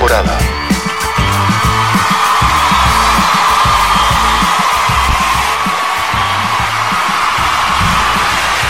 temporada. 0.00 0.38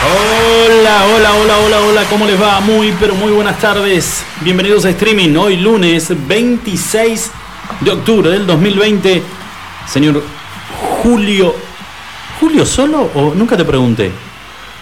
Hola, 0.03 1.07
hola, 1.07 1.35
hola, 1.35 1.59
hola, 1.59 1.81
hola, 1.83 2.05
¿cómo 2.11 2.27
les 2.27 2.41
va? 2.41 2.61
Muy, 2.61 2.93
pero 2.99 3.15
muy 3.15 3.31
buenas 3.31 3.61
tardes. 3.61 4.25
Bienvenidos 4.41 4.85
a 4.85 4.91
streaming. 4.91 5.37
Hoy 5.37 5.57
lunes 5.57 6.09
26 6.27 7.31
de 7.81 7.91
octubre 7.93 8.31
del 8.31 8.47
2020. 8.47 9.23
Señor 9.87 10.25
Julio. 11.03 11.55
¿Julio 12.41 12.67
solo 12.67 13.09
o 13.15 13.35
nunca 13.35 13.57
te 13.57 13.65
pregunté? 13.65 14.11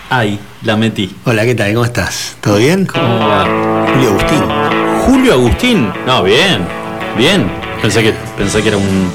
Ay, 0.09 0.41
la 0.62 0.77
metí. 0.77 1.15
Hola, 1.27 1.45
¿qué 1.45 1.55
tal? 1.55 1.75
¿Cómo 1.75 1.85
estás? 1.85 2.37
¿Todo 2.41 2.57
bien? 2.57 2.87
¿Cómo 2.87 3.19
va? 3.19 3.45
Julio 3.93 4.11
Agustín. 4.11 4.77
Julio 5.09 5.32
Agustín. 5.32 5.90
No, 6.06 6.22
bien, 6.22 6.66
bien. 7.16 7.50
Pensé 7.80 8.02
que, 8.02 8.12
pensé 8.37 8.60
que 8.62 8.69
era 8.69 8.77
un, 8.77 9.10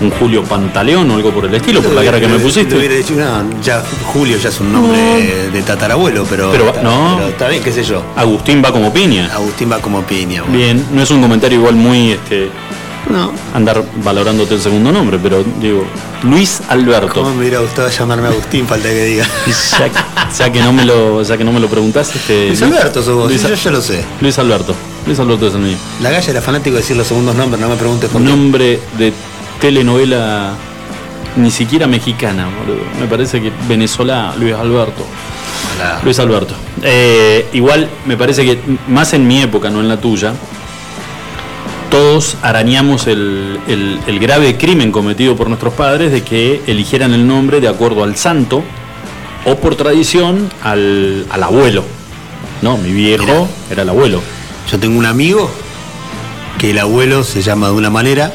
un 0.00 0.10
Julio 0.18 0.42
Pantaleón 0.42 1.08
o 1.10 1.14
algo 1.14 1.30
por 1.30 1.44
el 1.44 1.54
estilo, 1.54 1.80
por 1.80 1.92
la 1.92 2.02
cara 2.02 2.18
que 2.18 2.26
me 2.26 2.38
Te 2.38 2.42
pusiste. 2.42 2.76
hubiera 2.76 2.94
dicho, 2.94 3.14
no, 3.14 3.60
ya 3.62 3.82
Julio 4.12 4.36
ya 4.38 4.48
es 4.48 4.58
un 4.60 4.72
nombre 4.72 4.98
de, 4.98 5.50
de 5.50 5.62
tatarabuelo, 5.62 6.24
pero, 6.28 6.50
Pero, 6.50 6.66
está, 6.68 6.82
no. 6.82 7.14
pero 7.18 7.28
está 7.28 7.48
bien, 7.48 7.62
qué 7.62 7.70
sé 7.72 7.84
yo. 7.84 8.02
Agustín 8.16 8.62
va 8.64 8.72
como 8.72 8.92
piña. 8.92 9.30
Agustín 9.32 9.70
va 9.70 9.78
como 9.78 10.02
piña. 10.02 10.42
bueno. 10.42 10.56
Bien, 10.56 10.86
no 10.92 11.02
es 11.02 11.10
un 11.10 11.20
comentario 11.20 11.58
igual 11.58 11.76
muy 11.76 12.12
este, 12.12 12.48
No, 13.10 13.32
andar 13.54 13.82
valorándote 14.04 14.54
el 14.54 14.60
segundo 14.60 14.92
nombre, 14.92 15.18
pero 15.22 15.42
digo, 15.60 15.84
Luis 16.22 16.60
Alberto. 16.68 17.14
¿cómo 17.14 17.30
me 17.30 17.40
hubiera 17.40 17.60
gustado 17.60 17.88
llamarme 17.88 18.28
Agustín? 18.28 18.66
Falta 18.66 18.88
que 18.88 19.04
diga. 19.04 19.26
Ya, 19.78 19.90
ya 20.36 20.52
que 20.52 20.60
no 20.60 20.72
me 20.72 20.84
lo, 20.84 21.22
ya 21.22 21.36
que 21.38 21.44
no 21.44 21.52
me 21.52 21.60
lo 21.60 21.68
preguntás, 21.68 22.14
este, 22.14 22.48
Luis 22.48 22.62
Alberto 22.62 23.02
sos 23.02 23.14
vos, 23.14 23.30
Luis, 23.30 23.42
yo 23.42 23.54
ya 23.54 23.70
lo 23.70 23.80
sé. 23.80 24.04
Luis 24.20 24.38
Alberto. 24.38 24.74
Luis 25.06 25.18
Alberto 25.18 25.46
es 25.46 25.54
el 25.54 25.60
mío. 25.60 25.76
La 26.02 26.10
galla 26.10 26.30
era 26.30 26.42
fanático 26.42 26.74
de 26.74 26.82
decir 26.82 26.96
los 26.96 27.06
segundos 27.06 27.34
nombres, 27.34 27.60
no 27.60 27.68
me 27.68 27.76
preguntes 27.76 28.10
por 28.10 28.20
qué. 28.20 28.28
Nombre 28.28 28.80
de 28.98 29.12
telenovela 29.60 30.54
ni 31.36 31.50
siquiera 31.50 31.86
mexicana, 31.86 32.48
boludo. 32.58 32.84
Me 33.00 33.06
parece 33.06 33.40
que 33.40 33.52
venezolana, 33.66 34.34
Luis 34.36 34.54
Alberto. 34.54 35.06
Hola. 35.76 36.00
Luis 36.04 36.18
Alberto. 36.18 36.54
Eh, 36.82 37.48
igual 37.52 37.88
me 38.06 38.16
parece 38.16 38.44
que 38.44 38.58
más 38.88 39.12
en 39.14 39.26
mi 39.26 39.40
época, 39.40 39.70
no 39.70 39.80
en 39.80 39.88
la 39.88 39.98
tuya, 39.98 40.34
todos 41.90 42.36
arañamos 42.42 43.06
el, 43.06 43.58
el- 43.66 43.98
el 44.06 44.18
grave 44.18 44.56
crimen 44.56 44.92
cometido 44.92 45.36
por 45.36 45.48
nuestros 45.48 45.72
padres 45.74 46.12
de 46.12 46.22
que 46.22 46.62
eligieran 46.66 47.12
el 47.14 47.26
nombre 47.26 47.60
de 47.60 47.68
acuerdo 47.68 48.04
al 48.04 48.16
santo 48.16 48.62
o 49.44 49.56
por 49.56 49.76
tradición 49.76 50.50
al, 50.62 51.26
al 51.30 51.42
abuelo. 51.42 51.84
No, 52.62 52.76
mi 52.76 52.92
viejo 52.92 53.24
Mirá. 53.24 53.46
era 53.70 53.82
el 53.82 53.88
abuelo. 53.88 54.20
Yo 54.70 54.78
tengo 54.78 54.98
un 54.98 55.06
amigo 55.06 55.50
que 56.58 56.70
el 56.70 56.78
abuelo 56.78 57.22
se 57.24 57.40
llama 57.40 57.68
de 57.68 57.72
una 57.74 57.88
manera, 57.88 58.32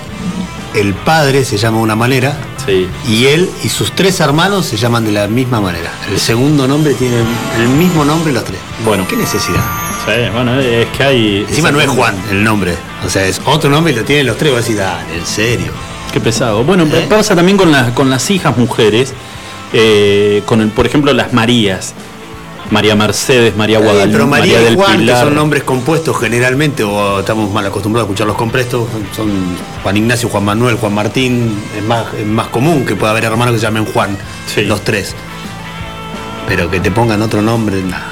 el 0.73 0.94
padre 0.94 1.44
se 1.45 1.58
llama 1.58 1.78
de 1.78 1.84
una 1.84 1.95
manera, 1.95 2.38
Sí. 2.66 2.88
Y 3.10 3.26
él 3.26 3.50
y 3.66 3.67
sus 3.67 3.92
tres 3.92 4.22
hermanos 4.22 4.66
se 4.66 4.78
llaman 4.78 5.04
de 5.04 5.12
la 5.12 5.28
misma 5.28 5.60
manera. 5.60 5.92
El 6.10 6.17
segundo 6.17 6.66
nombre 6.66 6.94
tiene 6.94 7.17
el 7.58 7.67
mismo 7.67 8.06
nombre 8.06 8.32
los 8.32 8.45
tres. 8.45 8.58
Bueno. 8.86 9.06
¿Qué 9.06 9.17
necesidad? 9.17 9.60
Sí, 10.06 10.12
bueno, 10.34 10.59
es 10.59 10.88
que 10.98 11.04
hay. 11.04 11.46
Encima 11.48 11.72
no 11.72 11.80
es 11.80 11.88
Juan 11.88 12.16
el 12.30 12.44
nombre. 12.44 12.76
O 13.06 13.09
sea, 13.09 13.26
es 13.26 13.40
otro 13.46 13.70
nombre 13.70 13.94
y 13.94 13.96
lo 13.96 14.04
tienen 14.04 14.26
los 14.28 14.38
tres. 14.38 14.52
Vos 14.52 14.62
decís, 14.62 14.78
dale, 14.78 15.16
en 15.16 15.26
serio. 15.26 15.72
Qué 16.12 16.20
pesado. 16.20 16.64
Bueno, 16.64 16.84
¿Eh? 16.92 17.06
pasa 17.10 17.36
también 17.36 17.58
con, 17.58 17.72
las 17.72 17.92
con 17.94 18.10
las 18.10 18.30
hijas 18.30 18.58
mujeres, 18.58 19.14
eh, 19.72 20.44
con 20.45 20.62
el, 20.62 20.70
por 20.70 20.86
ejemplo, 20.86 21.14
las 21.14 21.32
Marías. 21.34 21.94
María 22.70 22.95
Mercedes, 22.95 23.56
María 23.56 23.78
Guadalupe, 23.78 24.12
pero 24.14 24.26
María, 24.26 24.60
y 24.60 24.64
del 24.64 24.76
Juan, 24.76 24.98
Pilar. 24.98 25.16
que 25.18 25.22
son 25.26 25.36
nombres 25.36 25.64
compuestos 25.64 26.17
generalmente, 26.20 26.84
o 26.84 27.20
estamos 27.20 27.52
mal 27.52 27.64
acostumbrados 27.67 28.08
a 28.08 28.10
escuchar 28.10 28.26
los 28.26 28.36
compuestos, 28.38 28.88
son 29.16 29.30
Juan 29.84 29.98
Ignacio, 29.98 30.28
Juan 30.30 30.45
Manuel, 30.45 30.78
Juan 30.78 30.94
Martín. 30.94 31.56
Es 31.78 31.84
más, 31.84 32.06
es 32.17 32.26
más 32.26 32.48
común 32.48 32.84
que 32.86 32.95
pueda 32.95 33.12
haber 33.12 33.26
hermanos 33.26 33.54
que 33.54 33.60
se 33.60 33.66
llamen 33.66 33.86
Juan, 33.86 34.17
Sí. 34.48 34.62
los 34.64 34.82
tres. 34.82 35.14
Pero 36.48 36.72
que 36.72 36.80
te 36.80 36.89
pongan 36.89 37.22
otro 37.22 37.42
nombre, 37.44 37.82
nada. 37.83 38.08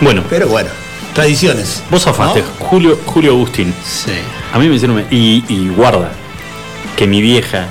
Bueno, 0.00 0.22
Pero 0.30 0.48
bueno, 0.48 0.70
tradiciones. 1.14 1.82
vos 1.90 2.02
zafaste, 2.02 2.40
¿no? 2.42 2.66
Julio, 2.66 2.98
Julio 3.06 3.32
Agustín. 3.32 3.74
Sí. 3.84 4.12
A 4.52 4.58
mí 4.58 4.68
me 4.68 4.74
hicieron. 4.76 5.04
Y, 5.10 5.44
y 5.48 5.68
guarda, 5.74 6.12
que 6.96 7.06
mi 7.06 7.20
vieja, 7.22 7.66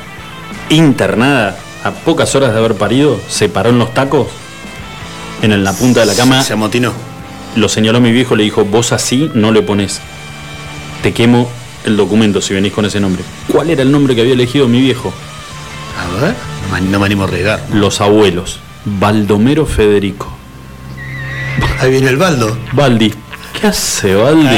internada, 0.69 1.57
a 1.84 1.91
pocas 1.91 2.34
horas 2.35 2.53
de 2.53 2.59
haber 2.59 2.75
parido, 2.75 3.19
se 3.28 3.50
paró 3.50 3.69
en 3.69 3.79
los 3.79 3.94
tacos, 3.94 4.28
en 5.41 5.63
la 5.63 5.74
punta 5.74 6.02
de 6.02 6.06
la 6.06 6.16
cama, 6.16 6.44
Se 6.44 6.53
amotinó. 6.53 6.94
lo 7.56 7.68
señaló 7.69 8.00
mi 8.00 8.12
viejo, 8.12 8.35
le 8.35 8.44
dijo, 8.44 8.66
vos 8.66 8.91
así 8.91 9.29
no 9.34 9.52
le 9.52 9.62
pones. 9.62 10.02
Te 11.03 11.13
quemo 11.13 11.50
el 11.85 11.97
documento 11.97 12.41
si 12.41 12.53
venís 12.53 12.73
con 12.73 12.85
ese 12.85 13.00
nombre. 13.00 13.23
¿Cuál 13.47 13.69
era 13.72 13.81
el 13.81 13.91
nombre 13.91 14.13
que 14.16 14.22
había 14.22 14.34
elegido 14.34 14.68
mi 14.68 14.79
viejo? 14.81 15.12
A 16.00 16.22
ver, 16.22 16.35
no 16.90 17.00
me- 17.00 17.06
animo 17.06 17.23
a 17.23 17.28
arriesgar. 17.28 17.59
Los 17.73 18.02
abuelos. 18.02 18.59
Baldomero 18.85 19.66
Federico. 19.66 20.31
Ahí 21.79 21.91
viene 21.91 22.09
el 22.09 22.18
baldo. 22.18 22.56
Baldi. 22.73 23.13
¿Qué 23.61 23.67
hace 23.67 24.16
Baldi? 24.16 24.57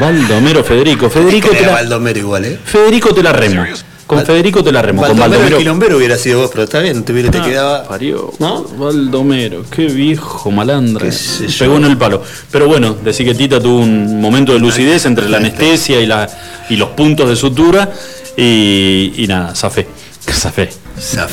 Baldomero 0.00 0.62
Federico. 0.62 1.08
Federico 1.10 1.48
te 1.50 1.62
la, 1.66 1.72
Baldomero 1.72 2.18
igual, 2.18 2.44
¿eh? 2.44 2.58
Federico 2.64 3.14
te 3.14 3.22
la 3.22 3.32
remo. 3.32 3.64
Con 4.06 4.18
Bal- 4.18 4.26
Federico 4.26 4.62
te 4.62 4.70
la 4.72 4.82
remo. 4.82 5.00
Con 5.02 5.10
Baldomero 5.10 5.24
el 5.24 5.30
Baldomero. 5.38 5.58
quilombero 5.58 5.96
hubiera 5.96 6.16
sido 6.18 6.40
vos, 6.40 6.50
pero 6.52 6.64
está 6.64 6.80
bien, 6.80 7.02
te, 7.04 7.12
hubiera- 7.12 7.30
te 7.30 7.38
Ah, 7.38 7.42
quedaba. 7.44 7.84
parió. 7.88 8.32
¿No? 8.38 8.64
Baldomero, 8.64 9.64
qué 9.70 9.86
viejo 9.86 10.50
malandra. 10.50 11.08
Qué. 11.08 11.16
Pegó 11.58 11.76
en 11.78 11.84
el 11.84 11.96
palo. 11.96 12.22
Pero 12.50 12.66
bueno, 12.68 12.94
decir 13.02 13.26
que 13.26 13.34
Tita 13.34 13.58
tuvo 13.60 13.78
un 13.80 14.20
momento 14.20 14.52
de 14.52 14.58
lucidez 14.58 15.06
entre 15.06 15.28
la 15.28 15.38
anestesia 15.38 16.00
y, 16.00 16.06
la, 16.06 16.28
y 16.68 16.76
los 16.76 16.90
puntos 16.90 17.28
de 17.28 17.36
sutura. 17.36 17.90
Y, 18.36 19.12
y 19.16 19.26
nada. 19.26 19.54
Zafé. 19.54 19.86
Zafé. 20.30 20.68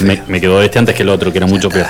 Me, 0.06 0.24
me 0.28 0.40
quedó 0.40 0.62
este 0.62 0.80
antes 0.80 0.96
que 0.96 1.04
el 1.04 1.10
otro, 1.10 1.32
que 1.32 1.38
era 1.40 1.48
mucho 1.48 1.70
peor. 1.70 1.88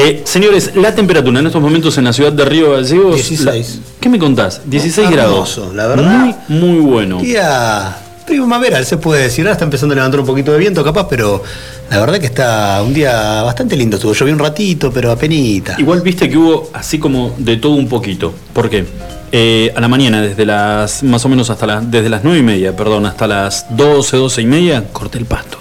Eh, 0.00 0.22
señores, 0.24 0.76
la 0.76 0.94
temperatura 0.94 1.40
en 1.40 1.46
estos 1.48 1.60
momentos 1.60 1.98
en 1.98 2.04
la 2.04 2.12
ciudad 2.12 2.32
de 2.32 2.44
Río 2.44 2.72
Gallegos. 2.72 3.16
16. 3.16 3.80
la- 3.82 3.82
¿Qué 4.00 4.08
me 4.08 4.16
contás? 4.18 4.60
16 4.64 5.10
grados. 5.10 5.32
Hermoso, 5.58 5.74
la 5.74 5.86
verdad. 5.88 6.34
Muy, 6.48 6.60
muy 6.60 6.78
bueno. 6.80 7.18
Día 7.18 7.96
primaveral, 8.24 8.86
se 8.86 8.96
puede 8.98 9.24
decir. 9.24 9.44
Ahora 9.44 9.54
está 9.54 9.64
empezando 9.64 9.94
a 9.94 9.96
levantar 9.96 10.20
un 10.20 10.26
poquito 10.26 10.52
de 10.52 10.58
viento, 10.58 10.84
capaz, 10.84 11.08
pero 11.08 11.42
la 11.90 11.98
verdad 11.98 12.20
que 12.20 12.26
está 12.26 12.80
un 12.86 12.94
día 12.94 13.42
bastante 13.42 13.76
lindo. 13.76 13.96
Estuvo 13.96 14.12
llovió 14.12 14.34
un 14.34 14.38
ratito, 14.38 14.92
pero 14.92 15.10
apenita. 15.10 15.74
Igual 15.78 16.00
viste 16.02 16.28
que 16.28 16.36
hubo 16.36 16.70
así 16.74 17.00
como 17.00 17.34
de 17.36 17.56
todo 17.56 17.72
un 17.72 17.88
poquito. 17.88 18.32
¿Por 18.52 18.70
qué? 18.70 18.84
Eh, 19.32 19.72
a 19.74 19.80
la 19.80 19.88
mañana, 19.88 20.22
desde 20.22 20.46
las, 20.46 21.02
más 21.02 21.24
o 21.24 21.28
menos 21.28 21.50
hasta 21.50 21.66
las, 21.66 21.90
desde 21.90 22.08
las 22.08 22.22
9 22.22 22.38
y 22.38 22.42
media, 22.42 22.76
perdón, 22.76 23.04
hasta 23.04 23.26
las 23.26 23.66
12, 23.76 24.16
12 24.16 24.42
y 24.42 24.46
media, 24.46 24.84
corté 24.92 25.18
el 25.18 25.24
pasto. 25.24 25.58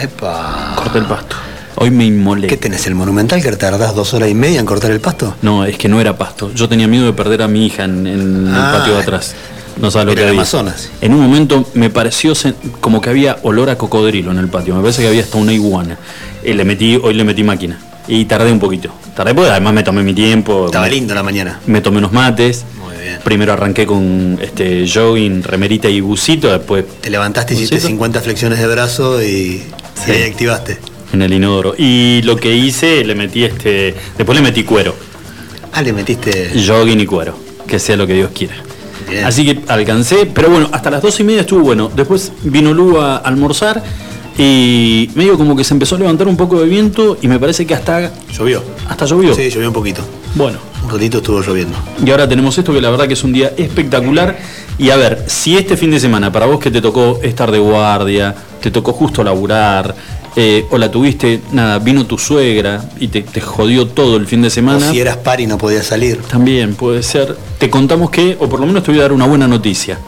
Epa. 0.00 0.72
Corté 0.76 0.98
el 1.00 1.04
pasto. 1.04 1.36
Hoy 1.76 1.90
me 1.90 2.04
inmolé. 2.04 2.46
¿Qué 2.46 2.56
tenés, 2.56 2.86
el 2.86 2.94
monumental 2.94 3.42
que 3.42 3.50
tardás 3.52 3.94
dos 3.94 4.14
horas 4.14 4.28
y 4.30 4.34
media 4.34 4.60
en 4.60 4.66
cortar 4.66 4.90
el 4.90 5.00
pasto? 5.00 5.34
No, 5.42 5.64
es 5.64 5.76
que 5.76 5.88
no 5.88 6.00
era 6.00 6.16
pasto. 6.16 6.52
Yo 6.54 6.68
tenía 6.68 6.86
miedo 6.86 7.04
de 7.06 7.12
perder 7.12 7.42
a 7.42 7.48
mi 7.48 7.66
hija 7.66 7.84
en, 7.84 8.06
en 8.06 8.48
Ah, 8.48 8.70
el 8.72 8.78
patio 8.78 8.94
de 8.94 9.02
atrás. 9.02 9.34
No 9.80 9.90
sabes 9.90 10.06
lo 10.06 10.14
que 10.14 10.20
el 10.22 10.28
había. 10.28 10.40
Amazonas. 10.40 10.90
En 11.00 11.12
un 11.14 11.20
momento 11.20 11.68
me 11.74 11.90
pareció 11.90 12.32
como 12.80 13.00
que 13.00 13.10
había 13.10 13.38
olor 13.42 13.70
a 13.70 13.76
cocodrilo 13.76 14.30
en 14.30 14.38
el 14.38 14.48
patio. 14.48 14.74
Me 14.76 14.82
parece 14.82 15.02
que 15.02 15.08
había 15.08 15.22
hasta 15.22 15.36
una 15.36 15.52
iguana. 15.52 15.98
Eh, 16.44 16.54
le 16.54 16.64
metí, 16.64 16.96
hoy 17.02 17.14
le 17.14 17.24
metí 17.24 17.42
máquina. 17.42 17.78
Y 18.06 18.24
tardé 18.26 18.52
un 18.52 18.60
poquito. 18.60 18.90
Tardé 19.16 19.34
porque 19.34 19.50
además 19.50 19.72
me 19.74 19.82
tomé 19.82 20.02
mi 20.04 20.14
tiempo. 20.14 20.66
Estaba 20.66 20.84
me- 20.86 20.92
lindo 20.92 21.12
la 21.14 21.22
mañana. 21.24 21.58
me 21.66 21.80
tomé 21.80 21.98
unos 21.98 22.12
mates. 22.12 22.64
Muy 22.78 22.94
bien. 23.02 23.18
Primero 23.24 23.52
arranqué 23.52 23.84
con 23.84 24.38
este 24.40 24.86
jogging, 24.88 25.42
remerita 25.42 25.88
y 25.88 26.00
busito, 26.00 26.52
después 26.52 26.84
Te 27.00 27.10
levantaste, 27.10 27.54
hiciste 27.54 27.74
¿Busito? 27.76 27.88
50 27.88 28.20
flexiones 28.20 28.58
de 28.60 28.66
brazo 28.68 29.20
y, 29.22 29.62
Sí. 30.04 30.08
y 30.08 30.10
ahí 30.12 30.22
activaste. 30.30 30.78
En 31.14 31.22
el 31.22 31.32
inodoro. 31.32 31.74
Y 31.76 32.20
lo 32.22 32.36
que 32.36 32.54
hice, 32.54 33.04
le 33.04 33.14
metí 33.14 33.44
este. 33.44 33.94
Después 34.16 34.36
le 34.38 34.42
metí 34.44 34.62
cuero. 34.64 34.94
Ah, 35.72 35.82
le 35.82 35.92
metiste. 35.92 36.52
Jogging 36.66 37.00
y 37.00 37.06
cuero. 37.06 37.36
Que 37.66 37.78
sea 37.78 37.96
lo 37.96 38.06
que 38.06 38.14
Dios 38.14 38.30
quiera. 38.34 38.54
Bien. 39.08 39.24
Así 39.24 39.44
que 39.44 39.60
alcancé, 39.68 40.26
pero 40.26 40.48
bueno, 40.50 40.68
hasta 40.72 40.90
las 40.90 41.02
dos 41.02 41.18
y 41.20 41.24
media 41.24 41.40
estuvo 41.40 41.60
bueno. 41.60 41.90
Después 41.94 42.32
vino 42.44 42.72
Lu 42.72 43.00
a 43.00 43.16
almorzar 43.16 43.82
y 44.38 45.10
medio 45.14 45.36
como 45.36 45.54
que 45.56 45.62
se 45.64 45.74
empezó 45.74 45.94
a 45.94 45.98
levantar 45.98 46.26
un 46.26 46.36
poco 46.36 46.60
de 46.60 46.66
viento 46.68 47.16
y 47.22 47.28
me 47.28 47.38
parece 47.38 47.66
que 47.66 47.74
hasta, 47.74 48.10
Llovió. 48.32 48.62
hasta 48.88 49.04
llovió. 49.06 49.34
Sí, 49.34 49.48
llovió 49.50 49.68
un 49.68 49.74
poquito. 49.74 50.02
Bueno, 50.34 50.58
Un 50.84 50.90
ratito 50.90 51.18
estuvo 51.18 51.40
lloviendo. 51.40 51.76
Y 52.04 52.10
ahora 52.10 52.28
tenemos 52.28 52.56
esto 52.58 52.72
que 52.72 52.80
la 52.80 52.90
verdad 52.90 53.06
que 53.06 53.14
es 53.14 53.24
un 53.24 53.32
día 53.32 53.52
espectacular. 53.56 54.36
Y 54.78 54.90
a 54.90 54.96
ver, 54.96 55.24
si 55.28 55.56
este 55.56 55.76
fin 55.76 55.90
de 55.92 56.00
semana, 56.00 56.32
para 56.32 56.46
vos 56.46 56.58
que 56.58 56.70
te 56.70 56.80
tocó 56.80 57.20
estar 57.22 57.50
de 57.52 57.58
guardia, 57.58 58.34
te 58.60 58.70
tocó 58.70 58.92
justo 58.92 59.22
laburar, 59.22 59.94
eh, 60.36 60.66
o 60.70 60.78
la 60.78 60.90
tuviste, 60.90 61.40
nada, 61.52 61.78
vino 61.78 62.06
tu 62.06 62.18
suegra 62.18 62.84
y 62.98 63.08
te, 63.08 63.22
te 63.22 63.40
jodió 63.40 63.86
todo 63.86 64.16
el 64.16 64.26
fin 64.26 64.42
de 64.42 64.48
O 64.48 64.50
semana, 64.50 64.90
si 64.90 65.00
eras 65.00 65.16
par 65.18 65.40
y 65.40 65.46
no 65.46 65.58
podías 65.58 65.86
salir. 65.86 66.18
también 66.22 66.74
puede 66.74 67.02
ser. 67.02 67.36
Te 67.58 67.70
contamos 67.70 68.10
que, 68.10 68.36
o 68.40 68.48
por 68.48 68.60
lo 68.60 68.66
menos 68.66 68.82
te 68.82 68.90
voy 68.90 68.98
a 69.00 69.02
dar 69.04 69.12
una 69.12 69.26
buena 69.26 69.46
noticia. 69.46 69.98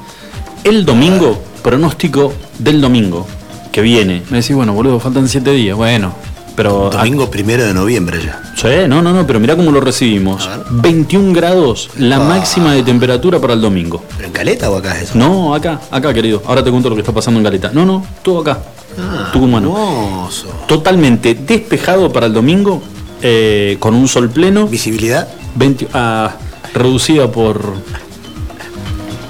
El 0.65 0.85
domingo, 0.85 1.41
pronóstico 1.63 2.33
del 2.59 2.81
domingo, 2.81 3.27
que 3.71 3.83
viene. 3.83 4.23
Me 4.31 4.39
decís, 4.41 4.57
bueno, 4.57 4.73
boludo, 4.73 4.99
faltan 4.99 5.29
siete 5.29 5.53
días. 5.53 5.77
Bueno, 5.77 6.13
Pero 6.57 6.89
Domingo 6.91 7.31
primero 7.31 7.65
de 7.67 7.75
noviembre 7.75 8.19
ya. 8.25 8.41
Sí, 8.57 8.89
no, 8.89 9.03
no, 9.03 9.13
no, 9.13 9.27
pero 9.27 9.39
mirá 9.39 9.55
cómo 9.57 9.71
lo 9.71 9.79
recibimos. 9.83 10.47
A 10.47 10.57
ver. 10.57 10.67
21 10.71 11.35
grados, 11.35 11.91
la 11.99 12.17
Ah. 12.17 12.21
máxima 12.21 12.73
de 12.73 12.83
temperatura 12.83 13.39
para 13.39 13.53
el 13.53 13.61
domingo. 13.61 14.03
¿Pero 14.17 14.29
en 14.29 14.33
Caleta 14.33 14.71
o 14.71 14.77
acá 14.77 14.97
es 14.97 15.11
eso? 15.11 15.19
No, 15.19 15.55
acá, 15.55 15.83
acá, 15.91 16.15
querido. 16.15 16.43
Ahora 16.47 16.65
te 16.65 16.71
cuento 16.71 16.89
lo 16.89 16.95
que 16.97 17.03
está 17.03 17.13
pasando 17.13 17.39
en 17.41 17.45
Caleta. 17.45 17.71
No, 17.75 17.85
no, 17.85 18.07
todo 18.23 18.41
acá. 18.41 18.59
Ah, 18.99 19.31
Tucumano. 19.33 19.69
hermoso. 19.69 20.47
Totalmente 20.67 21.35
despejado 21.35 22.13
para 22.13 22.27
el 22.27 22.33
domingo, 22.33 22.83
eh, 23.23 23.77
con 23.81 23.95
un 23.95 24.09
sol 24.09 24.29
pleno, 24.31 24.67
Visibilidad. 24.69 25.29
20 25.55 25.89
ah, 25.95 26.37
reducida 26.75 27.31
por. 27.31 27.61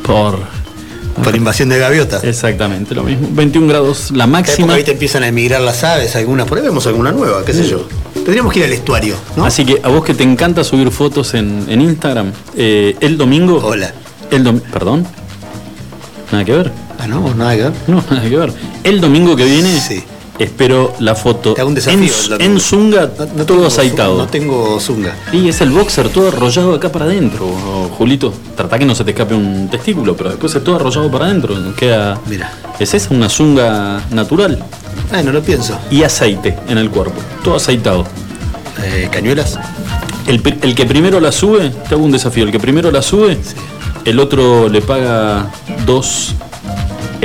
por. 0.03 0.39
Por 1.23 1.35
invasión 1.35 1.71
de 1.71 1.79
gaviotas. 1.79 2.23
Exactamente 2.25 2.95
lo 2.95 3.03
mismo. 3.03 3.29
21 3.33 3.67
grados, 3.69 4.11
la 4.11 4.27
máxima. 4.27 4.75
ahí 4.75 4.85
te 4.85 4.93
empiezan 4.93 5.23
a 5.23 5.29
emigrar 5.29 5.63
las 5.63 5.83
aves, 5.83 6.15
algunas, 6.15 6.47
por 6.47 6.59
ahí 6.59 6.65
vemos 6.65 6.87
alguna 6.87 7.11
nueva, 7.11 7.43
qué 7.43 7.55
sé 7.55 7.67
yo. 7.67 7.89
Tendríamos 8.13 8.53
que 8.53 8.59
ir 8.59 8.65
al 8.67 8.73
estuario, 8.75 9.15
¿no? 9.35 9.47
Así 9.47 9.65
que 9.65 9.81
a 9.83 9.89
vos 9.89 10.05
que 10.05 10.13
te 10.13 10.25
encanta 10.25 10.63
subir 10.63 10.91
fotos 10.91 11.33
en, 11.33 11.65
en 11.69 11.81
Instagram, 11.81 12.33
eh, 12.55 12.97
el 13.01 13.17
domingo. 13.17 13.63
Hola. 13.65 13.93
El 14.31 14.45
dom- 14.45 14.61
Perdón. 14.61 15.07
Nada 16.33 16.45
que 16.45 16.53
ver. 16.53 16.73
Ah, 17.07 17.09
no, 17.09 17.35
nada 17.35 17.57
que 17.57 17.63
ver. 17.63 17.73
No, 17.87 18.05
nada 18.11 18.23
que 18.29 18.37
ver. 18.37 18.53
El 18.85 19.01
domingo 19.01 19.37
que 19.37 19.45
viene, 19.45 19.81
Sí. 19.81 20.03
espero 20.39 20.93
la 20.99 21.15
foto 21.15 21.55
Te 21.55 21.61
hago 21.63 21.69
un 21.69 21.75
desafío. 21.75 21.99
en, 22.35 22.43
en 22.43 22.61
zunga, 22.61 23.11
No- 23.19 23.27
no 23.37 23.47
todo 23.47 23.67
aceitado. 23.67 24.19
No 24.19 24.27
tengo 24.27 24.79
zunga. 24.81 25.15
Y 25.33 25.49
es 25.49 25.61
el 25.61 25.71
boxer 25.71 26.09
todo 26.11 26.29
arrollado 26.29 26.75
acá 26.75 26.91
para 26.93 27.07
adentro, 27.07 27.47
Julito. 27.97 28.35
Trata 28.57 28.79
que 28.79 28.85
no 28.85 28.95
se 28.95 29.05
te 29.05 29.13
escape 29.13 29.35
un 29.35 29.69
testículo, 29.71 30.17
pero 30.17 30.31
después 30.31 30.55
es 30.55 30.63
todo 30.63 30.77
arrollado 30.77 31.11
para 31.11 31.27
adentro. 31.27 31.55
Queda. 31.77 32.19
Mira. 32.27 32.53
Es 32.79 32.93
esa 32.93 33.15
una 33.15 33.29
zunga 33.31 34.03
natural. 34.11 34.63
Ay, 35.13 35.25
no 35.25 35.33
lo 35.33 35.43
pienso. 35.43 35.79
Y 35.91 36.03
aceite 36.03 36.59
en 36.69 36.77
el 36.79 36.91
cuerpo. 36.91 37.15
Todo 37.43 37.57
aceitado. 37.57 38.05
Eh, 38.85 39.09
¿Cañuelas? 39.11 39.59
El, 40.27 40.43
el 40.63 40.75
que 40.75 40.85
primero 40.85 41.19
la 41.21 41.33
sube, 41.33 41.71
te 41.89 41.95
hago 41.95 42.05
un 42.05 42.11
desafío. 42.13 42.45
El 42.45 42.51
que 42.53 42.59
primero 42.61 42.91
la 42.91 43.01
sube, 43.01 43.39
el 44.05 44.19
otro 44.21 44.69
le 44.69 44.83
paga 44.83 45.51
dos 45.87 46.35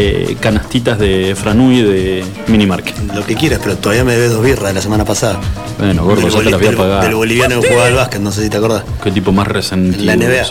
eh, 0.03 0.37
canastitas 0.39 0.97
de 0.97 1.35
Franui 1.35 1.81
de 1.81 2.23
Minimarket. 2.47 2.95
Lo 3.13 3.23
que 3.23 3.35
quieras, 3.35 3.59
pero 3.63 3.77
todavía 3.77 4.03
me 4.03 4.13
debes 4.13 4.31
dos 4.31 4.43
birras 4.43 4.69
de 4.69 4.73
la 4.73 4.81
semana 4.81 5.05
pasada. 5.05 5.39
Bueno, 5.77 6.03
gordo, 6.03 6.27
ya 6.27 6.39
te 6.39 6.49
las 6.49 6.59
voy 6.59 6.69
a 6.73 6.77
pagar. 6.77 7.03
del 7.03 7.15
boliviano 7.15 7.61
que 7.61 7.67
jugaba 7.67 7.87
al 7.87 7.93
básquet, 7.93 8.19
no 8.19 8.31
sé 8.31 8.43
si 8.43 8.49
te 8.49 8.57
acordás. 8.57 8.83
Qué 9.03 9.11
tipo 9.11 9.31
más 9.31 9.47
resentido. 9.47 10.05
La 10.05 10.15
NBA. 10.15 10.43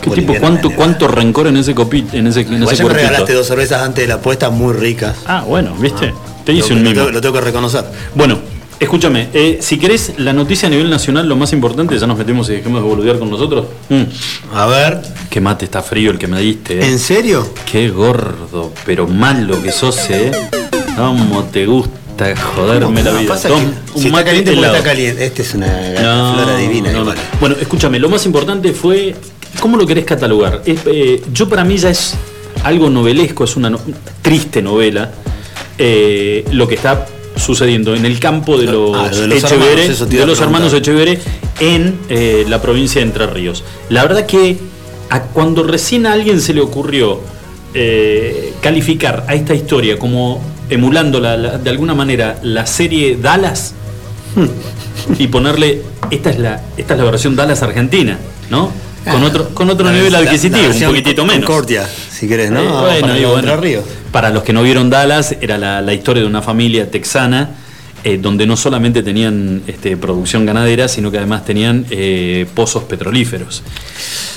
Qué 0.00 0.10
tipo, 0.10 0.34
cuánto, 0.40 0.70
cuánto 0.70 1.08
rencor 1.08 1.48
en 1.48 1.58
ese 1.58 1.74
copi, 1.74 2.06
en 2.12 2.26
ese, 2.26 2.40
en 2.40 2.54
Igual 2.54 2.74
ese 2.74 2.84
me 2.84 2.94
regalaste 2.94 3.34
dos 3.34 3.46
cervezas 3.46 3.82
antes 3.82 4.02
de 4.04 4.08
la 4.08 4.14
apuesta 4.14 4.48
muy 4.48 4.72
ricas. 4.72 5.16
Ah, 5.26 5.44
bueno, 5.46 5.74
viste. 5.74 6.14
Te 6.44 6.54
hice 6.54 6.72
un 6.72 6.82
lo, 6.82 6.90
mimo. 6.90 7.10
lo 7.10 7.20
tengo 7.20 7.34
que 7.34 7.42
reconocer. 7.42 7.84
Bueno, 8.14 8.38
escúchame, 8.80 9.28
eh, 9.34 9.58
si 9.60 9.78
querés 9.78 10.14
la 10.18 10.32
noticia 10.32 10.66
a 10.66 10.70
nivel 10.70 10.88
nacional, 10.90 11.28
lo 11.28 11.36
más 11.36 11.52
importante, 11.52 11.98
ya 11.98 12.06
nos 12.06 12.18
metemos 12.18 12.48
y 12.48 12.54
dejemos 12.54 12.82
de 12.82 12.88
boludear 12.88 13.18
con 13.18 13.30
nosotros. 13.30 13.66
Mm, 13.88 14.02
A 14.54 14.66
ver, 14.66 15.00
qué 15.28 15.40
mate 15.40 15.64
está 15.66 15.82
frío 15.82 16.10
el 16.10 16.18
que 16.18 16.26
me 16.26 16.40
diste, 16.40 16.78
eh. 16.80 16.86
¿en 16.88 16.98
serio? 16.98 17.48
Qué 17.70 17.88
gordo, 17.90 18.72
pero 18.86 19.06
malo 19.06 19.62
que 19.62 19.70
sos, 19.70 19.98
eh. 20.10 20.30
¿Cómo 20.96 21.44
te 21.44 21.66
gusta 21.66 22.34
joderme 22.36 23.02
la 23.02 23.12
vida? 23.12 23.28
pasa 23.28 23.48
Tom, 23.48 23.62
que 23.94 24.00
si 24.00 24.06
está 24.08 24.24
caliente, 24.24 24.50
porque 24.50 24.58
helado. 24.60 24.76
está 24.76 24.88
caliente. 24.90 25.24
Este 25.26 25.42
es 25.42 25.54
una 25.54 25.66
No, 26.00 26.34
flora 26.34 26.56
divina. 26.56 26.92
no, 26.92 27.04
no. 27.04 27.12
Bueno, 27.40 27.56
escúchame, 27.60 27.98
lo 27.98 28.08
más 28.08 28.24
importante 28.26 28.72
fue. 28.72 29.14
¿Cómo 29.60 29.76
lo 29.76 29.86
querés 29.86 30.04
catalogar? 30.04 30.62
Eh, 30.64 31.22
yo 31.32 31.48
para 31.48 31.64
mí 31.64 31.76
ya 31.76 31.90
es 31.90 32.14
algo 32.62 32.88
novelesco, 32.88 33.44
es 33.44 33.56
una 33.56 33.68
no- 33.70 33.80
triste 34.22 34.62
novela. 34.62 35.10
lo 35.78 36.68
que 36.68 36.74
está 36.74 37.06
sucediendo 37.40 37.94
en 37.94 38.04
el 38.06 38.18
campo 38.20 38.56
de 38.58 38.66
los, 38.66 38.96
Ah, 38.96 39.08
de 39.08 39.26
los 39.26 39.42
Echeverre, 39.44 39.82
hermanos, 39.84 40.08
de 40.10 40.26
los 40.26 40.40
hermanos 40.40 40.72
Echeverre 40.74 41.18
en 41.60 41.98
eh, 42.08 42.44
la 42.48 42.60
provincia 42.62 43.00
de 43.00 43.06
Entre 43.06 43.26
Ríos. 43.26 43.64
La 43.88 44.02
verdad 44.02 44.26
que 44.26 44.58
a- 45.10 45.22
cuando 45.22 45.62
recién 45.62 46.06
a 46.06 46.12
alguien 46.12 46.40
se 46.40 46.54
le 46.54 46.60
ocurrió 46.60 47.20
eh, 47.74 48.52
calificar 48.60 49.24
a 49.28 49.34
esta 49.34 49.54
historia 49.54 49.98
como 49.98 50.40
emulando 50.68 51.20
la- 51.20 51.36
la- 51.36 51.58
de 51.58 51.70
alguna 51.70 51.94
manera 51.94 52.38
la 52.42 52.66
serie 52.66 53.16
Dallas 53.20 53.74
y 55.18 55.26
ponerle 55.28 55.82
esta 56.10 56.30
es 56.30 56.38
la 56.38 56.60
esta 56.76 56.94
es 56.94 56.98
la 57.00 57.04
versión 57.06 57.36
Dallas 57.36 57.62
argentina, 57.62 58.18
¿no? 58.50 58.72
Con 59.04 59.22
Ah, 59.22 59.26
otro 59.26 59.48
con 59.54 59.70
otro 59.70 59.86
la- 59.86 59.92
nivel 59.92 60.14
adquisitivo, 60.14 60.68
un 60.70 60.82
poquitito 60.84 61.24
menos. 61.24 61.46
Concordia, 61.46 61.86
si 62.10 62.28
querés, 62.28 62.50
¿no? 62.50 62.60
Eh, 62.60 62.64
Vamos 62.64 62.82
bueno, 62.82 63.00
para 63.06 63.18
y 63.18 63.22
los 63.22 63.30
bueno, 63.32 63.56
Ríos. 63.56 63.84
Para 64.12 64.30
los 64.30 64.42
que 64.42 64.52
no 64.52 64.62
vieron 64.62 64.90
Dallas, 64.90 65.34
era 65.40 65.56
la, 65.56 65.80
la 65.80 65.94
historia 65.94 66.22
de 66.22 66.28
una 66.28 66.42
familia 66.42 66.90
texana 66.90 67.50
eh, 68.04 68.18
donde 68.20 68.46
no 68.46 68.56
solamente 68.56 69.02
tenían 69.02 69.62
este, 69.66 69.96
producción 69.96 70.44
ganadera, 70.44 70.86
sino 70.88 71.10
que 71.10 71.16
además 71.18 71.44
tenían 71.44 71.86
eh, 71.90 72.46
pozos 72.54 72.84
petrolíferos. 72.84 73.62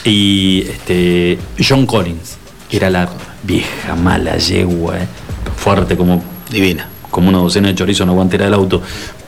Y 0.05 0.61
este, 0.69 1.37
John 1.65 1.85
Collins, 1.85 2.37
que 2.69 2.77
era 2.77 2.89
la 2.89 3.09
vieja 3.43 3.95
mala 3.95 4.37
yegua, 4.37 4.97
eh, 4.99 5.07
fuerte 5.57 5.95
como 5.97 6.23
Divina. 6.49 6.87
como 7.09 7.29
una 7.29 7.37
docena 7.39 7.67
de 7.69 7.75
chorizo 7.75 8.03
en 8.03 8.09
la 8.09 8.15
guantera 8.15 8.45
del 8.45 8.53
auto. 8.53 8.81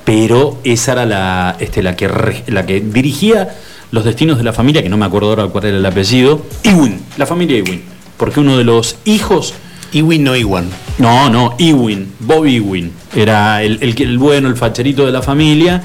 Pero 0.04 0.60
esa 0.64 0.94
era 0.94 1.06
la, 1.06 1.56
este, 1.60 1.82
la, 1.82 1.96
que, 1.96 2.10
la 2.48 2.66
que 2.66 2.80
dirigía 2.82 3.56
los 3.92 4.04
destinos 4.04 4.38
de 4.38 4.44
la 4.44 4.54
familia, 4.54 4.82
que 4.84 4.90
no 4.90 4.98
me 4.98 5.06
acuerdo 5.06 5.30
ahora 5.30 5.48
cuál 5.48 5.66
era 5.66 5.78
el 5.78 5.86
apellido, 5.86 6.46
Ewing, 6.64 7.00
la 7.18 7.26
familia 7.26 7.58
Ewing. 7.58 7.82
Porque 8.18 8.40
uno 8.40 8.58
de 8.58 8.64
los 8.64 8.98
hijos, 9.06 9.54
Iwin 9.92 10.24
no 10.24 10.36
Iwan. 10.36 10.70
no, 10.98 11.30
no, 11.30 11.56
Ewing, 11.60 12.14
Bob 12.20 12.46
Ewing, 12.46 12.92
era 13.16 13.64
el, 13.64 13.80
el, 13.82 14.02
el 14.02 14.18
bueno, 14.18 14.48
el 14.50 14.56
facherito 14.56 15.06
de 15.06 15.12
la 15.12 15.22
familia, 15.22 15.84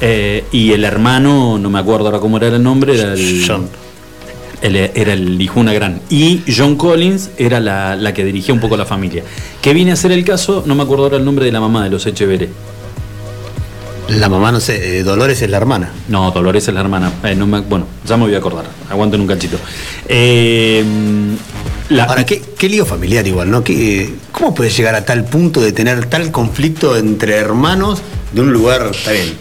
eh, 0.00 0.44
y 0.52 0.72
el 0.72 0.84
hermano, 0.84 1.58
no 1.58 1.70
me 1.70 1.78
acuerdo 1.78 2.06
ahora 2.06 2.20
cómo 2.20 2.38
era 2.38 2.48
el 2.48 2.62
nombre, 2.62 2.98
era 2.98 3.12
el... 3.12 3.44
John. 3.46 3.68
Él 4.62 4.76
era 4.76 5.14
el 5.14 5.40
Hijuna 5.40 5.72
Gran. 5.72 6.02
Y 6.10 6.42
John 6.54 6.76
Collins 6.76 7.30
era 7.38 7.60
la, 7.60 7.96
la 7.96 8.12
que 8.12 8.24
dirigía 8.24 8.52
un 8.52 8.60
poco 8.60 8.76
la 8.76 8.84
familia. 8.84 9.22
Que 9.62 9.72
viene 9.72 9.92
a 9.92 9.96
ser 9.96 10.12
el 10.12 10.22
caso, 10.22 10.64
no 10.66 10.74
me 10.74 10.82
acuerdo 10.82 11.04
ahora 11.04 11.16
el 11.16 11.24
nombre 11.24 11.46
de 11.46 11.52
la 11.52 11.60
mamá 11.60 11.84
de 11.84 11.88
los 11.90 12.04
Echeverre. 12.06 12.50
La 14.10 14.28
mamá, 14.28 14.50
no 14.50 14.58
sé, 14.60 14.98
eh, 14.98 15.02
Dolores 15.04 15.40
es 15.40 15.48
la 15.50 15.56
hermana. 15.58 15.90
No, 16.08 16.30
Dolores 16.32 16.66
es 16.66 16.74
la 16.74 16.80
hermana. 16.80 17.12
Eh, 17.22 17.34
no 17.36 17.46
me- 17.46 17.60
bueno, 17.60 17.86
ya 18.04 18.16
me 18.16 18.24
voy 18.24 18.34
a 18.34 18.38
acordar. 18.38 18.64
Aguanten 18.90 19.20
un 19.20 19.26
cachito. 19.28 19.56
Eh, 20.08 20.84
la- 21.90 22.04
Ahora, 22.04 22.26
¿qué, 22.26 22.42
qué 22.58 22.68
lío 22.68 22.84
familiar 22.84 23.26
igual, 23.26 23.50
¿no? 23.50 23.62
¿Qué, 23.62 24.12
¿Cómo 24.32 24.52
puedes 24.54 24.76
llegar 24.76 24.94
a 24.96 25.04
tal 25.04 25.24
punto 25.24 25.60
de 25.60 25.70
tener 25.72 26.06
tal 26.06 26.32
conflicto 26.32 26.96
entre 26.96 27.36
hermanos 27.36 28.00
de 28.32 28.40
un 28.40 28.52
lugar, 28.52 28.88
está 28.92 29.12
bien? 29.12 29.32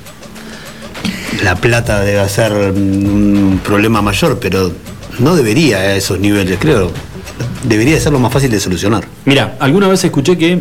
La 1.44 1.56
plata 1.56 2.02
debe 2.02 2.28
ser 2.30 2.52
un 2.54 3.60
problema 3.64 4.02
mayor, 4.04 4.38
pero 4.40 4.72
no 5.20 5.36
debería 5.36 5.78
a 5.78 5.96
esos 5.96 6.20
niveles, 6.20 6.60
creo. 6.60 6.92
Debería 7.64 8.00
ser 8.00 8.12
lo 8.12 8.20
más 8.20 8.32
fácil 8.32 8.52
de 8.52 8.60
solucionar. 8.60 9.04
Mira, 9.26 9.56
alguna 9.60 9.88
vez 9.88 10.04
escuché 10.04 10.38
que 10.38 10.60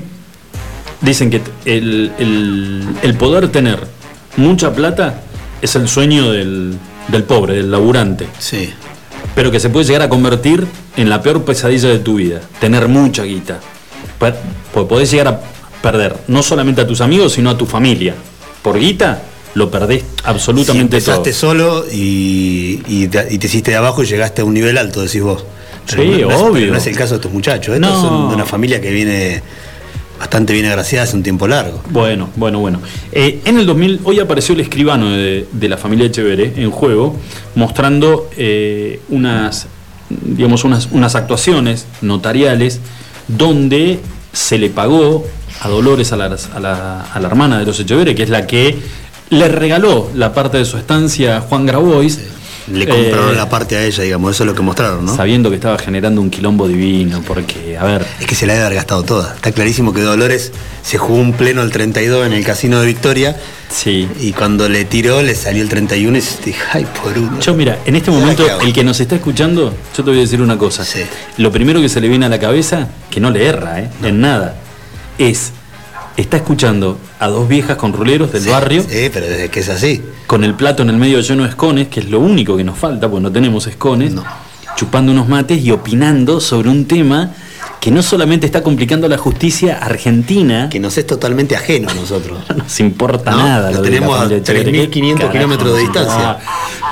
dicen 1.02 1.30
que 1.30 1.42
el, 1.64 2.12
el- 2.18 2.88
el 3.02 3.14
poder 3.16 3.48
tener 3.48 3.97
mucha 4.38 4.72
plata 4.72 5.20
es 5.60 5.74
el 5.76 5.88
sueño 5.88 6.32
del, 6.32 6.74
del 7.08 7.22
pobre, 7.24 7.54
del 7.56 7.70
laburante. 7.70 8.26
Sí. 8.38 8.70
pero 9.34 9.50
que 9.50 9.60
se 9.60 9.68
puede 9.70 9.84
llegar 9.86 10.02
a 10.02 10.08
convertir 10.08 10.66
en 10.96 11.08
la 11.10 11.22
peor 11.22 11.44
pesadilla 11.44 11.88
de 11.90 11.98
tu 11.98 12.14
vida, 12.16 12.40
tener 12.60 12.88
mucha 12.88 13.22
guita. 13.24 13.60
Porque 14.18 14.38
podés 14.88 15.10
llegar 15.10 15.28
a 15.28 15.40
perder 15.82 16.16
no 16.26 16.42
solamente 16.42 16.80
a 16.80 16.86
tus 16.86 17.00
amigos, 17.00 17.34
sino 17.34 17.50
a 17.50 17.56
tu 17.58 17.66
familia. 17.66 18.14
Por 18.62 18.78
guita 18.80 19.22
lo 19.54 19.70
perdés 19.70 20.04
absolutamente 20.24 21.00
Si 21.00 21.06
todo. 21.06 21.16
empezaste 21.16 21.32
solo 21.32 21.84
y, 21.90 22.82
y 22.88 23.08
te, 23.08 23.28
y 23.32 23.38
te 23.38 23.46
hiciste 23.46 23.70
de 23.72 23.76
abajo 23.76 24.02
y 24.02 24.06
llegaste 24.06 24.42
a 24.42 24.44
un 24.44 24.54
nivel 24.54 24.76
alto, 24.76 25.00
decís 25.02 25.22
vos. 25.22 25.44
Sí, 25.86 25.96
no, 26.20 26.28
no 26.28 26.34
es- 26.34 26.42
obvio. 26.42 26.70
no 26.72 26.76
es 26.78 26.86
el 26.86 26.96
caso 26.96 27.10
de 27.14 27.16
estos 27.16 27.32
muchachos. 27.32 27.74
Estos 27.76 27.90
No. 27.90 28.00
son 28.00 28.28
de 28.30 28.34
una 28.34 28.44
familia 28.44 28.80
que 28.80 28.90
viene 28.90 29.40
bastante 30.18 30.52
bien 30.52 30.66
agraciada 30.66 31.04
hace 31.04 31.16
un 31.16 31.22
tiempo 31.22 31.46
largo. 31.48 31.80
Bueno, 31.90 32.28
bueno, 32.36 32.58
bueno. 32.60 32.80
Eh, 33.12 33.40
en 33.44 33.58
el 33.58 33.66
2000, 33.66 34.00
hoy 34.04 34.18
apareció 34.20 34.54
el 34.54 34.60
escribano 34.60 35.10
de, 35.10 35.46
de 35.52 35.68
la 35.68 35.76
familia 35.76 36.06
Echeverre 36.06 36.52
en 36.56 36.70
juego, 36.70 37.16
mostrando 37.54 38.28
eh, 38.36 39.00
unas, 39.08 39.66
digamos, 40.10 40.64
unas, 40.64 40.88
unas 40.90 41.14
actuaciones 41.14 41.86
notariales 42.02 42.80
donde 43.28 44.00
se 44.32 44.58
le 44.58 44.70
pagó 44.70 45.24
a 45.60 45.68
Dolores, 45.68 46.12
a 46.12 46.16
la, 46.16 46.26
a 46.54 46.60
la- 46.60 47.00
a 47.02 47.20
la 47.20 47.28
hermana 47.28 47.58
de 47.58 47.66
los 47.66 47.78
Echeverre, 47.80 48.14
que 48.14 48.22
es 48.22 48.30
la 48.30 48.46
que 48.46 48.76
le 49.30 49.48
regaló 49.48 50.10
la 50.14 50.32
parte 50.32 50.58
de 50.58 50.64
su 50.64 50.76
estancia 50.78 51.36
a 51.36 51.40
Juan 51.42 51.66
Grabois. 51.66 52.18
Le 52.72 52.86
compraron 52.86 53.30
eh, 53.30 53.36
la 53.36 53.48
parte 53.48 53.76
a 53.76 53.84
ella, 53.84 54.02
digamos, 54.02 54.34
eso 54.34 54.44
es 54.44 54.46
lo 54.46 54.54
que 54.54 54.62
mostraron, 54.62 55.04
¿no? 55.06 55.14
Sabiendo 55.14 55.50
que 55.50 55.56
estaba 55.56 55.78
generando 55.78 56.20
un 56.20 56.30
quilombo 56.30 56.68
divino, 56.68 57.22
porque, 57.26 57.76
a 57.78 57.84
ver, 57.84 58.06
Es 58.20 58.26
que 58.26 58.34
se 58.34 58.46
la 58.46 58.54
debe 58.54 58.66
haber 58.66 58.76
gastado 58.76 59.02
toda. 59.02 59.34
Está 59.34 59.52
clarísimo 59.52 59.92
que 59.92 60.02
Dolores 60.02 60.52
se 60.82 60.98
jugó 60.98 61.18
un 61.18 61.32
pleno 61.32 61.62
el 61.62 61.70
32 61.70 62.26
en 62.26 62.32
el 62.32 62.44
casino 62.44 62.80
de 62.80 62.86
Victoria 62.86 63.36
sí, 63.68 64.08
y 64.20 64.32
cuando 64.32 64.68
le 64.68 64.84
tiró 64.84 65.22
le 65.22 65.34
salió 65.34 65.62
el 65.62 65.68
31 65.68 66.18
y 66.18 66.20
se 66.20 66.42
dije, 66.42 66.62
ay, 66.72 66.86
por 67.02 67.16
uno. 67.16 67.40
Yo, 67.40 67.54
mira, 67.54 67.78
en 67.84 67.96
este 67.96 68.10
¿Y 68.10 68.14
ahora 68.14 68.26
momento, 68.26 68.60
el 68.60 68.72
que 68.72 68.84
nos 68.84 69.00
está 69.00 69.16
escuchando, 69.16 69.74
yo 69.96 70.04
te 70.04 70.10
voy 70.10 70.18
a 70.18 70.22
decir 70.22 70.40
una 70.40 70.58
cosa. 70.58 70.84
Sí. 70.84 71.00
Lo 71.36 71.52
primero 71.52 71.80
que 71.80 71.88
se 71.88 72.00
le 72.00 72.08
viene 72.08 72.26
a 72.26 72.28
la 72.28 72.38
cabeza, 72.38 72.88
que 73.10 73.20
no 73.20 73.30
le 73.30 73.46
erra, 73.46 73.80
¿eh? 73.80 73.88
en 74.02 74.20
nada, 74.20 74.56
es 75.18 75.52
está 76.18 76.36
escuchando 76.36 76.98
a 77.20 77.28
dos 77.28 77.48
viejas 77.48 77.76
con 77.76 77.92
ruleros 77.92 78.32
del 78.32 78.46
barrio. 78.48 78.82
Sí, 78.82 79.08
pero 79.12 79.26
desde 79.26 79.48
que 79.48 79.60
es 79.60 79.68
así. 79.68 80.02
Con 80.26 80.44
el 80.44 80.54
plato 80.54 80.82
en 80.82 80.90
el 80.90 80.96
medio 80.96 81.20
lleno 81.20 81.44
de 81.44 81.50
escones, 81.50 81.88
que 81.88 82.00
es 82.00 82.10
lo 82.10 82.20
único 82.20 82.56
que 82.56 82.64
nos 82.64 82.76
falta, 82.76 83.08
porque 83.08 83.22
no 83.22 83.32
tenemos 83.32 83.66
escones. 83.66 84.14
Chupando 84.76 85.12
unos 85.12 85.28
mates 85.28 85.64
y 85.64 85.70
opinando 85.70 86.40
sobre 86.40 86.68
un 86.68 86.86
tema 86.86 87.32
que 87.80 87.90
no 87.90 88.02
solamente 88.02 88.46
está 88.46 88.62
complicando 88.62 89.08
la 89.08 89.16
justicia 89.16 89.78
argentina. 89.78 90.68
Que 90.68 90.80
nos 90.80 90.98
es 90.98 91.06
totalmente 91.06 91.56
ajeno 91.56 91.88
a 91.88 91.94
nosotros. 91.94 92.38
no 92.48 92.56
nos 92.56 92.80
importa 92.80 93.30
nada. 93.30 93.70
Lo, 93.70 93.82
tenemos 93.82 94.18
a 94.18 94.28
3.500 94.28 95.30
kilómetros 95.30 95.74
de 95.74 95.80
distancia. 95.80 96.38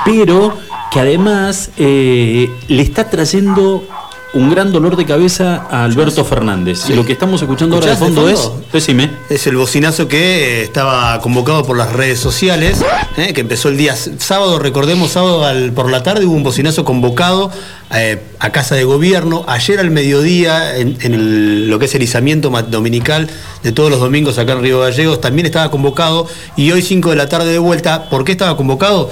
Pero 0.05 0.57
que 0.91 0.99
además 1.01 1.71
eh, 1.77 2.49
le 2.69 2.81
está 2.81 3.09
trayendo 3.09 3.85
un 4.33 4.49
gran 4.49 4.71
dolor 4.71 4.95
de 4.97 5.05
cabeza 5.05 5.67
a 5.71 5.83
Alberto 5.83 6.25
Fernández. 6.25 6.89
Y 6.89 6.93
lo 6.93 7.05
que 7.05 7.13
estamos 7.13 7.41
escuchando 7.41 7.75
ahora 7.75 7.91
de 7.91 7.95
fondo, 7.95 8.29
es, 8.29 8.49
decime. 8.73 9.09
Es 9.29 9.47
el 9.47 9.55
bocinazo 9.55 10.07
que 10.07 10.63
estaba 10.63 11.19
convocado 11.21 11.63
por 11.63 11.77
las 11.77 11.93
redes 11.93 12.19
sociales, 12.19 12.83
eh, 13.15 13.33
que 13.33 13.41
empezó 13.41 13.69
el 13.69 13.77
día 13.77 13.95
sábado, 13.95 14.59
recordemos, 14.59 15.11
sábado 15.11 15.45
por 15.73 15.89
la 15.89 16.03
tarde 16.03 16.25
hubo 16.25 16.35
un 16.35 16.43
bocinazo 16.43 16.83
convocado 16.83 17.51
eh, 17.93 18.21
a 18.39 18.51
Casa 18.51 18.75
de 18.75 18.83
Gobierno. 18.83 19.45
Ayer 19.47 19.79
al 19.79 19.91
mediodía, 19.91 20.75
en, 20.77 21.69
lo 21.69 21.79
que 21.79 21.85
es 21.85 21.95
el 21.95 22.03
izamiento 22.03 22.49
dominical 22.69 23.29
de 23.63 23.71
todos 23.71 23.89
los 23.89 23.99
domingos 23.99 24.37
acá 24.37 24.53
en 24.53 24.61
Río 24.61 24.81
Gallegos, 24.81 25.21
también 25.21 25.45
estaba 25.45 25.71
convocado. 25.71 26.27
Y 26.57 26.71
hoy 26.71 26.81
5 26.81 27.11
de 27.11 27.15
la 27.15 27.29
tarde 27.29 27.51
de 27.51 27.59
vuelta. 27.59 28.09
¿Por 28.09 28.25
qué 28.25 28.33
estaba 28.33 28.57
convocado? 28.57 29.09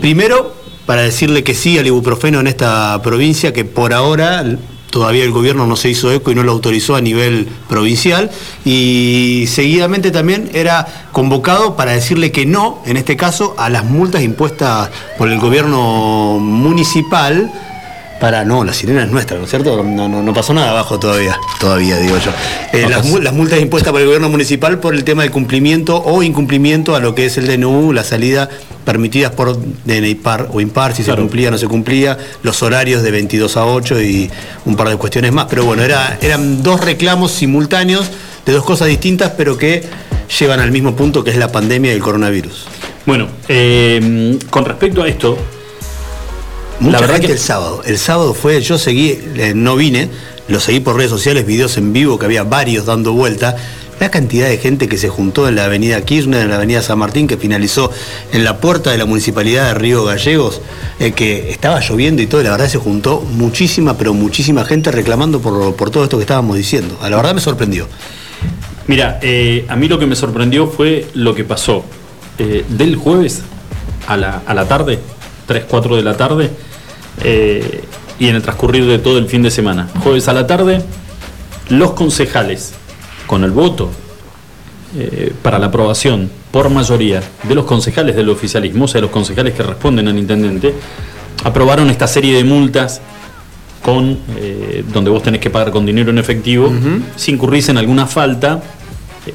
Primero, 0.00 0.55
para 0.86 1.02
decirle 1.02 1.44
que 1.44 1.54
sí 1.54 1.78
al 1.78 1.86
ibuprofeno 1.86 2.40
en 2.40 2.46
esta 2.46 3.00
provincia, 3.02 3.52
que 3.52 3.64
por 3.64 3.92
ahora 3.92 4.44
todavía 4.90 5.24
el 5.24 5.32
gobierno 5.32 5.66
no 5.66 5.76
se 5.76 5.90
hizo 5.90 6.10
eco 6.10 6.30
y 6.30 6.34
no 6.34 6.42
lo 6.42 6.52
autorizó 6.52 6.94
a 6.96 7.00
nivel 7.00 7.48
provincial. 7.68 8.30
Y 8.64 9.44
seguidamente 9.48 10.10
también 10.10 10.48
era 10.54 10.86
convocado 11.12 11.76
para 11.76 11.92
decirle 11.92 12.32
que 12.32 12.46
no, 12.46 12.80
en 12.86 12.96
este 12.96 13.16
caso, 13.16 13.54
a 13.58 13.68
las 13.68 13.84
multas 13.84 14.22
impuestas 14.22 14.90
por 15.18 15.28
el 15.28 15.38
gobierno 15.38 16.38
municipal 16.40 17.52
para, 18.20 18.44
no, 18.44 18.64
la 18.64 18.72
sirena 18.72 19.04
es 19.04 19.10
nuestra, 19.10 19.36
¿no 19.36 19.44
es 19.44 19.50
cierto? 19.50 19.82
No, 19.82 20.08
no, 20.08 20.34
pasó 20.34 20.54
nada 20.54 20.70
abajo 20.70 20.98
todavía, 20.98 21.38
todavía 21.60 21.98
digo 21.98 22.16
yo. 22.18 22.30
Eh, 22.72 22.86
las, 22.88 23.04
multas 23.32 23.60
impuestas 23.60 23.92
por 23.92 24.00
el 24.00 24.06
gobierno 24.06 24.28
municipal 24.28 24.78
por 24.78 24.94
el 24.94 25.04
tema 25.04 25.22
del 25.22 25.30
cumplimiento 25.30 26.02
o 26.02 26.22
incumplimiento 26.22 26.96
a 26.96 27.00
lo 27.00 27.14
que 27.14 27.26
es 27.26 27.36
el 27.36 27.46
DNU, 27.46 27.92
la 27.92 28.04
salida 28.04 28.48
permitidas 28.84 29.32
por 29.32 29.58
DNI 29.84 30.14
par 30.14 30.48
o 30.52 30.60
impar, 30.60 30.94
si 30.94 31.02
se 31.02 31.14
cumplía 31.14 31.48
o 31.48 31.50
no 31.50 31.58
se 31.58 31.66
cumplía, 31.66 32.16
los 32.42 32.62
horarios 32.62 33.02
de 33.02 33.10
22 33.10 33.56
a 33.56 33.66
8 33.66 34.00
y 34.00 34.30
un 34.64 34.76
par 34.76 34.88
de 34.88 34.96
cuestiones 34.96 35.32
más. 35.32 35.46
Pero 35.50 35.64
bueno, 35.64 35.82
era, 35.82 36.18
eran 36.22 36.62
dos 36.62 36.80
reclamos 36.80 37.32
simultáneos 37.32 38.10
de 38.46 38.52
dos 38.52 38.64
cosas 38.64 38.88
distintas, 38.88 39.32
pero 39.36 39.58
que 39.58 39.84
llevan 40.38 40.60
al 40.60 40.70
mismo 40.70 40.94
punto 40.94 41.24
que 41.24 41.30
es 41.30 41.36
la 41.36 41.50
pandemia 41.50 41.92
y 41.92 41.94
el 41.96 42.02
coronavirus. 42.02 42.66
Bueno, 43.04 43.28
eh, 43.48 44.38
con 44.50 44.64
respecto 44.64 45.02
a 45.02 45.08
esto, 45.08 45.36
la 46.80 47.00
verdad 47.00 47.20
que 47.20 47.32
el 47.32 47.38
sábado. 47.38 47.82
El 47.84 47.98
sábado 47.98 48.34
fue, 48.34 48.60
yo 48.60 48.78
seguí, 48.78 49.18
eh, 49.36 49.52
no 49.54 49.76
vine, 49.76 50.08
lo 50.48 50.60
seguí 50.60 50.80
por 50.80 50.96
redes 50.96 51.10
sociales, 51.10 51.46
videos 51.46 51.76
en 51.76 51.92
vivo, 51.92 52.18
que 52.18 52.26
había 52.26 52.44
varios 52.44 52.86
dando 52.86 53.12
vuelta. 53.12 53.56
La 53.98 54.10
cantidad 54.10 54.46
de 54.46 54.58
gente 54.58 54.88
que 54.88 54.98
se 54.98 55.08
juntó 55.08 55.48
en 55.48 55.56
la 55.56 55.64
avenida 55.64 56.02
Kirchner, 56.02 56.42
en 56.42 56.50
la 56.50 56.56
avenida 56.56 56.82
San 56.82 56.98
Martín, 56.98 57.26
que 57.26 57.38
finalizó 57.38 57.90
en 58.30 58.44
la 58.44 58.58
puerta 58.58 58.90
de 58.90 58.98
la 58.98 59.06
municipalidad 59.06 59.68
de 59.68 59.74
Río 59.74 60.04
Gallegos, 60.04 60.60
eh, 61.00 61.12
que 61.12 61.50
estaba 61.50 61.80
lloviendo 61.80 62.20
y 62.20 62.26
todo, 62.26 62.42
y 62.42 62.44
la 62.44 62.50
verdad 62.50 62.68
se 62.68 62.78
juntó 62.78 63.20
muchísima, 63.22 63.96
pero 63.96 64.12
muchísima 64.12 64.66
gente 64.66 64.92
reclamando 64.92 65.40
por, 65.40 65.90
todo 65.90 66.04
esto 66.04 66.18
que 66.18 66.24
estábamos 66.24 66.56
diciendo. 66.56 66.98
A 67.00 67.08
la 67.08 67.16
verdad 67.16 67.34
me 67.34 67.40
sorprendió. 67.40 67.88
Mira, 68.86 69.18
eh, 69.22 69.64
a 69.68 69.76
mí 69.76 69.88
lo 69.88 69.98
que 69.98 70.06
me 70.06 70.14
sorprendió 70.14 70.68
fue 70.68 71.06
lo 71.14 71.34
que 71.34 71.44
pasó 71.44 71.84
del 72.36 72.96
jueves 72.96 73.40
a 74.06 74.18
la, 74.18 74.42
a 74.46 74.52
la 74.52 74.68
tarde, 74.68 74.98
3, 75.46 75.64
4 75.68 75.96
de 75.96 76.02
la 76.02 76.16
tarde, 76.16 76.50
eh, 77.22 77.84
y 78.18 78.28
en 78.28 78.36
el 78.36 78.42
transcurrir 78.42 78.86
de 78.86 78.98
todo 78.98 79.18
el 79.18 79.26
fin 79.26 79.42
de 79.42 79.50
semana. 79.50 79.88
Jueves 80.02 80.28
a 80.28 80.32
la 80.32 80.46
tarde, 80.46 80.82
los 81.68 81.92
concejales, 81.92 82.74
con 83.26 83.44
el 83.44 83.50
voto 83.50 83.90
eh, 84.98 85.32
para 85.42 85.58
la 85.58 85.66
aprobación 85.66 86.30
por 86.50 86.70
mayoría 86.70 87.22
de 87.42 87.54
los 87.54 87.64
concejales 87.64 88.16
del 88.16 88.28
oficialismo, 88.28 88.84
o 88.84 88.88
sea, 88.88 89.00
los 89.00 89.10
concejales 89.10 89.54
que 89.54 89.62
responden 89.62 90.08
al 90.08 90.18
intendente, 90.18 90.74
aprobaron 91.44 91.90
esta 91.90 92.06
serie 92.06 92.34
de 92.34 92.44
multas 92.44 93.00
con 93.82 94.18
eh, 94.36 94.84
donde 94.92 95.10
vos 95.10 95.22
tenés 95.22 95.40
que 95.40 95.50
pagar 95.50 95.70
con 95.70 95.84
dinero 95.84 96.10
en 96.10 96.18
efectivo, 96.18 96.72
si 97.14 97.32
incurrís 97.32 97.68
en 97.68 97.78
alguna 97.78 98.06
falta 98.06 98.62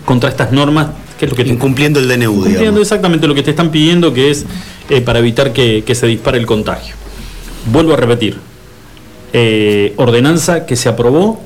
contra 0.04 0.30
estas 0.30 0.52
normas, 0.52 0.88
que 1.20 1.26
es 1.26 1.32
lo 1.32 1.38
que 1.38 1.44
incumpliendo 1.44 2.00
el 2.00 2.08
DNU, 2.08 2.34
incumpliendo 2.34 2.82
exactamente 2.82 3.28
lo 3.28 3.36
que 3.36 3.44
te 3.44 3.52
están 3.52 3.70
pidiendo, 3.70 4.14
que 4.14 4.32
es 4.32 4.46
para 5.00 5.20
evitar 5.20 5.54
que 5.54 5.96
se 5.96 6.08
dispare 6.08 6.38
el 6.38 6.46
contagio 6.46 6.96
vuelvo 7.66 7.94
a 7.94 7.98
repetir, 7.98 8.38
eh, 9.34 9.94
ordenanza 9.98 10.66
que 10.66 10.76
se 10.76 10.90
aprobó 10.90 11.42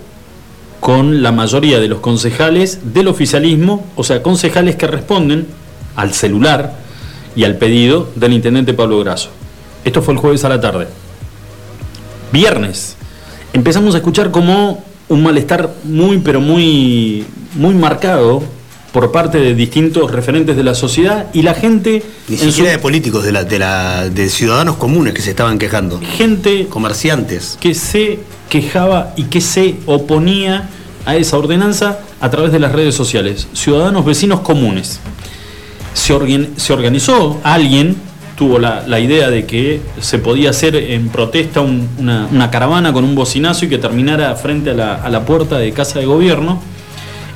con 0.80 1.24
la 1.24 1.32
mayoría 1.32 1.80
de 1.80 1.88
los 1.88 2.00
concejales 2.00 2.94
del 2.94 3.08
oficialismo, 3.08 3.86
o 3.96 4.04
sea, 4.04 4.22
concejales 4.22 4.75
que 4.75 4.88
responden 4.88 5.48
al 5.96 6.14
celular 6.14 6.74
y 7.36 7.44
al 7.44 7.58
pedido 7.58 8.10
del 8.16 8.34
intendente 8.34 8.74
Pablo 8.74 9.00
Grasso. 9.00 9.30
Esto 9.84 10.02
fue 10.02 10.14
el 10.14 10.20
jueves 10.20 10.44
a 10.46 10.50
la 10.50 10.62
tarde. 10.62 10.88
Viernes, 12.32 12.96
empezamos 13.54 13.96
a 13.96 13.98
escuchar 13.98 14.32
como 14.32 14.84
un 15.08 15.24
malestar 15.24 15.72
muy, 15.84 16.20
pero 16.20 16.42
muy, 16.42 17.25
muy 17.56 17.74
marcado 17.74 18.44
por 18.96 19.12
parte 19.12 19.40
de 19.40 19.54
distintos 19.56 20.10
referentes 20.10 20.56
de 20.56 20.64
la 20.64 20.74
sociedad 20.74 21.28
y 21.34 21.42
la 21.42 21.54
gente. 21.54 22.02
Ni 22.30 22.38
siquiera 22.38 22.72
de 22.72 22.80
políticos, 22.80 23.25
de, 23.25 23.34
la, 23.34 23.44
de, 23.44 23.60
la, 23.60 24.08
de 24.10 24.30
ciudadanos 24.30 24.78
comunes 24.78 25.14
que 25.14 25.22
se 25.22 25.32
estaban 25.32 25.60
quejando. 25.60 26.00
Gente. 26.00 26.68
Comerciantes. 26.68 27.58
Que 27.60 27.74
se 27.74 28.20
quejaba 28.48 29.14
y 29.18 29.24
que 29.24 29.42
se 29.42 29.75
oponía 29.86 30.70
a 31.06 31.18
esa 31.18 31.38
ordenanza 31.38 32.00
a 32.22 32.30
través 32.30 32.54
de 32.54 32.60
las 32.60 32.72
redes 32.72 32.96
sociales. 32.96 33.50
Ciudadanos 33.52 34.06
vecinos 34.06 34.40
comunes. 34.40 35.02
Se, 35.94 36.18
se 36.56 36.72
organizó 36.72 37.42
alguien, 37.44 37.98
tuvo 38.38 38.60
la, 38.60 38.98
idea 39.02 39.30
de 39.30 39.46
que 39.46 39.82
se 40.00 40.20
podía 40.20 40.52
hacer 40.52 40.74
en 40.74 41.10
protesta 41.10 41.60
una, 41.60 42.50
caravana 42.50 42.94
con 42.94 43.04
un 43.04 43.14
bocinazo 43.14 43.66
y 43.66 43.68
que 43.68 43.78
terminara 43.78 44.34
frente 44.36 44.70
a 44.70 44.74
la, 44.74 44.96
a 44.96 45.10
la 45.10 45.25
puerta 45.25 45.58
de 45.58 45.74
casa 45.74 46.00
de 46.00 46.06
gobierno 46.06 46.62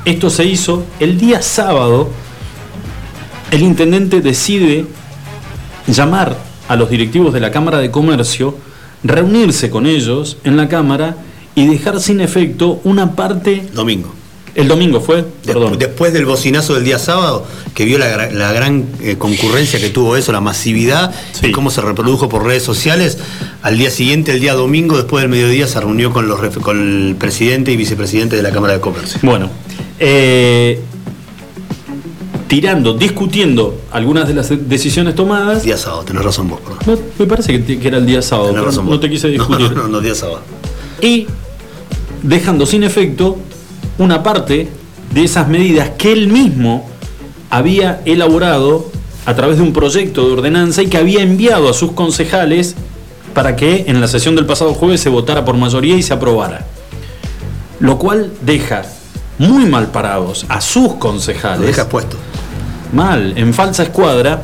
esto 0.10 0.30
se 0.30 0.46
hizo 0.46 0.84
el 1.00 1.18
día 1.20 1.42
sábado. 1.42 2.10
El 3.52 3.62
intendente 3.62 4.22
decide 4.22 4.86
llamar 5.88 6.38
a 6.68 6.76
los 6.76 6.90
directivos 6.90 7.34
de 7.34 7.40
la 7.40 7.52
Cámara 7.52 7.80
de 7.80 7.92
Comercio, 7.92 8.56
reunirse 9.04 9.70
con 9.70 9.86
ellos 9.86 10.38
en 10.44 10.58
la 10.58 10.68
Cámara 10.68 11.16
y 11.56 11.68
dejar 11.68 12.00
sin 12.00 12.22
efecto 12.22 12.80
una 12.84 13.16
parte... 13.16 13.68
Domingo. 13.74 14.14
El 14.56 14.68
domingo 14.68 15.00
fue, 15.00 15.24
perdón. 15.46 15.78
Después 15.78 16.12
del 16.12 16.26
bocinazo 16.26 16.74
del 16.74 16.84
día 16.84 17.00
sábado, 17.00 17.46
que 17.74 17.86
vio 17.86 17.98
la, 17.98 18.28
gran 18.52 18.86
eh, 19.02 19.16
concurrencia 19.18 19.80
que 19.80 19.90
tuvo 19.90 20.18
eso, 20.18 20.32
la 20.32 20.42
masividad 20.42 21.14
y 21.42 21.52
cómo 21.52 21.70
se 21.70 21.82
reprodujo 21.82 22.30
por 22.30 22.44
redes 22.46 22.64
sociales, 22.64 23.20
al 23.62 23.78
día 23.78 23.92
siguiente, 23.92 24.32
el 24.34 24.42
día 24.42 24.56
domingo, 24.56 24.98
después 24.98 25.22
del 25.22 25.30
mediodía, 25.30 25.68
se 25.68 25.80
reunió 25.80 26.12
con, 26.12 26.28
los, 26.28 26.40
con 26.58 27.10
el 27.10 27.16
presidente 27.16 27.72
y 27.72 27.78
vicepresidente 27.78 28.36
de 28.36 28.42
la 28.42 28.52
Cámara 28.52 28.74
de 28.74 28.80
Comercio. 28.80 29.20
Bueno, 29.24 29.50
eh, 30.00 30.80
tirando, 32.48 32.94
discutiendo 32.94 33.82
algunas 33.92 34.28
de 34.28 34.34
las 34.34 34.50
decisiones 34.68 35.16
tomadas. 35.16 35.64
Día 35.64 35.78
sábado, 35.78 36.04
tenés 36.04 36.24
razón 36.24 36.50
vos. 36.50 36.60
me 37.18 37.26
parece 37.26 37.64
que, 37.64 37.88
era 37.88 37.98
el 37.98 38.06
día 38.06 38.22
sábado, 38.22 38.54
no, 38.54 39.00
te 39.00 39.10
quise 39.10 39.28
discutir. 39.30 39.72
No, 39.72 39.84
no, 39.84 39.88
no, 39.88 40.02
día 40.02 40.16
sábado. 40.16 40.42
Y 41.02 41.28
dejando 42.24 42.66
sin 42.66 42.84
efecto 42.84 43.38
una 43.98 44.24
parte 44.24 44.68
de 45.14 45.24
esas 45.24 45.48
medidas 45.48 45.92
que 45.98 46.12
él 46.12 46.28
mismo 46.28 46.90
había 47.50 48.02
elaborado 48.06 48.90
a 49.26 49.36
través 49.36 49.58
de 49.58 49.64
un 49.64 49.74
proyecto 49.74 50.26
de 50.28 50.34
ordenanza 50.34 50.82
y 50.82 50.88
que 50.88 50.98
había 50.98 51.22
enviado 51.22 51.70
a 51.70 51.74
sus 51.74 51.92
concejales 51.92 52.76
para 53.34 53.56
que 53.56 53.86
en 53.88 54.02
la 54.02 54.08
sesión 54.08 54.36
del 54.36 54.46
pasado 54.46 54.74
jueves 54.74 55.02
se 55.02 55.10
votara 55.10 55.46
por 55.46 55.56
mayoría 55.56 55.96
y 55.96 56.02
se 56.02 56.14
aprobara. 56.14 56.66
Lo 57.80 57.98
cual 57.98 58.32
deja 58.42 58.84
muy 59.40 59.66
mal 59.66 59.88
parados 59.88 60.46
a 60.50 60.62
sus 60.62 60.96
concejales. 60.96 61.66
deja 61.66 61.90
puesto. 61.90 62.18
Mal, 62.94 63.34
en 63.38 63.54
falsa 63.54 63.84
escuadra. 63.84 64.44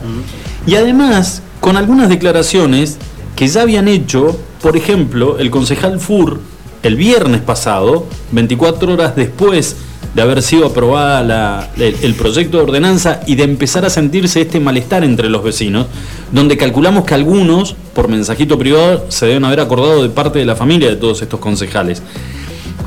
Y 0.66 0.76
además, 0.76 1.44
con 1.60 1.78
algunas 1.78 2.10
declaraciones 2.10 2.98
que 3.36 3.48
ya 3.48 3.62
habían 3.62 3.88
hecho, 3.88 4.40
por 4.62 4.78
ejemplo, 4.78 5.38
el 5.38 5.52
concejal 5.52 6.00
Fur, 6.00 6.40
el 6.82 6.96
viernes 6.96 7.42
pasado, 7.42 8.08
24 8.32 8.94
horas 8.94 9.16
después 9.16 9.76
de 10.16 10.22
haber 10.22 10.42
sido 10.42 10.68
aprobada 10.68 11.70
el, 11.78 12.16
proyecto 12.16 12.58
de 12.58 12.64
ordenanza 12.64 13.20
y 13.28 13.36
de 13.36 13.44
empezar 13.44 13.84
a 13.84 13.90
sentirse 13.90 14.40
este 14.40 14.62
malestar 14.62 15.04
entre 15.04 15.30
los 15.30 15.44
vecinos, 15.44 15.88
donde 16.32 16.56
calculamos 16.56 17.04
que 17.04 17.14
algunos, 17.14 17.76
por 17.94 18.08
mensajito 18.08 18.58
privado, 18.58 19.06
se 19.10 19.26
deben 19.26 19.44
haber 19.44 19.60
acordado 19.60 20.02
de 20.02 20.10
parte 20.10 20.40
de 20.40 20.46
la 20.46 20.56
familia 20.56 20.90
de 20.90 20.96
todos 20.96 21.22
estos 21.22 21.42
concejales. 21.42 22.02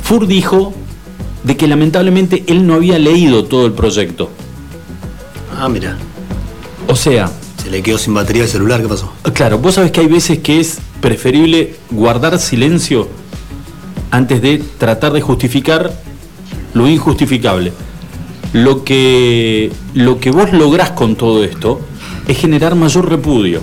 Fur 0.02 0.26
dijo 0.26 0.72
de 1.48 1.56
que 1.56 1.66
lamentablemente 1.66 2.44
él 2.46 2.66
no 2.66 2.74
había 2.74 2.98
leído 2.98 3.46
todo 3.46 3.64
el 3.64 3.72
proyecto. 3.72 4.30
Ah, 5.56 5.66
mira. 5.70 5.96
O 6.86 6.94
sea... 6.94 7.32
Se 7.62 7.70
le 7.70 7.82
quedó 7.82 7.96
sin 7.96 8.12
batería 8.12 8.42
el 8.42 8.50
celular, 8.50 8.82
¿qué 8.82 8.88
pasó? 8.88 9.10
Claro, 9.32 9.58
vos 9.58 9.76
sabés 9.76 9.90
que 9.90 10.00
hay 10.00 10.08
veces 10.08 10.40
que 10.40 10.60
es 10.60 10.78
preferible 11.00 11.74
guardar 11.90 12.38
silencio 12.38 13.08
antes 14.10 14.42
de 14.42 14.62
tratar 14.76 15.12
de 15.14 15.22
justificar 15.22 15.90
lo 16.74 16.86
injustificable. 16.86 17.72
Lo 18.52 18.84
que, 18.84 19.72
lo 19.94 20.20
que 20.20 20.30
vos 20.30 20.52
lográs 20.52 20.90
con 20.90 21.16
todo 21.16 21.42
esto 21.44 21.80
es 22.28 22.36
generar 22.36 22.74
mayor 22.74 23.08
repudio. 23.08 23.62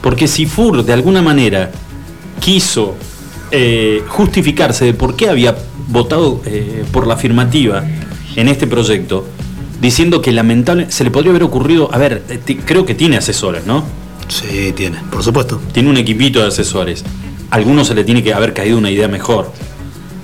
Porque 0.00 0.26
si 0.26 0.46
Fur 0.46 0.82
de 0.82 0.94
alguna 0.94 1.20
manera 1.20 1.70
quiso 2.40 2.94
eh, 3.52 4.02
justificarse 4.08 4.84
de 4.84 4.94
por 4.94 5.14
qué 5.14 5.28
había 5.28 5.56
votado 5.88 6.40
eh, 6.46 6.84
por 6.90 7.06
la 7.06 7.14
afirmativa 7.14 7.84
en 8.34 8.48
este 8.48 8.66
proyecto, 8.66 9.26
diciendo 9.80 10.22
que 10.22 10.32
lamentable 10.32 10.90
se 10.90 11.04
le 11.04 11.10
podría 11.10 11.30
haber 11.30 11.42
ocurrido, 11.42 11.88
a 11.92 11.98
ver, 11.98 12.22
eh, 12.28 12.58
creo 12.64 12.86
que 12.86 12.94
tiene 12.94 13.16
asesores, 13.16 13.66
¿no? 13.66 13.84
Sí, 14.28 14.72
tiene, 14.74 14.98
por 15.10 15.22
supuesto. 15.22 15.60
Tiene 15.72 15.90
un 15.90 15.98
equipito 15.98 16.40
de 16.40 16.46
asesores. 16.48 17.04
A 17.50 17.56
algunos 17.56 17.88
se 17.88 17.94
le 17.94 18.04
tiene 18.04 18.22
que 18.22 18.32
haber 18.32 18.54
caído 18.54 18.78
una 18.78 18.90
idea 18.90 19.06
mejor 19.06 19.52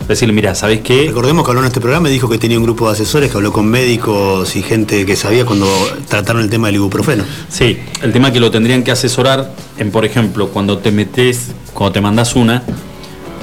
decirle, 0.08 0.32
mira, 0.32 0.54
¿sabés 0.54 0.80
qué? 0.80 1.04
Recordemos 1.08 1.44
que 1.44 1.50
habló 1.50 1.60
en 1.60 1.66
este 1.66 1.80
programa 1.80 2.08
y 2.08 2.12
dijo 2.12 2.28
que 2.28 2.38
tenía 2.38 2.56
un 2.56 2.64
grupo 2.64 2.86
de 2.86 2.92
asesores 2.92 3.30
que 3.30 3.36
habló 3.36 3.52
con 3.52 3.66
médicos 3.66 4.56
y 4.56 4.62
gente 4.62 5.04
que 5.04 5.16
sabía 5.16 5.44
cuando 5.44 5.66
trataron 6.08 6.42
el 6.42 6.48
tema 6.48 6.68
del 6.68 6.76
ibuprofeno. 6.76 7.24
Sí, 7.50 7.78
el 8.02 8.12
tema 8.12 8.32
que 8.32 8.40
lo 8.40 8.50
tendrían 8.50 8.82
que 8.82 8.90
asesorar 8.90 9.52
en, 9.76 9.90
por 9.90 10.06
ejemplo, 10.06 10.48
cuando 10.48 10.78
te 10.78 10.90
metes, 10.90 11.48
cuando 11.74 11.92
te 11.92 12.00
mandas 12.00 12.34
una, 12.36 12.62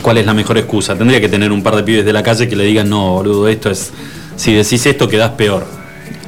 ¿cuál 0.06 0.20
es 0.20 0.26
la 0.28 0.36
mejor 0.36 0.60
excusa? 0.60 0.96
Tendría 0.96 1.20
que 1.20 1.30
tener 1.30 1.52
un 1.52 1.64
par 1.64 1.76
de 1.76 1.82
pibes 1.82 2.06
de 2.06 2.14
la 2.14 2.22
calle 2.22 2.48
que 2.48 2.56
le 2.56 2.64
digan, 2.64 2.88
no, 2.88 3.14
boludo, 3.14 3.48
esto 3.48 3.72
es, 3.72 3.92
si 4.36 4.54
decís 4.54 4.86
esto 4.86 5.08
quedás 5.08 5.32
peor. 5.32 5.66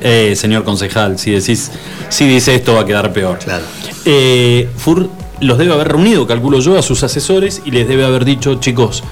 Eh, 0.02 0.36
señor 0.36 0.64
concejal, 0.64 1.20
si 1.20 1.30
decís, 1.30 1.72
si 2.10 2.26
dice 2.26 2.56
esto 2.56 2.74
va 2.74 2.82
a 2.82 2.86
quedar 2.86 3.14
peor. 3.14 3.38
Claro. 3.38 3.66
Eh, 4.04 4.68
Fur 4.78 5.12
los 5.42 5.60
debe 5.60 5.74
haber 5.74 5.90
reunido, 5.90 6.26
calculo 6.26 6.60
yo, 6.60 6.76
a 6.76 6.82
sus 6.82 7.04
asesores 7.04 7.62
y 7.66 7.70
les 7.70 7.88
debe 7.88 8.04
haber 8.04 8.26
dicho, 8.26 8.56
chicos, 8.56 9.04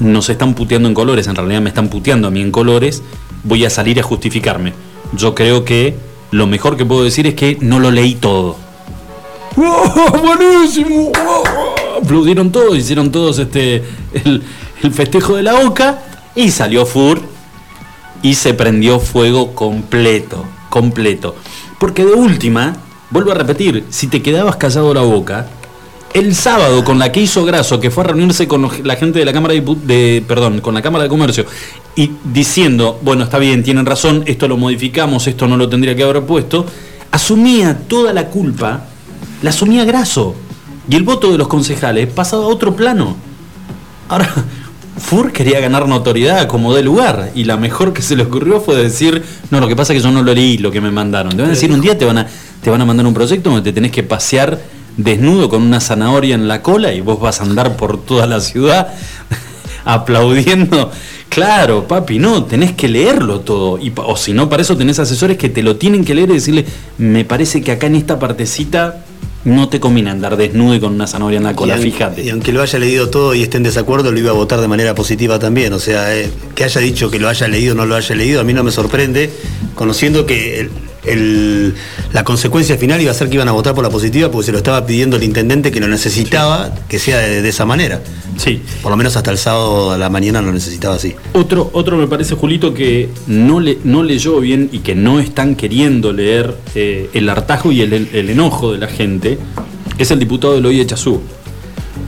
nos 0.00 0.28
están 0.28 0.52
puteando 0.52 0.86
en 0.86 0.92
colores, 0.92 1.26
en 1.26 1.36
realidad 1.36 1.62
me 1.62 1.70
están 1.70 1.88
puteando 1.88 2.28
a 2.28 2.30
mí 2.30 2.42
en 2.42 2.50
colores, 2.50 3.02
voy 3.42 3.64
a 3.64 3.70
salir 3.70 3.98
a 4.00 4.02
justificarme. 4.02 4.74
Yo 5.14 5.34
creo 5.34 5.64
que 5.64 5.96
lo 6.30 6.46
mejor 6.46 6.76
que 6.76 6.84
puedo 6.84 7.04
decir 7.04 7.26
es 7.26 7.32
que 7.32 7.56
no 7.62 7.80
lo 7.80 7.90
leí 7.90 8.16
todo. 8.16 8.56
¡Buenísimo! 9.56 11.10
Aplaudieron 12.04 12.52
todos, 12.52 12.76
hicieron 12.76 13.10
todos 13.10 13.38
este, 13.38 13.82
el, 14.12 14.42
festejo 14.92 15.36
de 15.36 15.42
la 15.42 15.54
boca 15.54 16.02
y 16.34 16.50
salió 16.50 16.84
Fur 16.84 17.22
y 18.22 18.34
se 18.34 18.52
prendió 18.52 19.00
fuego 19.00 19.54
completo, 19.54 20.44
completo. 20.68 21.34
Porque 21.80 22.04
de 22.04 22.12
última, 22.12 22.76
vuelvo 23.08 23.30
a 23.30 23.34
repetir, 23.34 23.84
si 23.88 24.08
te 24.08 24.20
quedabas 24.20 24.56
callado 24.56 24.92
la 24.92 25.00
boca, 25.00 25.46
el 26.12 26.34
sábado 26.34 26.84
con 26.84 26.98
la 26.98 27.10
que 27.10 27.22
hizo 27.22 27.42
Graso, 27.46 27.80
que 27.80 27.90
fue 27.90 28.04
a 28.04 28.08
reunirse 28.08 28.46
con 28.46 28.68
la 28.84 28.96
gente 28.96 29.18
de 29.18 29.24
la 29.24 29.32
Cámara 29.32 29.54
de, 29.54 30.22
perdón, 30.28 30.60
con 30.60 30.74
la 30.74 30.82
Cámara 30.82 31.04
de 31.04 31.08
Comercio 31.08 31.46
y 31.96 32.10
diciendo, 32.22 33.00
bueno, 33.00 33.24
está 33.24 33.38
bien, 33.38 33.62
tienen 33.62 33.86
razón, 33.86 34.24
esto 34.26 34.46
lo 34.46 34.58
modificamos, 34.58 35.26
esto 35.26 35.48
no 35.48 35.56
lo 35.56 35.70
tendría 35.70 35.96
que 35.96 36.02
haber 36.02 36.22
puesto, 36.24 36.66
asumía 37.10 37.78
toda 37.88 38.12
la 38.12 38.26
culpa, 38.26 38.84
la 39.40 39.48
asumía 39.48 39.86
Graso. 39.86 40.43
Y 40.88 40.96
el 40.96 41.02
voto 41.02 41.32
de 41.32 41.38
los 41.38 41.48
concejales 41.48 42.08
pasaba 42.08 42.44
a 42.44 42.48
otro 42.48 42.76
plano. 42.76 43.16
Ahora, 44.08 44.32
Fur 44.96 45.32
quería 45.32 45.60
ganar 45.60 45.88
notoriedad 45.88 46.46
como 46.46 46.72
de 46.72 46.82
lugar 46.82 47.32
y 47.34 47.44
la 47.44 47.56
mejor 47.56 47.92
que 47.92 48.00
se 48.00 48.14
le 48.14 48.22
ocurrió 48.22 48.60
fue 48.60 48.76
decir, 48.76 49.24
no, 49.50 49.58
lo 49.58 49.66
que 49.66 49.74
pasa 49.74 49.92
es 49.92 49.98
que 49.98 50.04
yo 50.04 50.12
no 50.12 50.22
lo 50.22 50.32
leí 50.32 50.58
lo 50.58 50.70
que 50.70 50.80
me 50.80 50.90
mandaron. 50.90 51.32
Te 51.32 51.38
van 51.38 51.46
a 51.46 51.54
decir, 51.54 51.72
un 51.72 51.80
día 51.80 51.98
te 51.98 52.04
van 52.04 52.18
a, 52.18 52.26
te 52.62 52.70
van 52.70 52.80
a 52.80 52.84
mandar 52.84 53.06
un 53.06 53.14
proyecto 53.14 53.50
donde 53.50 53.64
te 53.64 53.72
tenés 53.74 53.90
que 53.90 54.04
pasear 54.04 54.60
desnudo 54.96 55.48
con 55.48 55.62
una 55.62 55.80
zanahoria 55.80 56.36
en 56.36 56.46
la 56.46 56.62
cola 56.62 56.92
y 56.92 57.00
vos 57.00 57.20
vas 57.20 57.40
a 57.40 57.44
andar 57.44 57.76
por 57.76 58.04
toda 58.04 58.26
la 58.26 58.40
ciudad 58.40 58.94
aplaudiendo. 59.84 60.92
Claro, 61.28 61.88
papi, 61.88 62.20
no, 62.20 62.44
tenés 62.44 62.72
que 62.72 62.86
leerlo 62.86 63.40
todo. 63.40 63.78
Y, 63.78 63.92
o 63.96 64.16
si 64.16 64.32
no, 64.32 64.48
para 64.48 64.62
eso 64.62 64.76
tenés 64.76 65.00
asesores 65.00 65.36
que 65.36 65.48
te 65.48 65.64
lo 65.64 65.74
tienen 65.74 66.04
que 66.04 66.14
leer 66.14 66.30
y 66.30 66.34
decirle, 66.34 66.64
me 66.98 67.24
parece 67.24 67.60
que 67.60 67.72
acá 67.72 67.88
en 67.88 67.96
esta 67.96 68.20
partecita 68.20 69.04
no 69.44 69.68
te 69.68 69.78
conviene 69.78 70.10
andar 70.10 70.36
desnudo 70.36 70.74
y 70.74 70.80
con 70.80 70.94
una 70.94 71.06
zanahoria 71.06 71.38
en 71.38 71.44
la 71.44 71.54
cola, 71.54 71.76
fíjate. 71.76 72.22
Y 72.22 72.30
aunque 72.30 72.52
lo 72.52 72.62
haya 72.62 72.78
leído 72.78 73.10
todo 73.10 73.34
y 73.34 73.42
esté 73.42 73.58
en 73.58 73.62
desacuerdo, 73.62 74.10
lo 74.10 74.18
iba 74.18 74.30
a 74.30 74.34
votar 74.34 74.60
de 74.60 74.68
manera 74.68 74.94
positiva 74.94 75.38
también. 75.38 75.72
O 75.72 75.78
sea, 75.78 76.16
eh, 76.16 76.30
que 76.54 76.64
haya 76.64 76.80
dicho 76.80 77.10
que 77.10 77.18
lo 77.18 77.28
haya 77.28 77.46
leído 77.48 77.74
o 77.74 77.76
no 77.76 77.84
lo 77.86 77.94
haya 77.96 78.14
leído, 78.14 78.40
a 78.40 78.44
mí 78.44 78.54
no 78.54 78.64
me 78.64 78.70
sorprende, 78.70 79.30
conociendo 79.74 80.24
que 80.24 80.70
la 81.06 82.24
consecuencia 82.24 82.78
final 82.78 83.00
iba 83.00 83.10
a 83.10 83.14
ser 83.14 83.28
que 83.28 83.34
iban 83.34 83.48
a 83.48 83.52
votar 83.52 83.74
por 83.74 83.84
la 83.84 83.90
positiva 83.90 84.30
porque 84.30 84.46
se 84.46 84.52
lo 84.52 84.58
estaba 84.58 84.86
pidiendo 84.86 85.16
el 85.16 85.22
intendente 85.22 85.70
que 85.70 85.80
lo 85.80 85.88
necesitaba 85.88 86.74
que 86.88 86.98
sea 86.98 87.18
de, 87.18 87.48
esa 87.48 87.66
manera. 87.66 88.00
Sí. 88.36 88.62
Por 88.82 88.90
lo 88.90 88.96
menos 88.96 89.16
hasta 89.16 89.30
el 89.30 89.38
sábado 89.38 89.92
a 89.92 89.98
la 89.98 90.08
mañana 90.08 90.40
lo 90.40 90.52
necesitaba 90.52 90.94
así. 90.94 91.14
Otro, 91.34 91.70
otro 91.72 91.96
me 91.96 92.06
parece, 92.06 92.34
Julito, 92.34 92.72
que 92.72 93.08
no, 93.26 93.60
le, 93.60 93.78
no 93.84 94.02
leyó 94.02 94.40
bien 94.40 94.70
y 94.72 94.78
que 94.78 94.94
no 94.94 95.20
están 95.20 95.56
queriendo 95.56 96.12
leer 96.12 96.56
eh, 96.74 97.10
el 97.12 97.28
hartajo 97.28 97.70
y 97.70 97.82
el, 97.82 97.92
enojo 98.14 98.72
de 98.72 98.78
la 98.78 98.88
gente, 98.88 99.38
es 99.98 100.10
el 100.10 100.18
diputado 100.18 100.56
Eloy 100.56 100.80
Echazú. 100.80 101.20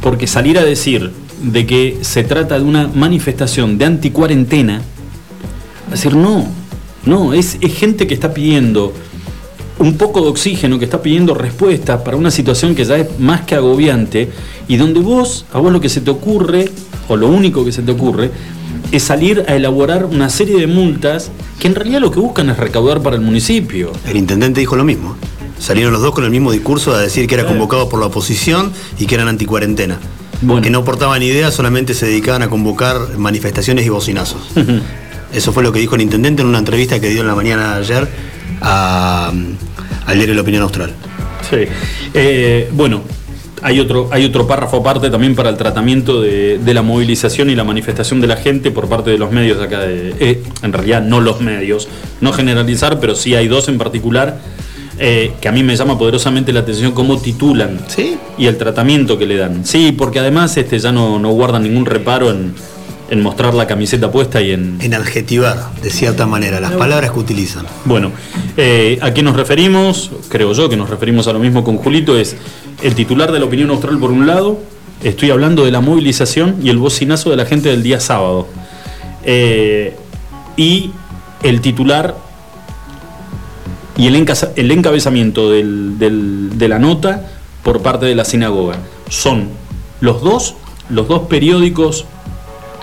Porque 0.00 0.26
salir 0.26 0.58
a 0.58 0.64
decir 0.64 1.12
de 1.42 1.66
que 1.66 1.98
se 2.00 2.24
trata 2.24 2.58
de 2.58 2.64
una 2.64 2.88
manifestación 2.88 3.76
de 3.78 3.84
anticuarentena, 3.84 4.80
decir 5.90 6.14
no, 6.14 6.46
no, 7.06 7.32
es, 7.32 7.58
gente 7.60 8.06
que 8.06 8.14
está 8.14 8.34
pidiendo 8.34 8.92
un 9.78 9.96
poco 9.96 10.22
de 10.22 10.28
oxígeno, 10.28 10.78
que 10.78 10.84
está 10.84 11.00
pidiendo 11.02 11.34
respuestas 11.34 12.02
para 12.02 12.16
una 12.16 12.30
situación 12.30 12.74
que 12.74 12.84
ya 12.84 12.96
es 12.96 13.18
más 13.20 13.42
que 13.42 13.54
agobiante 13.54 14.30
y 14.68 14.76
donde 14.76 15.00
vos, 15.00 15.46
a 15.52 15.58
vos 15.58 15.72
lo 15.72 15.80
que 15.80 15.88
se 15.88 16.00
te 16.00 16.10
ocurre, 16.10 16.70
o 17.08 17.16
lo 17.16 17.28
único 17.28 17.64
que 17.64 17.72
se 17.72 17.82
te 17.82 17.92
ocurre, 17.92 18.30
es 18.90 19.02
salir 19.02 19.44
a 19.48 19.54
elaborar 19.54 20.04
una 20.06 20.30
serie 20.30 20.58
de 20.58 20.66
multas 20.66 21.30
que 21.60 21.68
en 21.68 21.74
realidad 21.74 22.00
lo 22.00 22.10
que 22.10 22.20
buscan 22.20 22.50
es 22.50 22.56
recaudar 22.56 23.02
para 23.02 23.16
el 23.16 23.22
municipio. 23.22 23.92
El 24.06 24.16
intendente 24.16 24.60
dijo 24.60 24.76
lo 24.76 24.84
mismo. 24.84 25.16
Salieron 25.58 25.92
los 25.92 26.02
dos 26.02 26.12
con 26.12 26.24
el 26.24 26.30
mismo 26.30 26.52
discurso 26.52 26.92
a 26.94 27.00
decir 27.00 27.26
que 27.26 27.34
era 27.34 27.46
convocado 27.46 27.88
por 27.88 28.00
la 28.00 28.06
oposición 28.06 28.72
y 28.98 29.06
que 29.06 29.14
eran 29.14 29.28
anticuarentena. 29.28 29.98
Que 30.62 30.70
no 30.70 30.84
portaban 30.84 31.22
idea, 31.22 31.50
solamente 31.50 31.94
se 31.94 32.06
dedicaban 32.06 32.42
a 32.42 32.50
convocar 32.50 33.16
manifestaciones 33.16 33.86
y 33.86 33.88
bocinazos. 33.88 34.40
Eso 35.32 35.52
fue 35.52 35.62
lo 35.62 35.72
que 35.72 35.80
dijo 35.80 35.96
el 35.96 36.02
intendente 36.02 36.42
en 36.42 36.48
una 36.48 36.58
entrevista 36.58 37.00
que 37.00 37.08
dio 37.08 37.20
en 37.20 37.26
la 37.26 37.34
mañana 37.34 37.74
de 37.74 37.80
ayer 37.80 38.08
a, 38.60 39.32
al 40.06 40.16
diario 40.16 40.34
La 40.34 40.42
Opinión 40.42 40.62
Austral. 40.62 40.92
Sí. 41.48 41.64
Eh, 42.14 42.68
bueno, 42.72 43.02
hay 43.62 43.80
otro, 43.80 44.08
hay 44.12 44.24
otro 44.24 44.46
párrafo 44.46 44.78
aparte 44.78 45.10
también 45.10 45.34
para 45.34 45.50
el 45.50 45.56
tratamiento 45.56 46.20
de, 46.20 46.60
la 46.64 46.82
movilización 46.82 47.50
y 47.50 47.54
la 47.54 47.64
manifestación 47.64 48.20
de 48.20 48.26
la 48.26 48.36
gente 48.36 48.70
por 48.70 48.88
parte 48.88 49.10
de 49.10 49.18
los 49.18 49.32
medios 49.32 49.58
de 49.58 49.64
acá. 49.64 49.80
De, 49.80 50.14
eh, 50.20 50.42
en 50.62 50.72
realidad 50.72 51.02
no 51.02 51.20
los 51.20 51.40
medios, 51.40 51.88
no 52.20 52.32
generalizar, 52.32 53.00
pero 53.00 53.14
sí 53.14 53.34
hay 53.34 53.48
dos 53.48 53.68
en 53.68 53.78
particular 53.78 54.38
eh, 54.98 55.32
que 55.40 55.48
a 55.48 55.52
mí 55.52 55.62
me 55.62 55.76
llama 55.76 55.98
poderosamente 55.98 56.52
la 56.52 56.60
atención 56.60 56.92
cómo 56.92 57.18
titulan 57.20 57.80
¿Sí? 57.86 58.16
y 58.38 58.46
el 58.46 58.56
tratamiento 58.56 59.18
que 59.18 59.26
le 59.26 59.36
dan. 59.36 59.64
Sí, 59.64 59.92
porque 59.92 60.20
además 60.20 60.56
este, 60.56 60.78
ya 60.78 60.92
no, 60.92 61.18
no 61.18 61.30
guardan 61.30 61.62
ningún 61.64 61.86
reparo 61.86 62.30
en 62.30 62.54
en 63.10 63.22
mostrar 63.22 63.54
la 63.54 63.66
camiseta 63.66 64.10
puesta 64.10 64.40
y 64.40 64.52
en... 64.52 64.78
En 64.80 64.94
adjetivar, 64.94 65.74
de 65.82 65.90
cierta 65.90 66.26
manera, 66.26 66.60
las 66.60 66.72
palabras 66.72 67.12
que 67.12 67.18
utilizan. 67.18 67.66
Bueno, 67.84 68.12
eh, 68.56 68.98
¿a 69.00 69.12
qué 69.14 69.22
nos 69.22 69.36
referimos? 69.36 70.10
Creo 70.28 70.52
yo 70.52 70.68
que 70.68 70.76
nos 70.76 70.90
referimos 70.90 71.28
a 71.28 71.32
lo 71.32 71.38
mismo 71.38 71.64
con 71.64 71.76
Julito, 71.76 72.18
es 72.18 72.36
el 72.82 72.94
titular 72.94 73.32
de 73.32 73.38
la 73.38 73.44
opinión 73.44 73.70
austral 73.70 73.98
por 73.98 74.10
un 74.10 74.26
lado, 74.26 74.58
estoy 75.02 75.30
hablando 75.30 75.64
de 75.64 75.70
la 75.70 75.80
movilización 75.80 76.56
y 76.62 76.70
el 76.70 76.78
bocinazo 76.78 77.30
de 77.30 77.36
la 77.36 77.46
gente 77.46 77.68
del 77.68 77.82
día 77.82 78.00
sábado. 78.00 78.48
Eh, 79.24 79.96
y 80.56 80.90
el 81.42 81.60
titular 81.60 82.16
y 83.96 84.06
el, 84.06 84.14
el 84.56 84.70
encabezamiento 84.70 85.50
de 85.50 86.68
la 86.68 86.78
nota 86.78 87.26
por 87.62 87.82
parte 87.82 88.06
de 88.06 88.14
la 88.14 88.24
sinagoga. 88.24 88.76
Son 89.08 89.48
los 90.00 90.22
dos, 90.22 90.54
los 90.90 91.08
dos 91.08 91.22
periódicos 91.28 92.04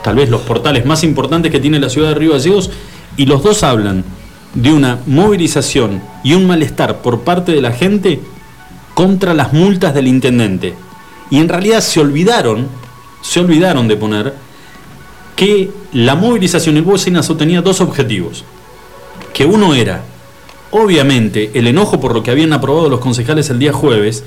tal 0.04 0.16
vez 0.16 0.30
los 0.30 0.42
portales 0.42 0.86
más 0.86 1.04
importantes 1.04 1.52
que 1.52 1.60
tiene 1.60 1.80
la 1.80 1.90
ciudad 1.90 2.10
de 2.10 2.16
Río 2.16 2.34
Gallegos, 2.34 2.70
y 3.18 3.26
los 3.26 3.44
dos 3.44 3.64
hablan 3.64 4.04
de 4.54 4.72
una 4.72 5.00
movilización 5.08 6.02
y 6.24 6.34
un 6.34 6.46
malestar 6.46 7.02
por 7.02 7.22
parte 7.22 7.52
de 7.52 7.62
la 7.62 7.72
gente 7.72 8.20
contra 8.94 9.34
las 9.34 9.54
multas 9.54 9.94
del 9.94 10.08
intendente. 10.08 10.76
Y 11.30 11.40
en 11.40 11.50
realidad 11.50 11.82
se 11.82 12.00
olvidaron, 12.00 12.68
se 13.22 13.40
olvidaron 13.40 13.88
de 13.88 13.96
poner 13.96 14.34
que 15.36 15.72
la 15.94 16.16
movilización, 16.16 16.78
el 16.78 16.84
bocinazo 16.84 17.36
tenía 17.36 17.62
dos 17.62 17.82
objetivos. 17.82 18.44
Que 19.34 19.46
uno 19.46 19.74
era, 19.74 20.04
obviamente, 20.72 21.52
el 21.56 21.68
enojo 21.68 22.00
por 22.00 22.14
lo 22.14 22.22
que 22.22 22.30
habían 22.30 22.54
aprobado 22.54 22.90
los 22.90 23.00
concejales 23.00 23.50
el 23.50 23.58
día 23.58 23.74
jueves, 23.74 24.24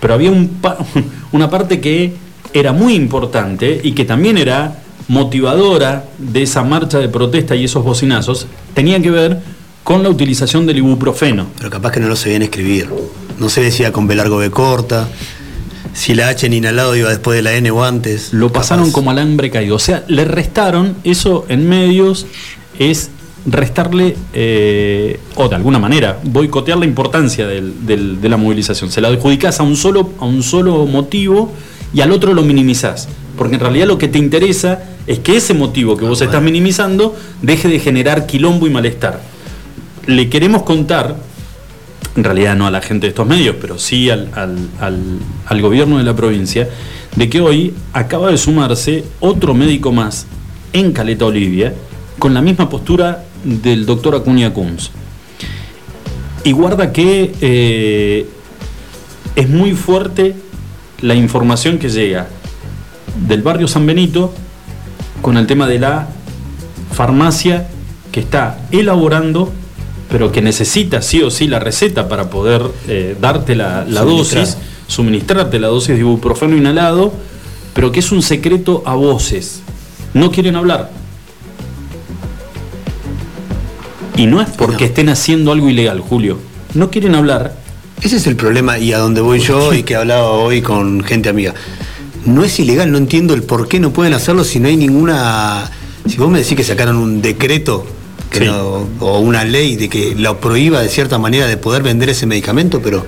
pero 0.00 0.14
había 0.14 0.30
un 0.30 0.60
una 1.32 1.48
parte 1.48 1.80
que 1.80 2.14
era 2.52 2.72
muy 2.72 2.94
importante 2.94 3.80
y 3.82 3.92
que 3.92 4.04
también 4.04 4.36
era 4.36 4.81
motivadora 5.08 6.04
de 6.18 6.42
esa 6.42 6.62
marcha 6.62 6.98
de 6.98 7.08
protesta 7.08 7.54
y 7.56 7.64
esos 7.64 7.84
bocinazos 7.84 8.46
tenía 8.74 9.00
que 9.00 9.10
ver 9.10 9.40
con 9.84 10.02
la 10.02 10.08
utilización 10.08 10.66
del 10.66 10.78
ibuprofeno. 10.78 11.46
Pero 11.58 11.70
capaz 11.70 11.92
que 11.92 12.00
no 12.00 12.08
lo 12.08 12.16
sabían 12.16 12.42
escribir. 12.42 12.88
No 13.38 13.48
se 13.48 13.60
decía 13.62 13.92
con 13.92 14.06
B 14.06 14.14
largo 14.14 14.38
B 14.38 14.50
corta, 14.50 15.08
si 15.92 16.14
la 16.14 16.28
H 16.28 16.46
en 16.46 16.52
inhalado 16.52 16.96
iba 16.96 17.10
después 17.10 17.36
de 17.36 17.42
la 17.42 17.54
N 17.54 17.70
o 17.70 17.84
antes. 17.84 18.32
Lo 18.32 18.52
pasaron 18.52 18.92
como 18.92 19.10
alambre 19.10 19.50
caído. 19.50 19.76
O 19.76 19.80
sea, 19.80 20.04
le 20.08 20.24
restaron, 20.24 20.96
eso 21.04 21.44
en 21.48 21.68
medios 21.68 22.26
es 22.78 23.10
restarle, 23.44 24.16
eh, 24.32 25.18
o 25.34 25.48
de 25.48 25.56
alguna 25.56 25.78
manera, 25.78 26.18
boicotear 26.22 26.78
la 26.78 26.86
importancia 26.86 27.46
de 27.46 28.28
la 28.28 28.36
movilización. 28.36 28.90
Se 28.90 29.00
la 29.00 29.08
adjudicás 29.08 29.60
a 29.60 29.64
un, 29.64 29.76
solo, 29.76 30.10
a 30.20 30.24
un 30.24 30.42
solo 30.42 30.86
motivo 30.86 31.52
y 31.92 32.00
al 32.00 32.12
otro 32.12 32.34
lo 32.34 32.42
minimizás. 32.42 33.08
Porque 33.42 33.56
en 33.56 33.60
realidad 33.60 33.88
lo 33.88 33.98
que 33.98 34.06
te 34.06 34.20
interesa 34.20 34.84
es 35.04 35.18
que 35.18 35.36
ese 35.36 35.52
motivo 35.52 35.96
que 35.96 36.04
vos 36.04 36.20
estás 36.20 36.40
minimizando 36.40 37.16
deje 37.40 37.66
de 37.66 37.80
generar 37.80 38.24
quilombo 38.24 38.68
y 38.68 38.70
malestar. 38.70 39.20
Le 40.06 40.30
queremos 40.30 40.62
contar 40.62 41.16
en 42.14 42.22
realidad 42.22 42.54
no 42.54 42.68
a 42.68 42.70
la 42.70 42.80
gente 42.80 43.06
de 43.06 43.08
estos 43.08 43.26
medios, 43.26 43.56
pero 43.60 43.80
sí 43.80 44.10
al, 44.10 45.60
gobierno 45.60 45.98
de 45.98 46.04
la 46.04 46.14
provincia, 46.14 46.68
de 47.16 47.28
que 47.28 47.40
hoy 47.40 47.74
acaba 47.92 48.30
de 48.30 48.38
sumarse 48.38 49.02
otro 49.18 49.54
médico 49.54 49.90
más 49.90 50.26
en 50.72 50.92
Caleta 50.92 51.26
Olivia 51.26 51.74
con 52.20 52.34
la 52.34 52.42
misma 52.42 52.68
postura 52.70 53.24
del 53.42 53.86
doctor 53.86 54.14
Acuña 54.14 54.54
Kunz. 54.54 54.90
Y 56.44 56.52
guarda 56.52 56.92
que 56.92 57.34
eh, 57.40 58.24
es 59.34 59.48
muy 59.48 59.72
fuerte 59.72 60.36
la 61.00 61.16
información 61.16 61.80
que 61.80 61.88
llega 61.88 62.28
del 63.26 63.42
barrio 63.42 63.68
San 63.68 63.86
Benito 63.86 64.32
con 65.20 65.36
el 65.36 65.46
tema 65.46 65.66
de 65.66 65.78
la 65.78 66.08
farmacia 66.92 67.68
que 68.10 68.20
está 68.20 68.58
elaborando 68.70 69.52
pero 70.12 70.30
que 70.30 70.42
necesita 70.42 71.00
sí 71.00 71.22
o 71.22 71.30
sí 71.30 71.48
la 71.48 71.58
receta 71.58 72.06
para 72.06 72.28
poder 72.28 72.62
eh, 72.86 73.16
darte 73.18 73.56
la, 73.56 73.84
dosis, 73.86 74.58
suministrarte 74.86 75.58
la 75.58 75.68
dosis 75.68 75.94
de 75.94 76.00
ibuprofeno 76.00 76.54
inhalado, 76.54 77.14
pero 77.72 77.90
que 77.90 78.00
es 78.00 78.12
un 78.12 78.20
secreto 78.20 78.82
a 78.84 78.94
voces. 78.94 79.62
No 80.12 80.30
quieren 80.30 80.56
hablar. 80.56 80.90
Y 84.14 84.26
no 84.26 84.42
es 84.42 84.50
porque 84.50 84.84
estén 84.84 85.08
haciendo 85.08 85.50
algo 85.50 85.70
ilegal, 85.70 86.00
Julio. 86.00 86.38
No 86.74 86.90
quieren 86.90 87.14
hablar. 87.14 87.56
Ese 88.02 88.16
es 88.16 88.26
el 88.26 88.36
problema 88.36 88.78
y 88.78 88.92
a 88.92 88.98
donde 88.98 89.22
voy 89.22 89.40
yo 89.40 89.72
y 89.72 89.82
que 89.82 89.96
hablaba 89.96 90.28
hoy 90.32 90.60
con 90.60 91.02
gente 91.04 91.30
amiga. 91.30 91.54
No 92.24 92.44
es 92.44 92.58
ilegal, 92.58 92.90
no 92.92 92.98
entiendo 92.98 93.34
el 93.34 93.42
por 93.42 93.68
qué 93.68 93.80
no 93.80 93.92
pueden 93.92 94.14
hacerlo 94.14 94.44
si 94.44 94.60
no 94.60 94.68
hay 94.68 94.76
ninguna... 94.76 95.70
Si 96.06 96.16
vos 96.16 96.30
me 96.30 96.38
decís 96.38 96.56
que 96.56 96.64
sacaron 96.64 96.96
un 96.96 97.22
decreto 97.22 97.86
o 99.00 99.18
una 99.18 99.44
ley 99.44 99.76
de 99.76 99.88
que 99.88 100.14
lo 100.14 100.40
prohíba 100.40 100.80
de 100.80 100.88
cierta 100.88 101.18
manera 101.18 101.46
de 101.46 101.56
poder 101.56 101.82
vender 101.82 102.08
ese 102.08 102.26
medicamento, 102.26 102.80
pero 102.82 103.04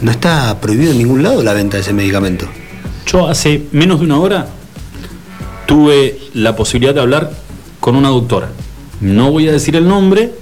no 0.00 0.10
está 0.10 0.60
prohibido 0.60 0.92
en 0.92 0.98
ningún 0.98 1.22
lado 1.22 1.42
la 1.42 1.52
venta 1.52 1.76
de 1.76 1.82
ese 1.82 1.92
medicamento. 1.92 2.46
Yo 3.06 3.28
hace 3.28 3.64
menos 3.72 4.00
de 4.00 4.04
una 4.04 4.18
hora 4.18 4.48
tuve 5.66 6.18
la 6.34 6.54
posibilidad 6.54 6.94
de 6.94 7.00
hablar 7.00 7.32
con 7.80 7.96
una 7.96 8.08
doctora. 8.08 8.50
No 9.00 9.30
voy 9.30 9.48
a 9.48 9.52
decir 9.52 9.76
el 9.76 9.88
nombre, 9.88 10.32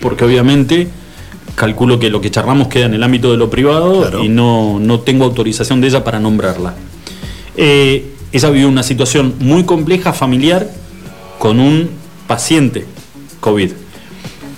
porque 0.00 0.24
obviamente 0.24 0.88
calculo 1.54 1.98
que 1.98 2.10
lo 2.10 2.20
que 2.20 2.30
charlamos 2.30 2.68
queda 2.68 2.86
en 2.86 2.94
el 2.94 3.02
ámbito 3.02 3.30
de 3.30 3.36
lo 3.36 3.50
privado 3.50 4.22
y 4.22 4.28
no, 4.28 5.00
tengo 5.04 5.24
autorización 5.24 5.80
de 5.80 5.88
ella 5.88 6.04
para 6.04 6.20
nombrarla. 6.20 6.74
Eh, 7.56 8.14
ella 8.32 8.50
vivió 8.50 8.68
una 8.68 8.82
situación 8.82 9.34
muy 9.38 9.64
compleja 9.64 10.12
familiar 10.12 10.68
con 11.38 11.60
un 11.60 11.90
paciente 12.26 12.84
COVID. 13.40 13.70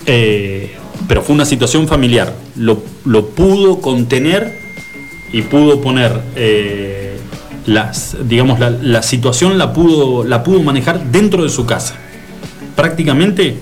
Eh, 0.07 0.77
pero 1.09 1.23
fue 1.23 1.35
una 1.35 1.45
situación 1.45 1.87
familiar. 1.89 2.35
Lo, 2.57 2.79
pudo 3.35 3.81
contener 3.81 4.59
y 5.33 5.43
pudo 5.43 5.81
poner 5.81 6.21
eh, 6.37 7.19
las, 7.67 8.17
digamos, 8.25 8.59
la, 8.61 9.03
situación 9.03 9.59
la 9.59 9.73
pudo, 9.73 10.25
la 10.25 10.43
pudo 10.43 10.63
manejar 10.63 11.11
dentro 11.11 11.43
de 11.43 11.49
su 11.49 11.67
casa. 11.67 11.97
Prácticamente 12.75 13.59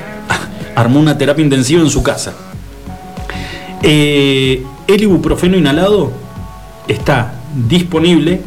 armó 0.74 1.00
una 1.00 1.16
terapia 1.16 1.44
intensiva 1.44 1.80
en 1.82 1.90
su 1.90 2.02
casa. 2.02 2.34
Eh, 3.82 4.64
el 4.88 5.02
ibuprofeno 5.02 5.56
inhalado 5.56 6.10
está 6.88 7.37
disponible 7.68 8.42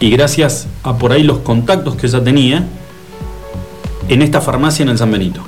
y 0.00 0.10
gracias 0.10 0.66
a 0.82 0.98
por 0.98 1.12
ahí 1.12 1.22
los 1.22 1.38
contactos 1.38 1.96
que 1.96 2.06
ella 2.06 2.22
tenía, 2.22 2.66
en 4.08 4.22
esta 4.22 4.40
farmacia 4.40 4.82
en 4.82 4.90
el 4.90 4.98
San 4.98 5.10
Benito. 5.10 5.40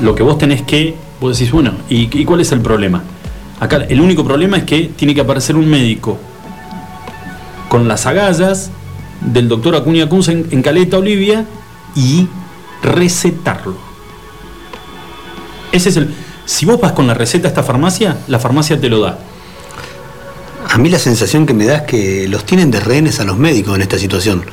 Lo 0.00 0.14
que 0.14 0.22
vos 0.22 0.38
tenés 0.38 0.62
que, 0.62 0.96
vos 1.20 1.38
decís, 1.38 1.52
bueno, 1.52 1.72
¿y, 1.88 2.24
cuál 2.24 2.40
es 2.40 2.52
el 2.52 2.60
problema? 2.60 3.02
Acá 3.60 3.76
el 3.88 4.00
único 4.00 4.24
problema 4.24 4.58
es 4.58 4.64
que 4.64 4.90
tiene 4.96 5.14
que 5.14 5.20
aparecer 5.20 5.56
un 5.56 5.68
médico 5.68 6.18
con 7.68 7.88
las 7.88 8.06
agallas 8.06 8.70
del 9.20 9.48
doctor 9.48 9.76
Acuña 9.76 10.08
Kunz 10.08 10.28
en, 10.28 10.62
Caleta, 10.62 10.98
Olivia, 10.98 11.46
y 11.94 12.28
recetarlo. 12.82 13.76
Ese 15.72 15.88
es 15.88 15.96
el. 15.96 16.14
Si 16.44 16.66
vos 16.66 16.80
vas 16.80 16.92
con 16.92 17.06
la 17.06 17.14
receta 17.14 17.48
a 17.48 17.50
esta 17.50 17.62
farmacia, 17.62 18.18
la 18.28 18.38
farmacia 18.38 18.80
te 18.80 18.88
lo 18.88 19.00
da. 19.00 19.18
A 20.76 20.78
mí 20.78 20.90
la 20.90 20.98
sensación 20.98 21.46
que 21.46 21.54
me 21.54 21.64
da 21.64 21.76
es 21.76 21.82
que 21.84 22.28
los 22.28 22.44
tienen 22.44 22.70
de 22.70 22.80
rehenes 22.80 23.18
a 23.18 23.24
los 23.24 23.38
médicos 23.38 23.76
en 23.76 23.80
esta 23.80 23.98
situación. 23.98 24.44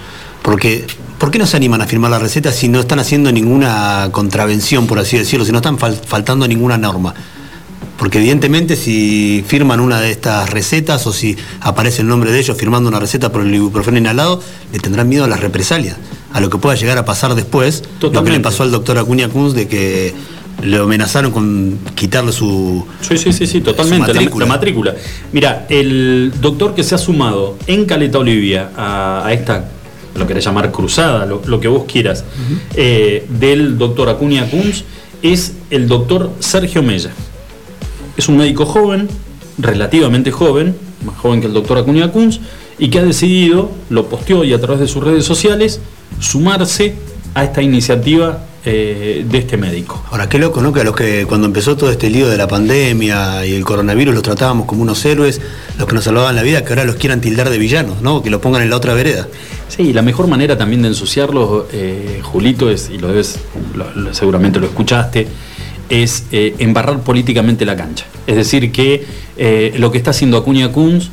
Porque 0.41 0.87
¿Por 1.19 1.31
qué 1.31 1.37
no 1.37 1.45
se 1.45 1.57
animan 1.57 1.81
a 1.81 1.85
firmar 1.85 2.11
la 2.11 2.17
receta 2.17 2.53
si 2.53 2.69
no 2.69 2.79
están 2.79 2.99
haciendo 2.99 3.29
ninguna 3.29 4.07
contravención, 4.13 4.87
por 4.87 4.99
así 4.99 5.17
decirlo, 5.17 5.43
si 5.43 5.51
no 5.51 5.57
están 5.57 5.77
faltando 5.77 6.47
ninguna 6.47 6.77
norma? 6.77 7.13
Porque 7.97 8.19
evidentemente 8.19 8.77
si 8.77 9.43
firman 9.45 9.81
una 9.81 9.99
de 9.99 10.11
estas 10.11 10.49
recetas 10.49 11.05
o 11.07 11.11
si 11.11 11.35
aparece 11.59 12.03
el 12.03 12.07
nombre 12.07 12.31
de 12.31 12.39
ellos 12.39 12.55
firmando 12.57 12.87
una 12.87 13.01
receta 13.01 13.29
por 13.29 13.41
el 13.41 13.53
ibuprofeno 13.53 13.97
inhalado, 13.97 14.41
le 14.71 14.79
tendrán 14.79 15.09
miedo 15.09 15.25
a 15.25 15.27
las 15.27 15.41
represalias, 15.41 15.97
a 16.31 16.39
lo 16.39 16.49
que 16.49 16.57
pueda 16.57 16.77
llegar 16.77 16.97
a 16.97 17.03
pasar 17.03 17.35
después. 17.35 17.83
Lo 17.99 18.23
que 18.23 18.31
le 18.31 18.39
pasó 18.39 18.63
al 18.63 18.71
doctor 18.71 18.97
Acuña 18.97 19.27
Kunz 19.27 19.53
de 19.55 19.67
que 19.67 20.13
le 20.61 20.77
amenazaron 20.77 21.31
con 21.31 21.79
quitarle 21.95 22.31
su. 22.31 22.85
Sí, 23.01 23.17
sí, 23.17 23.33
sí, 23.33 23.47
sí 23.47 23.61
totalmente. 23.61 24.13
La, 24.13 24.45
matrícula. 24.45 24.95
Mira, 25.31 25.65
el 25.69 26.31
doctor 26.39 26.75
que 26.75 26.83
se 26.83 26.95
ha 26.95 26.97
sumado 26.97 27.57
en 27.67 27.85
Caleta 27.85 28.19
Olivia 28.19 28.71
a 28.75 29.29
esta 29.31 29.69
lo 30.15 30.27
querés 30.27 30.45
llamar 30.45 30.71
cruzada, 30.71 31.25
lo, 31.25 31.59
que 31.59 31.67
vos 31.67 31.85
quieras, 31.85 32.23
eh, 32.75 33.25
del 33.29 33.77
doctor 33.77 34.09
Acuña 34.09 34.49
Kunz, 34.49 34.83
es 35.21 35.53
el 35.69 35.87
doctor 35.87 36.31
Sergio 36.39 36.83
Mella. 36.83 37.11
Es 38.15 38.27
un 38.27 38.37
médico 38.37 38.65
joven, 38.65 39.07
relativamente 39.57 40.31
joven, 40.31 40.75
más 41.05 41.17
joven 41.17 41.41
que 41.41 41.47
el 41.47 41.53
doctor 41.53 41.79
Acuña 41.79 42.11
Kunz, 42.11 42.39
y 42.77 42.89
que 42.89 42.99
ha 42.99 43.03
decidido, 43.03 43.71
lo 43.89 44.07
posteó 44.07 44.43
y 44.43 44.53
a 44.53 44.61
través 44.61 44.79
de 44.81 44.87
sus 44.87 45.03
redes 45.03 45.25
sociales, 45.25 45.79
sumarse 46.19 46.95
a 47.33 47.43
esta 47.43 47.61
iniciativa 47.61 48.45
eh, 48.65 49.25
de 49.29 49.37
este 49.39 49.57
médico. 49.57 50.01
Ahora, 50.09 50.29
qué 50.29 50.39
loco, 50.39 50.61
¿no? 50.61 50.71
Que 50.71 50.79
a 50.79 50.83
los 50.85 50.95
que 50.95 51.25
cuando 51.25 51.47
empezó 51.47 51.75
todo 51.75 51.91
este 51.91 52.09
lío 52.09 52.29
de 52.29 52.37
la 52.37 52.47
pandemia 52.47 53.45
y 53.45 53.55
el 53.55 53.65
coronavirus 53.65 54.13
los 54.13 54.23
tratábamos 54.23 54.67
como 54.67 54.83
unos 54.83 55.03
héroes, 55.03 55.41
los 55.77 55.85
que 55.85 55.93
nos 55.93 56.05
salvaban 56.05 56.33
la 56.33 56.43
vida, 56.43 56.63
que 56.63 56.69
ahora 56.69 56.85
los 56.85 56.95
quieran 56.95 57.19
tildar 57.19 57.49
de 57.49 57.57
villanos, 57.57 58.01
¿no? 58.01 58.23
Que 58.23 58.29
lo 58.29 58.39
pongan 58.39 58.61
en 58.61 58.69
la 58.69 58.77
otra 58.77 58.93
vereda. 58.93 59.27
Sí, 59.67 59.91
la 59.91 60.01
mejor 60.01 60.27
manera 60.27 60.57
también 60.57 60.81
de 60.81 60.87
ensuciarlos, 60.87 61.65
eh, 61.73 62.21
Julito, 62.23 62.69
es, 62.69 62.89
y 62.89 62.99
lo 62.99 63.09
debes, 63.09 63.37
seguramente 64.13 64.61
lo 64.61 64.67
escuchaste, 64.67 65.27
es 65.89 66.27
eh, 66.31 66.55
embarrar 66.59 67.01
políticamente 67.01 67.65
la 67.65 67.75
cancha. 67.75 68.05
Es 68.27 68.37
decir, 68.37 68.71
que 68.71 69.05
lo 69.77 69.91
que 69.91 69.97
está 69.97 70.11
haciendo 70.11 70.37
Acuña 70.37 70.71
Kunz 70.71 71.09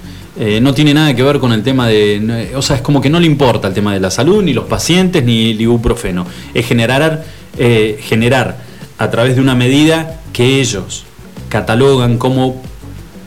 no 0.63 0.73
tiene 0.73 0.95
nada 0.95 1.17
que 1.17 1.25
ver 1.25 1.41
con 1.41 1.53
el 1.53 1.65
tema 1.65 1.89
de. 1.89 2.53
O 2.55 2.63
sea, 2.63 2.77
es 2.77 2.83
como 2.83 3.01
que 3.01 3.11
no 3.11 3.19
le 3.19 3.27
importa 3.27 3.67
el 3.67 3.75
tema 3.75 3.93
de 3.93 3.99
la 3.99 4.13
salud, 4.13 4.41
ni 4.41 4.53
los 4.53 4.67
pacientes, 4.67 5.25
ni 5.25 5.51
el 5.51 5.61
ibuprofeno. 5.61 6.25
Es 6.55 6.65
generar 6.65 7.25
eh, 7.59 7.99
generar 8.03 8.59
a 8.99 9.11
través 9.11 9.37
de 9.37 9.41
una 9.41 9.55
medida 9.55 10.21
que 10.33 10.61
ellos 10.61 11.05
catalogan 11.49 12.19
como 12.19 12.63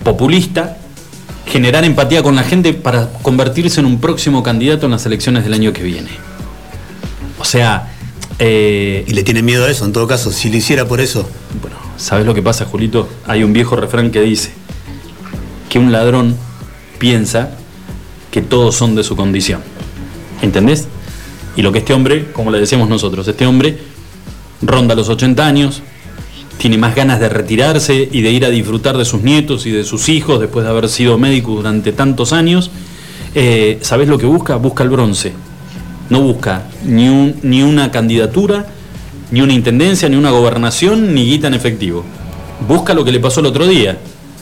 populista, 0.03 0.77
generar 1.45 1.83
empatía 1.83 2.23
con 2.23 2.35
la 2.35 2.43
gente 2.43 2.73
para 2.73 3.09
convertirse 3.21 3.79
en 3.79 3.85
un 3.85 3.99
próximo 3.99 4.43
candidato 4.43 4.85
en 4.85 4.91
las 4.91 5.05
elecciones 5.05 5.43
del 5.43 5.53
año 5.53 5.73
que 5.73 5.83
viene. 5.83 6.11
O 7.39 7.45
sea... 7.45 7.89
Eh, 8.39 9.05
y 9.07 9.13
le 9.13 9.23
tiene 9.23 9.43
miedo 9.43 9.65
a 9.65 9.69
eso, 9.69 9.85
en 9.85 9.93
todo 9.93 10.07
caso, 10.07 10.31
si 10.31 10.49
lo 10.49 10.57
hiciera 10.57 10.87
por 10.87 10.99
eso. 10.99 11.29
Bueno, 11.61 11.77
¿sabes 11.97 12.25
lo 12.25 12.33
que 12.33 12.41
pasa, 12.41 12.65
Julito? 12.65 13.07
Hay 13.27 13.43
un 13.43 13.53
viejo 13.53 13.75
refrán 13.75 14.09
que 14.09 14.21
dice 14.21 14.51
que 15.69 15.77
un 15.79 15.91
ladrón 15.91 16.35
piensa 16.97 17.51
que 18.31 18.41
todos 18.41 18.75
son 18.75 18.95
de 18.95 19.03
su 19.03 19.15
condición. 19.15 19.61
¿Entendés? 20.41 20.87
Y 21.55 21.61
lo 21.61 21.71
que 21.71 21.79
este 21.79 21.93
hombre, 21.93 22.31
como 22.33 22.49
le 22.51 22.59
decíamos 22.59 22.89
nosotros, 22.89 23.27
este 23.27 23.45
hombre 23.45 23.77
ronda 24.65 24.95
los 24.95 25.09
80 25.09 25.45
años, 25.45 25.81
tiene 26.57 26.77
más 26.77 26.95
ganas 26.95 27.19
de 27.19 27.29
retirarse 27.29 28.07
y 28.11 28.21
de 28.21 28.31
ir 28.31 28.45
a 28.45 28.49
disfrutar 28.49 28.97
de 28.97 29.05
sus 29.05 29.21
nietos 29.21 29.65
y 29.65 29.71
de 29.71 29.83
sus 29.83 30.09
hijos 30.09 30.39
después 30.39 30.65
de 30.65 30.71
haber 30.71 30.87
sido 30.87 31.17
médico 31.17 31.51
durante 31.51 31.91
tantos 31.91 32.31
años. 32.33 32.71
Eh, 33.35 33.79
¿Sabes 33.81 34.07
lo 34.07 34.17
que 34.17 34.25
busca? 34.25 34.55
Busca 34.55 34.83
el 34.83 34.89
bronce. 34.89 35.33
no 36.09 36.21
busca 36.21 36.63
ni, 36.85 37.09
un, 37.09 37.35
ni 37.41 37.63
una 37.63 37.91
candidatura, 37.91 38.67
ni 39.31 39.41
una 39.41 39.53
intendencia, 39.53 40.09
ni 40.09 40.15
una 40.15 40.29
gobernación, 40.29 41.13
ni 41.13 41.25
guita 41.25 41.47
en 41.47 41.55
efectivo. 41.55 42.03
Busca 42.67 42.93
lo 42.93 43.03
que 43.03 43.11
le 43.11 43.19
pasó 43.19 43.39
el 43.39 43.47
otro 43.47 43.67
día. 43.67 43.97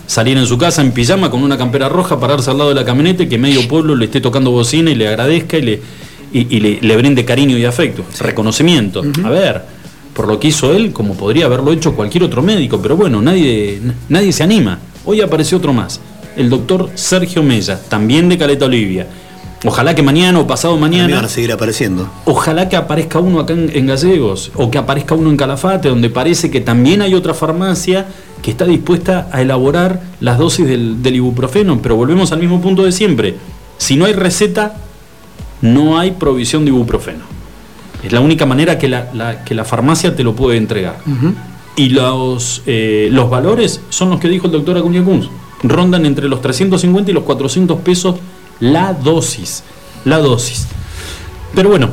Salir 0.06 0.38
en 0.38 0.46
su 0.46 0.58
casa 0.58 0.82
en 0.82 0.92
pijama 0.92 1.32
con 1.32 1.42
una 1.42 1.58
campera 1.58 1.88
roja, 1.88 2.20
pararse 2.20 2.52
al 2.52 2.58
lado 2.58 2.70
de 2.70 2.76
la 2.76 2.84
camioneta 2.84 3.24
y 3.24 3.30
que 3.30 3.38
medio 3.38 3.66
pueblo 3.68 3.96
le 3.96 4.06
esté 4.06 4.20
tocando 4.20 4.52
bocina 4.52 4.92
y 4.92 4.96
le 4.96 5.08
agradezca 5.08 5.58
y 5.58 5.62
le, 5.62 5.82
y, 6.34 6.60
le, 6.60 6.98
brinde 6.98 7.24
cariño 7.24 7.58
y 7.58 7.64
afecto, 7.64 8.04
reconocimiento. 8.20 9.04
A 9.24 9.30
ver, 9.30 9.64
por 10.14 10.28
lo 10.28 10.40
que 10.40 10.50
hizo 10.50 10.72
él, 10.74 10.92
como 10.92 11.16
podría 11.16 11.46
haberlo 11.46 11.72
hecho 11.72 11.96
cualquier 11.96 12.24
otro 12.24 12.42
médico, 12.42 12.80
pero 12.82 12.98
bueno, 12.98 13.22
nadie, 13.22 13.82
nadie 14.10 14.32
se 14.32 14.44
anima. 14.44 14.80
Hoy 15.06 15.22
apareció 15.22 15.58
otro 15.58 15.74
más, 15.74 16.00
el 16.36 16.50
doctor 16.50 16.90
Sergio 16.96 17.44
Mella, 17.44 17.80
también 17.90 18.30
de 18.30 18.38
Caleta 18.38 18.66
Olivia 18.66 19.08
Ojalá 19.64 19.94
que 19.94 20.02
mañana 20.02 20.40
o 20.40 20.48
pasado 20.48 20.76
mañana. 20.78 21.16
van 21.16 21.26
a 21.26 21.30
seguir 21.30 21.52
apareciendo. 21.52 22.10
Ojalá 22.26 22.68
que 22.68 22.76
aparezca 22.76 23.20
uno 23.20 23.40
acá 23.40 23.54
en, 23.54 23.86
Gallegos 23.86 24.52
o 24.56 24.72
que 24.72 24.80
aparezca 24.80 25.14
uno 25.14 25.30
en 25.30 25.38
Calafate, 25.38 25.90
donde 25.90 26.10
parece 26.10 26.50
que 26.50 26.62
también 26.62 27.02
hay 27.02 27.14
otra 27.14 27.36
farmacia 27.36 28.08
que 28.42 28.50
está 28.50 28.66
dispuesta 28.66 29.30
a 29.32 29.42
elaborar 29.42 30.02
las 30.20 30.40
dosis 30.40 30.66
del, 30.66 31.16
ibuprofeno. 31.16 31.80
Pero 31.80 31.96
volvemos 31.96 32.32
al 32.32 32.40
mismo 32.40 32.60
punto 32.60 32.84
de 32.84 32.92
siempre. 32.92 33.36
Si 33.78 33.96
no 33.96 34.06
hay 34.06 34.14
receta, 34.14 34.78
no 35.62 36.00
hay 36.00 36.12
provisión 36.12 36.66
de 36.66 36.72
ibuprofeno. 36.72 37.26
Es 38.04 38.12
la 38.12 38.20
única 38.20 38.46
manera 38.46 38.78
que 38.78 38.88
la, 38.88 39.44
que 39.46 39.54
la 39.54 39.66
farmacia 39.66 40.16
te 40.16 40.24
lo 40.24 40.36
puede 40.36 40.58
entregar. 40.58 40.98
Y 41.76 41.90
los, 41.90 42.64
eh, 42.66 43.10
los 43.12 43.30
valores 43.30 43.82
son 43.90 44.10
los 44.10 44.20
que 44.20 44.28
dijo 44.28 44.48
el 44.48 44.52
doctor 44.52 44.78
Acuña 44.78 45.04
Kunz. 45.04 45.28
Rondan 45.64 46.06
entre 46.06 46.28
los 46.28 46.42
350 46.42 47.12
y 47.12 47.14
los 47.14 47.24
400 47.24 47.80
pesos 47.82 48.16
la 48.60 48.94
dosis, 48.94 49.64
la 50.06 50.18
dosis. 50.20 50.68
Pero 51.54 51.70
bueno, 51.70 51.90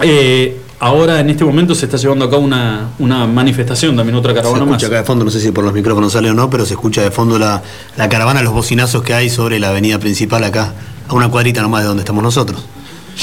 eh, 0.00 0.60
ahora 0.80 1.20
en 1.20 1.30
este 1.30 1.44
momento 1.44 1.74
se 1.74 1.86
está 1.86 1.96
llevando 1.96 2.24
a 2.24 2.30
cabo 2.30 2.42
una, 2.42 3.26
manifestación, 3.26 3.96
también 3.96 4.16
otra 4.16 4.34
caravana 4.34 4.58
se 4.58 4.70
escucha 4.70 4.86
acá 4.86 4.96
de 4.98 5.04
fondo, 5.04 5.24
no 5.24 5.30
sé 5.30 5.40
si 5.40 5.50
por 5.50 5.64
los 5.64 5.72
micrófonos 5.72 6.12
sale 6.12 6.30
o 6.30 6.34
no, 6.34 6.48
pero 6.50 6.64
se 6.64 6.74
escucha 6.74 7.02
de 7.02 7.10
fondo 7.10 7.38
la, 7.38 7.62
la 7.96 8.08
caravana, 8.08 8.42
los 8.42 8.52
bocinazos 8.52 9.02
que 9.02 9.14
hay 9.14 9.30
sobre 9.30 9.58
la 9.58 9.70
avenida 9.70 9.98
principal 9.98 10.44
acá, 10.44 10.74
a 11.08 11.14
una 11.14 11.28
cuadrita 11.28 11.62
nomás 11.62 11.82
de 11.82 11.88
donde 11.88 12.02
estamos 12.02 12.22
nosotros. 12.22 12.64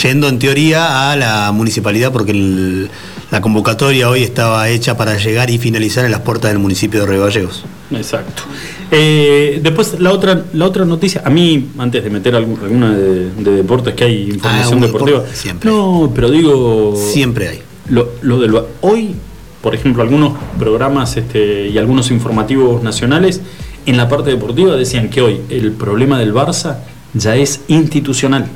Yendo 0.01 0.27
en 0.29 0.39
teoría 0.39 1.11
a 1.11 1.15
la 1.15 1.51
municipalidad 1.51 2.11
porque 2.11 2.87
la 3.31 3.41
convocatoria 3.41 4.09
hoy 4.09 4.23
estaba 4.23 4.69
hecha 4.69 4.97
para 4.97 5.17
llegar 5.17 5.49
y 5.49 5.57
finalizar 5.57 6.05
en 6.05 6.11
las 6.11 6.21
puertas 6.21 6.51
del 6.51 6.59
municipio 6.59 7.01
de 7.01 7.07
Río 7.07 7.23
Gallegos. 7.23 7.63
Exacto. 7.91 8.43
Eh, 8.89 9.59
después 9.63 9.99
la 9.99 10.11
otra, 10.11 10.43
la 10.53 10.65
otra 10.65 10.85
noticia, 10.85 11.21
a 11.25 11.29
mí, 11.29 11.69
antes 11.77 12.03
de 12.03 12.09
meter 12.09 12.35
alguna 12.35 12.91
de, 12.91 13.29
deportes 13.31 13.93
que 13.95 14.03
hay 14.03 14.29
información 14.31 14.83
ah, 14.83 14.87
deportiva. 14.87 15.23
siempre. 15.33 15.69
No, 15.69 16.11
pero 16.13 16.29
digo. 16.29 16.95
Siempre 16.95 17.47
hay. 17.47 17.61
Lo, 17.89 18.11
lo 18.21 18.39
del, 18.39 18.53
hoy, 18.81 19.15
por 19.61 19.75
ejemplo, 19.75 20.03
algunos 20.03 20.33
programas 20.57 21.17
este, 21.17 21.67
y 21.69 21.77
algunos 21.77 22.11
informativos 22.11 22.83
nacionales 22.83 23.41
en 23.85 23.97
la 23.97 24.07
parte 24.07 24.29
deportiva 24.29 24.75
decían 24.75 25.09
que 25.09 25.21
hoy 25.21 25.41
el 25.49 25.71
problema 25.71 26.19
del 26.19 26.33
Barça 26.33 26.77
ya 27.13 27.35
es 27.35 27.61
institucional. 27.67 28.47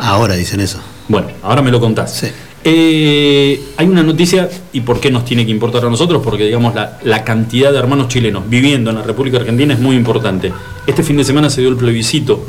Ahora 0.00 0.34
dicen 0.34 0.60
eso. 0.60 0.78
Bueno, 1.08 1.28
ahora 1.42 1.62
me 1.62 1.70
lo 1.70 1.80
contás. 1.80 2.12
Sí. 2.14 2.28
Eh, 2.62 3.60
hay 3.76 3.86
una 3.86 4.02
noticia, 4.02 4.48
y 4.72 4.80
por 4.80 5.00
qué 5.00 5.10
nos 5.10 5.24
tiene 5.24 5.46
que 5.46 5.50
importar 5.50 5.84
a 5.84 5.90
nosotros, 5.90 6.20
porque 6.22 6.44
digamos 6.44 6.74
la, 6.74 7.24
cantidad 7.24 7.72
de 7.72 7.78
hermanos 7.78 8.08
chilenos 8.08 8.48
viviendo 8.48 8.90
en 8.90 8.96
la 8.96 9.02
República 9.02 9.38
Argentina 9.38 9.72
es 9.74 9.80
muy 9.80 9.96
importante. 9.96 10.52
Este 10.86 11.02
fin 11.02 11.16
de 11.16 11.24
semana 11.24 11.48
se 11.48 11.62
dio 11.62 11.70
el 11.70 11.76
plebiscito, 11.76 12.44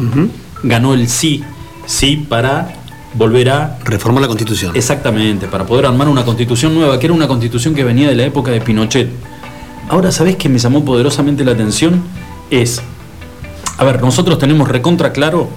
ganó 0.63 0.93
el 0.93 1.07
sí, 1.07 1.43
sí 1.85 2.25
para 2.27 2.73
volver 3.13 3.49
a... 3.49 3.79
Reformar 3.85 4.21
la 4.21 4.27
constitución. 4.27 4.75
Exactamente, 4.75 5.47
para 5.47 5.65
poder 5.65 5.85
armar 5.85 6.09
una 6.09 6.25
constitución 6.25 6.73
nueva, 6.73 6.99
que 6.99 7.05
era 7.05 7.13
una 7.13 7.27
constitución 7.27 7.73
que 7.73 7.83
venía 7.83 8.09
de 8.09 8.15
la 8.15 8.25
época 8.25 8.51
de 8.51 8.59
Pinochet. 8.59 9.09
Ahora, 9.89 10.11
¿sabés 10.11 10.35
qué 10.35 10.49
me 10.49 10.59
llamó 10.59 10.83
poderosamente 10.83 11.43
la 11.45 11.51
atención? 11.51 12.01
Es, 12.49 12.81
a 13.77 13.83
ver, 13.85 14.01
nosotros 14.01 14.37
tenemos 14.39 14.67
recontra 14.67 15.13
claro 15.13 15.49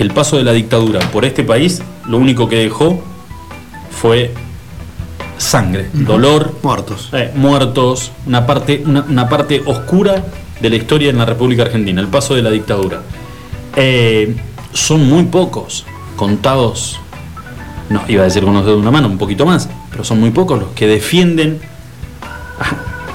que 0.00 0.04
el 0.04 0.12
paso 0.12 0.38
de 0.38 0.44
la 0.44 0.52
dictadura 0.52 0.98
por 1.10 1.26
este 1.26 1.44
país, 1.44 1.82
lo 2.06 2.16
único 2.16 2.48
que 2.48 2.56
dejó 2.56 3.02
fue 3.90 4.32
sangre, 5.36 5.90
dolor, 5.92 6.54
muertos, 6.62 7.10
eh, 7.12 7.30
muertos, 7.34 8.10
una 8.24 8.46
parte, 8.46 8.82
una, 8.86 9.28
parte 9.28 9.60
oscura 9.66 10.24
de 10.58 10.70
la 10.70 10.76
historia 10.76 11.10
en 11.10 11.18
la 11.18 11.26
República 11.26 11.64
Argentina, 11.64 12.00
el 12.00 12.06
paso 12.06 12.34
de 12.34 12.40
la 12.40 12.50
dictadura. 12.50 13.02
Eh, 13.76 14.36
son 14.72 15.06
muy 15.06 15.24
pocos, 15.24 15.84
contados, 16.16 16.98
no, 17.90 18.00
iba 18.08 18.22
a 18.22 18.24
decir 18.24 18.42
con 18.42 18.54
los 18.54 18.64
dedos 18.64 18.78
de 18.78 18.80
una 18.80 18.90
mano, 18.90 19.06
un 19.06 19.18
poquito 19.18 19.44
más, 19.44 19.68
pero 19.90 20.02
son 20.02 20.18
muy 20.18 20.30
pocos 20.30 20.58
los 20.58 20.70
que 20.70 20.86
defienden 20.86 21.60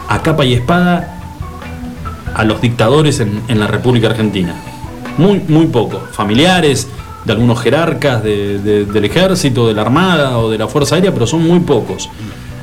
a, 0.08 0.22
capa 0.22 0.46
y 0.46 0.54
espada 0.54 1.20
a 2.36 2.44
los 2.44 2.62
dictadores 2.62 3.22
en, 3.22 3.42
en 3.48 3.60
la 3.60 3.66
República 3.66 4.10
Argentina. 4.10 4.54
Muy, 5.18 5.42
muy 5.48 5.68
pocos, 5.68 6.02
familiares, 6.12 6.88
de 7.26 7.34
algunos 7.34 7.60
jerarcas 7.60 8.24
del 8.24 9.06
ejército, 9.06 9.68
de 9.68 9.74
la 9.74 9.82
armada 9.82 10.38
o 10.38 10.50
de 10.50 10.58
la 10.58 10.68
fuerza 10.68 10.96
aérea, 10.96 11.12
pero 11.14 11.26
son 11.26 11.46
muy 11.46 11.60
pocos. 11.60 12.10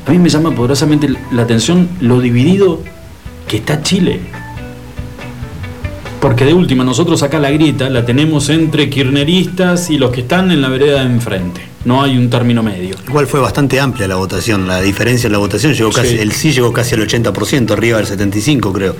A 0.06 0.10
mí 0.10 0.18
me 0.18 0.28
llama 0.28 0.52
poderosamente 0.52 1.08
la 1.32 1.42
atención 1.42 1.88
lo 2.00 2.20
dividido 2.20 2.80
que 3.48 3.58
está 3.58 3.82
Chile. 3.82 4.20
Porque 6.20 6.44
de 6.44 6.54
última, 6.54 6.84
nosotros 6.84 7.22
acá 7.24 7.40
la 7.40 7.50
grieta 7.50 7.90
la 7.90 8.04
tenemos 8.06 8.48
entre 8.48 8.88
kirneristas 8.88 9.90
y 9.90 9.98
los 9.98 10.12
que 10.12 10.20
están 10.20 10.52
en 10.52 10.62
la 10.62 10.68
vereda 10.68 11.00
de 11.00 11.06
enfrente. 11.06 11.60
No 11.84 12.00
hay 12.00 12.16
un 12.16 12.30
término 12.30 12.62
medio. 12.62 12.94
Igual 13.08 13.26
fue 13.26 13.40
bastante 13.40 13.80
amplia 13.80 14.06
la 14.06 14.14
votación, 14.14 14.68
la 14.68 14.80
diferencia 14.80 15.26
en 15.26 15.32
la 15.32 15.38
votación 15.38 15.74
llegó 15.74 15.90
casi, 15.90 16.16
el 16.16 16.30
sí 16.30 16.52
llegó 16.52 16.72
casi 16.72 16.94
al 16.94 17.00
80%, 17.08 17.72
arriba 17.72 17.98
del 17.98 18.06
75% 18.06 18.72
creo 18.72 18.94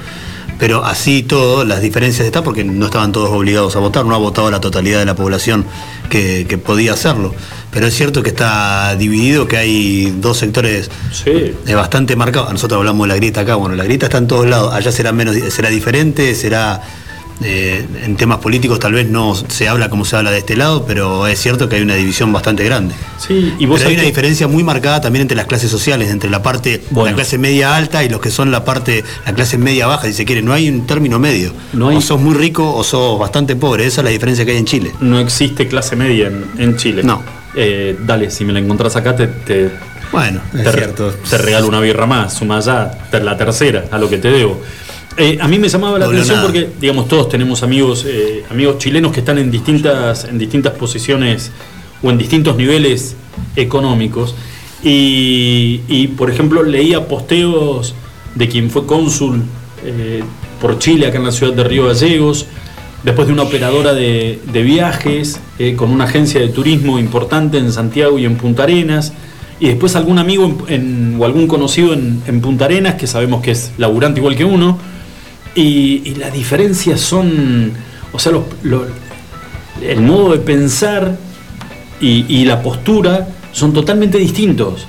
pero 0.62 0.84
así 0.84 1.24
todo, 1.24 1.64
las 1.64 1.82
diferencias 1.82 2.24
están 2.24 2.44
porque 2.44 2.62
no 2.62 2.84
estaban 2.84 3.10
todos 3.10 3.30
obligados 3.30 3.74
a 3.74 3.80
votar, 3.80 4.04
no 4.04 4.14
ha 4.14 4.18
votado 4.18 4.48
la 4.48 4.60
totalidad 4.60 5.00
de 5.00 5.04
la 5.04 5.16
población 5.16 5.66
que, 6.08 6.46
podía 6.64 6.92
hacerlo. 6.92 7.34
Pero 7.72 7.88
es 7.88 7.94
cierto 7.94 8.22
que 8.22 8.28
está 8.28 8.94
dividido, 8.94 9.48
que 9.48 9.56
hay 9.56 10.14
dos 10.20 10.38
sectores 10.38 10.88
bastante 11.74 12.14
marcados. 12.14 12.52
Nosotros 12.52 12.78
hablamos 12.78 13.08
de 13.08 13.08
la 13.08 13.16
grieta 13.16 13.40
acá, 13.40 13.56
bueno, 13.56 13.74
la 13.74 13.82
grieta 13.82 14.06
está 14.06 14.18
en 14.18 14.28
todos 14.28 14.46
lados, 14.46 14.72
allá 14.72 14.92
será 14.92 15.10
menos, 15.10 15.34
será 15.34 15.68
diferente, 15.68 16.32
será 16.36 16.80
eh, 17.44 17.86
en 18.04 18.16
temas 18.16 18.38
políticos 18.38 18.78
tal 18.78 18.92
vez 18.92 19.08
no 19.08 19.34
se 19.34 19.68
habla 19.68 19.88
como 19.90 20.04
se 20.04 20.16
habla 20.16 20.30
de 20.30 20.38
este 20.38 20.56
lado, 20.56 20.84
pero 20.86 21.26
es 21.26 21.40
cierto 21.40 21.68
que 21.68 21.76
hay 21.76 21.82
una 21.82 21.94
división 21.94 22.32
bastante 22.32 22.64
grande. 22.64 22.94
Sí, 23.18 23.54
y 23.58 23.66
pero 23.66 23.88
hay 23.88 23.94
una 23.94 24.02
diferencia 24.02 24.48
muy 24.48 24.62
marcada 24.62 25.00
también 25.00 25.22
entre 25.22 25.36
las 25.36 25.46
clases 25.46 25.70
sociales, 25.70 26.10
entre 26.10 26.30
la 26.30 26.42
parte, 26.42 26.82
la 26.94 27.14
clase 27.14 27.38
media 27.38 27.76
alta 27.76 28.04
y 28.04 28.08
los 28.08 28.20
que 28.20 28.30
son 28.30 28.50
la 28.50 28.64
parte, 28.64 29.04
la 29.26 29.34
clase 29.34 29.58
media 29.58 29.86
baja, 29.86 30.06
si 30.06 30.12
se 30.12 30.24
quiere. 30.24 30.42
No 30.42 30.52
hay 30.52 30.68
un 30.68 30.86
término 30.86 31.18
medio. 31.18 31.52
No 31.72 31.88
O 31.88 32.00
sos 32.00 32.20
muy 32.20 32.34
rico 32.34 32.74
o 32.74 32.84
sos 32.84 33.18
bastante 33.18 33.56
pobre. 33.56 33.86
Esa 33.86 34.00
es 34.00 34.04
la 34.04 34.10
diferencia 34.10 34.44
que 34.44 34.52
hay 34.52 34.58
en 34.58 34.66
Chile. 34.66 34.92
No 35.00 35.18
existe 35.18 35.68
clase 35.68 35.96
media 35.96 36.30
en, 36.58 36.76
Chile. 36.76 37.02
No. 37.02 37.22
Eh, 37.54 37.96
dale, 38.00 38.30
si 38.30 38.44
me 38.44 38.52
la 38.52 38.60
encontrás 38.60 38.96
acá, 38.96 39.14
te, 39.14 39.28
bueno, 40.12 40.42
es 40.52 40.70
cierto. 40.70 41.10
Te 41.10 41.38
regalo 41.38 41.66
una 41.66 41.80
birra 41.80 42.06
más, 42.06 42.34
suma 42.34 42.60
ya 42.60 43.08
la 43.12 43.36
tercera, 43.36 43.86
a 43.90 43.98
lo 43.98 44.10
que 44.10 44.18
te 44.18 44.30
debo. 44.30 44.60
Eh, 45.16 45.38
a 45.40 45.48
mí 45.48 45.58
me 45.58 45.68
llamaba 45.68 45.98
la 45.98 46.06
atención 46.06 46.40
porque, 46.42 46.70
digamos, 46.80 47.06
todos 47.06 47.28
tenemos 47.28 47.62
amigos, 47.62 48.04
eh, 48.06 48.44
amigos 48.50 48.78
chilenos 48.78 49.12
que 49.12 49.20
están 49.20 49.38
en 49.38 49.50
distintas, 49.50 50.24
en 50.24 50.38
distintas 50.38 50.72
posiciones 50.74 51.50
o 52.02 52.10
en 52.10 52.18
distintos 52.18 52.56
niveles 52.56 53.16
económicos. 53.56 54.34
Y, 54.84 56.08
por 56.16 56.30
ejemplo, 56.30 56.62
leía 56.62 57.06
posteos 57.06 57.94
de 58.34 58.48
quien 58.48 58.70
fue 58.70 58.86
cónsul 58.86 59.42
eh, 59.84 60.24
por 60.60 60.78
Chile 60.78 61.06
acá 61.06 61.18
en 61.18 61.24
la 61.24 61.32
ciudad 61.32 61.52
de 61.52 61.62
Río 61.62 61.86
Gallegos, 61.86 62.46
después 63.04 63.28
de 63.28 63.34
una 63.34 63.42
operadora 63.42 63.92
de, 63.92 64.40
viajes 64.52 65.40
con 65.76 65.90
una 65.90 66.04
agencia 66.04 66.40
de 66.40 66.48
turismo 66.48 66.98
importante 66.98 67.58
en 67.58 67.70
Santiago 67.72 68.18
y 68.18 68.24
en 68.24 68.36
Punta 68.36 68.64
Arenas 68.64 69.12
y 69.60 69.68
después 69.68 69.94
algún 69.94 70.18
amigo 70.18 70.44
o 70.46 71.24
algún 71.24 71.46
conocido 71.46 71.92
en, 71.92 72.22
en, 72.26 72.40
Punta 72.40 72.64
Arenas, 72.64 72.94
que 72.94 73.06
sabemos 73.06 73.42
que 73.42 73.52
es 73.52 73.72
laburante 73.78 74.18
igual 74.18 74.34
que 74.34 74.44
uno, 74.44 74.78
y, 75.54 76.14
las 76.14 76.32
diferencias 76.32 77.00
son, 77.00 77.72
o 78.12 78.18
sea, 78.18 78.32
el 79.82 80.00
modo 80.00 80.32
de 80.32 80.38
pensar 80.38 81.16
y, 82.00 82.44
la 82.44 82.62
postura 82.62 83.28
son 83.52 83.72
totalmente 83.72 84.18
distintos, 84.18 84.86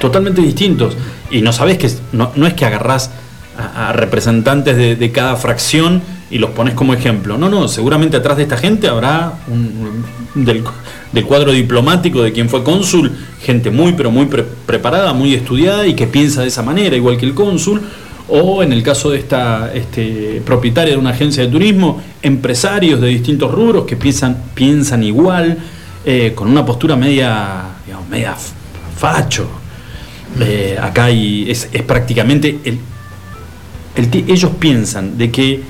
totalmente 0.00 0.40
distintos. 0.40 0.96
Y 1.30 1.40
no 1.42 1.52
sabes 1.52 1.78
que 1.78 1.90
no, 2.12 2.46
es 2.46 2.54
que 2.54 2.64
agarrás 2.64 3.10
a, 3.56 3.92
representantes 3.92 4.98
de, 4.98 5.12
cada 5.12 5.36
fracción 5.36 6.02
y 6.30 6.38
los 6.38 6.50
pones 6.50 6.74
como 6.74 6.94
ejemplo. 6.94 7.38
No, 7.38 7.48
no, 7.48 7.68
seguramente 7.68 8.16
atrás 8.16 8.36
de 8.36 8.44
esta 8.44 8.56
gente 8.56 8.88
habrá 8.88 9.34
un, 9.48 10.04
del, 10.34 10.64
cuadro 11.24 11.52
diplomático 11.52 12.22
de 12.22 12.32
quien 12.32 12.48
fue 12.48 12.64
cónsul, 12.64 13.12
gente 13.40 13.70
muy, 13.70 13.92
pero 13.92 14.10
muy 14.10 14.28
preparada, 14.66 15.12
muy 15.12 15.34
estudiada 15.34 15.86
y 15.86 15.94
que 15.94 16.06
piensa 16.06 16.42
de 16.42 16.48
esa 16.48 16.62
manera, 16.62 16.96
igual 16.96 17.16
que 17.16 17.26
el 17.26 17.34
cónsul 17.34 17.82
o 18.28 18.62
en 18.62 18.72
el 18.72 18.82
caso 18.82 19.10
de 19.10 19.18
esta 19.18 19.72
este, 19.72 20.42
propietaria 20.44 20.94
de 20.94 20.98
una 20.98 21.10
agencia 21.10 21.44
de 21.44 21.48
turismo, 21.48 22.02
empresarios 22.22 23.00
de 23.00 23.08
distintos 23.08 23.50
rubros 23.52 23.84
que 23.84 23.96
piensan, 23.96 24.36
piensan 24.54 25.04
igual, 25.04 25.58
eh, 26.04 26.32
con 26.34 26.48
una 26.48 26.64
postura 26.64 26.96
media, 26.96 27.62
medio, 27.86 28.00
media 28.10 28.36
facho. 28.96 29.48
Eh, 30.40 30.76
acá 30.80 31.04
hay, 31.04 31.50
es, 31.50 31.68
es 31.72 31.82
prácticamente 31.82 32.58
el, 32.64 32.78
el 33.94 34.24
ellos 34.28 34.50
piensan 34.58 35.16
de 35.16 35.30
que 35.30 35.62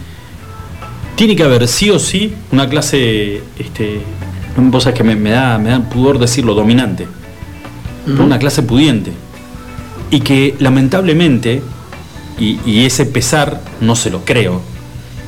tiene 1.15 1.37
que 1.37 1.43
haber 1.43 1.67
sí 1.69 1.91
o 1.91 1.99
sí 1.99 2.35
una 2.53 2.69
clase, 2.69 3.41
este, 3.59 4.01
sabés 4.81 4.97
que 4.97 5.05
me, 5.05 5.17
me 5.17 5.31
da, 5.31 5.59
me 5.59 5.71
da 5.71 5.81
pudor 5.81 6.19
decirlo, 6.19 6.55
dominante, 6.55 7.07
pero 8.05 8.25
una 8.25 8.39
clase 8.39 8.63
pudiente. 8.63 9.13
Y 10.11 10.21
que 10.21 10.55
lamentablemente, 10.59 11.63
y, 12.39 12.59
y 12.67 12.85
ese 12.85 13.07
pesar 13.07 13.61
no 13.81 13.97
se 13.97 14.11
lo 14.11 14.25
creo, 14.25 14.61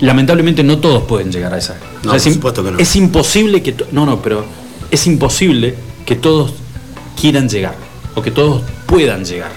lamentablemente 0.01 0.63
no 0.63 0.79
todos 0.79 1.05
pueden 1.05 1.33
llegar 1.33 1.55
a 1.55 1.59
esa. 1.59 1.77
No, 2.05 2.15
es, 2.15 2.25
por 2.25 2.33
supuesto 2.33 2.65
que 2.65 2.71
no. 2.73 2.79
es 2.79 2.97
imposible 2.97 3.63
que... 3.63 3.75
No, 3.93 4.07
no, 4.07 4.21
pero 4.23 4.45
es 4.91 5.07
imposible 5.07 5.75
que 6.07 6.17
todos 6.17 6.55
quieran 7.21 7.49
llegar 7.49 7.75
o 8.15 8.23
que 8.23 8.31
todos 8.31 8.63
puedan 8.87 9.25
llegar. 9.25 9.51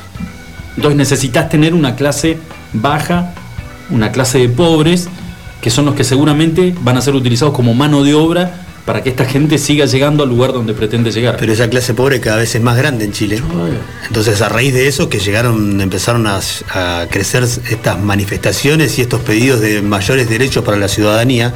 Entonces 0.75 0.97
necesitas 0.97 1.49
tener 1.49 1.73
una 1.73 1.95
clase 1.95 2.37
baja, 2.73 3.33
una 3.89 4.11
clase 4.11 4.39
de 4.39 4.49
pobres, 4.49 5.09
que 5.61 5.69
son 5.69 5.85
los 5.85 5.95
que 5.95 6.03
seguramente 6.03 6.73
van 6.81 6.97
a 6.97 7.01
ser 7.01 7.15
utilizados 7.15 7.53
como 7.53 7.73
mano 7.73 8.03
de 8.03 8.15
obra 8.15 8.60
para 8.85 9.03
que 9.03 9.09
esta 9.09 9.25
gente 9.25 9.57
siga 9.57 9.85
llegando 9.85 10.23
al 10.23 10.29
lugar 10.29 10.53
donde 10.53 10.73
pretende 10.73 11.11
llegar. 11.11 11.37
Pero 11.39 11.53
esa 11.53 11.69
clase 11.69 11.93
pobre 11.93 12.19
cada 12.19 12.37
vez 12.37 12.55
es 12.55 12.61
más 12.61 12.77
grande 12.77 13.05
en 13.05 13.11
Chile. 13.11 13.41
Entonces, 14.07 14.41
a 14.41 14.49
raíz 14.49 14.73
de 14.73 14.87
eso, 14.87 15.09
que 15.09 15.19
llegaron, 15.19 15.79
empezaron 15.81 16.27
a, 16.27 16.39
a 16.73 17.07
crecer 17.09 17.43
estas 17.43 17.99
manifestaciones 17.99 18.97
y 18.97 19.01
estos 19.01 19.21
pedidos 19.21 19.61
de 19.61 19.81
mayores 19.81 20.29
derechos 20.29 20.63
para 20.63 20.77
la 20.77 20.87
ciudadanía. 20.87 21.53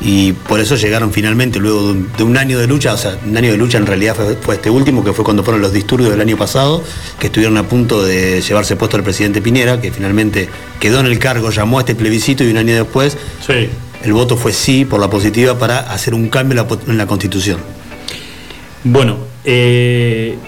Y 0.00 0.32
por 0.32 0.60
eso 0.60 0.76
llegaron 0.76 1.12
finalmente, 1.12 1.58
luego 1.58 1.92
de 2.16 2.22
un, 2.22 2.36
año 2.36 2.58
de 2.58 2.68
lucha, 2.68 2.94
o 2.94 2.96
sea, 2.96 3.18
un 3.26 3.36
año 3.36 3.50
de 3.50 3.56
lucha 3.56 3.78
en 3.78 3.86
realidad 3.86 4.14
fue, 4.14 4.36
fue 4.36 4.54
este 4.54 4.70
último, 4.70 5.02
que 5.02 5.12
fue 5.12 5.24
cuando 5.24 5.42
fueron 5.42 5.60
los 5.60 5.72
disturbios 5.72 6.10
del 6.10 6.20
año 6.20 6.36
pasado, 6.36 6.84
que 7.18 7.26
estuvieron 7.26 7.56
a 7.56 7.64
punto 7.64 8.04
de 8.04 8.40
llevarse 8.40 8.76
puesto 8.76 8.96
al 8.96 9.02
presidente 9.02 9.42
Pinera, 9.42 9.80
que 9.80 9.90
finalmente 9.90 10.48
quedó 10.78 11.00
en 11.00 11.06
el 11.06 11.18
cargo, 11.18 11.50
llamó 11.50 11.78
a 11.78 11.80
este 11.80 11.96
plebiscito 11.96 12.44
y 12.44 12.50
un 12.50 12.58
año 12.58 12.74
después 12.74 13.16
Sí. 13.44 13.68
El 14.04 14.12
voto 14.12 14.36
fue 14.36 14.52
sí 14.52 14.84
por 14.84 15.00
la 15.00 15.08
positiva 15.10 15.58
para 15.58 15.78
hacer 15.92 16.14
un 16.14 16.28
cambio 16.28 16.52
en 16.52 16.56
la, 16.56 16.68
po- 16.68 16.80
en 16.90 16.96
la 16.98 17.06
constitución. 17.06 17.58
Bueno, 18.84 19.16
eh, 19.44 20.38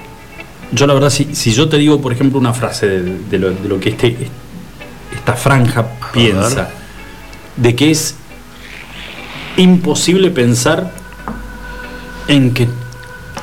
yo 0.73 0.87
la 0.87 0.95
verdad, 0.95 1.11
si, 1.11 1.35
si 1.35 1.53
yo 1.53 1.69
te 1.69 1.77
digo, 1.79 2.01
por 2.01 2.13
ejemplo, 2.13 2.39
una 2.39 2.55
frase 2.55 2.87
de, 2.87 3.19
de 3.31 3.39
lo, 3.39 3.51
de 3.51 3.69
lo 3.69 3.81
que 3.81 3.91
este, 3.91 4.17
esta 5.15 5.35
franja 5.35 5.87
piensa, 6.13 6.71
de 7.57 7.75
que 7.75 7.91
es 7.91 8.15
imposible 9.57 10.31
pensar 10.31 10.93
en 12.29 12.55
que 12.55 12.69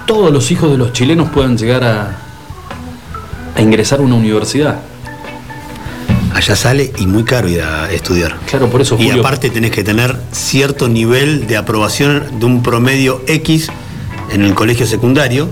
todos 0.06 0.32
los 0.32 0.50
hijos 0.52 0.72
de 0.72 0.78
los 0.78 0.94
chilenos 0.94 1.30
puedan 1.30 1.58
llegar 1.58 1.84
a, 1.84 2.18
a 3.56 3.62
ingresar 3.62 4.00
a 4.00 4.04
una 4.04 4.16
universidad. 4.16 4.80
Allá 6.38 6.56
sale 6.56 6.92
y 7.00 7.08
muy 7.08 7.24
caro 7.24 7.50
ir 7.50 7.62
a 7.64 7.92
estudiar. 7.92 8.38
Claro, 8.48 8.70
por 8.70 8.80
eso 8.82 8.96
Y 9.00 9.06
Julio, 9.08 9.22
aparte 9.22 9.50
tenés 9.50 9.72
que 9.72 9.84
tener 9.84 10.16
cierto 10.32 10.88
nivel 10.88 11.48
de 11.48 11.58
aprobación 11.58 12.40
de 12.40 12.46
un 12.46 12.62
promedio 12.62 13.24
X 13.26 13.70
en 14.32 14.44
el 14.44 14.54
colegio 14.54 14.86
secundario. 14.86 15.50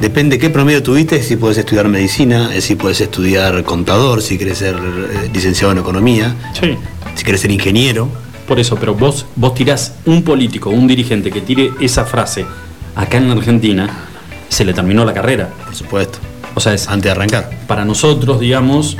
Depende 0.00 0.38
qué 0.38 0.48
promedio 0.48 0.80
tuviste, 0.80 1.20
si 1.24 1.34
podés 1.34 1.58
estudiar 1.58 1.88
medicina, 1.88 2.54
eh, 2.54 2.60
si 2.60 2.76
podés 2.76 3.00
estudiar 3.00 3.64
contador, 3.64 4.22
si 4.22 4.38
querés 4.38 4.58
ser 4.58 4.76
eh, 4.76 5.28
licenciado 5.34 5.72
en 5.72 5.78
economía, 5.78 6.36
Sí, 6.58 6.76
si 7.16 7.24
querés 7.24 7.40
ser 7.40 7.50
ingeniero. 7.50 8.08
por 8.46 8.60
eso, 8.60 8.76
pero 8.76 8.94
vos, 8.94 9.26
vos 9.34 9.54
tirás 9.54 9.94
un 10.06 10.22
político, 10.22 10.70
un 10.70 10.86
dirigente 10.86 11.32
que 11.32 11.40
tire 11.40 11.72
esa 11.80 12.04
frase 12.04 12.46
acá 12.94 13.16
en 13.18 13.28
Argentina, 13.32 14.04
se 14.48 14.64
le 14.64 14.72
terminó 14.72 15.04
la 15.04 15.12
carrera. 15.12 15.48
Por 15.64 15.74
supuesto, 15.74 16.18
O 16.54 16.60
sea, 16.60 16.74
es, 16.74 16.86
antes 16.86 17.02
de 17.06 17.10
arrancar. 17.10 17.50
para 17.66 17.84
nosotros, 17.84 18.38
digamos, 18.38 18.96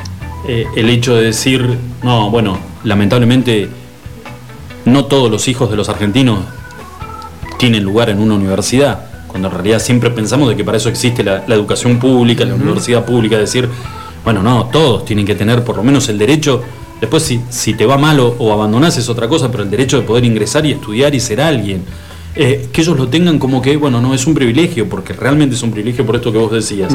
eh, 0.51 0.67
el 0.75 0.89
hecho 0.89 1.15
de 1.15 1.25
decir, 1.25 1.77
no, 2.01 2.31
bueno, 2.31 2.57
lamentablemente 2.83 3.69
no 4.83 5.05
todos 5.05 5.29
los 5.29 5.47
hijos 5.47 5.69
de 5.69 5.77
los 5.77 5.89
argentinos 5.89 6.39
tienen 7.59 7.83
lugar 7.83 8.09
en 8.09 8.19
una 8.19 8.33
universidad, 8.33 9.27
cuando 9.27 9.49
en 9.49 9.53
realidad 9.53 9.79
siempre 9.79 10.09
pensamos 10.09 10.49
de 10.49 10.55
que 10.55 10.63
para 10.63 10.77
eso 10.77 10.89
existe 10.89 11.23
la, 11.23 11.43
la 11.45 11.53
educación 11.53 11.99
pública, 11.99 12.45
la 12.45 12.55
universidad 12.55 13.05
pública, 13.05 13.37
decir, 13.37 13.69
bueno, 14.23 14.41
no, 14.41 14.65
todos 14.73 15.05
tienen 15.05 15.23
que 15.23 15.35
tener 15.35 15.63
por 15.63 15.77
lo 15.77 15.83
menos 15.83 16.09
el 16.09 16.17
derecho, 16.17 16.63
después 16.99 17.21
si, 17.21 17.41
si 17.51 17.75
te 17.75 17.85
va 17.85 17.99
mal 17.99 18.19
o, 18.19 18.35
o 18.39 18.51
abandonás 18.51 18.97
es 18.97 19.07
otra 19.07 19.27
cosa, 19.27 19.51
pero 19.51 19.61
el 19.61 19.69
derecho 19.69 19.97
de 19.99 20.03
poder 20.07 20.25
ingresar 20.25 20.65
y 20.65 20.71
estudiar 20.71 21.13
y 21.13 21.19
ser 21.19 21.41
alguien. 21.41 21.83
Eh, 22.35 22.69
que 22.73 22.81
ellos 22.81 22.97
lo 22.97 23.07
tengan 23.07 23.37
como 23.37 23.61
que, 23.61 23.77
bueno, 23.77 24.01
no 24.01 24.15
es 24.15 24.25
un 24.25 24.33
privilegio, 24.33 24.89
porque 24.89 25.13
realmente 25.13 25.55
es 25.55 25.61
un 25.61 25.69
privilegio 25.69 26.07
por 26.07 26.15
esto 26.15 26.31
que 26.31 26.39
vos 26.39 26.51
decías. 26.51 26.91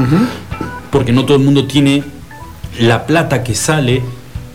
Porque 0.91 1.13
no 1.13 1.25
todo 1.25 1.37
el 1.37 1.45
mundo 1.45 1.67
tiene 1.67 2.03
la 2.81 3.07
plata 3.07 3.43
que 3.43 3.55
sale, 3.55 4.03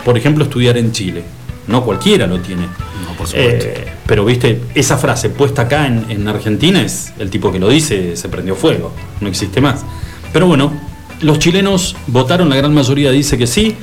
por 0.04 0.18
ejemplo, 0.18 0.44
estudiar 0.44 0.78
en 0.78 0.92
Chile. 0.92 1.24
No 1.68 1.84
cualquiera 1.84 2.26
lo 2.26 2.40
tiene. 2.40 2.64
No, 2.64 3.14
por 3.18 3.28
supuesto. 3.28 3.66
Eh, 3.68 3.88
pero 4.08 4.26
viste, 4.26 4.62
esa 4.74 4.98
frase 4.98 5.30
puesta 5.30 5.64
acá 5.64 5.86
en, 5.86 6.06
en 6.10 6.28
Argentina 6.28 6.82
es 6.82 7.14
el 7.20 7.30
tipo 7.30 7.52
que 7.52 7.60
lo 7.60 7.70
dice, 7.70 8.16
se 8.18 8.28
prendió 8.28 8.56
fuego, 8.56 8.92
no 9.22 9.28
existe 9.28 9.62
más. 9.62 9.86
Pero 10.34 10.48
bueno, 10.48 10.72
los 11.22 11.38
chilenos 11.38 11.96
votaron, 12.08 12.50
la 12.50 12.56
gran 12.56 12.74
mayoría 12.74 13.12
dice 13.12 13.38
que 13.38 13.46
sí. 13.48 13.76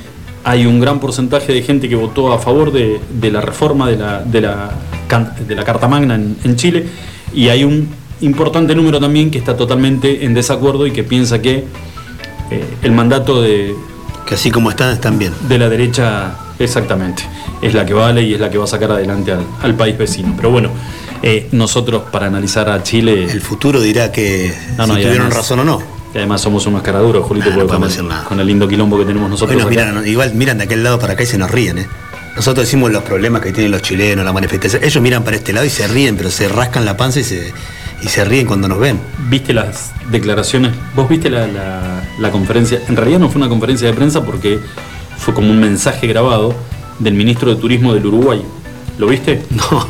Hay 0.43 0.65
un 0.65 0.79
gran 0.79 0.99
porcentaje 0.99 1.51
de 1.53 1.61
gente 1.61 1.89
que 1.89 1.95
votó 1.95 2.31
a 2.31 2.39
favor 2.39 2.71
de, 2.71 2.99
de 3.09 3.31
la 3.31 3.41
reforma 3.41 3.89
de 3.89 3.97
la, 3.97 4.21
de 4.23 4.41
la, 4.41 4.71
can- 5.07 5.33
de 5.47 5.55
la 5.55 5.63
Carta 5.65 5.87
Magna 5.89 6.15
en, 6.15 6.37
en 6.43 6.55
Chile. 6.55 6.85
Y 7.33 7.49
hay 7.49 7.63
un 7.65 7.89
importante 8.21 8.73
número 8.73 8.99
también 8.99 9.29
que 9.29 9.37
está 9.37 9.57
totalmente 9.57 10.23
en 10.25 10.33
desacuerdo 10.33 10.87
y 10.87 10.91
que 10.91 11.03
piensa 11.03 11.41
que 11.41 11.65
eh, 12.51 12.63
el 12.81 12.91
mandato 12.93 13.41
de, 13.41 13.75
Que 14.27 14.35
así 14.35 14.51
como 14.51 14.69
están, 14.69 14.91
están 14.93 15.17
bien. 15.17 15.33
de 15.47 15.57
la 15.57 15.69
derecha, 15.69 16.35
exactamente, 16.59 17.23
es 17.61 17.73
la 17.73 17.85
que 17.85 17.93
vale 17.93 18.21
y 18.23 18.33
es 18.33 18.39
la 18.41 18.49
que 18.49 18.57
va 18.57 18.65
a 18.65 18.67
sacar 18.67 18.91
adelante 18.91 19.31
al, 19.31 19.45
al 19.61 19.73
país 19.75 19.97
vecino. 19.97 20.33
Pero 20.35 20.51
bueno, 20.51 20.69
eh, 21.23 21.47
nosotros 21.53 22.03
para 22.11 22.27
analizar 22.27 22.69
a 22.69 22.83
Chile, 22.83 23.23
El 23.31 23.41
futuro 23.41 23.79
dirá 23.79 24.11
que 24.11 24.53
No, 24.77 24.85
no, 24.87 24.95
si 24.95 25.01
tuvieron 25.01 25.21
además- 25.27 25.33
razón 25.37 25.59
o 25.59 25.63
no. 25.63 25.81
y 26.13 26.17
además 26.17 26.41
somos 26.41 26.65
unos 26.67 26.81
caraduros, 26.81 27.25
Julito, 27.25 27.49
Ah, 27.53 27.55
no 27.57 27.67
con, 27.67 27.81
decir 27.81 28.03
nada. 28.03 28.25
con 28.25 28.39
el 28.39 28.47
lindo 28.47 28.67
quilombo 28.67 28.97
que 28.99 29.05
tenemos 29.05 29.29
nosotros. 29.29 29.65
Miran, 29.69 30.05
igual 30.05 30.33
miran 30.33 30.57
de 30.57 30.65
aquel 30.65 30.83
lado 30.83 30.99
para 30.99 31.13
acá 31.13 31.23
y 31.23 31.27
se 31.27 31.37
nos 31.37 31.49
ríen, 31.49 31.77
¿eh? 31.79 31.87
Nosotros 32.35 32.67
decimos 32.67 32.91
los 32.91 33.01
problemas 33.03 33.41
que 33.41 33.51
tienen 33.51 33.71
los 33.71 33.81
chilenos, 33.81 34.23
la 34.23 34.31
manifestación. 34.33 34.83
Ellos 34.83 35.01
miran 35.01 35.23
para 35.23 35.37
este 35.37 35.53
lado 35.53 35.65
y 35.65 35.69
se 35.71 35.87
ríen, 35.87 36.17
pero 36.17 36.29
se 36.29 36.47
rascan 36.49 36.85
la 36.85 36.95
panza 36.95 37.19
y 37.21 37.23
se, 37.23 37.51
y 38.03 38.07
se 38.09 38.23
ríen 38.25 38.45
cuando 38.45 38.67
nos 38.67 38.77
ven. 38.77 38.99
¿Viste 39.29 39.53
las 39.53 39.91
declaraciones? 40.11 40.73
¿Vos 40.95 41.09
viste 41.09 41.31
la, 41.31 41.47
la- 41.47 41.96
la 42.19 42.31
conferencia? 42.31 42.81
En 42.87 42.95
realidad 42.95 43.19
no 43.19 43.29
fue 43.29 43.39
una 43.39 43.49
conferencia 43.49 43.87
de 43.87 43.93
prensa 43.93 44.23
porque 44.23 44.59
fue 45.17 45.33
como 45.33 45.49
un 45.49 45.59
mensaje 45.59 46.07
grabado 46.07 46.53
del 46.99 47.13
ministro 47.13 47.53
de 47.53 47.59
Turismo 47.59 47.93
del 47.93 48.05
Uruguay. 48.05 48.41
¿Lo 48.97 49.07
viste? 49.07 49.43
No. 49.51 49.87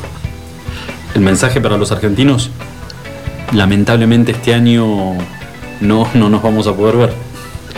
El 1.16 1.22
mensaje 1.22 1.60
para 1.62 1.78
los 1.78 1.92
argentinos, 1.92 2.52
lamentablemente 3.52 4.34
este 4.34 4.54
año 4.54 5.16
no, 5.82 6.08
no 6.14 6.30
nos 6.30 6.44
vamos 6.44 6.68
a 6.68 6.76
poder 6.76 6.98
ver. 6.98 7.14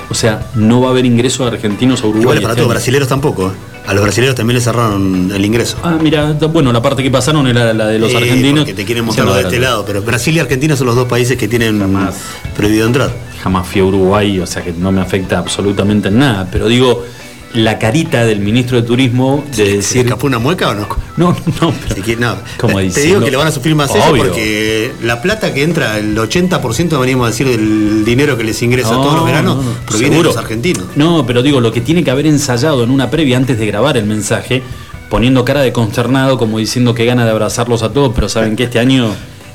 O 0.09 0.13
sea, 0.13 0.47
no 0.55 0.81
va 0.81 0.87
a 0.87 0.91
haber 0.91 1.05
ingreso 1.05 1.45
de 1.45 1.51
argentinos 1.51 2.03
a 2.03 2.07
Uruguay. 2.07 2.23
Igual 2.23 2.41
para 2.41 2.53
este 2.53 2.61
todos, 2.61 2.73
brasileros 2.73 3.07
tampoco. 3.07 3.53
A 3.89 3.93
los 3.95 4.03
brasileros 4.03 4.35
también 4.35 4.53
les 4.53 4.63
cerraron 4.65 5.31
el 5.33 5.43
ingreso. 5.43 5.75
Ah, 5.81 5.97
mira, 5.99 6.33
bueno, 6.33 6.71
la 6.71 6.79
parte 6.79 7.01
que 7.01 7.09
pasaron 7.09 7.47
era 7.47 7.73
la 7.73 7.87
de 7.87 7.97
los 7.97 8.11
Eh, 8.11 8.17
argentinos. 8.17 8.59
porque 8.59 8.75
te 8.75 8.85
quieren 8.85 9.03
no, 9.03 9.33
de 9.33 9.41
este 9.41 9.59
lado, 9.59 9.83
pero 9.83 10.03
Brasil 10.03 10.35
y 10.35 10.39
Argentina 10.39 10.75
son 10.75 10.85
los 10.85 10.95
dos 10.95 11.07
países 11.07 11.37
que 11.37 11.47
tienen 11.47 11.79
Jamás. 11.79 12.15
prohibido 12.55 12.85
entrar. 12.85 13.11
Jamás 13.41 13.67
fui 13.67 13.81
a 13.81 13.85
Uruguay, 13.85 14.39
o 14.39 14.45
sea 14.45 14.61
que 14.63 14.73
no 14.73 14.91
me 14.91 15.01
afecta 15.01 15.39
absolutamente 15.39 16.09
en 16.09 16.19
nada. 16.19 16.47
Pero 16.51 16.67
digo, 16.67 17.03
la 17.53 17.79
carita 17.79 18.25
del 18.25 18.39
ministro 18.39 18.79
de 18.79 18.87
Turismo 18.87 19.43
de 19.49 19.53
¿Se 19.55 19.63
decir. 19.77 20.01
escapó 20.05 20.27
una 20.27 20.37
mueca 20.39 20.69
o 20.69 20.75
no? 20.75 20.87
No, 21.17 21.31
no, 21.61 21.73
pero- 21.87 22.19
no. 22.19 22.35
Como 22.57 22.77
te 22.77 22.83
diciendo- 22.83 23.07
digo 23.15 23.25
que 23.25 23.31
le 23.31 23.37
van 23.37 23.47
a 23.47 23.51
sufrir 23.51 23.75
más 23.75 23.89
Obvio. 23.91 24.23
porque 24.23 24.91
la 25.03 25.21
plata 25.21 25.53
que 25.53 25.63
entra, 25.63 25.97
el 25.97 26.15
80% 26.17 26.99
venimos 26.99 27.25
a 27.27 27.31
decir 27.31 27.47
del 27.47 28.05
dinero 28.05 28.37
que 28.37 28.43
les 28.43 28.61
ingresa 28.61 28.91
No, 28.91 29.01
todos 29.01 29.15
los 29.15 29.25
veranos, 29.25 29.57
no, 29.57 29.71
proviene 29.85 30.13
seguro. 30.15 30.29
de 30.29 30.35
los 30.35 30.37
argentinos. 30.43 30.83
No, 30.95 31.25
pero 31.25 31.41
digo, 31.43 31.59
lo 31.59 31.71
que 31.71 31.81
tiene 31.81 32.03
que 32.03 32.11
haber 32.11 32.27
ensayado 32.27 32.83
en 32.83 32.91
una 32.91 33.09
previa 33.09 33.37
antes 33.37 33.57
de 33.57 33.65
grabar 33.65 33.97
el 33.97 34.05
mensaje, 34.05 34.61
poniendo 35.09 35.43
cara 35.43 35.61
de 35.61 35.73
consternado, 35.73 36.37
como 36.37 36.59
diciendo 36.59 36.93
que 36.93 37.03
gana 37.05 37.25
de 37.25 37.31
abrazarlos 37.31 37.81
a 37.83 37.91
todos, 37.91 38.11
pero 38.13 38.29
saben 38.29 38.55
que 38.55 38.65
este 38.65 38.77
año, 38.79 39.09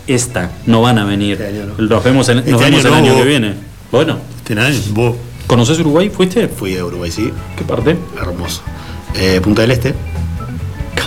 esta, 0.09 0.51
no 0.67 0.83
van 0.83 0.99
a 0.99 1.05
venir. 1.05 1.41
Este 1.41 1.47
año 1.47 1.67
no. 1.79 1.87
Nos 1.87 2.05
vemos, 2.05 2.29
en- 2.29 2.39
nos 2.39 2.47
Este 2.47 2.57
vemos 2.65 2.85
año 2.85 2.89
el 2.89 2.95
año 2.95 3.13
vos. 3.13 3.23
que 3.23 3.29
viene. 3.29 3.55
Bueno, 3.93 4.19
Este 4.47 4.61
año, 4.61 4.77
vos 4.91 5.15
¿conoces 5.47 5.79
Uruguay? 5.81 6.11
¿Fuiste? 6.11 6.49
fui 6.49 6.77
a 6.77 6.85
Uruguay, 6.85 7.11
sí, 7.11 7.31
¿Qué 7.57 7.65
parte? 7.65 7.97
hermoso. 8.21 8.63
Eh, 9.15 9.41
Punta 9.43 9.63
del 9.63 9.71
Este. 9.73 9.95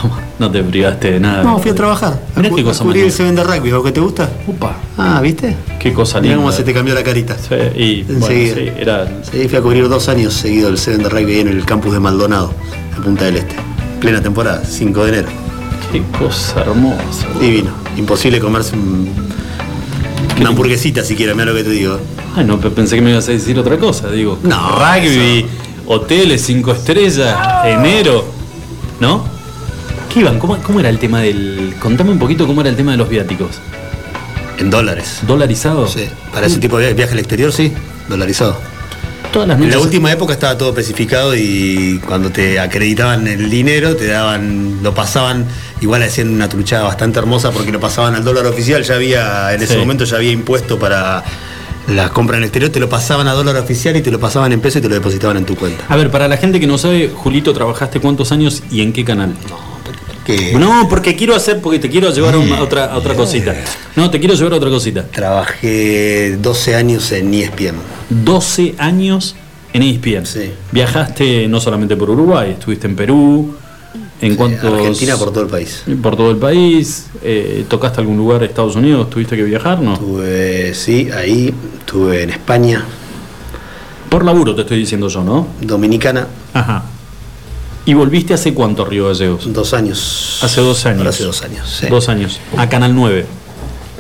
¿Cómo? 0.01 0.15
No 0.39 0.51
te 0.51 0.61
privaste 0.63 1.13
de 1.13 1.19
nada. 1.19 1.43
No, 1.43 1.57
fui 1.59 1.71
a 1.71 1.75
trabajar. 1.75 2.21
Mirá 2.35 2.49
a, 2.49 2.55
qué 2.55 2.63
cosa 2.63 2.83
a 2.83 2.85
cubrir 2.85 3.03
más 3.05 3.11
el 3.13 3.17
Seven 3.17 3.35
de 3.35 3.43
rugby, 3.43 3.71
¿o 3.71 3.81
que 3.83 3.91
te 3.91 3.99
gusta? 3.99 4.29
Upa, 4.45 4.75
Ah, 4.97 5.19
¿viste? 5.21 5.55
qué 5.79 5.93
cosa 5.93 6.19
Mirá 6.21 6.35
linda. 6.35 6.37
cómo 6.45 6.51
se 6.51 6.63
te 6.63 6.73
cambió 6.73 6.93
la 6.93 7.03
carita. 7.03 7.35
Sí, 7.37 7.55
y 7.75 8.03
bueno, 8.03 8.27
sí, 8.27 8.53
era 8.77 9.07
Sí, 9.31 9.47
fui 9.47 9.57
a 9.57 9.61
cubrir 9.61 9.89
dos 9.89 10.07
años 10.09 10.33
seguido 10.33 10.69
el 10.69 10.77
Seven 10.77 11.01
de 11.03 11.09
rugby 11.09 11.39
en 11.39 11.47
el 11.47 11.65
campus 11.65 11.93
de 11.93 11.99
Maldonado, 11.99 12.53
en 12.95 13.03
Punta 13.03 13.25
del 13.25 13.37
Este. 13.37 13.55
Plena 13.99 14.21
temporada, 14.21 14.61
5 14.63 15.03
de 15.05 15.09
enero. 15.09 15.27
qué 15.91 16.01
cosa 16.19 16.61
hermosa. 16.61 17.25
Divino. 17.39 17.71
Imposible 17.97 18.39
comerse 18.39 18.75
un, 18.75 19.09
Una 20.39 20.49
hamburguesita 20.49 21.03
siquiera, 21.03 21.33
mira 21.33 21.45
lo 21.45 21.55
que 21.55 21.63
te 21.63 21.69
digo. 21.71 21.99
Ay, 22.35 22.45
no, 22.45 22.59
pe- 22.59 22.69
pensé 22.69 22.95
que 22.95 23.01
me 23.01 23.11
ibas 23.11 23.27
a 23.27 23.31
decir 23.31 23.57
otra 23.57 23.77
cosa. 23.77 24.09
Digo, 24.11 24.37
No, 24.43 24.77
rugby, 24.77 25.45
hoteles, 25.87 26.41
cinco 26.43 26.71
estrellas, 26.73 27.35
enero, 27.65 28.23
¿no? 28.99 29.23
¿Qué 30.13 30.19
iban? 30.21 30.37
¿Cómo, 30.39 30.57
cómo 30.59 30.79
era 30.79 30.89
el 30.89 30.99
tema 30.99 31.21
del. 31.21 31.73
Contame 31.79 32.11
un 32.11 32.19
poquito 32.19 32.45
cómo 32.47 32.61
era 32.61 32.69
el 32.69 32.75
tema 32.75 32.91
de 32.91 32.97
los 32.97 33.09
viáticos. 33.09 33.59
En 34.59 34.69
dólares. 34.69 35.19
¿Dolarizado? 35.27 35.87
Sí. 35.87 36.07
Para 36.33 36.47
ese 36.47 36.59
tipo 36.59 36.77
de 36.79 36.93
viaje 36.93 37.13
al 37.13 37.19
exterior, 37.19 37.51
sí, 37.51 37.73
dolarizado. 38.07 38.57
Todas 39.31 39.47
las 39.47 39.59
En 39.59 39.69
la 39.69 39.79
última 39.79 40.11
época 40.11 40.33
estaba 40.33 40.57
todo 40.57 40.69
especificado 40.69 41.35
y 41.35 41.99
cuando 42.05 42.29
te 42.31 42.59
acreditaban 42.59 43.27
el 43.27 43.49
dinero, 43.49 43.95
te 43.95 44.07
daban, 44.07 44.79
lo 44.81 44.93
pasaban, 44.93 45.45
igual 45.81 46.01
hacían 46.03 46.29
una 46.29 46.47
truchada 46.49 46.83
bastante 46.83 47.19
hermosa 47.19 47.51
porque 47.51 47.71
lo 47.71 47.79
pasaban 47.79 48.15
al 48.15 48.23
dólar 48.23 48.45
oficial, 48.47 48.83
ya 48.83 48.95
había, 48.95 49.53
en 49.53 49.61
ese 49.61 49.73
Sí. 49.73 49.79
momento 49.79 50.05
ya 50.05 50.17
había 50.17 50.31
impuesto 50.31 50.79
para 50.79 51.23
las 51.87 52.09
compras 52.11 52.37
en 52.37 52.43
el 52.43 52.47
exterior, 52.47 52.71
te 52.71 52.79
lo 52.79 52.89
pasaban 52.89 53.27
a 53.27 53.33
dólar 53.33 53.55
oficial 53.57 53.95
y 53.95 54.01
te 54.01 54.11
lo 54.11 54.19
pasaban 54.19 54.51
en 54.51 54.59
peso 54.61 54.79
y 54.79 54.81
te 54.81 54.89
lo 54.89 54.95
depositaban 54.95 55.37
en 55.37 55.45
tu 55.45 55.55
cuenta. 55.55 55.85
A 55.87 55.95
ver, 55.95 56.09
para 56.11 56.27
la 56.27 56.37
gente 56.37 56.59
que 56.59 56.67
no 56.67 56.77
sabe, 56.77 57.09
Julito, 57.13 57.53
¿trabajaste 57.53 57.99
cuántos 57.99 58.31
años 58.31 58.63
y 58.71 58.81
en 58.81 58.91
qué 58.93 59.05
canal? 59.05 59.33
Que 60.27 60.53
No, 60.53 60.87
porque 60.89 61.15
quiero 61.15 61.33
hacer, 61.35 61.61
porque 61.61 61.79
te 61.79 61.89
quiero 61.89 62.11
llevar 62.11 62.35
a, 62.35 62.37
una- 62.37 62.57
a 62.57 62.61
otra, 62.63 62.85
a 62.91 62.97
otra 62.97 63.15
cosita. 63.15 63.55
No, 63.95 64.11
te 64.11 64.19
quiero 64.19 64.35
llevar 64.35 64.53
a 64.53 64.55
otra 64.57 64.69
cosita. 64.69 65.03
trabajé 65.09 66.37
12 66.41 66.75
años 66.75 67.11
en 67.13 67.33
ESPN. 67.33 67.75
12 68.09 68.75
años 68.77 69.35
en 69.73 69.83
ESPN. 69.83 70.25
Sí. 70.25 70.51
Viajaste 70.71 71.47
no 71.47 71.59
solamente 71.61 71.95
por 71.95 72.09
Uruguay, 72.09 72.51
estuviste 72.51 72.87
en 72.87 72.95
Perú. 72.97 73.55
¿En 74.19 74.35
cuántos? 74.35 74.73
Argentina 74.73 75.15
por 75.15 75.31
todo 75.31 75.43
el 75.43 75.49
país. 75.49 75.83
Por 76.03 76.17
todo 76.17 76.31
el 76.31 76.37
país. 76.37 77.05
eh, 77.21 77.65
¿Tocaste 77.69 78.01
algún 78.01 78.17
lugar 78.17 78.39
de 78.41 78.47
Estados 78.47 78.75
Unidos? 78.75 79.09
¿Tuviste 79.09 79.35
que 79.37 79.43
viajar? 79.43 79.79
No. 79.79 79.93
Estuve, 79.93 80.73
sí, 80.73 81.09
ahí, 81.15 81.53
estuve 81.79 82.23
en 82.23 82.31
España, 82.31 82.83
Por 84.09 84.25
laburo 84.25 84.55
te 84.55 84.61
estoy 84.61 84.79
diciendo 84.79 85.07
yo, 85.07 85.23
¿no? 85.23 85.47
Dominicana, 85.61 86.27
Ajá. 86.53 86.83
¿Y 87.87 87.93
volviste 87.93 88.33
hace 88.33 88.53
cuánto, 88.53 88.83
Río 88.83 89.07
Gallegos? 89.07 89.53
dos 89.53 89.73
años. 89.73 90.39
Hace 90.41 90.59
dos 90.59 90.85
años. 90.85 91.07
Hace 91.07 91.23
dos 91.23 91.41
años, 91.41 91.77
sí. 91.79 91.87
Dos 91.87 92.09
años. 92.09 92.37
A 92.57 92.67
Canal 92.67 92.93
9. 92.93 93.25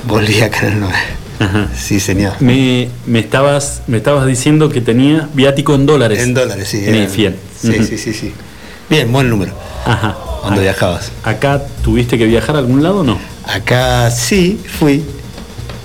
Volví 0.05 0.41
a 0.41 0.51
Canal 0.51 0.81
9. 0.81 0.95
Ajá. 1.39 1.69
Sí, 1.73 2.01
señor. 2.01 2.33
Me, 2.41 2.89
me, 3.05 3.19
estabas, 3.19 3.83
me 3.87 3.95
estabas 3.95 4.27
diciendo 4.27 4.67
que 4.67 4.81
tenía 4.81 5.29
viático 5.33 5.73
en 5.73 5.85
dólares. 5.85 6.19
En 6.19 6.33
dólares, 6.33 6.67
sí. 6.67 6.83
En. 6.85 7.09
Sí, 7.09 7.31
sí, 7.85 7.97
sí, 7.97 8.13
sí. 8.13 8.33
Bien, 8.89 9.09
buen 9.09 9.29
número. 9.29 9.53
Ajá. 9.85 10.17
Cuando 10.41 10.59
viajabas. 10.59 11.13
¿Acá 11.23 11.63
tuviste 11.81 12.17
que 12.17 12.25
viajar 12.25 12.57
a 12.57 12.59
algún 12.59 12.83
lado 12.83 12.99
o 12.99 13.03
no? 13.05 13.17
Acá 13.45 14.11
sí, 14.11 14.59
fui. 14.79 15.01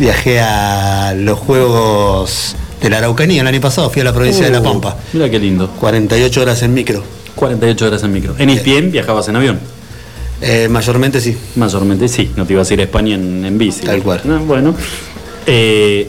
Viajé 0.01 0.41
a 0.41 1.15
los 1.17 1.39
Juegos 1.39 2.57
de 2.81 2.91
la 2.91 2.99
Araucanía 2.99 3.43
el 3.43 3.47
año 3.47 3.61
pasado, 3.61 3.91
fui 3.91 4.03
a 4.03 4.05
la 4.07 4.13
provincia 4.13 4.45
de 4.45 4.51
La 4.51 4.61
Pampa. 4.61 4.97
Mira 5.13 5.31
qué 5.31 5.39
lindo. 5.39 5.71
48 5.79 6.43
horas 6.43 6.63
en 6.63 6.75
micro. 6.75 7.22
48 7.35 7.87
horas 7.87 8.03
en 8.03 8.13
micro. 8.13 8.35
En 8.39 8.51
ESPN 8.51 8.91
viajabas 8.91 9.29
en 9.29 9.37
avión. 9.37 9.59
Eh, 10.41 10.69
mayormente 10.69 11.21
sí. 11.21 11.37
Mayormente 11.57 12.09
sí. 12.09 12.31
No 12.37 12.45
te 12.47 12.53
ibas 12.55 12.71
a 12.71 12.75
ir 12.75 12.81
a 12.81 12.85
España 12.85 13.15
en, 13.15 13.45
en 13.45 13.59
bici. 13.59 13.83
Tal 13.83 14.03
cual. 14.03 14.21
No, 14.25 14.39
bueno. 14.41 14.75
Eh, 15.47 16.09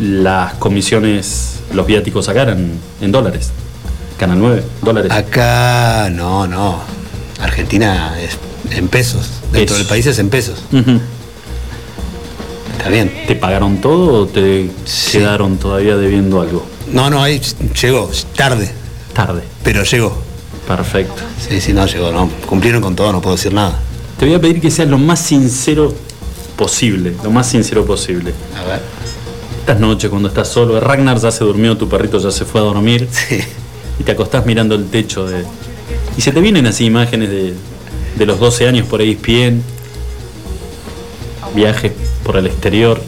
las 0.00 0.54
comisiones, 0.54 1.60
los 1.74 1.86
viáticos 1.86 2.28
acá 2.28 2.42
eran 2.42 2.70
en 3.00 3.12
dólares. 3.12 3.50
Canal 4.18 4.38
9, 4.38 4.62
dólares. 4.82 5.10
Acá 5.12 6.08
no, 6.10 6.46
no. 6.46 6.80
Argentina 7.40 8.14
es 8.20 8.38
en 8.76 8.88
pesos. 8.88 9.28
Dentro 9.52 9.76
del 9.76 9.86
país 9.86 10.06
es 10.06 10.18
en 10.18 10.28
pesos. 10.30 10.62
Está 12.78 12.88
bien. 12.88 13.12
¿Te 13.26 13.34
pagaron 13.34 13.80
todo 13.80 14.22
o 14.22 14.26
te 14.26 14.70
Sí. 14.84 15.18
quedaron 15.18 15.56
todavía 15.58 15.96
debiendo 15.96 16.40
algo? 16.40 16.64
No, 16.92 17.10
no, 17.10 17.22
ahí 17.22 17.40
llegó, 17.80 18.10
tarde, 18.36 18.70
Tarde. 19.14 19.42
pero 19.62 19.82
llegó. 19.84 20.16
Perfecto. 20.66 21.22
Sí, 21.38 21.60
sí, 21.60 21.72
no, 21.72 21.86
llegó, 21.86 22.12
no. 22.12 22.30
Cumplieron 22.46 22.80
con 22.80 22.94
todo, 22.96 23.12
no 23.12 23.20
puedo 23.20 23.36
decir 23.36 23.52
nada. 23.52 23.78
Te 24.18 24.26
voy 24.26 24.34
a 24.34 24.40
pedir 24.40 24.60
que 24.60 24.70
seas 24.70 24.88
lo 24.88 24.96
más 24.98 25.20
sincero 25.20 25.92
posible. 26.56 27.12
Lo 27.24 27.30
más 27.30 27.48
sincero 27.48 27.84
posible. 27.84 28.32
A 28.56 28.64
ver. 28.64 28.80
Estas 29.60 29.80
noches 29.80 30.08
cuando 30.10 30.28
estás 30.28 30.48
solo, 30.48 30.78
Ragnar 30.80 31.18
ya 31.20 31.30
se 31.30 31.44
durmió, 31.44 31.76
tu 31.76 31.88
perrito 31.88 32.18
ya 32.18 32.30
se 32.30 32.44
fue 32.44 32.60
a 32.60 32.64
dormir 32.64 33.08
Sí. 33.10 33.38
y 33.98 34.02
te 34.02 34.12
acostás 34.12 34.44
mirando 34.46 34.74
el 34.74 34.86
techo 34.88 35.26
de... 35.26 35.44
Y 36.16 36.20
se 36.20 36.32
te 36.32 36.40
vienen 36.40 36.66
así 36.66 36.84
imágenes 36.84 37.30
de, 37.30 37.54
de 38.16 38.26
los 38.26 38.38
12 38.40 38.66
años 38.68 38.86
por 38.86 39.00
ahí 39.00 39.14
bien, 39.14 39.62
viajes 41.54 41.92
por 42.24 42.36
el 42.36 42.46
exterior 42.46 43.00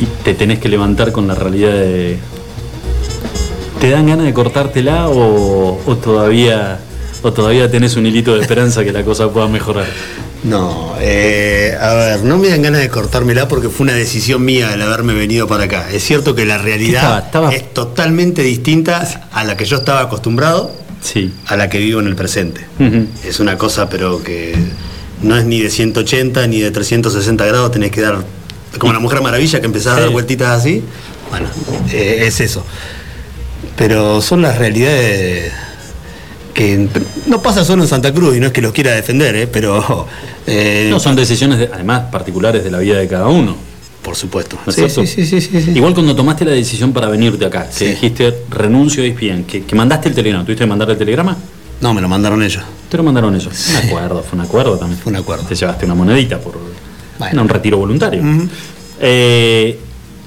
y 0.00 0.04
te 0.24 0.34
tenés 0.34 0.58
que 0.58 0.68
levantar 0.68 1.10
con 1.12 1.26
la 1.26 1.34
realidad 1.34 1.72
de... 1.72 2.18
¿Te 3.80 3.90
dan 3.90 4.06
ganas 4.06 4.26
de 4.26 4.32
cortártela 4.34 5.08
o, 5.08 5.80
o 5.86 5.96
todavía 5.96 6.78
o 7.22 7.32
todavía 7.32 7.70
tenés 7.70 7.96
un 7.96 8.06
hilito 8.06 8.34
de 8.34 8.40
esperanza 8.42 8.84
que 8.84 8.92
la 8.92 9.04
cosa 9.04 9.28
pueda 9.30 9.46
mejorar? 9.48 9.86
No, 10.44 10.94
eh, 11.00 11.76
a 11.80 11.94
ver, 11.94 12.22
no 12.24 12.38
me 12.38 12.48
dan 12.48 12.62
ganas 12.62 12.80
de 12.80 12.88
cortármela 12.88 13.48
porque 13.48 13.68
fue 13.68 13.84
una 13.84 13.94
decisión 13.94 14.44
mía 14.44 14.72
el 14.74 14.82
haberme 14.82 15.14
venido 15.14 15.46
para 15.48 15.64
acá. 15.64 15.88
Es 15.92 16.04
cierto 16.04 16.34
que 16.34 16.44
la 16.44 16.58
realidad 16.58 17.02
Estaba- 17.02 17.18
estaba- 17.18 17.54
es 17.54 17.72
totalmente 17.74 18.42
distinta 18.42 19.06
a 19.32 19.44
la 19.44 19.56
que 19.56 19.64
yo 19.64 19.78
estaba 19.78 20.00
acostumbrado, 20.02 20.72
Sí. 21.02 21.32
a 21.46 21.56
la 21.56 21.68
que 21.68 21.78
vivo 21.78 22.00
en 22.00 22.06
el 22.08 22.14
presente. 22.16 22.60
Es 23.24 23.40
una 23.40 23.56
cosa, 23.58 23.88
pero 23.88 24.22
que 24.22 24.54
no 25.22 25.36
es 25.36 25.44
ni 25.44 25.60
de 25.60 25.70
180 25.70 26.46
ni 26.46 26.60
de 26.60 26.70
360 26.70 27.44
grados, 27.46 27.70
tenés 27.72 27.90
que 27.90 28.00
dar, 28.00 28.18
como 28.78 28.92
la 28.92 28.98
Mujer 29.00 29.20
Maravilla 29.22 29.60
que 29.60 29.66
empezás 29.66 29.96
a 29.98 30.00
dar 30.02 30.10
vueltitas 30.10 30.48
así. 30.50 30.82
Bueno, 31.30 31.46
eh, 31.92 32.24
es 32.26 32.40
eso. 32.40 32.64
Pero 33.78 34.20
son 34.20 34.42
las 34.42 34.58
realidades 34.58 35.52
que 36.52 36.88
no 37.26 37.40
pasa 37.40 37.64
solo 37.64 37.82
en 37.84 37.88
Santa 37.88 38.12
Cruz 38.12 38.36
y 38.36 38.40
no 38.40 38.46
es 38.48 38.52
que 38.52 38.60
los 38.60 38.72
quiera 38.72 38.90
defender, 38.92 39.36
¿eh? 39.36 39.46
pero... 39.46 40.06
eh, 40.46 40.88
No, 40.90 40.98
son 40.98 41.14
decisiones, 41.14 41.58
de- 41.60 41.70
además, 41.72 42.02
particulares 42.10 42.64
de 42.64 42.70
la 42.70 42.78
vida 42.78 42.98
de 42.98 43.06
cada 43.06 43.28
uno. 43.28 43.54
Por 44.02 44.16
supuesto. 44.16 44.58
¿no 44.66 44.72
Sí, 44.72 44.88
sí, 44.88 45.26
sí. 45.40 45.70
Igual 45.74 45.94
cuando 45.94 46.16
tomaste 46.16 46.44
la 46.44 46.52
decisión 46.52 46.92
para 46.92 47.08
venirte 47.08 47.44
acá, 47.44 47.68
que 47.76 47.90
dijiste 47.90 48.34
renuncio 48.50 49.02
a 49.02 49.06
ESPN, 49.06 49.44
que, 49.44 49.62
que 49.64 49.74
mandaste 49.76 50.08
el 50.08 50.14
telegrama, 50.14 50.44
¿tuviste 50.44 50.64
que 50.64 50.68
mandar 50.68 50.90
el 50.90 50.96
telegrama? 50.98 51.36
No, 51.80 51.94
me 51.94 52.00
lo 52.00 52.08
mandaron 52.08 52.42
ellos. 52.42 52.62
Te 52.88 52.96
lo 52.96 53.02
mandaron 53.04 53.34
ellos. 53.36 53.68
Un 53.70 53.76
acuerdo, 53.76 54.22
fue 54.28 54.38
un 54.38 54.44
acuerdo 54.44 54.76
también. 54.78 54.98
Fue 55.00 55.10
un 55.12 55.16
acuerdo. 55.18 55.44
Te 55.44 55.54
llevaste 55.54 55.84
una 55.84 55.94
monedita 55.94 56.38
por 56.40 56.58
Bueno. 57.18 57.42
un 57.42 57.48
retiro 57.48 57.76
voluntario. 57.78 58.22
Eh, 59.00 59.78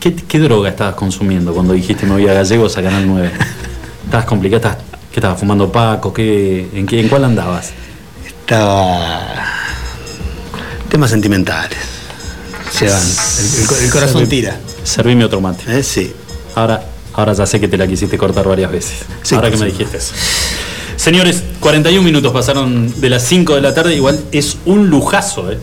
¿qué, 0.02 0.14
qué 0.14 0.39
droga 0.39 0.68
estabas 0.70 0.95
consumiendo 0.95 1.54
cuando 1.54 1.72
dijiste 1.74 2.06
me 2.06 2.14
voy 2.14 2.28
a 2.28 2.34
Gallegos 2.34 2.76
a 2.78 2.84
Canal 2.84 3.08
9? 3.08 3.32
¿Estabas 4.06 4.26
complicada? 4.26 4.60
¿Estabas- 4.74 4.86
¿Qué 5.12 5.20
estabas 5.20 5.39
fumando 5.39 5.72
Paco? 5.72 6.14
¿Qué, 6.14 6.70
en, 6.74 6.86
qué, 6.86 6.99
¿En 6.99 7.08
cuál 7.10 7.24
andabas? 7.26 7.72
Estaba... 8.26 9.45
Temas 10.89 11.10
sentimentales. 11.10 11.78
Se 12.72 12.86
van. 12.88 13.02
El, 13.02 13.62
el 13.62 13.68
co- 13.68 13.76
el 13.76 13.89
corazón 13.89 14.24
Serví- 14.26 14.30
tira. 14.30 14.58
Servime 14.84 15.26
otro 15.26 15.39
mate. 15.41 15.64
¿eh? 15.80 15.84
Sí. 15.84 16.14
Ahora, 16.56 16.84
ahora 17.14 17.34
ya 17.34 17.45
sé 17.45 17.60
que 17.60 17.68
te 17.68 17.78
la 17.78 17.88
quisiste 17.88 18.18
cortar 18.18 18.47
varias 18.47 18.72
veces. 18.72 18.99
Sí, 19.22 19.36
ahora 19.36 19.52
que 19.52 19.58
me 19.58 19.66
dijiste 19.68 19.97
eso. 19.97 20.14
Señores, 20.97 21.43
41 21.60 22.04
minutos 22.04 22.32
pasaron 22.34 22.99
de 23.02 23.10
las 23.10 23.24
5 23.24 23.56
de 23.56 23.62
la 23.62 23.74
tarde. 23.74 23.95
Igual 23.95 24.20
es 24.32 24.58
un 24.66 24.89
lujazo, 24.89 25.52
¿eh? 25.52 25.58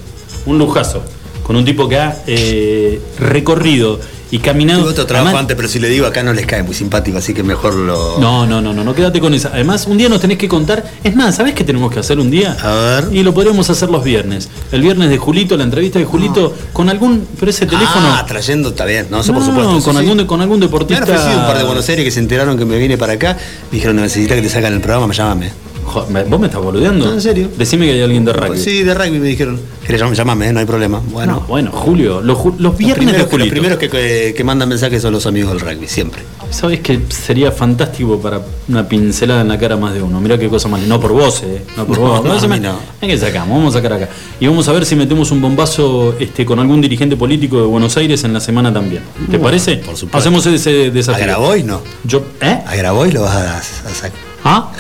Un 0.47 0.59
lujazo. 0.59 1.03
Con 1.43 1.57
un 1.57 1.64
tipo 1.64 1.89
que 1.89 1.99
ha 1.99 2.22
eh, 2.26 3.01
recorrido 3.18 3.99
y 4.31 4.39
caminado. 4.41 4.81
Tuve 4.83 4.91
otro 4.91 5.07
trabajo 5.07 5.29
Además- 5.29 5.41
antes, 5.43 5.57
pero 5.57 5.68
si 5.68 5.79
le 5.79 5.89
digo 5.89 6.07
acá 6.07 6.22
no 6.22 6.33
les 6.33 6.47
cae 6.47 6.62
muy 6.62 6.74
simpático, 6.74 7.18
así 7.18 7.33
que 7.35 7.43
mejor 7.43 7.74
lo. 7.74 8.18
No, 8.18 8.47
no, 8.47 8.61
no, 8.61 8.72
no, 8.72 8.85
no, 8.85 8.95
quédate 8.95 9.20
con 9.20 9.33
esa. 9.35 9.49
Además, 9.53 9.87
un 9.87 9.97
día 9.99 10.09
nos 10.09 10.20
tenés 10.20 10.39
que 10.39 10.49
contar. 10.49 10.85
Es 11.03 11.14
más, 11.16 11.37
¿sabés 11.37 11.55
qué 11.55 11.64
tenemos 11.64 11.93
que 11.93 11.99
hacer 12.01 12.18
un 12.18 12.31
día? 12.31 12.57
A 12.62 12.72
ver. 12.72 13.09
Y 13.12 13.22
lo 13.22 13.33
podríamos 13.35 13.68
hacer 13.70 13.89
los 13.91 14.05
viernes. 14.05 14.49
El 14.72 14.83
viernes 14.83 15.11
de 15.11 15.18
Julito, 15.18 15.57
la 15.57 15.64
entrevista 15.64 15.99
de 15.99 16.05
Julito, 16.05 16.55
con 16.72 16.89
algún. 16.89 17.26
Pero 17.39 17.51
ese 17.51 17.66
teléfono. 17.66 18.09
Ah, 18.12 18.24
trayendo, 18.26 18.70
está 18.70 18.85
bien, 18.85 19.07
no, 19.11 19.20
eso 19.20 19.33
No, 19.33 19.39
por 19.39 19.47
supuesto. 19.49 19.72
con 19.83 19.95
sí, 19.95 20.01
algún, 20.09 20.26
con 20.26 20.41
algún 20.41 20.59
Me 20.61 20.66
deportista. 20.66 21.03
han 21.05 21.11
ofrecido 21.11 21.41
un 21.41 21.47
par 21.47 21.59
de 21.59 21.64
Buenos 21.64 21.89
Aires 21.89 22.05
que 22.05 22.11
se 22.11 22.20
enteraron 22.20 22.59
que 22.59 22.64
me 22.64 22.79
vine 22.79 22.97
para 22.99 23.14
acá. 23.14 23.37
Me 23.70 23.76
dijeron, 23.76 23.97
necesitas 23.97 24.37
que 24.37 24.43
te 24.43 24.49
sacan 24.49 24.72
el 24.74 24.81
programa, 24.81 25.07
me 25.07 25.14
llámame. 25.14 25.51
¿Vos 25.89 26.41
me 26.41 26.47
estás 26.47 26.62
boludeando? 26.62 27.07
No, 27.07 27.12
en 27.14 27.20
serio. 27.20 27.49
Decime 27.57 27.86
que 27.86 27.93
hay 27.93 28.03
alguien 28.03 28.24
de 28.24 28.32
rugby. 28.32 28.59
Sí, 28.59 28.82
de 28.82 28.95
rugby 28.95 29.18
me 29.18 29.26
dijeron. 29.28 29.61
¿Querés 29.86 30.03
llam- 30.03 30.12
llamame, 30.14 30.53
no 30.53 30.61
hay 30.61 30.66
problema. 30.66 31.01
Bueno. 31.11 31.32
No, 31.34 31.41
bueno, 31.49 31.70
Julio, 31.72 32.20
los, 32.20 32.45
los 32.45 32.61
los 32.61 32.76
viernes 32.76 33.07
primeros, 33.07 33.30
de 33.30 33.39
los 33.39 33.49
primeros 33.49 33.78
que, 33.78 33.89
que- 33.89 34.34
que 34.36 34.45
mandan 34.45 34.68
mensajes 34.68 35.01
son 35.01 35.12
los 35.14 35.24
amigos 35.26 35.51
del 35.53 35.61
rugby, 35.61 35.89
siempre. 35.89 36.22
¿Sabes 36.51 36.80
que 36.80 37.01
sería 37.11 37.53
fantástico 37.53 38.18
para 38.20 38.41
una 38.68 38.86
pincelada 38.89 39.43
en 39.43 39.49
la 39.49 39.59
cara 39.59 39.76
más 39.76 39.95
de 39.95 40.03
uno? 40.03 40.20
Mirá 40.20 40.39
qué 40.39 40.49
cosa 40.49 40.68
más. 40.68 40.80
No 40.82 41.01
por 41.01 41.12
vos, 41.12 41.43
eh. 41.43 41.62
No 41.76 41.86
por 41.86 41.99
No, 41.99 42.05
vos. 42.09 42.24
no, 42.24 42.32
a 42.32 42.41
se 42.41 42.49
mí 42.49 42.55
me- 42.55 42.61
no. 42.61 42.78
Que 43.01 43.16
sacamos, 43.18 43.57
vamos 43.59 43.74
a 43.74 43.78
sacar 43.78 43.93
acá. 43.95 44.09
Y 44.41 44.47
vamos 44.47 44.68
a 44.68 44.72
ver 44.72 44.84
si 44.84 44.95
metemos 44.97 45.30
un 45.30 45.41
bombazo 45.41 46.14
este, 46.18 46.45
con 46.45 46.59
algún 46.59 46.80
dirigente 46.80 47.16
político 47.16 47.57
de 47.61 47.66
Buenos 47.66 47.97
Aires 47.97 48.24
en 48.24 48.32
la 48.34 48.41
semana 48.41 48.72
también. 48.72 49.03
¿Te 49.30 49.39
parece? 49.39 49.76
por 49.76 49.97
supuesto. 49.97 50.18
Hacemos 50.18 50.45
ese 50.47 50.91
desafío. 50.91 51.22
¿A 51.22 51.26
Grabois 51.26 51.64
no? 51.64 51.80
Yo, 52.05 52.22
¿Eh? 52.41 52.59
A 52.66 52.76
Grabois 52.76 53.12
lo 53.14 53.22
vas 53.22 53.34
a, 53.36 53.59
a 53.59 53.62
sacar. 53.62 54.12
¿Ah? 54.45 54.70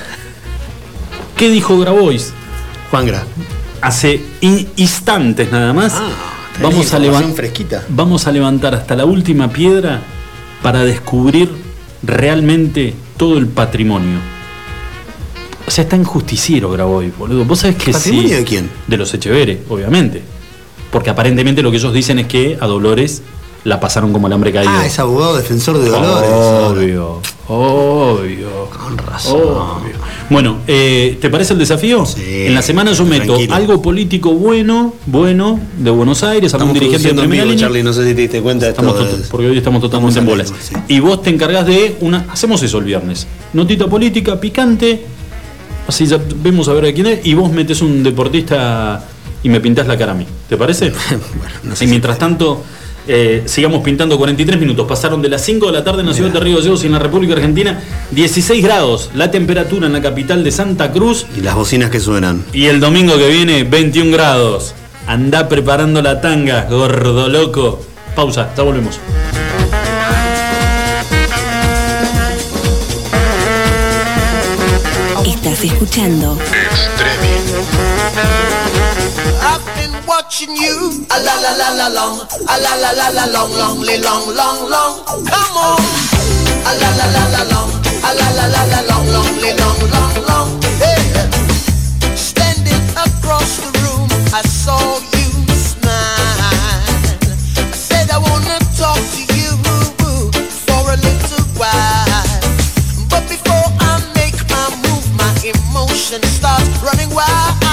¿Qué 1.38 1.48
dijo 1.50 1.78
Grabois? 1.78 2.32
Juan 2.90 3.06
Gra. 3.06 3.24
Hace 3.80 4.20
in- 4.40 4.68
instantes 4.76 5.50
nada 5.52 5.72
más. 5.72 5.94
Ah, 5.94 6.10
Vamos 6.60 6.92
a, 6.92 6.98
fresquita. 7.34 7.84
vamos 7.88 8.26
a 8.26 8.32
levantar 8.32 8.74
hasta 8.74 8.96
la 8.96 9.04
última 9.04 9.48
piedra 9.48 10.02
para 10.60 10.82
descubrir 10.82 11.48
realmente 12.02 12.94
todo 13.16 13.38
el 13.38 13.46
patrimonio. 13.46 14.18
O 15.64 15.70
sea, 15.70 15.84
está 15.84 15.94
en 15.94 16.02
justiciero 16.02 16.68
Graboy, 16.70 17.12
boludo. 17.16 17.44
¿Vos 17.44 17.60
sabés 17.60 17.76
que 17.76 17.92
¿Patrimonio 17.92 18.28
sí? 18.30 18.34
de 18.34 18.44
quién? 18.44 18.70
De 18.88 18.96
los 18.96 19.14
Echeveres, 19.14 19.58
obviamente. 19.68 20.22
Porque 20.90 21.10
aparentemente 21.10 21.62
lo 21.62 21.70
que 21.70 21.76
ellos 21.76 21.92
dicen 21.94 22.18
es 22.18 22.26
que 22.26 22.58
a 22.60 22.66
Dolores 22.66 23.22
la 23.68 23.80
pasaron 23.80 24.12
como 24.12 24.26
el 24.26 24.32
hambre 24.32 24.52
caído. 24.52 24.72
Ah, 24.72 24.86
es 24.86 24.98
abogado 24.98 25.36
defensor 25.36 25.78
de 25.78 25.90
Dolores. 25.90 26.30
Obvio, 26.30 27.20
obvio. 27.46 28.48
Con 28.70 28.98
razón. 28.98 29.40
Obvio. 29.40 29.94
Bueno, 30.30 30.58
eh, 30.66 31.18
¿te 31.20 31.30
parece 31.30 31.52
el 31.52 31.58
desafío? 31.58 32.04
Sí, 32.04 32.46
en 32.46 32.54
la 32.54 32.62
semana 32.62 32.92
yo 32.92 33.04
meto 33.04 33.26
tranquilo. 33.34 33.54
algo 33.54 33.82
político 33.82 34.32
bueno, 34.32 34.94
bueno, 35.06 35.60
de 35.78 35.90
Buenos 35.90 36.22
Aires, 36.22 36.52
algún 36.54 36.76
Estamos 36.76 36.92
dirigente 36.92 37.20
de 37.20 37.44
vivo. 37.44 37.58
Charlie, 37.58 37.82
no 37.82 37.92
sé 37.92 38.06
si 38.06 38.14
te 38.14 38.22
diste 38.22 38.42
cuenta 38.42 38.66
de 38.66 38.70
Estamos 38.70 38.96
porque 39.30 39.46
hoy 39.46 39.58
estamos 39.58 39.80
totalmente 39.80 40.18
en 40.18 40.26
bolas. 40.26 40.52
sí. 40.60 40.74
Y 40.88 41.00
vos 41.00 41.22
te 41.22 41.30
encargás 41.30 41.66
de 41.66 41.96
una. 42.00 42.26
Hacemos 42.30 42.62
eso 42.62 42.78
el 42.78 42.84
viernes. 42.84 43.26
Notita 43.52 43.86
política, 43.86 44.40
picante. 44.40 45.04
Así 45.86 46.06
ya 46.06 46.20
vemos 46.42 46.68
a 46.68 46.74
ver 46.74 46.84
de 46.84 46.94
quién 46.94 47.06
es. 47.06 47.26
Y 47.26 47.34
vos 47.34 47.50
metes 47.50 47.80
un 47.80 48.02
deportista 48.02 49.02
y 49.42 49.48
me 49.48 49.60
pintás 49.60 49.86
la 49.86 49.96
cara 49.96 50.12
a 50.12 50.14
mí. 50.14 50.26
¿Te 50.48 50.56
parece? 50.56 50.92
Bueno, 51.10 51.54
no 51.62 51.76
sé 51.76 51.84
y 51.84 51.88
mientras 51.88 52.18
tanto, 52.18 52.62
eh, 53.08 53.42
sigamos 53.46 53.82
pintando 53.82 54.16
43 54.18 54.60
minutos. 54.60 54.86
Pasaron 54.86 55.22
de 55.22 55.28
las 55.28 55.42
5 55.44 55.66
de 55.66 55.72
la 55.72 55.82
tarde 55.82 56.02
en 56.02 56.06
la 56.08 56.14
ciudad 56.14 56.30
de 56.30 56.40
Río 56.40 56.58
Gallegos 56.58 56.84
y 56.84 56.86
en 56.86 56.92
la 56.92 56.98
República 56.98 57.32
Argentina. 57.32 57.80
16 58.10 58.62
grados. 58.62 59.10
La 59.14 59.30
temperatura 59.30 59.86
en 59.86 59.94
la 59.94 60.02
capital 60.02 60.44
de 60.44 60.52
Santa 60.52 60.92
Cruz. 60.92 61.26
Y 61.36 61.40
las 61.40 61.54
bocinas 61.54 61.90
que 61.90 62.00
suenan. 62.00 62.44
Y 62.52 62.66
el 62.66 62.80
domingo 62.80 63.16
que 63.16 63.28
viene, 63.28 63.64
21 63.64 64.12
grados. 64.12 64.74
Andá 65.06 65.48
preparando 65.48 66.02
la 66.02 66.20
tanga, 66.20 66.66
gordo 66.68 67.28
loco. 67.28 67.80
Pausa, 68.14 68.52
ya 68.54 68.62
volvemos. 68.62 69.00
Estás 75.24 75.64
escuchando 75.64 76.36
you. 80.58 81.06
A 81.10 81.18
la 81.22 81.34
la 81.40 81.52
la 81.54 81.68
la 81.78 81.88
long. 81.88 82.18
A 82.48 82.56
la 82.58 82.74
la 82.82 82.90
la 82.92 83.08
la 83.10 83.24
long, 83.26 83.52
long, 83.54 83.78
long, 83.80 84.24
long, 84.34 84.58
long. 84.68 84.94
Come 85.24 85.56
on. 85.56 85.78
A 86.66 86.72
la 86.80 86.90
la 86.98 87.06
la 87.16 87.24
la 87.34 87.42
long. 87.52 87.70
A 88.02 88.10
la 88.18 88.28
la 88.38 88.46
la 88.54 88.62
la 88.72 88.80
long, 88.90 89.06
long, 89.14 89.34
long, 89.62 89.78
long, 89.94 90.14
long. 90.28 90.48
Hey. 90.82 91.02
Standing 92.16 92.84
across 93.06 93.58
the 93.62 93.70
room, 93.82 94.08
I 94.34 94.42
saw 94.42 94.82
you 95.14 95.30
smile. 95.54 96.42
I 97.62 97.76
said 97.86 98.10
I 98.10 98.18
wanna 98.18 98.58
talk 98.76 98.98
to 99.14 99.22
you 99.38 99.52
for 100.66 100.82
a 100.90 100.98
little 101.06 101.44
while. 101.60 102.24
But 103.08 103.24
before 103.28 103.68
I 103.90 104.02
make 104.18 104.38
my 104.50 104.66
move, 104.84 105.06
my 105.22 105.32
emotions 105.54 106.26
start 106.38 106.66
running 106.82 107.10
wild. 107.14 107.67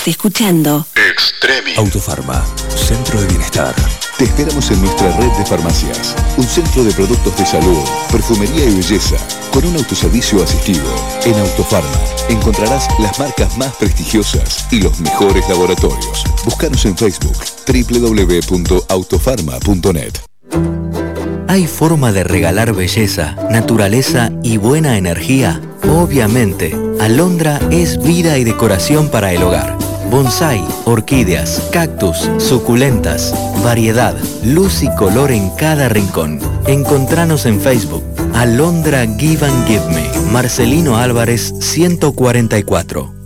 Estás 0.00 0.16
escuchando 0.16 0.86
Extremi. 0.96 1.76
Autofarma, 1.76 2.42
centro 2.74 3.20
de 3.20 3.26
bienestar. 3.26 3.74
Te 4.16 4.24
esperamos 4.24 4.70
en 4.70 4.80
nuestra 4.80 5.14
red 5.18 5.30
de 5.32 5.44
farmacias. 5.44 6.16
Un 6.38 6.46
centro 6.46 6.82
de 6.84 6.92
productos 6.92 7.36
de 7.36 7.44
salud, 7.44 7.76
perfumería 8.10 8.64
y 8.64 8.76
belleza, 8.76 9.16
con 9.52 9.66
un 9.66 9.76
autoservicio 9.76 10.42
asistido. 10.42 10.86
En 11.26 11.38
Autofarma 11.38 12.00
encontrarás 12.30 12.88
las 12.98 13.18
marcas 13.18 13.58
más 13.58 13.76
prestigiosas 13.76 14.66
y 14.70 14.80
los 14.80 15.00
mejores 15.00 15.46
laboratorios. 15.50 16.24
Búscanos 16.46 16.86
en 16.86 16.96
Facebook 16.96 17.36
www.autofarma.net. 17.66 20.14
¿Hay 21.46 21.66
forma 21.66 22.10
de 22.12 22.24
regalar 22.24 22.72
belleza, 22.72 23.36
naturaleza 23.50 24.32
y 24.42 24.56
buena 24.56 24.96
energía? 24.96 25.60
Obviamente, 25.82 26.74
Alondra 27.00 27.60
es 27.70 28.02
vida 28.02 28.38
y 28.38 28.44
decoración 28.44 29.10
para 29.10 29.34
el 29.34 29.42
hogar. 29.42 29.79
Bonsai, 30.10 30.60
orquídeas, 30.86 31.68
cactus, 31.70 32.28
suculentas, 32.38 33.32
variedad, 33.62 34.16
luz 34.44 34.82
y 34.82 34.90
color 34.96 35.30
en 35.30 35.50
cada 35.50 35.88
rincón. 35.88 36.40
Encontranos 36.66 37.46
en 37.46 37.60
Facebook. 37.60 38.02
Alondra 38.34 39.06
Give 39.18 39.46
and 39.46 39.66
Give 39.68 39.86
Me. 39.90 40.10
Marcelino 40.32 40.96
Álvarez 40.96 41.54
144. 41.60 43.19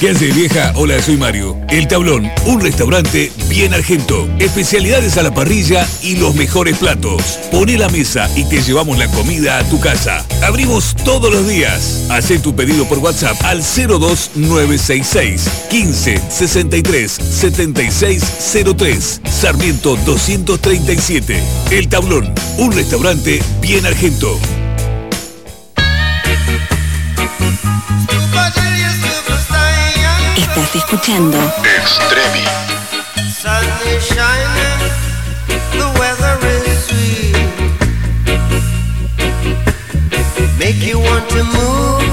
¿Qué 0.00 0.08
hace 0.08 0.32
vieja? 0.32 0.72
Hola, 0.76 1.00
soy 1.02 1.18
Mario. 1.18 1.58
El 1.68 1.86
Tablón, 1.86 2.26
un 2.46 2.62
restaurante 2.62 3.30
bien 3.50 3.74
argento. 3.74 4.26
Especialidades 4.38 5.18
a 5.18 5.22
la 5.22 5.34
parrilla 5.34 5.86
y 6.00 6.16
los 6.16 6.34
mejores 6.34 6.78
platos. 6.78 7.38
Pone 7.50 7.76
la 7.76 7.90
mesa 7.90 8.26
y 8.34 8.44
te 8.44 8.62
llevamos 8.62 8.96
la 8.96 9.08
comida 9.08 9.58
a 9.58 9.64
tu 9.64 9.78
casa. 9.78 10.24
Abrimos 10.42 10.96
todos 11.04 11.30
los 11.30 11.46
días. 11.46 12.06
Haz 12.08 12.32
tu 12.42 12.56
pedido 12.56 12.86
por 12.86 13.00
WhatsApp 13.00 13.36
al 13.44 13.58
02966 13.58 15.50
15 15.68 16.18
63 16.30 17.12
7603 17.12 19.20
Sarmiento 19.30 19.96
237. 20.06 21.42
El 21.72 21.90
Tablón, 21.90 22.32
un 22.56 22.72
restaurante 22.72 23.42
bien 23.60 23.84
argento. 23.84 24.40
Estás 30.60 30.76
escuchando 30.76 31.38
Extremi. 31.78 32.44
Sun 33.32 33.64
shining, 33.98 34.80
the 35.72 35.86
weather 35.98 36.38
is 36.68 36.84
sweet. 36.84 37.36
Make 40.58 40.86
you 40.86 40.98
want 40.98 41.28
to 41.30 41.44
move 41.44 42.09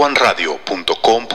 online 0.00 1.27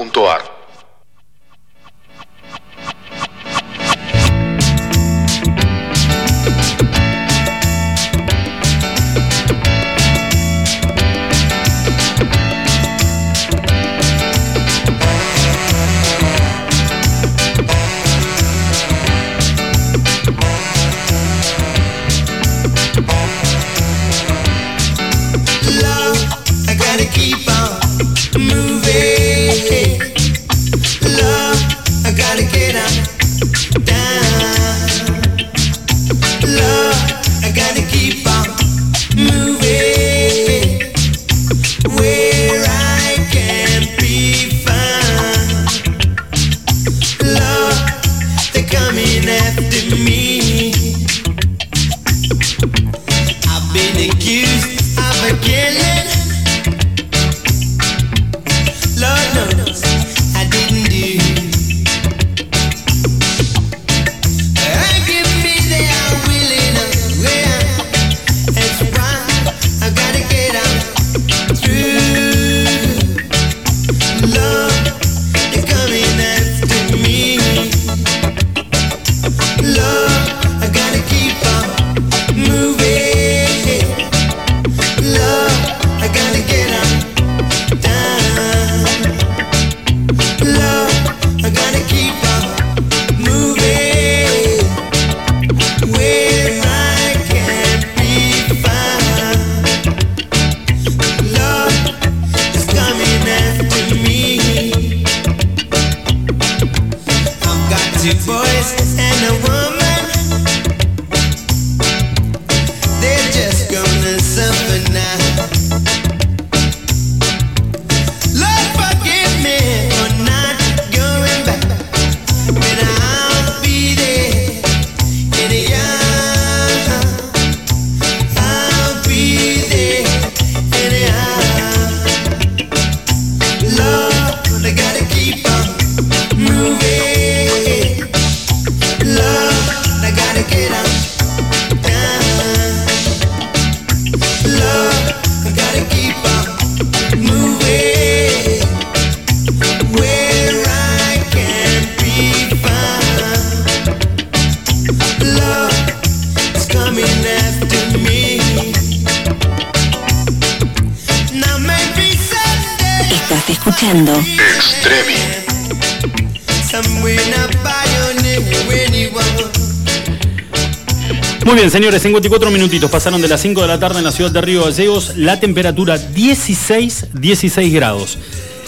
señores, 171.99 172.23
54 172.23 172.49
minutitos 172.49 172.89
pasaron 172.89 173.21
de 173.21 173.27
las 173.27 173.41
5 173.41 173.61
de 173.61 173.67
la 173.67 173.79
tarde 173.79 173.99
en 173.99 174.05
la 174.05 174.11
ciudad 174.11 174.31
de 174.31 174.41
Río 174.41 174.63
Gallegos. 174.63 175.15
La 175.15 175.39
temperatura 175.39 175.97
16, 175.97 177.09
16 177.13 177.73
grados. 177.73 178.17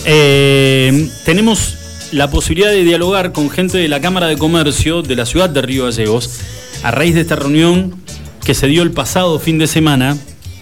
Eh, 0.06 1.10
tenemos 1.24 1.76
la 2.12 2.30
posibilidad 2.30 2.70
de 2.70 2.84
dialogar 2.84 3.32
con 3.32 3.50
gente 3.50 3.80
de 3.80 3.88
la 3.88 4.00
Cámara 4.00 4.28
de 4.28 4.38
Comercio 4.38 5.02
de 5.02 5.16
la 5.16 5.26
ciudad 5.26 5.50
de 5.50 5.64
Río 5.64 5.86
Gallegos 5.86 6.40
a 6.84 6.92
raíz 6.92 7.16
de 7.16 7.22
esta 7.22 7.36
reunión 7.36 7.96
que 8.44 8.54
se 8.54 8.68
dio 8.68 8.84
el 8.84 8.92
pasado 8.92 9.40
fin 9.40 9.58
de 9.58 9.66
semana, 9.66 10.16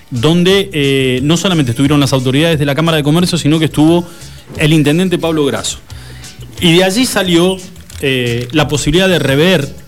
donde 0.10 0.70
eh, 0.72 1.20
no 1.22 1.36
solamente 1.36 1.72
estuvieron 1.72 2.00
las 2.00 2.14
autoridades 2.14 2.60
de 2.60 2.66
la 2.66 2.76
Cámara 2.76 2.96
de 2.96 3.04
Comercio, 3.04 3.38
sino 3.38 3.60
que 3.60 3.66
estuvo 3.66 4.08
el 4.58 4.72
intendente 4.72 5.18
Pablo 5.18 5.44
Grasso. 5.46 5.80
Y 6.62 6.78
de 6.78 6.86
allí 6.86 7.06
salió 7.06 7.58
eh, 8.00 8.48
la 8.52 8.70
posibilidad 8.70 9.10
de 9.10 9.20
rever 9.20 9.83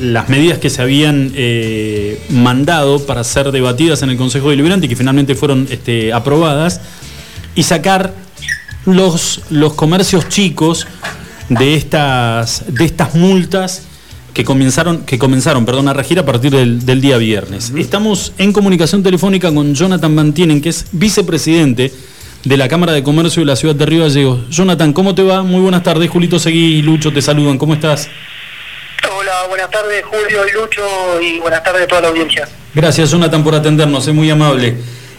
las 0.00 0.28
medidas 0.28 0.58
que 0.58 0.70
se 0.70 0.82
habían 0.82 1.32
eh, 1.34 2.20
mandado 2.30 3.04
para 3.06 3.22
ser 3.24 3.52
debatidas 3.52 4.02
en 4.02 4.10
el 4.10 4.16
Consejo 4.16 4.50
Deliberante 4.50 4.86
y 4.86 4.88
que 4.88 4.96
finalmente 4.96 5.34
fueron 5.34 5.66
este, 5.70 6.12
aprobadas 6.12 6.80
y 7.54 7.62
sacar 7.62 8.14
los, 8.86 9.42
los 9.50 9.74
comercios 9.74 10.28
chicos 10.28 10.86
de 11.48 11.74
estas, 11.74 12.64
de 12.68 12.84
estas 12.84 13.14
multas 13.14 13.82
que 14.32 14.44
comenzaron, 14.44 15.04
que 15.04 15.18
comenzaron 15.18 15.64
perdón, 15.64 15.88
a 15.88 15.92
regir 15.92 16.18
a 16.18 16.26
partir 16.26 16.52
del, 16.52 16.84
del 16.84 17.00
día 17.00 17.16
viernes. 17.16 17.72
Estamos 17.76 18.32
en 18.38 18.52
comunicación 18.52 19.02
telefónica 19.02 19.54
con 19.54 19.74
Jonathan 19.74 20.14
Mantienen, 20.14 20.60
que 20.60 20.70
es 20.70 20.86
vicepresidente 20.90 21.92
de 22.44 22.56
la 22.56 22.68
Cámara 22.68 22.92
de 22.92 23.02
Comercio 23.02 23.40
de 23.40 23.46
la 23.46 23.56
ciudad 23.56 23.74
de 23.74 23.86
Río 23.86 24.02
Gallegos. 24.02 24.40
Jonathan, 24.50 24.92
¿cómo 24.92 25.14
te 25.14 25.22
va? 25.22 25.42
Muy 25.42 25.60
buenas 25.60 25.82
tardes. 25.82 26.10
Julito 26.10 26.38
Seguí 26.38 26.76
y 26.76 26.82
Lucho 26.82 27.12
te 27.12 27.22
saludan. 27.22 27.58
¿Cómo 27.58 27.74
estás? 27.74 28.08
Buenas 29.48 29.70
tardes 29.70 30.04
Julio 30.04 30.40
y 30.48 30.52
Lucho 30.52 31.20
y 31.20 31.38
buenas 31.40 31.62
tardes 31.62 31.82
a 31.82 31.86
toda 31.86 32.00
la 32.02 32.08
audiencia. 32.08 32.48
Gracias, 32.74 33.10
Jonathan, 33.10 33.42
por 33.42 33.54
atendernos, 33.54 34.06
es 34.06 34.14
muy 34.14 34.30
amable. 34.30 34.76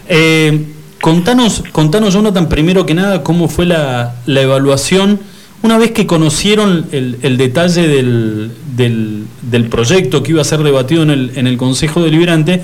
Eh, 0.08 0.66
contanos, 1.02 1.64
contanos, 1.72 2.14
Jonathan, 2.14 2.50
primero 2.50 2.86
que 2.86 2.94
nada, 2.94 3.24
cómo 3.24 3.48
fue 3.48 3.66
la, 3.66 4.16
evaluación 4.26 5.20
una 5.62 5.78
vez 5.78 5.92
que 5.92 6.06
conocieron 6.08 6.88
el, 6.92 7.38
detalle 7.38 7.88
del, 7.88 8.52
del, 8.76 9.70
proyecto 9.70 10.24
que 10.24 10.32
iba 10.32 10.42
a 10.42 10.46
ser 10.46 10.64
debatido 10.64 11.04
en 11.04 11.10
el, 11.10 11.32
en 11.36 11.48
el 11.48 11.58
Consejo 11.58 12.02
Deliberante 12.02 12.62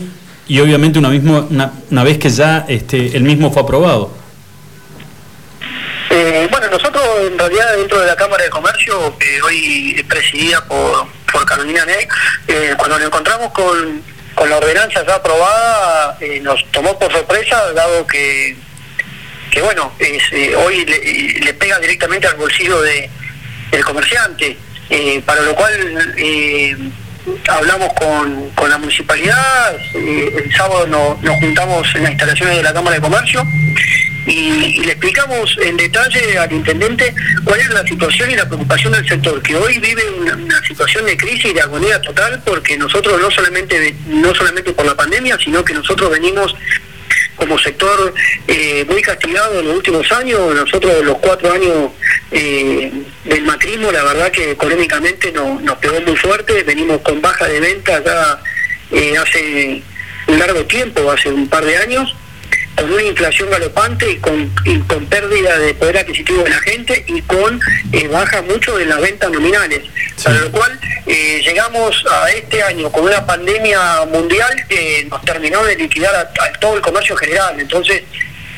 y 0.47 0.59
obviamente 0.59 0.99
una, 0.99 1.09
mismo, 1.09 1.47
una, 1.49 1.71
una 1.89 2.03
vez 2.03 2.17
que 2.17 2.29
ya 2.29 2.65
este, 2.67 3.15
el 3.17 3.23
mismo 3.23 3.51
fue 3.51 3.63
aprobado. 3.63 4.20
Realidad 7.41 7.75
dentro 7.77 7.99
de 7.99 8.07
la 8.07 8.15
Cámara 8.15 8.43
de 8.43 8.49
Comercio, 8.49 9.15
hoy 9.43 10.05
presidida 10.07 10.63
por, 10.65 11.07
por 11.31 11.45
Carolina 11.45 11.85
Ney, 11.85 12.07
eh, 12.47 12.73
cuando 12.77 12.97
nos 12.97 13.07
encontramos 13.07 13.51
con, 13.51 14.03
con 14.35 14.49
la 14.49 14.57
ordenanza 14.57 15.05
ya 15.05 15.15
aprobada, 15.15 16.17
eh, 16.19 16.39
nos 16.41 16.63
tomó 16.71 16.97
por 16.99 17.11
sorpresa, 17.11 17.73
dado 17.73 18.05
que, 18.05 18.55
que 19.51 19.61
bueno, 19.61 19.91
eh, 19.99 20.55
hoy 20.55 20.85
le, 20.85 21.53
pega 21.55 21.79
directamente 21.79 22.27
al 22.27 22.35
bolsillo 22.35 22.81
de, 22.81 23.09
del 23.71 23.83
comerciante, 23.85 24.57
para 25.25 25.41
lo 25.41 25.55
cual 25.55 26.93
hablamos 27.47 27.93
con, 27.93 28.49
con 28.51 28.69
la 28.69 28.77
municipalidad, 28.77 29.75
el 29.93 30.51
sábado 30.55 30.85
no- 30.87 31.17
nos 31.21 31.35
juntamos 31.39 31.87
en 31.95 32.03
las 32.03 32.11
instalaciones 32.11 32.57
de 32.57 32.63
la 32.63 32.73
Cámara 32.73 32.95
de 32.95 33.01
Comercio 33.01 33.43
y, 34.27 34.81
le 34.81 34.91
explicamos 34.91 35.57
en 35.61 35.77
detalle 35.77 36.37
al 36.37 36.51
intendente 36.51 37.13
cuál 37.43 37.59
es 37.59 37.69
la 37.69 37.85
situación 37.85 38.31
y 38.31 38.35
la 38.35 38.47
preocupación 38.47 38.93
del 38.93 39.07
sector, 39.07 39.41
que 39.41 39.55
hoy 39.55 39.79
vive 39.79 40.03
una, 40.19 40.61
situación 40.67 41.05
de 41.05 41.17
crisis 41.17 41.45
y 41.45 41.53
de 41.53 41.61
agonía 41.61 41.99
total 42.01 42.41
porque 42.45 42.77
nosotros 42.77 43.19
no 43.19 43.31
solamente, 43.31 43.95
no 44.07 44.33
solamente 44.33 44.71
por 44.73 44.85
la 44.85 44.95
pandemia, 44.95 45.37
sino 45.43 45.63
que 45.65 45.73
nosotros 45.73 46.09
venimos 46.11 46.55
como 47.35 47.57
sector 47.57 48.13
eh, 48.47 48.85
muy 48.87 49.01
castigado 49.01 49.59
en 49.59 49.67
los 49.67 49.77
últimos 49.77 50.11
años. 50.11 50.53
Nosotros 50.53 51.03
los 51.03 51.17
cuatro 51.17 51.51
años 51.51 51.91
eh, 52.31 52.91
del 53.25 53.43
macrismo, 53.43 53.91
la 53.91 54.03
verdad 54.03 54.31
que 54.31 54.51
económicamente 54.51 55.31
no- 55.31 55.59
nos 55.59 55.77
pegó 55.79 55.99
muy 56.01 56.15
fuerte, 56.15 56.63
venimos 56.63 57.01
con 57.01 57.19
baja 57.21 57.47
de 57.47 57.59
venta 57.59 58.03
ya 58.03 58.39
eh, 58.91 59.17
hace 59.17 59.81
un 60.27 60.39
largo 60.39 60.63
tiempo, 60.65 61.11
hace 61.11 61.29
un 61.29 61.47
par 61.47 61.65
de 61.65 61.77
años, 61.77 62.15
con 62.75 62.91
una 62.91 63.03
inflación 63.03 63.49
galopante 63.49 64.11
y 64.11 64.17
con, 64.17 64.53
y 64.65 64.79
con 64.79 65.05
pérdida 65.05 65.57
de 65.59 65.73
poder 65.73 65.97
adquisitivo 65.97 66.43
de 66.43 66.49
la 66.49 66.59
gente 66.59 67.03
y 67.07 67.21
con 67.21 67.59
eh, 67.91 68.07
baja 68.07 68.41
mucho 68.41 68.77
de 68.77 68.85
las 68.85 68.99
ventas 69.01 69.29
nominales. 69.31 69.81
Para 70.23 70.39
lo 70.39 70.51
cual 70.51 70.79
eh, 71.07 71.41
llegamos 71.43 72.03
a 72.09 72.29
este 72.31 72.61
año 72.63 72.91
con 72.91 73.05
una 73.05 73.25
pandemia 73.25 74.05
mundial 74.05 74.65
que 74.67 75.07
nos 75.09 75.21
terminó 75.23 75.63
de 75.63 75.75
liquidar 75.75 76.15
a, 76.15 76.21
a 76.43 76.51
todo 76.59 76.75
el 76.75 76.81
comercio 76.81 77.15
general. 77.15 77.59
Entonces, 77.59 78.03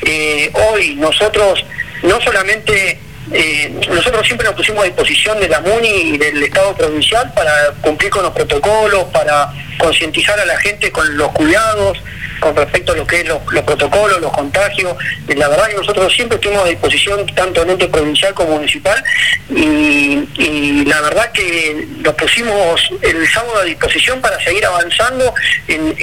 eh, 0.02 0.50
hoy 0.54 0.94
nosotros 0.96 1.64
no 2.02 2.20
solamente 2.20 2.98
eh, 3.32 3.72
nosotros 3.88 4.26
siempre 4.26 4.46
nos 4.46 4.54
pusimos 4.56 4.82
a 4.82 4.86
disposición 4.86 5.40
de 5.40 5.48
la 5.48 5.60
MUNI 5.60 5.88
y 5.88 6.18
del 6.18 6.42
Estado 6.42 6.74
provincial 6.76 7.32
para 7.34 7.72
cumplir 7.80 8.10
con 8.10 8.22
los 8.22 8.32
protocolos, 8.32 9.04
para 9.04 9.50
concientizar 9.78 10.38
a 10.38 10.44
la 10.44 10.58
gente 10.58 10.90
con 10.92 11.16
los 11.16 11.28
cuidados, 11.32 11.98
con 12.40 12.54
respecto 12.54 12.92
a 12.92 12.96
lo 12.96 13.06
que 13.06 13.20
es 13.20 13.28
los, 13.28 13.38
los 13.52 13.62
protocolos, 13.64 14.20
los 14.20 14.32
contagios. 14.32 14.94
Eh, 15.28 15.34
La 15.36 15.48
verdad 15.48 15.68
que 15.68 15.74
nosotros 15.74 16.12
siempre 16.14 16.36
estuvimos 16.36 16.64
a 16.64 16.68
disposición, 16.68 17.24
tanto 17.34 17.62
en 17.62 17.70
ente 17.70 17.88
provincial 17.88 18.34
como 18.34 18.56
municipal, 18.56 19.02
y, 19.50 20.84
la 20.84 21.00
verdad 21.00 21.32
que 21.32 21.86
nos 22.04 22.14
pusimos 22.14 22.90
el 23.00 23.26
sábado 23.28 23.60
a 23.60 23.64
disposición 23.64 24.20
para 24.20 24.38
seguir 24.44 24.64
avanzando 24.66 25.32
en- 25.68 25.94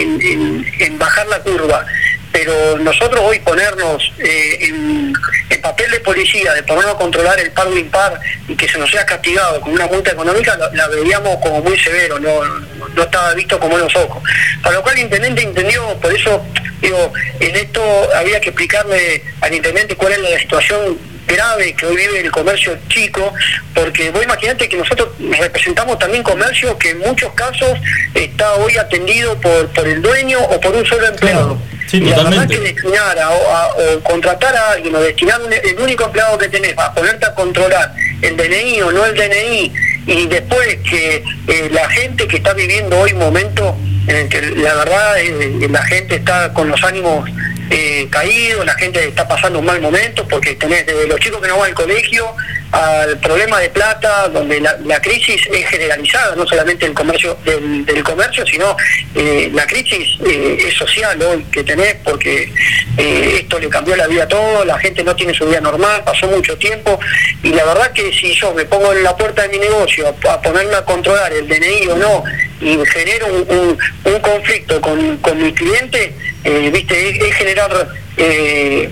en 0.79 0.97
bajar 0.99 1.27
la 1.27 1.39
curva 1.39 1.85
pero 2.31 2.77
nosotros 2.79 3.21
hoy 3.23 3.39
ponernos 3.39 4.11
eh, 4.17 4.57
en, 4.61 5.13
en 5.49 5.61
papel 5.61 5.91
de 5.91 5.99
policía, 5.99 6.53
de 6.53 6.63
ponernos 6.63 6.95
a 6.95 6.97
controlar 6.97 7.39
el 7.39 7.51
pago 7.51 7.77
impar 7.77 8.19
y 8.47 8.55
que 8.55 8.67
se 8.67 8.77
nos 8.77 8.89
sea 8.89 9.05
castigado 9.05 9.59
con 9.61 9.73
una 9.73 9.87
multa 9.87 10.11
económica, 10.11 10.57
la, 10.73 10.87
veíamos 10.87 11.37
como 11.37 11.61
muy 11.61 11.77
severo, 11.79 12.19
no, 12.19 12.43
no 12.95 13.03
estaba 13.03 13.33
visto 13.33 13.59
como 13.59 13.73
buenos 13.73 13.95
ojos. 13.95 14.23
Para 14.61 14.75
lo 14.75 14.83
cual 14.83 14.95
el 14.97 15.03
intendente 15.03 15.41
entendió, 15.41 15.97
por 15.99 16.13
eso 16.13 16.45
digo, 16.81 17.13
en 17.39 17.55
esto 17.55 17.81
había 18.15 18.39
que 18.39 18.49
explicarle 18.49 19.23
al 19.41 19.53
intendente 19.53 19.95
cuál 19.95 20.13
es 20.13 20.19
la 20.19 20.39
situación 20.39 20.97
grave 21.27 21.73
que 21.75 21.85
hoy 21.85 21.95
vive 21.95 22.19
el 22.21 22.31
comercio 22.31 22.77
chico, 22.89 23.33
porque 23.73 24.11
vos 24.11 24.23
imaginate 24.23 24.67
que 24.67 24.77
nosotros 24.77 25.09
representamos 25.39 25.97
también 25.99 26.23
comercio 26.23 26.77
que 26.77 26.89
en 26.91 26.99
muchos 26.99 27.31
casos 27.33 27.77
está 28.13 28.53
hoy 28.55 28.77
atendido 28.77 29.39
por, 29.39 29.67
por 29.69 29.87
el 29.87 30.01
dueño 30.01 30.39
o 30.39 30.59
por 30.59 30.75
un 30.75 30.85
solo 30.85 31.07
empleado. 31.07 31.57
Sí, 31.87 31.97
y 31.97 32.09
totalmente. 32.09 32.55
que 32.55 32.61
destinar 32.73 33.19
a- 33.19 33.27
a- 33.27 33.67
o 33.67 33.99
contratar 34.03 34.55
a 34.55 34.71
alguien 34.71 34.95
o 34.95 34.99
destinar 35.01 35.41
un- 35.41 35.51
el 35.51 35.77
único 35.79 36.05
empleado 36.05 36.37
que 36.37 36.47
tenés 36.47 36.73
a 36.77 36.93
ponerte 36.93 37.25
a 37.25 37.33
controlar 37.35 37.93
el 38.21 38.37
DNI 38.37 38.81
o 38.83 38.91
no 38.91 39.05
el 39.05 39.13
DNI 39.15 39.73
y 40.07 40.25
después 40.27 40.77
que 40.89 41.23
eh, 41.47 41.69
la 41.71 41.89
gente 41.89 42.27
que 42.27 42.37
está 42.37 42.53
viviendo 42.53 42.97
hoy 42.97 43.11
un 43.11 43.19
momento 43.19 43.75
en 44.07 44.15
el 44.15 44.29
que 44.29 44.41
la 44.41 44.73
verdad 44.75 45.19
eh, 45.19 45.67
la 45.69 45.83
gente 45.83 46.15
está 46.15 46.53
con 46.53 46.69
los 46.69 46.81
ánimos 46.83 47.29
eh, 47.71 48.07
caídos, 48.11 48.65
la 48.65 48.73
gente 48.75 49.03
está 49.07 49.27
pasando 49.27 49.59
un 49.59 49.65
mal 49.65 49.81
momento 49.81 50.27
porque 50.27 50.53
tenés 50.55 50.85
desde 50.85 51.07
los 51.07 51.19
chicos 51.19 51.41
que 51.41 51.47
no 51.47 51.57
van 51.57 51.69
al 51.69 51.73
colegio 51.75 52.35
al 52.71 53.17
problema 53.19 53.59
de 53.59 53.69
plata, 53.69 54.29
donde 54.29 54.61
la, 54.61 54.77
la 54.85 55.01
crisis 55.01 55.41
es 55.51 55.67
generalizada, 55.67 56.35
no 56.37 56.47
solamente 56.47 56.85
el 56.85 56.93
comercio 56.93 57.37
del, 57.43 58.01
comercio, 58.03 58.45
sino 58.45 58.77
eh, 59.15 59.49
la 59.53 59.65
crisis 59.67 60.07
eh, 60.25 60.57
es 60.69 60.73
social 60.75 61.21
hoy 61.21 61.43
que 61.51 61.63
tenés, 61.65 61.95
porque 62.03 62.49
eh, 62.97 63.37
esto 63.41 63.59
le 63.59 63.67
cambió 63.67 63.95
la 63.97 64.07
vida 64.07 64.23
a 64.23 64.27
todos, 64.27 64.65
la 64.65 64.79
gente 64.79 65.03
no 65.03 65.13
tiene 65.15 65.33
su 65.33 65.45
vida 65.45 65.59
normal, 65.59 66.01
pasó 66.05 66.27
mucho 66.27 66.57
tiempo, 66.57 66.97
y 67.43 67.49
la 67.49 67.65
verdad 67.65 67.91
que 67.91 68.13
si 68.13 68.33
yo 68.35 68.53
me 68.53 68.63
pongo 68.63 68.93
en 68.93 69.03
la 69.03 69.17
puerta 69.17 69.41
de 69.43 69.49
mi 69.49 69.59
negocio 69.59 70.07
a, 70.07 70.33
a 70.33 70.41
ponerme 70.41 70.75
a 70.75 70.85
controlar 70.85 71.33
el 71.33 71.49
DNI 71.49 71.87
o 71.89 71.95
no, 71.97 72.23
y 72.61 72.77
genero 72.85 73.27
un, 73.27 73.57
un- 73.57 73.77
un 74.13 74.19
conflicto 74.21 74.79
con, 74.79 75.17
con 75.17 75.41
mi 75.43 75.51
cliente, 75.53 76.13
eh, 76.43 76.69
viste, 76.73 77.27
es, 77.27 77.35
generar 77.35 77.87
eh, 78.17 78.89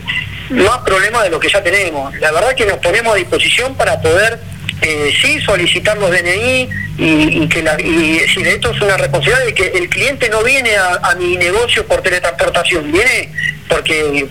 más 0.50 0.80
problemas 0.80 1.24
de 1.24 1.30
lo 1.30 1.40
que 1.40 1.50
ya 1.50 1.64
tenemos. 1.64 2.16
La 2.20 2.32
verdad 2.32 2.56
que 2.56 2.66
nos 2.66 2.78
ponemos 2.78 3.14
a 3.14 3.18
disposición 3.18 3.76
para 3.76 4.02
poder 4.02 4.40
eh, 4.82 5.12
sí 5.22 5.42
solicitar 5.42 5.98
los 5.98 6.10
DNI 6.10 6.70
y, 6.98 7.48
que 7.48 7.64
la, 7.64 7.80
y 7.80 8.20
decir 8.20 8.48
esto 8.48 8.72
es 8.72 8.82
una 8.82 8.98
responsabilidad 8.98 9.46
de 9.46 9.54
que 9.54 9.68
el 9.68 9.90
cliente 9.90 10.30
no 10.30 10.44
viene 10.44 10.76
a, 10.76 11.16
mi 11.16 11.38
negocio 11.38 11.86
por 11.86 12.02
teletransportación, 12.02 12.92
viene 12.92 13.32
porque 13.68 14.28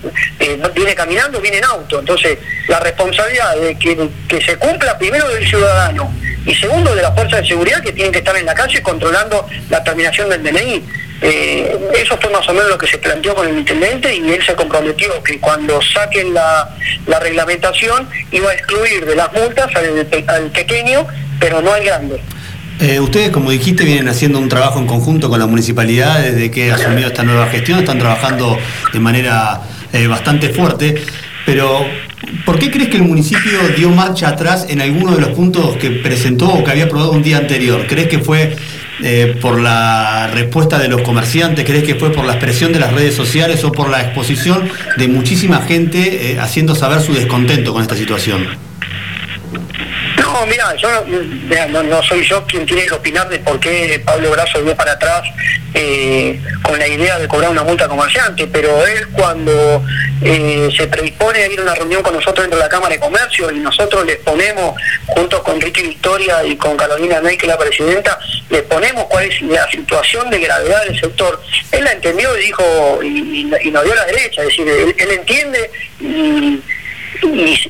viene 0.75 0.95
caminando, 0.95 1.41
viene 1.41 1.59
en 1.59 1.64
auto. 1.64 2.01
Entonces, 2.01 2.39
la 2.66 2.81
responsabilidad 2.81 3.57
de 3.57 3.79
que, 3.79 4.09
que 4.29 4.41
se 4.41 4.57
cumpla 4.57 4.99
primero 4.99 5.29
del 5.29 5.47
ciudadano 5.47 6.12
y 6.47 6.55
segundo 6.55 6.95
de 6.95 7.03
las 7.03 7.14
fuerzas 7.14 7.43
de 7.43 7.49
seguridad 7.49 7.83
que 7.83 7.93
tienen 7.93 8.12
que 8.12 8.19
estar 8.19 8.37
en 8.37 8.47
la 8.47 8.55
calle 8.55 8.83
controlando 8.83 9.47
la 9.69 9.85
terminación 9.85 10.31
del 10.31 10.43
DNI. 10.43 10.83
Eh, 11.21 11.77
eso 11.97 12.16
fue 12.21 12.31
más 12.31 12.49
o 12.49 12.55
menos 12.55 12.69
lo 12.71 12.79
que 12.79 12.87
se 12.87 12.99
planteó 12.99 13.35
con 13.35 13.49
el 13.49 13.59
intendente 13.59 14.14
y 14.14 14.31
él 14.31 14.43
se 14.45 14.55
comprometió 14.55 15.21
que 15.23 15.41
cuando 15.41 15.81
saquen 15.83 16.33
la, 16.33 16.77
la 17.07 17.19
reglamentación 17.19 18.09
iba 18.31 18.51
a 18.51 18.55
excluir 18.55 19.05
de 19.05 19.16
las 19.16 19.33
multas 19.33 19.69
al 20.29 20.51
pequeño, 20.51 21.07
pero 21.41 21.61
no 21.61 21.73
al 21.73 21.85
grande. 21.85 22.21
Eh, 22.81 23.01
ustedes, 23.01 23.31
como 23.31 23.51
dijiste, 23.51 23.85
vienen 23.85 24.09
haciendo 24.09 24.39
un 24.39 24.49
trabajo 24.49 24.79
en 24.79 24.87
conjunto 24.87 25.29
con 25.29 25.41
la 25.41 25.47
municipalidad 25.47 26.21
desde 26.21 26.51
que 26.53 26.71
asumió 26.71 27.09
esta 27.09 27.25
nueva 27.25 27.49
gestión, 27.49 27.81
están 27.81 27.99
trabajando 27.99 28.57
de 28.93 29.01
manera 29.01 29.62
eh, 29.93 30.07
bastante 30.07 30.51
fuerte, 30.51 31.03
pero 31.45 31.85
¿por 32.47 32.61
qué 32.61 32.71
crees 32.71 32.89
que 32.89 32.99
el 32.99 33.03
municipio 33.03 33.59
dio 33.77 33.91
marcha 33.91 34.29
atrás 34.29 34.66
en 34.69 34.81
alguno 34.81 35.16
de 35.16 35.23
los 35.23 35.31
puntos 35.31 35.77
que 35.79 35.91
presentó 35.91 36.47
o 36.47 36.62
que 36.62 36.71
había 36.71 36.85
aprobado 36.85 37.11
un 37.11 37.23
día 37.25 37.39
anterior? 37.39 37.85
¿Crees 37.89 38.07
que 38.07 38.21
fue 38.21 38.55
eh, 39.03 39.37
por 39.41 39.61
la 39.61 40.29
respuesta 40.29 40.79
de 40.79 40.89
los 40.89 41.03
comerciantes? 41.03 41.65
¿Crees 41.65 41.85
que 41.85 41.95
fue 41.95 42.11
por 42.11 42.25
la 42.25 42.33
expresión 42.33 42.73
de 42.73 42.81
las 42.81 42.93
redes 42.93 43.15
sociales 43.15 43.63
o 43.65 43.73
por 43.73 43.91
la 43.91 44.03
exposición 44.03 44.69
de 44.97 45.09
muchísima 45.09 45.61
gente 45.63 46.33
eh, 46.33 46.41
haciendo 46.41 46.75
saber 46.75 47.01
su 47.01 47.15
descontento 47.15 47.73
con 47.73 47.83
esta 47.83 47.97
situación? 47.97 48.47
No, 50.33 50.45
mira, 50.47 50.74
yo 50.76 50.89
no, 51.83 52.03
soy 52.03 52.22
yo 52.22 52.45
quien 52.47 52.66
tiene 52.66 52.85
que 52.87 52.93
opinar 52.95 53.29
de 53.31 53.39
por 53.39 53.59
qué 53.59 54.01
Pablo 54.05 54.31
Brazo 54.31 54.61
dio 54.62 54.76
para 54.76 54.93
atrás 54.93 55.22
eh, 55.72 56.39
con 56.62 56.79
la 56.79 56.87
idea 56.87 57.18
de 57.18 57.26
cobrar 57.26 57.51
una 57.51 57.64
multa 57.64 57.89
comerciante, 57.89 58.47
pero 58.47 58.87
él 58.87 59.09
cuando 59.12 59.83
eh, 60.22 60.68
se 60.76 60.87
predispone 60.87 61.39
a 61.43 61.47
ir 61.49 61.59
a 61.59 61.62
una 61.62 61.74
reunión 61.74 62.03
con 62.03 62.12
nosotros 62.12 62.41
dentro 62.45 62.59
de 62.59 62.64
la 62.64 62.68
Cámara 62.68 62.95
de 62.95 63.01
Comercio 63.01 63.51
y 63.51 63.59
nosotros 63.59 64.05
les 64.05 64.16
ponemos, 64.18 64.79
junto 65.07 65.43
con 65.43 65.59
Ricky 65.61 65.83
Victoria 65.83 66.45
y 66.45 66.57
con 66.57 66.76
Carolina 66.76 67.20
Ney, 67.22 67.39
que 67.39 67.47
es 67.47 67.53
la 67.53 67.59
presidenta, 67.59 68.18
les 68.51 68.62
ponemos 68.62 69.05
cuál 69.07 69.24
es 69.24 69.41
la 69.43 69.68
situación 69.70 70.29
de 70.31 70.41
gravedad 70.41 70.85
del 70.85 71.01
sector. 71.01 71.43
Él 71.72 71.85
la 71.85 71.93
entendió 71.93 72.37
y 72.37 72.43
dijo, 72.43 72.99
y, 73.03 73.49
y- 73.62 73.70
nos 73.70 73.83
dio 73.85 73.95
la 73.95 74.05
derecha, 74.05 74.43
es 74.43 74.49
decir, 74.49 74.68
él, 74.68 74.95
entiende 75.11 75.70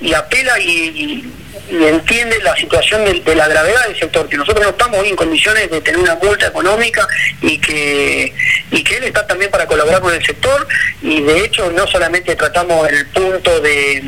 y 0.00 0.12
apela 0.12 0.58
y, 0.58 1.24
y- 1.70 1.84
entiende 1.84 2.38
la 2.42 2.56
situación 2.56 3.04
de, 3.04 3.34
la 3.34 3.48
gravedad 3.48 3.86
del 3.86 3.98
sector, 3.98 4.28
que 4.28 4.36
nosotros 4.36 4.64
no 4.64 4.70
estamos 4.70 5.04
en 5.04 5.16
condiciones 5.16 5.70
de 5.70 5.80
tener 5.80 6.00
una 6.00 6.16
multa 6.16 6.46
económica 6.46 7.06
y 7.42 7.58
que, 7.58 8.32
y 8.70 8.82
que 8.82 8.96
él 8.96 9.04
está 9.04 9.26
también 9.26 9.50
para 9.50 9.66
colaborar 9.66 10.00
con 10.00 10.14
el 10.14 10.24
sector 10.24 10.66
y 11.02 11.22
de 11.22 11.44
hecho 11.44 11.70
no 11.72 11.86
solamente 11.86 12.34
tratamos 12.36 12.88
el 12.88 13.06
punto 13.08 13.60
de 13.60 14.02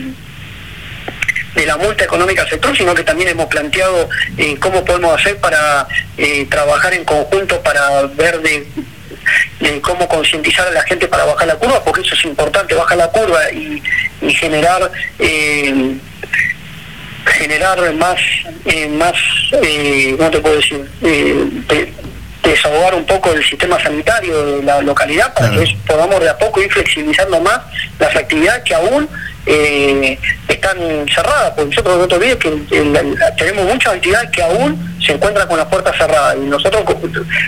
de 1.54 1.66
la 1.66 1.76
multa 1.76 2.04
económica 2.04 2.42
al 2.42 2.48
sector, 2.48 2.76
sino 2.76 2.94
que 2.94 3.02
también 3.02 3.30
hemos 3.30 3.46
planteado 3.46 4.08
eh, 4.38 4.56
cómo 4.60 4.84
podemos 4.84 5.18
hacer 5.18 5.38
para 5.38 5.86
eh, 6.16 6.46
trabajar 6.48 6.94
en 6.94 7.04
conjunto 7.04 7.60
para 7.62 8.02
ver 8.06 8.40
de, 8.40 8.66
cómo 9.82 10.08
concientizar 10.08 10.68
a 10.68 10.70
la 10.70 10.82
gente 10.82 11.08
para 11.08 11.24
bajar 11.24 11.48
la 11.48 11.56
curva, 11.56 11.82
porque 11.84 12.02
eso 12.02 12.14
es 12.14 12.24
importante, 12.24 12.74
bajar 12.74 12.98
la 12.98 13.08
curva 13.10 13.50
y, 13.52 13.82
y 14.22 14.34
generar 14.34 14.90
eh, 15.18 15.96
generar 17.26 17.94
más 17.94 18.20
eh, 18.64 18.88
más 18.88 19.14
eh, 19.62 20.16
no 20.18 20.30
te 20.30 20.38
puedo 20.40 20.56
decir 20.56 20.88
eh, 21.02 21.92
desahogar 22.42 22.94
un 22.94 23.04
poco 23.06 23.32
el 23.32 23.44
sistema 23.44 23.80
sanitario 23.82 24.56
de 24.56 24.62
la 24.62 24.80
localidad 24.80 25.32
para 25.34 25.50
Claro. 25.50 25.64
que 25.64 25.76
podamos 25.86 26.20
de 26.20 26.28
a 26.30 26.38
poco 26.38 26.60
ir 26.62 26.72
flexibilizando 26.72 27.40
más 27.40 27.60
las 27.98 28.14
actividades 28.16 28.62
que 28.64 28.74
aún 28.74 29.08
eh, 29.46 30.18
están 30.48 30.76
cerradas, 31.12 31.52
porque 31.56 31.70
nosotros 31.70 31.98
no 31.98 32.06
te 32.08 32.14
olvides 32.14 32.36
que 32.36 32.48
el- 32.48 32.66
el- 32.94 33.18
tenemos 33.38 33.64
muchas 33.64 33.94
actividades 33.94 34.30
que 34.30 34.42
aún 34.42 34.96
se 35.04 35.12
encuentran 35.12 35.48
con 35.48 35.56
las 35.56 35.66
puertas 35.66 35.96
cerradas 35.96 36.36
y 36.36 36.40
nosotros 36.46 36.82
co- 36.84 37.00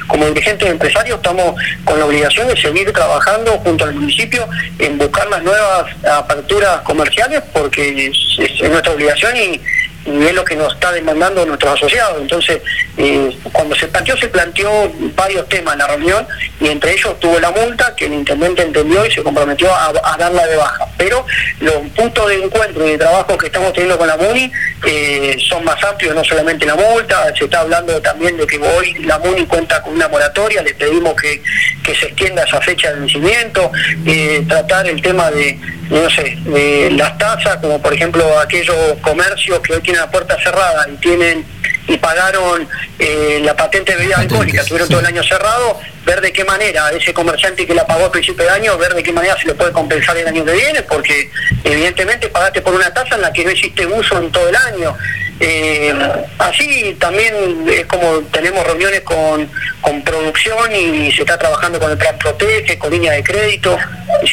como 0.08 0.26
dirigentes 0.26 0.70
empresarios 0.70 1.16
estamos 1.18 1.54
con 1.84 1.98
la 1.98 2.06
obligación 2.06 2.48
de 2.48 2.56
seguir 2.56 2.90
trabajando 2.92 3.52
junto 3.58 3.84
al 3.84 3.94
municipio 3.94 4.48
en 4.78 4.96
buscar 4.96 5.28
las 5.28 5.42
nuevas 5.42 5.84
aperturas 6.18 6.80
comerciales 6.80 7.42
porque 7.52 8.06
es- 8.06 8.38
es 8.60 8.70
nuestra 8.70 8.92
obligación 8.92 9.36
y, 9.36 9.60
y 10.04 10.24
es 10.24 10.34
lo 10.34 10.44
que 10.44 10.56
nos 10.56 10.72
está 10.74 10.92
demandando 10.92 11.44
nuestros 11.46 11.74
asociados. 11.74 12.20
Entonces, 12.20 12.60
eh, 12.96 13.36
cuando 13.52 13.74
se 13.74 13.88
planteó, 13.88 14.16
se 14.16 14.28
planteó 14.28 14.92
varios 15.14 15.48
temas 15.48 15.74
en 15.74 15.78
la 15.78 15.86
reunión 15.86 16.26
y 16.60 16.68
entre 16.68 16.92
ellos 16.92 17.18
tuvo 17.20 17.38
la 17.40 17.50
multa 17.50 17.94
que 17.96 18.06
el 18.06 18.14
intendente 18.14 18.62
entendió 18.62 19.04
y 19.06 19.10
se 19.10 19.22
comprometió 19.22 19.72
a, 19.74 19.92
darla 20.18 20.46
de 20.46 20.56
baja. 20.56 20.86
Pero 20.96 21.24
los 21.60 21.74
puntos 21.96 22.28
de 22.28 22.44
encuentro 22.44 22.86
y 22.86 22.92
de 22.92 22.98
trabajo 22.98 23.36
que 23.38 23.46
estamos 23.46 23.72
teniendo 23.72 23.98
con 23.98 24.08
la 24.08 24.16
MUNI 24.16 24.52
eh, 24.86 25.36
son 25.48 25.64
más 25.64 25.82
amplios, 25.84 26.14
no 26.14 26.24
solamente 26.24 26.66
la 26.66 26.74
multa, 26.74 27.34
se 27.36 27.44
está 27.44 27.60
hablando 27.60 28.00
también 28.02 28.36
de 28.36 28.46
que 28.46 28.58
hoy 28.58 28.94
la 29.04 29.18
MUNI 29.18 29.46
cuenta 29.46 29.82
con 29.82 29.94
una 29.94 30.08
moratoria, 30.08 30.62
le 30.62 30.74
pedimos 30.74 31.14
que, 31.14 31.42
que 31.82 31.94
se 31.94 32.06
extienda 32.06 32.44
esa 32.44 32.60
fecha 32.60 32.92
de 32.92 33.00
vencimiento, 33.00 33.70
eh, 34.06 34.44
tratar 34.48 34.86
el 34.86 35.00
tema 35.00 35.30
de, 35.30 35.58
no 35.92 36.08
sé, 36.08 36.38
de 36.44 36.90
las 36.92 37.18
tasas, 37.18 37.56
como 37.56 37.80
por 37.80 37.92
ejemplo 37.92 38.38
aquellos 38.38 38.76
comercios 39.02 39.60
que 39.60 39.74
hoy 39.74 39.80
tienen 39.82 40.00
la 40.00 40.10
puerta 40.10 40.38
cerrada 40.42 40.86
y 40.90 40.96
tienen 40.96 41.44
y 41.86 41.98
pagaron 41.98 42.66
eh, 42.98 43.40
la 43.42 43.54
patente 43.54 43.92
de 43.92 43.98
bebida 43.98 44.18
alcohólica, 44.18 44.64
tuvieron 44.64 44.88
todo 44.88 45.00
el 45.00 45.06
año 45.06 45.22
cerrado, 45.22 45.78
ver 46.06 46.20
de 46.20 46.32
qué 46.32 46.44
manera 46.44 46.86
a 46.86 46.92
ese 46.92 47.12
comerciante 47.12 47.66
que 47.66 47.74
la 47.74 47.86
pagó 47.86 48.06
a 48.06 48.12
principio 48.12 48.44
de 48.44 48.50
año, 48.50 48.78
ver 48.78 48.94
de 48.94 49.02
qué 49.02 49.12
manera 49.12 49.36
se 49.38 49.48
le 49.48 49.54
puede 49.54 49.72
compensar 49.72 50.16
el 50.16 50.26
año 50.26 50.44
que 50.44 50.52
viene, 50.52 50.82
porque 50.82 51.30
evidentemente 51.64 52.28
pagaste 52.28 52.62
por 52.62 52.74
una 52.74 52.92
tasa 52.94 53.16
en 53.16 53.22
la 53.22 53.32
que 53.32 53.44
no 53.44 53.50
hiciste 53.50 53.84
uso 53.84 54.16
en 54.18 54.30
todo 54.30 54.48
el 54.48 54.56
año. 54.56 54.96
Eh, 55.40 55.92
así 56.38 56.96
también 57.00 57.34
es 57.68 57.84
como 57.86 58.20
tenemos 58.30 58.64
reuniones 58.64 59.00
con, 59.00 59.50
con 59.80 60.02
producción 60.02 60.74
y 60.74 61.10
se 61.10 61.22
está 61.22 61.36
trabajando 61.36 61.80
con 61.80 61.90
el 61.90 61.98
plan 61.98 62.16
Protege, 62.16 62.78
con 62.78 62.92
línea 62.92 63.12
de 63.12 63.24
crédito. 63.24 63.76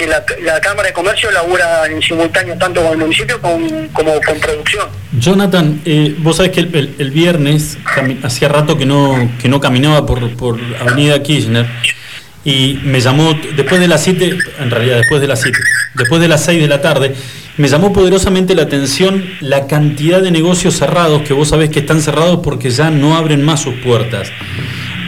La, 0.08 0.24
la 0.44 0.60
Cámara 0.62 0.88
de 0.90 0.94
Comercio 0.94 1.32
labura 1.32 1.86
en 1.88 2.02
simultáneo 2.02 2.56
tanto 2.58 2.82
con 2.82 2.92
el 2.94 2.98
municipio 3.00 3.40
con- 3.42 3.88
como 3.90 4.14
con 4.22 4.40
producción. 4.40 4.88
Jonathan, 5.20 5.82
eh, 5.86 6.16
vos 6.20 6.38
sabés 6.38 6.52
que 6.52 6.60
el, 6.62 7.12
viernes 7.12 7.78
hacía 8.24 8.48
rato 8.50 8.78
que 8.78 8.86
no, 8.86 9.30
que 9.42 9.50
no 9.50 9.60
caminaba 9.60 10.06
por, 10.06 10.30
por 10.36 10.60
Avenida 10.80 11.22
Kirchner 11.24 11.66
y 12.46 12.80
me 12.84 13.02
llamó 13.02 13.34
después 13.56 13.82
de 13.82 13.88
las 13.88 14.04
7, 14.04 14.38
en 14.60 14.72
realidad 14.72 14.98
después 14.98 15.20
de 15.22 15.28
las 15.28 15.42
7, 15.42 15.58
después 15.96 16.22
de 16.22 16.28
las 16.28 16.44
6 16.46 16.62
de 16.62 16.68
la 16.68 16.82
tarde, 16.82 17.14
me 17.58 17.68
llamó 17.68 17.92
poderosamente 17.92 18.56
la 18.56 18.62
atención 18.64 19.26
la 19.42 19.68
cantidad 19.68 20.22
de 20.22 20.32
negocios 20.32 20.76
cerrados 20.78 21.24
que 21.24 21.34
vos 21.34 21.50
sabés 21.50 21.70
que 21.70 21.80
están 21.80 22.02
cerrados 22.02 22.40
porque 22.44 22.70
ya 22.70 22.90
no 22.90 23.18
abren 23.18 23.44
más 23.44 23.62
sus 23.62 23.74
puertas. 23.76 24.32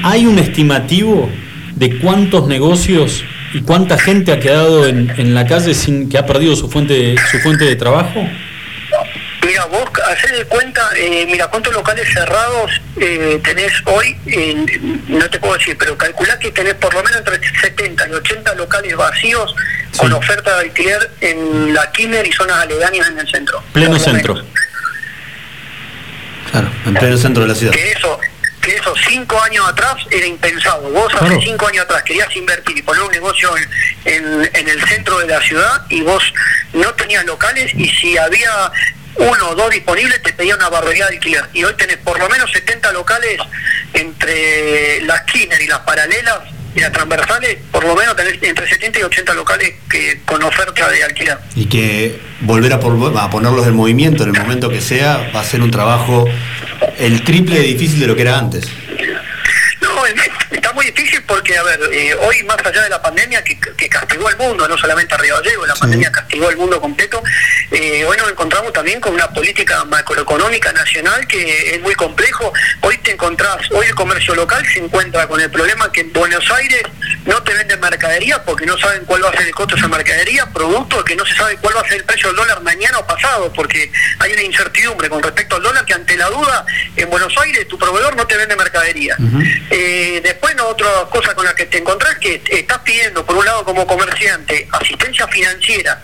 ¿Hay 0.03 0.25
un 0.25 0.39
estimativo 0.39 1.29
de 1.75 1.97
cuántos 1.99 2.47
negocios 2.47 3.23
y 3.53 3.61
cuánta 3.61 3.97
gente 3.97 4.31
ha 4.31 4.39
quedado 4.39 4.87
en, 4.87 5.09
en 5.17 5.33
la 5.33 5.45
calle 5.45 5.73
sin 5.73 6.09
que 6.09 6.17
ha 6.17 6.25
perdido 6.25 6.55
su 6.55 6.69
fuente, 6.69 7.15
su 7.31 7.39
fuente 7.39 7.65
de 7.65 7.75
trabajo? 7.75 8.27
Mira, 9.45 9.65
vos 9.65 9.89
hacés 10.07 10.31
de 10.37 10.45
cuenta, 10.45 10.81
eh, 10.95 11.25
mira, 11.29 11.47
cuántos 11.47 11.73
locales 11.73 12.07
cerrados 12.13 12.71
eh, 12.97 13.41
tenés 13.43 13.71
hoy, 13.85 14.15
eh, 14.27 14.65
no 15.07 15.29
te 15.29 15.39
puedo 15.39 15.57
decir, 15.57 15.75
pero 15.77 15.97
calculá 15.97 16.37
que 16.37 16.51
tenés 16.51 16.75
por 16.75 16.93
lo 16.93 17.03
menos 17.03 17.17
entre 17.19 17.39
70 17.61 18.07
y 18.07 18.11
80 18.11 18.55
locales 18.55 18.95
vacíos 18.95 19.55
con 19.97 20.13
oferta 20.13 20.55
de 20.55 20.61
alquiler 20.61 21.11
en 21.21 21.73
la 21.73 21.91
Kiner 21.91 22.25
y 22.25 22.31
zonas 22.31 22.57
aledañas 22.57 23.09
en 23.09 23.19
el 23.19 23.27
centro. 23.27 23.63
Pleno 23.73 23.97
centro. 23.97 24.41
Claro, 26.51 26.71
en 26.85 26.93
pleno 26.93 27.17
centro 27.17 27.43
de 27.43 27.49
la 27.49 27.55
ciudad. 27.55 27.73
Que 27.73 27.91
eso, 27.91 28.19
que 28.61 28.75
eso 28.75 28.93
cinco 29.09 29.41
años 29.41 29.67
atrás 29.67 29.95
era 30.11 30.25
impensado. 30.25 30.83
Vos 30.91 31.13
hace 31.13 31.25
Claro. 31.25 31.41
cinco 31.43 31.67
años 31.67 31.83
atrás 31.85 32.03
querías 32.03 32.33
invertir 32.35 32.77
y 32.77 32.81
poner 32.81 33.01
un 33.03 33.11
negocio 33.11 33.51
en, 33.57 33.69
en- 34.05 34.49
en 34.53 34.69
el 34.69 34.81
centro 34.87 35.17
de 35.19 35.27
la 35.27 35.41
ciudad 35.41 35.85
y 35.89 36.01
vos 36.01 36.23
no 36.73 36.93
tenías 36.93 37.25
locales 37.25 37.71
y 37.73 37.89
si 37.89 38.17
había 38.17 38.71
uno 39.15 39.49
o 39.49 39.55
dos 39.55 39.69
disponibles, 39.71 40.21
te 40.23 40.31
pedía 40.33 40.55
una 40.55 40.69
barbaridad 40.69 41.09
de 41.09 41.15
alquiler. 41.15 41.43
Y 41.53 41.63
hoy 41.65 41.73
tenés 41.75 41.97
por 41.97 42.17
lo 42.17 42.29
menos 42.29 42.49
70 42.51 42.91
locales 42.93 43.39
entre 43.93 45.01
las 45.01 45.21
Skinner 45.21 45.61
y 45.61 45.67
las 45.67 45.79
paralelas 45.79 46.39
y 46.75 46.79
las 46.79 46.91
transversales, 46.91 47.57
por 47.71 47.83
lo 47.83 47.95
menos 47.95 48.15
tenés 48.15 48.41
entre 48.41 48.67
70 48.67 48.99
y 48.99 49.03
80 49.03 49.33
locales 49.33 49.73
que 49.89 50.21
con 50.25 50.41
oferta 50.43 50.89
de 50.89 51.03
alquiler. 51.03 51.37
Y 51.55 51.65
que 51.65 52.19
volver 52.41 52.73
a, 52.73 52.79
por- 52.79 53.17
a 53.17 53.29
ponerlos 53.29 53.67
en 53.67 53.75
movimiento 53.75 54.23
en 54.23 54.35
el 54.35 54.41
momento 54.41 54.69
que 54.69 54.81
sea 54.81 55.31
va 55.35 55.41
a 55.41 55.43
ser 55.43 55.61
un 55.61 55.71
trabajo 55.71 56.25
el 56.97 57.23
triple 57.23 57.55
de 57.59 57.63
difícil 57.67 57.99
de 57.99 58.07
lo 58.07 58.15
que 58.15 58.21
era 58.23 58.37
antes. 58.37 58.65
No, 59.81 60.05
es- 60.05 60.13
está 60.51 60.73
muy 60.73 60.85
difícil 60.85 61.21
porque, 61.23 61.57
a 61.57 61.63
ver, 61.63 61.79
eh, 61.91 62.15
hoy 62.15 62.43
más 62.43 62.57
allá 62.63 62.83
de 62.83 62.89
la 62.89 63.01
pandemia 63.01 63.43
que, 63.43 63.59
que 63.59 63.89
castigó 63.89 64.27
al 64.27 64.37
mundo, 64.37 64.67
no 64.67 64.77
solamente 64.77 65.13
a 65.15 65.17
Río 65.17 65.35
Gallego, 65.35 65.65
la 65.65 65.75
pandemia 65.75 66.11
castigó 66.11 66.49
al 66.49 66.57
mundo 66.57 66.79
completo, 66.81 67.21
eh, 67.71 68.03
hoy 68.05 68.17
nos 68.17 68.29
encontramos 68.29 68.73
también 68.73 68.99
con 68.99 69.13
una 69.13 69.29
política 69.29 69.85
macroeconómica 69.85 70.71
nacional 70.73 71.25
que 71.27 71.75
es 71.75 71.81
muy 71.81 71.95
complejo. 71.95 72.51
Hoy 72.81 72.97
te 72.99 73.11
encontrás, 73.11 73.69
hoy 73.71 73.87
el 73.87 73.95
comercio 73.95 74.35
local 74.35 74.65
se 74.65 74.79
encuentra 74.79 75.27
con 75.27 75.39
el 75.39 75.49
problema 75.49 75.91
que 75.91 76.01
en 76.01 76.13
Buenos 76.13 76.49
Aires 76.51 76.83
no 77.25 77.41
te 77.43 77.53
venden 77.53 77.79
mercadería 77.79 78.43
porque 78.43 78.65
no 78.65 78.77
saben 78.77 79.05
cuál 79.05 79.23
va 79.23 79.29
a 79.29 79.33
ser 79.33 79.47
el 79.47 79.53
costo 79.53 79.75
de 79.75 79.79
esa 79.79 79.87
mercadería, 79.87 80.45
producto 80.47 81.03
que 81.03 81.15
no 81.15 81.25
se 81.25 81.35
sabe 81.35 81.57
cuál 81.57 81.75
va 81.77 81.81
a 81.81 81.87
ser 81.87 81.97
el 81.97 82.03
precio 82.03 82.27
del 82.29 82.37
dólar 82.37 82.61
mañana 82.61 82.99
o 82.99 83.07
pasado, 83.07 83.51
porque 83.53 83.91
hay 84.19 84.33
una 84.33 84.41
incertidumbre 84.41 85.09
con 85.09 85.21
respecto 85.21 85.55
al 85.55 85.63
dólar 85.63 85.85
que 85.85 85.93
ante 85.93 86.17
la 86.17 86.29
duda 86.29 86.65
en 86.95 87.09
Buenos 87.09 87.33
Aires 87.37 87.67
tu 87.67 87.77
proveedor 87.77 88.15
no 88.15 88.25
te 88.27 88.37
vende 88.37 88.55
mercadería. 88.55 89.15
Eh, 89.69 90.21
después 90.23 90.40
no, 90.55 90.67
otra 90.67 90.87
cosa 91.09 91.33
con 91.33 91.45
la 91.45 91.53
que 91.55 91.65
te 91.65 91.77
encontrás 91.77 92.17
que 92.17 92.41
estás 92.49 92.79
pidiendo 92.79 93.25
por 93.25 93.37
un 93.37 93.45
lado 93.45 93.63
como 93.63 93.87
comerciante 93.87 94.67
asistencia 94.71 95.27
financiera 95.27 96.01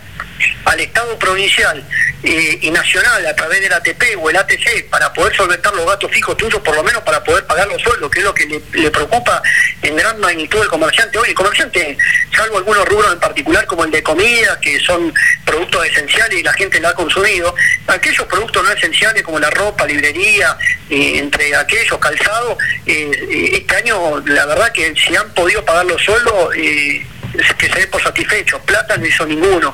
al 0.66 0.80
Estado 0.80 1.18
provincial 1.18 1.84
y 2.24 2.72
nacional 2.72 3.26
a 3.26 3.36
través 3.36 3.62
del 3.62 3.72
ATP 3.74 4.18
o 4.20 4.30
el 4.30 4.36
ATC 4.36 4.90
para 4.90 5.14
poder 5.14 5.36
solventar 5.36 5.74
los 5.76 5.86
gastos 5.86 6.12
fijos 6.12 6.36
tuyos, 6.38 6.62
por 6.62 6.76
lo 6.76 6.84
menos 6.84 7.02
para 7.04 7.24
poder 7.24 7.46
pagar 7.46 7.68
los 7.68 7.82
sueldos, 7.82 8.10
que 8.10 8.20
es 8.20 8.26
lo 8.26 8.34
que 8.34 8.62
le, 8.74 8.92
preocupa 8.92 9.42
en 9.82 9.96
gran 9.96 10.20
magnitud 10.20 10.62
al 10.62 10.68
comerciante 10.68 11.18
hoy. 11.18 11.30
El 11.30 11.36
comerciante, 11.36 11.98
salvo 12.36 12.58
algunos 12.58 12.86
rubros 12.86 13.14
en 13.14 13.20
particular 13.20 13.66
como 13.66 13.84
el 13.84 13.92
de 13.92 14.04
comida, 14.04 14.60
que 14.60 14.80
son 14.80 15.14
productos 15.46 15.86
esenciales 15.86 16.40
y 16.40 16.44
la 16.44 16.54
gente 16.54 16.80
la 16.80 16.90
ha 16.90 16.94
consumido, 16.94 17.54
aquellos 17.88 18.26
productos 18.28 18.64
no 18.64 18.72
esenciales 18.72 19.24
como 19.24 19.40
la 19.40 19.50
ropa, 19.50 19.86
librería, 19.86 20.58
eh, 20.90 21.18
entre 21.18 21.56
aquellos 21.56 21.98
calzados, 22.00 22.58
eh, 22.86 23.12
eh, 23.30 23.50
este 23.54 23.76
año 23.76 24.20
la 24.26 24.46
verdad 24.46 24.72
que 24.72 24.94
si 24.96 25.16
han 25.16 25.30
podido 25.34 25.64
pagar 25.64 25.86
los 25.86 26.02
sueldos, 26.02 26.54
que 26.54 27.70
se 27.70 27.80
dé 27.80 27.88
por 27.88 28.02
satisfechos, 28.02 28.60
plata 28.62 28.98
no 28.98 29.06
hizo 29.06 29.26
ninguno 29.26 29.74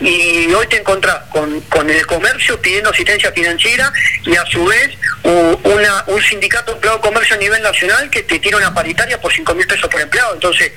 y 0.00 0.52
hoy 0.52 0.66
te 0.66 0.78
encontrás 0.78 1.18
con, 1.30 1.60
con 1.62 1.88
el 1.90 2.06
comercio 2.06 2.60
pidiendo 2.60 2.90
asistencia 2.90 3.30
financiera 3.32 3.92
y 4.24 4.34
a 4.34 4.44
su 4.46 4.64
vez 4.64 4.96
un 5.22 6.22
sindicato 6.22 6.72
empleado 6.72 6.98
de 6.98 7.02
comercio 7.02 7.36
a 7.36 7.38
nivel 7.38 7.62
nacional 7.62 8.10
que 8.10 8.22
te 8.22 8.38
tira 8.38 8.56
una 8.56 8.72
paritaria 8.72 9.20
por 9.20 9.32
5 9.32 9.54
mil 9.54 9.66
pesos 9.66 9.88
por 9.88 10.00
empleado. 10.00 10.34
Entonces 10.34 10.72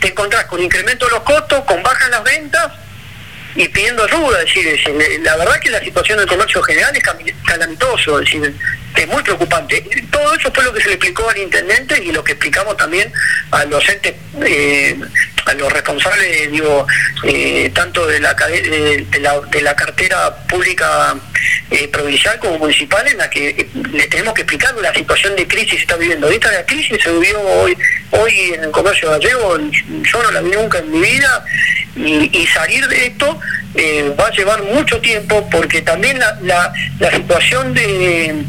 te 0.00 0.08
encontrás 0.08 0.44
con 0.46 0.60
incremento 0.62 1.06
de 1.06 1.12
los 1.12 1.20
costos, 1.20 1.64
con 1.64 1.82
bajas 1.82 2.10
las 2.10 2.24
ventas 2.24 2.72
y 3.54 3.68
pidiendo 3.68 4.04
ayuda. 4.04 4.42
Es 4.42 4.54
decir, 4.54 5.20
la 5.22 5.36
verdad 5.36 5.60
que 5.60 5.70
la 5.70 5.80
situación 5.80 6.18
del 6.18 6.26
comercio 6.26 6.62
general 6.62 6.94
es 6.96 7.02
calamitoso, 7.44 8.20
es 8.20 8.32
decir, 8.32 8.54
es 8.96 9.08
muy 9.08 9.22
preocupante. 9.22 9.82
Todo 10.10 10.34
eso 10.34 10.50
fue 10.52 10.64
lo 10.64 10.72
que 10.72 10.82
se 10.82 10.88
le 10.88 10.94
explicó 10.94 11.28
al 11.28 11.38
intendente 11.38 12.02
y 12.02 12.12
lo 12.12 12.22
que 12.22 12.32
explicamos 12.32 12.76
también 12.76 13.12
a 13.50 13.64
los 13.64 13.86
entes, 13.88 14.14
eh, 14.44 14.98
a 15.46 15.54
los 15.54 15.72
responsables, 15.72 16.50
digo, 16.50 16.86
eh, 17.24 17.70
tanto 17.74 18.06
de 18.06 18.20
la, 18.20 18.34
de, 18.34 19.06
de 19.10 19.20
la, 19.20 19.40
de 19.40 19.62
la 19.62 19.74
cartera 19.74 20.36
pública 20.46 21.14
eh, 21.70 21.88
provincial 21.88 22.38
como 22.38 22.58
municipal, 22.58 23.06
en 23.08 23.18
la 23.18 23.28
que 23.30 23.48
eh, 23.50 23.68
le 23.92 24.06
tenemos 24.06 24.34
que 24.34 24.42
explicar 24.42 24.74
la 24.76 24.94
situación 24.94 25.34
de 25.36 25.48
crisis 25.48 25.74
que 25.74 25.80
está 25.82 25.96
viviendo. 25.96 26.28
Esta 26.28 26.52
la 26.52 26.64
crisis 26.66 26.98
se 27.02 27.10
vivió 27.10 27.40
hoy, 27.40 27.76
hoy 28.10 28.52
en 28.54 28.64
el 28.64 28.70
comercio 28.70 29.10
gallego, 29.10 29.58
yo 29.58 30.22
no 30.22 30.30
la 30.30 30.40
vi 30.42 30.50
nunca 30.50 30.78
en 30.78 30.90
mi 30.90 31.00
vida, 31.00 31.44
y, 31.96 32.30
y 32.36 32.46
salir 32.46 32.86
de 32.88 33.06
esto 33.06 33.38
eh, 33.74 34.14
va 34.18 34.26
a 34.26 34.30
llevar 34.30 34.62
mucho 34.62 35.00
tiempo 35.00 35.48
porque 35.50 35.82
también 35.82 36.18
la, 36.18 36.38
la, 36.42 36.72
la 36.98 37.10
situación 37.10 37.74
de 37.74 38.44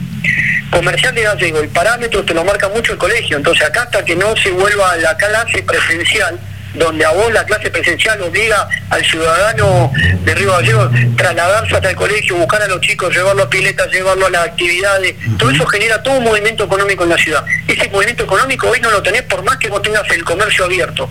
comercial 0.71 1.13
de 1.13 1.21
gallego, 1.21 1.59
el 1.59 1.69
parámetro 1.69 2.23
te 2.23 2.33
lo 2.33 2.43
marca 2.43 2.69
mucho 2.69 2.93
el 2.93 2.97
colegio, 2.97 3.37
entonces 3.37 3.65
acá 3.65 3.83
hasta 3.83 4.03
que 4.03 4.15
no 4.15 4.35
se 4.35 4.51
vuelva 4.51 4.91
a 4.91 4.97
la 4.97 5.15
clase 5.17 5.63
presencial, 5.63 6.39
donde 6.73 7.05
a 7.05 7.11
vos 7.11 7.31
la 7.31 7.45
clase 7.45 7.69
presencial 7.69 8.21
obliga 8.21 8.67
al 8.89 9.03
ciudadano 9.05 9.91
de 10.23 10.35
Río 10.35 10.51
Gallego 10.53 10.89
trasladarse 11.15 11.75
hasta 11.75 11.89
el 11.89 11.95
colegio, 11.95 12.35
buscar 12.35 12.61
a 12.61 12.67
los 12.67 12.81
chicos, 12.81 13.13
llevarlo 13.13 13.43
a 13.43 13.49
piletas, 13.49 13.91
llevarlo 13.91 14.25
a 14.25 14.29
las 14.29 14.47
actividades, 14.47 15.15
todo 15.37 15.51
eso 15.51 15.65
genera 15.67 16.01
todo 16.01 16.17
un 16.17 16.23
movimiento 16.23 16.63
económico 16.63 17.03
en 17.03 17.09
la 17.09 17.17
ciudad. 17.17 17.43
Ese 17.67 17.89
movimiento 17.89 18.23
económico 18.23 18.67
hoy 18.69 18.79
no 18.79 18.91
lo 18.91 19.01
tenés 19.01 19.23
por 19.23 19.43
más 19.43 19.57
que 19.57 19.69
vos 19.69 19.81
tengas 19.81 20.09
el 20.11 20.23
comercio 20.23 20.65
abierto. 20.65 21.09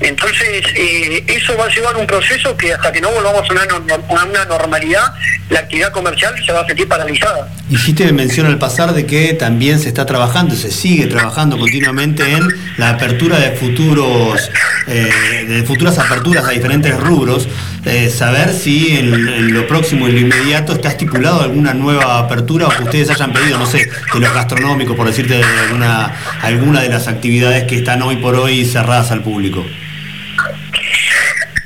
Entonces, 0.00 0.64
eh, 0.76 1.24
eso 1.26 1.56
va 1.56 1.64
a 1.64 1.68
llevar 1.68 1.96
un 1.96 2.06
proceso 2.06 2.56
que 2.56 2.72
hasta 2.72 2.92
que 2.92 3.00
no 3.00 3.10
volvamos 3.10 3.48
a 3.48 3.52
una, 3.52 3.62
a 3.62 4.24
una 4.24 4.44
normalidad, 4.44 5.12
la 5.50 5.60
actividad 5.60 5.90
comercial 5.92 6.34
se 6.44 6.52
va 6.52 6.60
a 6.60 6.66
sentir 6.66 6.86
paralizada. 6.86 7.48
Hiciste 7.70 8.10
mención 8.12 8.46
al 8.46 8.58
pasar 8.58 8.92
de 8.92 9.06
que 9.06 9.34
también 9.34 9.80
se 9.80 9.88
está 9.88 10.06
trabajando, 10.06 10.54
se 10.54 10.70
sigue 10.70 11.06
trabajando 11.06 11.58
continuamente 11.58 12.22
en 12.30 12.48
la 12.76 12.90
apertura 12.90 13.38
de 13.38 13.52
futuros, 13.56 14.50
eh, 14.86 15.44
de 15.48 15.62
futuras 15.64 15.98
aperturas 15.98 16.44
a 16.46 16.50
diferentes 16.50 16.94
rubros. 16.98 17.48
Eh, 17.84 18.10
saber 18.10 18.52
si 18.52 18.98
en, 18.98 19.14
en 19.28 19.54
lo 19.54 19.66
próximo 19.66 20.08
y 20.08 20.12
lo 20.12 20.18
inmediato 20.20 20.72
está 20.74 20.88
estipulado 20.88 21.42
alguna 21.42 21.72
nueva 21.74 22.18
apertura 22.18 22.66
o 22.66 22.70
que 22.70 22.82
ustedes 22.82 23.10
hayan 23.10 23.32
pedido, 23.32 23.58
no 23.58 23.66
sé, 23.66 23.78
de 24.12 24.20
los 24.20 24.34
gastronómicos, 24.34 24.96
por 24.96 25.06
decirte 25.06 25.34
de 25.34 25.44
alguna, 25.44 26.14
alguna 26.42 26.82
de 26.82 26.88
las 26.90 27.08
actividades 27.08 27.64
que 27.64 27.76
están 27.78 28.02
hoy 28.02 28.16
por 28.16 28.34
hoy 28.34 28.64
cerradas 28.64 29.10
al 29.10 29.22
público. 29.22 29.64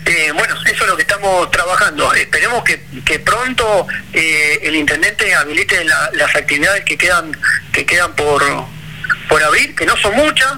Eh, 0.05 0.33
bueno, 0.35 0.55
eso 0.67 0.85
es 0.85 0.91
lo 0.91 0.97
que 0.97 1.03
estamos 1.03 1.51
trabajando. 1.51 2.13
Esperemos 2.15 2.63
que, 2.65 2.83
que 3.05 3.19
pronto 3.21 3.87
eh, 4.13 4.59
el 4.63 4.75
intendente 4.77 5.33
habilite 5.35 5.85
la- 5.85 6.11
las 6.15 6.35
actividades 6.35 6.85
que 6.85 6.99
quedan 6.99 7.33
que 7.73 7.87
quedan 7.87 8.13
por 8.15 8.43
por 9.29 9.43
abrir, 9.43 9.75
que 9.75 9.87
no 9.87 9.97
son 9.97 10.15
muchas, 10.17 10.53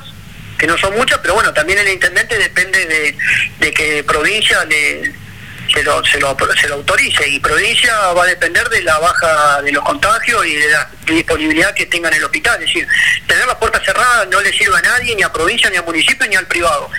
que 0.58 0.66
no 0.66 0.76
son 0.78 0.94
muchas, 0.96 1.18
pero 1.18 1.34
bueno, 1.34 1.52
también 1.52 1.78
el 1.78 1.88
intendente 1.88 2.38
depende 2.38 2.86
de, 2.86 3.16
de 3.58 3.72
que 3.72 4.04
provincia 4.04 4.64
le 4.64 5.12
se 5.72 5.82
lo, 5.82 6.04
se, 6.04 6.20
lo, 6.20 6.36
se 6.60 6.68
lo 6.68 6.74
autorice 6.74 7.26
y 7.26 7.40
provincia 7.40 7.90
va 8.12 8.24
a 8.24 8.26
depender 8.26 8.68
de 8.68 8.82
la 8.82 8.98
baja 8.98 9.62
de 9.62 9.72
los 9.72 9.82
contagios 9.82 10.44
y 10.46 10.54
de 10.56 10.68
la 10.68 10.90
disponibilidad 11.06 11.72
que 11.74 11.86
tengan 11.86 12.12
en 12.12 12.18
el 12.18 12.24
hospital. 12.26 12.60
Es 12.62 12.66
decir, 12.66 12.86
tener 13.26 13.46
las 13.46 13.56
puertas 13.56 13.82
cerradas 13.82 14.28
no 14.28 14.42
le 14.42 14.52
sirve 14.52 14.76
a 14.76 14.82
nadie, 14.82 15.16
ni 15.16 15.22
a 15.22 15.32
provincia, 15.32 15.70
ni 15.70 15.78
a 15.78 15.82
municipio, 15.82 16.26
ni 16.28 16.36
al 16.36 16.46
privado. 16.46 16.90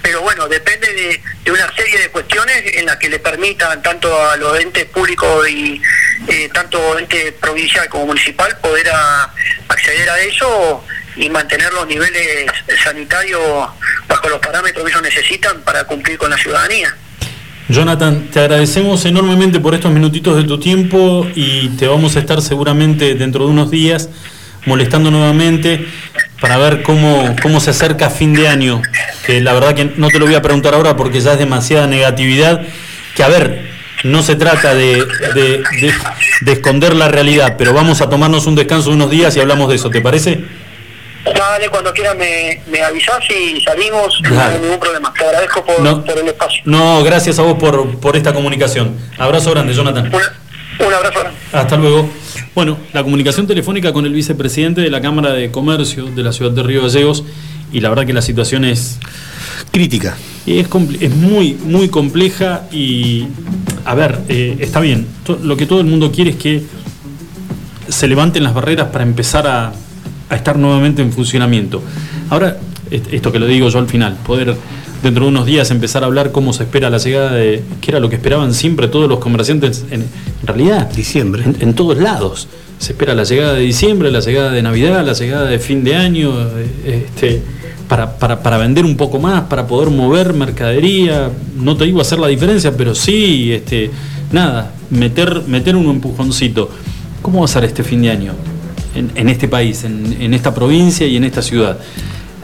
Pero 0.00 0.22
bueno, 0.22 0.48
depende 0.48 0.90
de, 0.94 1.22
de 1.44 1.52
una 1.52 1.70
serie 1.76 1.98
de 1.98 2.08
cuestiones 2.08 2.62
en 2.76 2.86
las 2.86 2.96
que 2.96 3.10
le 3.10 3.18
permitan 3.18 3.82
tanto 3.82 4.08
a 4.30 4.36
los 4.38 4.58
entes 4.58 4.86
públicos 4.86 5.46
y 5.48 5.80
eh, 6.26 6.48
tanto 6.52 6.98
ente 6.98 7.32
provincial 7.32 7.88
como 7.90 8.06
municipal 8.06 8.56
poder 8.58 8.88
a- 8.90 9.34
acceder 9.68 10.08
a 10.08 10.18
eso 10.20 10.82
y 11.16 11.28
mantener 11.30 11.72
los 11.72 11.86
niveles 11.86 12.46
sanitarios 12.82 13.40
bajo 14.08 14.28
los 14.28 14.38
parámetros 14.40 14.84
que 14.84 14.90
ellos 14.90 15.02
necesitan 15.02 15.60
para 15.62 15.84
cumplir 15.84 16.18
con 16.18 16.30
la 16.30 16.36
ciudadanía. 16.36 16.94
Jonathan, 17.68 18.28
te 18.32 18.40
agradecemos 18.40 19.04
enormemente 19.06 19.58
por 19.60 19.74
estos 19.74 19.90
minutitos 19.90 20.36
de 20.36 20.44
tu 20.44 20.58
tiempo 20.60 21.26
y 21.34 21.68
te 21.70 21.86
vamos 21.86 22.14
a 22.16 22.20
estar 22.20 22.42
seguramente 22.42 23.14
dentro 23.14 23.44
de 23.46 23.50
unos 23.52 23.70
días 23.70 24.10
molestando 24.66 25.10
nuevamente 25.10 25.86
para 26.40 26.58
ver 26.58 26.82
cómo, 26.82 27.34
cómo 27.42 27.60
se 27.60 27.70
acerca 27.70 28.10
fin 28.10 28.34
de 28.34 28.48
año. 28.48 28.82
Que 29.26 29.40
la 29.40 29.54
verdad 29.54 29.74
que 29.74 29.92
no 29.96 30.08
te 30.08 30.18
lo 30.18 30.26
voy 30.26 30.34
a 30.34 30.42
preguntar 30.42 30.74
ahora 30.74 30.94
porque 30.96 31.20
ya 31.20 31.32
es 31.34 31.38
demasiada 31.38 31.86
negatividad. 31.86 32.62
Que 33.16 33.22
a 33.22 33.28
ver, 33.28 33.70
no 34.04 34.22
se 34.22 34.34
trata 34.36 34.74
de- 34.74 35.04
de 36.42 36.52
esconder 36.52 36.94
la 36.94 37.08
realidad, 37.08 37.54
pero 37.56 37.72
vamos 37.72 38.00
a 38.02 38.10
tomarnos 38.10 38.46
un 38.46 38.54
descanso 38.56 38.90
de 38.90 38.96
unos 38.96 39.10
días 39.10 39.34
y 39.36 39.40
hablamos 39.40 39.68
de 39.70 39.76
eso, 39.76 39.88
¿te 39.88 40.00
parece? 40.02 40.44
Dale, 41.24 41.68
cuando 41.70 41.92
quieras 41.92 42.16
me, 42.16 42.60
me 42.70 42.82
avisás 42.82 43.20
y 43.30 43.60
salimos, 43.62 44.20
no 44.22 44.34
Dale. 44.34 44.54
hay 44.56 44.60
ningún 44.60 44.78
problema. 44.78 45.12
Te 45.12 45.24
agradezco 45.24 45.64
por, 45.64 45.80
No. 45.80 46.04
por 46.04 46.18
el 46.18 46.28
espacio. 46.28 46.62
No, 46.66 47.02
gracias 47.02 47.38
a 47.38 47.42
vos 47.42 47.54
por, 47.58 47.98
por 47.98 48.16
esta 48.16 48.32
comunicación. 48.34 48.94
Abrazo 49.18 49.50
grande, 49.50 49.72
Jonathan. 49.72 50.06
Un 50.78 50.92
abrazo 50.92 51.20
grande. 51.20 51.38
Hasta 51.52 51.76
luego. 51.76 52.08
Bueno, 52.54 52.76
la 52.92 53.02
comunicación 53.02 53.46
telefónica 53.46 53.92
con 53.92 54.04
el 54.06 54.12
vicepresidente 54.12 54.80
de 54.80 54.90
la 54.90 55.00
Cámara 55.00 55.32
de 55.32 55.50
Comercio 55.50 56.04
de 56.06 56.22
la 56.22 56.32
ciudad 56.32 56.50
de 56.52 56.62
Río 56.62 56.82
Gallegos 56.82 57.24
y 57.72 57.80
la 57.80 57.88
verdad 57.88 58.06
que 58.06 58.12
la 58.12 58.22
situación 58.22 58.64
es 58.64 58.98
crítica. 59.72 60.16
Es, 60.46 60.66
es 61.00 61.10
muy, 61.10 61.54
muy 61.54 61.88
compleja 61.88 62.64
y, 62.70 63.26
a 63.86 63.94
ver, 63.94 64.18
eh, 64.28 64.56
está 64.60 64.80
bien. 64.80 65.06
Lo 65.42 65.56
que 65.56 65.64
todo 65.66 65.80
el 65.80 65.86
mundo 65.86 66.12
quiere 66.12 66.30
es 66.30 66.36
que 66.36 66.62
se 67.88 68.06
levanten 68.08 68.44
las 68.44 68.54
barreras 68.54 68.88
para 68.88 69.04
empezar 69.04 69.46
a, 69.46 69.72
a 70.30 70.36
estar 70.36 70.58
nuevamente 70.58 71.02
en 71.02 71.12
funcionamiento. 71.12 71.82
Ahora, 72.30 72.56
est- 72.90 73.12
esto 73.12 73.30
que 73.32 73.38
lo 73.38 73.46
digo 73.46 73.68
yo 73.68 73.78
al 73.78 73.88
final, 73.88 74.16
poder 74.26 74.56
dentro 75.02 75.24
de 75.24 75.28
unos 75.30 75.44
días 75.44 75.70
empezar 75.70 76.02
a 76.02 76.06
hablar 76.06 76.32
cómo 76.32 76.52
se 76.54 76.62
espera 76.62 76.88
la 76.88 76.96
llegada 76.98 77.32
de, 77.32 77.62
que 77.82 77.90
era 77.90 78.00
lo 78.00 78.08
que 78.08 78.16
esperaban 78.16 78.54
siempre 78.54 78.88
todos 78.88 79.06
los 79.08 79.18
comerciantes, 79.18 79.84
en, 79.90 80.00
en 80.02 80.46
realidad, 80.46 80.90
Diciembre. 80.90 81.42
en, 81.44 81.56
en 81.60 81.74
todos 81.74 81.98
lados. 81.98 82.48
Se 82.78 82.92
espera 82.92 83.14
la 83.14 83.24
llegada 83.24 83.52
de 83.54 83.60
diciembre, 83.60 84.10
la 84.10 84.20
llegada 84.20 84.50
de 84.50 84.62
Navidad, 84.62 85.04
la 85.04 85.12
llegada 85.12 85.44
de 85.46 85.58
fin 85.58 85.84
de 85.84 85.94
año, 85.94 86.32
eh, 86.84 87.06
este, 87.06 87.42
para, 87.88 88.18
para, 88.18 88.42
para 88.42 88.56
vender 88.58 88.84
un 88.84 88.96
poco 88.96 89.18
más, 89.20 89.42
para 89.42 89.66
poder 89.66 89.90
mover 89.90 90.32
mercadería. 90.32 91.30
No 91.56 91.76
te 91.76 91.84
digo 91.84 92.00
hacer 92.00 92.18
la 92.18 92.28
diferencia, 92.28 92.74
pero 92.76 92.94
sí, 92.94 93.52
este, 93.52 93.90
nada, 94.32 94.72
meter, 94.90 95.42
meter 95.46 95.76
un 95.76 95.86
empujoncito. 95.90 96.70
¿Cómo 97.22 97.40
va 97.40 97.44
a 97.44 97.48
ser 97.48 97.64
este 97.64 97.84
fin 97.84 98.00
de 98.02 98.10
año 98.10 98.32
en, 98.94 99.10
en 99.14 99.28
este 99.28 99.48
país, 99.48 99.84
en, 99.84 100.16
en 100.20 100.34
esta 100.34 100.54
provincia 100.54 101.06
y 101.06 101.16
en 101.16 101.24
esta 101.24 101.42
ciudad? 101.42 101.78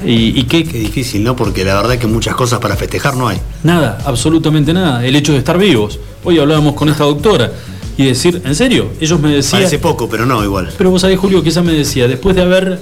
¿Y, 0.05 0.39
y 0.41 0.45
qué, 0.45 0.65
Qué 0.65 0.79
difícil, 0.79 1.23
¿no? 1.23 1.37
Porque 1.37 1.65
la 1.65 1.75
verdad 1.75 1.95
es 1.95 2.01
que 2.01 2.07
muchas 2.07 2.35
cosas 2.35 2.59
para 2.59 2.75
festejar 2.77 3.17
no 3.17 3.29
hay. 3.29 3.39
Nada, 3.65 3.99
absolutamente 4.07 4.73
nada. 4.73 5.05
El 5.05 5.15
hecho 5.17 5.33
de 5.33 5.39
estar 5.39 5.59
vivos. 5.59 5.99
Hoy 6.25 6.39
hablábamos 6.39 6.75
con 6.75 6.89
esta 6.89 7.05
doctora 7.05 7.53
y 7.99 8.07
decir, 8.07 8.41
¿en 8.45 8.55
serio? 8.55 8.91
Ellos 9.01 9.21
me 9.21 9.31
decían. 9.35 9.61
Parece 9.63 9.79
poco, 9.79 10.09
pero 10.09 10.25
no 10.25 10.43
igual. 10.43 10.71
Pero 10.79 10.91
vos 10.91 11.03
sabés, 11.03 11.19
Julio, 11.19 11.43
que 11.43 11.51
ella 11.51 11.63
me 11.63 11.73
decía, 11.73 12.09
después 12.09 12.35
de 12.35 12.43
haber 12.43 12.79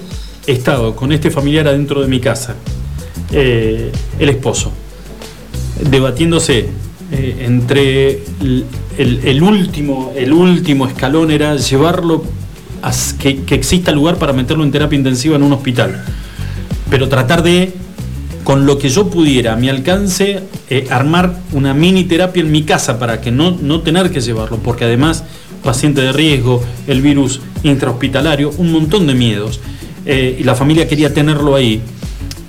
estado 0.46 0.94
con 0.94 1.10
este 1.12 1.30
familiar 1.30 1.66
adentro 1.66 2.00
de 2.00 2.06
mi 2.06 2.20
casa, 2.20 2.54
eh, 3.32 3.90
el 4.20 4.28
esposo, 4.28 4.72
debatiéndose 5.90 6.68
eh, 7.12 7.36
entre 7.46 8.22
el, 8.40 8.64
el- 8.96 9.20
el 9.24 9.42
último, 9.42 10.12
el 10.16 10.32
último 10.32 10.86
escalón 10.86 11.30
era 11.30 11.56
llevarlo 11.56 12.22
que, 13.18 13.42
exista 13.50 13.92
lugar 13.92 14.16
para 14.16 14.32
meterlo 14.32 14.64
en 14.64 14.70
terapia 14.70 14.96
intensiva 14.96 15.36
en 15.36 15.42
un 15.42 15.52
hospital. 15.52 16.04
Pero 16.90 17.08
tratar 17.08 17.42
de, 17.42 17.72
con 18.44 18.66
lo 18.66 18.78
que 18.78 18.88
yo 18.88 19.10
pudiera, 19.10 19.52
a 19.52 19.56
mi 19.56 19.68
alcance, 19.68 20.40
eh, 20.70 20.86
armar 20.90 21.38
una 21.52 21.74
mini 21.74 22.04
terapia 22.04 22.42
en 22.42 22.50
mi 22.50 22.62
casa 22.62 22.98
para 22.98 23.20
que 23.20 23.30
no, 23.30 23.56
no 23.60 23.80
tener 23.80 24.10
que 24.10 24.20
llevarlo, 24.20 24.58
porque 24.58 24.84
además, 24.84 25.24
paciente 25.62 26.00
de 26.00 26.12
riesgo, 26.12 26.62
el 26.86 27.02
virus 27.02 27.40
intrahospitalario, 27.62 28.50
un 28.58 28.72
montón 28.72 29.06
de 29.06 29.14
miedos. 29.14 29.60
eh, 30.06 30.38
y 30.40 30.44
la 30.44 30.54
familia 30.54 30.88
quería 30.88 31.12
tenerlo 31.12 31.54
ahí. 31.54 31.82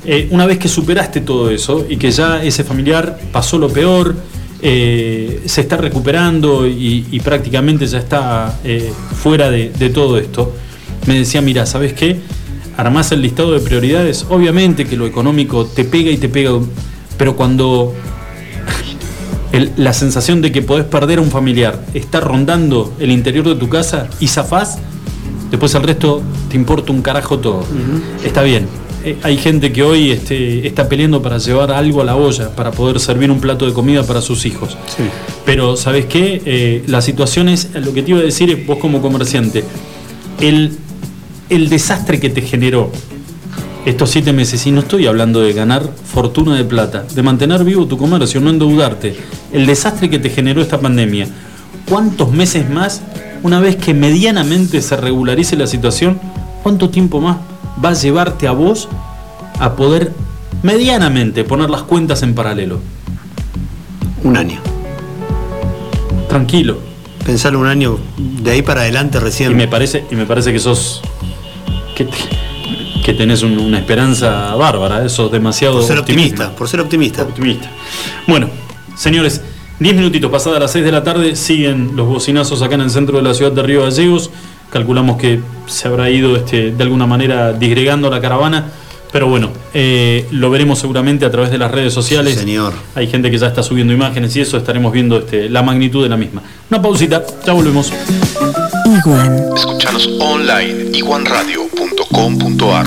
Eh, 0.06 0.28
una 0.32 0.46
vez 0.46 0.58
que 0.58 0.70
superaste 0.70 1.22
todo 1.22 1.50
eso 1.52 1.86
y 1.90 1.98
que 1.98 2.10
ya 2.10 2.42
ese 2.42 2.64
familiar 2.64 3.20
pasó 3.32 3.58
lo 3.58 3.68
peor, 3.68 4.16
eh, 4.62 5.42
se 5.46 5.62
está 5.62 5.78
recuperando 5.78 6.68
y, 6.68 7.06
y 7.12 7.20
prácticamente 7.22 7.86
ya 7.88 8.00
está 8.00 8.60
eh, 8.64 8.92
fuera 9.22 9.50
de, 9.50 9.70
de 9.78 9.90
todo 9.90 10.18
esto, 10.18 10.54
me 11.08 11.16
decía, 11.20 11.42
mira, 11.42 11.66
¿sabes 11.66 11.94
qué? 11.94 12.20
Armás 12.78 13.12
el 13.12 13.22
listado 13.22 13.52
de 13.52 13.60
prioridades, 13.60 14.26
obviamente 14.30 14.86
que 14.86 14.96
lo 14.96 15.06
económico 15.06 15.66
te 15.66 15.84
pega 15.86 16.12
y 16.12 16.18
te 16.18 16.30
pega, 16.30 16.52
pero 17.18 17.36
cuando 17.36 17.94
el- 19.52 19.72
la 19.78 19.94
sensación 19.94 20.42
de 20.42 20.52
que 20.52 20.62
podés 20.62 20.86
perder 20.86 21.20
a 21.20 21.22
un 21.22 21.32
familiar 21.32 21.84
está 21.94 22.20
rondando 22.20 22.94
el 23.00 23.12
interior 23.12 23.46
de 23.48 23.56
tu 23.56 23.68
casa 23.70 24.08
y 24.20 24.28
zafás, 24.28 24.78
después 25.50 25.74
el 25.76 25.84
resto 25.84 26.22
te 26.50 26.56
importa 26.56 26.92
un 26.92 27.02
carajo 27.02 27.40
todo. 27.40 27.66
Está 28.24 28.44
bien. 28.44 28.68
Eh, 29.04 29.18
hay 29.24 29.38
gente 29.38 29.72
que 29.72 29.82
hoy 29.84 30.12
este, 30.12 30.68
está 30.68 30.90
peleando 30.90 31.22
para 31.22 31.38
llevar 31.38 31.72
algo 31.72 32.02
a 32.02 32.04
la 32.04 32.16
olla, 32.16 32.54
para 32.56 32.72
poder 32.72 33.00
servir 33.00 33.32
un 33.32 33.40
plato 33.40 33.66
de 33.66 33.74
comida 33.74 34.04
para 34.04 34.22
sus 34.22 34.46
hijos. 34.46 34.78
Pero, 35.46 35.78
¿sabes 35.78 36.06
qué? 36.06 36.42
Eh, 36.46 36.84
la 36.88 37.02
situación 37.02 37.48
es, 37.48 37.70
lo 37.76 37.94
que 37.94 38.04
te 38.04 38.12
iba 38.12 38.20
a 38.20 38.24
decir 38.24 38.50
es, 38.52 38.66
vos 38.68 38.78
como 38.78 39.02
comerciante, 39.02 39.64
el, 40.42 40.78
el 41.50 41.70
desastre 41.70 42.20
que 42.20 42.30
te 42.30 42.42
generó 42.42 42.92
estos 43.86 44.12
siete 44.12 44.34
meses, 44.34 44.66
y 44.68 44.72
no 44.72 44.82
estoy 44.82 45.08
hablando 45.08 45.42
de 45.42 45.54
ganar 45.54 45.90
fortuna 46.04 46.56
de 46.56 46.66
plata, 46.66 47.06
de 47.16 47.24
mantener 47.24 47.64
vivo 47.64 47.88
tu 47.88 47.98
comercio, 47.98 48.42
no 48.42 48.50
endeudarte, 48.50 49.16
el 49.54 49.66
desastre 49.66 50.10
que 50.10 50.20
te 50.20 50.30
generó 50.30 50.62
esta 50.62 50.80
pandemia, 50.80 51.28
¿cuántos 51.88 52.32
meses 52.32 52.70
más, 52.70 53.02
una 53.42 53.62
vez 53.62 53.78
que 53.78 53.94
medianamente 53.94 54.82
se 54.82 54.98
regularice 54.98 55.56
la 55.56 55.66
situación, 55.66 56.20
cuánto 56.64 56.90
tiempo 56.90 57.20
más 57.22 57.38
va 57.84 57.90
a 57.90 57.94
llevarte 57.94 58.48
a 58.48 58.52
vos 58.52 58.88
a 59.60 59.76
poder 59.76 60.14
medianamente 60.64 61.44
poner 61.44 61.70
las 61.70 61.84
cuentas 61.84 62.24
en 62.24 62.34
paralelo? 62.36 62.80
Un 64.24 64.36
año. 64.38 64.60
Tranquilo. 66.28 66.78
Pensar 67.26 67.56
un 67.56 67.68
año 67.68 68.00
de 68.18 68.52
ahí 68.52 68.62
para 68.62 68.82
adelante 68.82 69.20
recién. 69.20 69.52
Y 69.52 69.56
me 69.56 69.68
parece, 69.68 70.04
y 70.10 70.16
me 70.16 70.26
parece 70.26 70.52
que 70.54 70.60
sos. 70.60 71.02
que, 71.96 72.06
te- 72.06 72.18
que 73.04 73.14
tenés 73.14 73.44
un- 73.44 73.58
una 73.60 73.80
esperanza 73.80 74.56
bárbara, 74.56 75.06
eso 75.06 75.26
es 75.26 75.32
demasiado 75.34 75.76
por 75.80 75.84
ser 75.84 76.00
optimista. 76.00 76.28
optimista. 76.46 76.58
Por 76.58 76.68
ser 76.70 76.80
optimista. 76.82 77.24
optimista. 77.24 77.70
Bueno, 78.28 78.50
señores, 78.96 79.42
10 79.80 79.96
minutitos 79.96 80.32
pasadas 80.32 80.60
las 80.62 80.72
6 80.72 80.86
de 80.86 80.92
la 80.94 81.04
tarde, 81.04 81.36
siguen 81.36 81.92
los 81.96 82.08
bocinazos 82.08 82.62
acá 82.62 82.76
en 82.76 82.82
el 82.82 82.90
centro 82.90 83.18
de 83.18 83.24
la 83.24 83.34
ciudad 83.34 83.52
de 83.52 83.64
Río 83.64 83.84
Gallegos. 83.84 84.30
Calculamos 84.72 85.18
que 85.18 85.40
se 85.68 85.88
habrá 85.88 86.10
ido 86.10 86.36
este, 86.36 86.72
de 86.72 86.84
alguna 86.84 87.06
manera 87.06 87.54
disgregando 87.54 88.10
la 88.10 88.22
caravana. 88.22 88.72
Pero 89.12 89.28
bueno, 89.28 89.50
eh, 89.74 90.28
lo 90.32 90.52
veremos 90.52 90.78
seguramente 90.78 91.26
a 91.26 91.32
través 91.32 91.50
de 91.50 91.58
las 91.58 91.72
redes 91.72 91.94
sociales. 91.94 92.36
Señor. 92.36 92.74
Hay 92.94 93.08
gente 93.08 93.32
que 93.32 93.40
ya 93.40 93.48
está 93.48 93.64
subiendo 93.64 93.92
imágenes 93.92 94.36
y 94.36 94.42
eso 94.42 94.58
estaremos 94.58 94.94
viendo 94.94 95.18
este, 95.18 95.50
la 95.50 95.64
magnitud 95.64 96.04
de 96.04 96.10
la 96.10 96.18
misma. 96.18 96.44
Una 96.70 96.80
pausita, 96.82 97.24
ya 97.46 97.54
volvemos. 97.54 97.92
Iguan. 98.86 99.46
Escuchanos 99.56 100.08
online 100.20 100.92
iguanradio.com.ar 100.94 102.86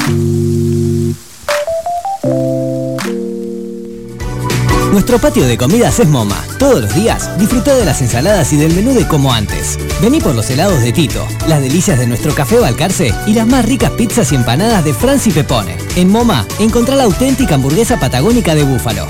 Nuestro 4.92 5.18
patio 5.18 5.46
de 5.46 5.56
comidas 5.56 5.98
es 6.00 6.06
MoMA. 6.06 6.36
Todos 6.58 6.82
los 6.82 6.94
días 6.94 7.38
disfruta 7.38 7.74
de 7.74 7.86
las 7.86 8.02
ensaladas 8.02 8.52
y 8.52 8.58
del 8.58 8.74
menú 8.74 8.92
de 8.92 9.08
como 9.08 9.32
antes. 9.32 9.78
Vení 10.02 10.20
por 10.20 10.34
los 10.34 10.50
helados 10.50 10.82
de 10.82 10.92
Tito, 10.92 11.26
las 11.48 11.62
delicias 11.62 11.98
de 11.98 12.06
nuestro 12.06 12.34
café 12.34 12.58
Balcarce 12.58 13.14
y 13.26 13.32
las 13.32 13.46
más 13.46 13.64
ricas 13.64 13.90
pizzas 13.92 14.30
y 14.32 14.34
empanadas 14.34 14.84
de 14.84 14.92
Franci 14.92 15.30
Pepone. 15.30 15.78
En 15.96 16.10
MoMA 16.10 16.46
encontrá 16.58 16.94
la 16.94 17.04
auténtica 17.04 17.54
hamburguesa 17.54 17.98
patagónica 17.98 18.54
de 18.54 18.64
búfalo. 18.64 19.06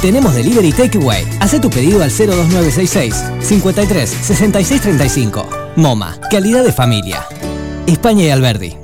Tenemos 0.00 0.36
delivery 0.36 0.70
takeaway. 0.70 1.26
Haz 1.40 1.60
tu 1.60 1.68
pedido 1.68 2.00
al 2.04 2.10
02966 2.10 3.24
53 3.40 4.08
66 4.08 4.80
35. 4.82 5.48
MoMA, 5.74 6.16
calidad 6.30 6.62
de 6.62 6.72
familia. 6.72 7.26
España 7.88 8.22
y 8.22 8.30
Alberdi. 8.30 8.83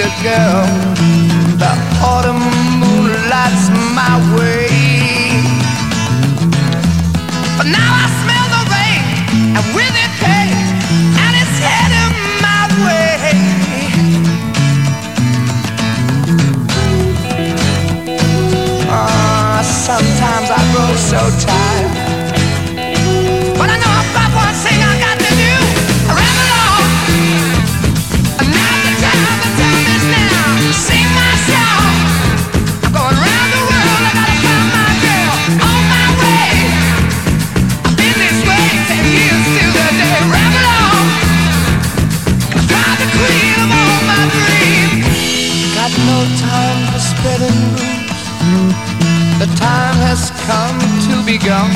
me 0.00 0.06
to 0.06 1.19
no 46.20 46.26
time 46.36 46.80
for 46.92 46.98
spreading 46.98 47.58
news. 47.76 48.20
The 49.40 49.48
time 49.56 49.96
has 50.08 50.30
come 50.48 50.78
to 51.08 51.14
be 51.24 51.38
gone. 51.38 51.72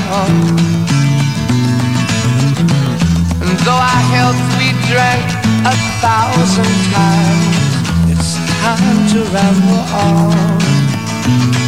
And 3.41 3.59
though 3.65 3.83
our 3.93 4.05
health 4.17 4.41
we 4.59 4.69
drank 4.91 5.25
a 5.65 5.75
thousand 6.05 6.75
times, 6.93 7.57
it's 8.13 8.37
time 8.61 8.99
to 9.13 9.19
ramble 9.33 9.85
on. 10.05 11.64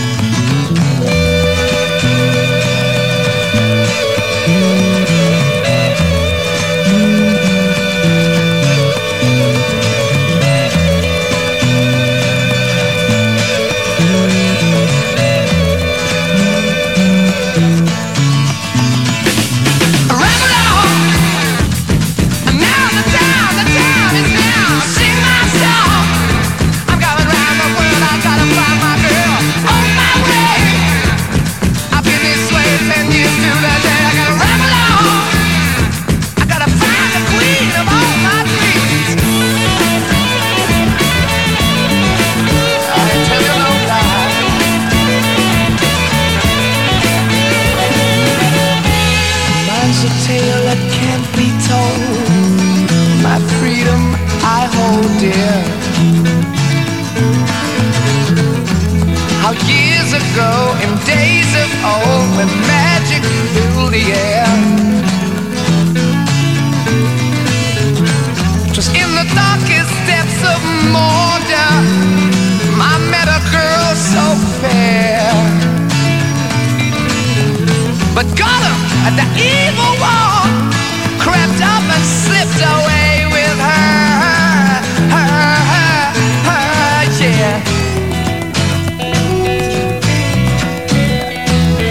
But 78.36 78.44
Gollum, 78.44 78.80
the 79.16 79.26
evil 79.40 79.92
one, 80.00 80.70
crept 81.18 81.60
up 81.62 81.82
and 81.82 82.04
slipped 82.04 82.60
away 82.60 83.24
with 83.32 83.58
her, 83.58 84.82
her, 85.14 85.56
her, 85.72 86.12
her, 86.48 87.04
yeah. 87.20 87.62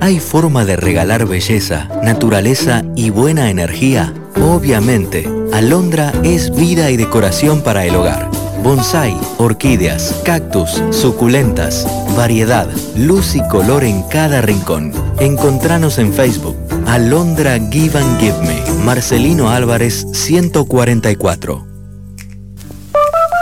¿Hay 0.00 0.20
forma 0.20 0.64
de 0.64 0.76
regalar 0.76 1.26
belleza, 1.26 1.88
naturaleza 2.02 2.84
y 2.94 3.10
buena 3.10 3.50
energía? 3.50 4.14
Obviamente, 4.40 5.28
Alondra 5.52 6.12
es 6.22 6.54
vida 6.54 6.88
y 6.90 6.96
decoración 6.96 7.62
para 7.62 7.84
el 7.84 7.96
hogar. 7.96 8.30
Bonsai, 8.62 9.16
orquídeas, 9.38 10.22
cactus, 10.24 10.80
suculentas, 10.90 11.84
variedad, 12.16 12.68
luz 12.96 13.34
y 13.34 13.42
color 13.48 13.82
en 13.84 14.02
cada 14.04 14.40
rincón. 14.40 14.92
Encontranos 15.18 15.98
en 15.98 16.12
Facebook. 16.12 16.67
Alondra 16.88 17.58
Give 17.70 17.98
and 17.98 18.18
Give 18.18 18.38
Me. 18.40 18.62
Marcelino 18.82 19.50
Álvarez 19.50 20.06
144. 20.10 21.66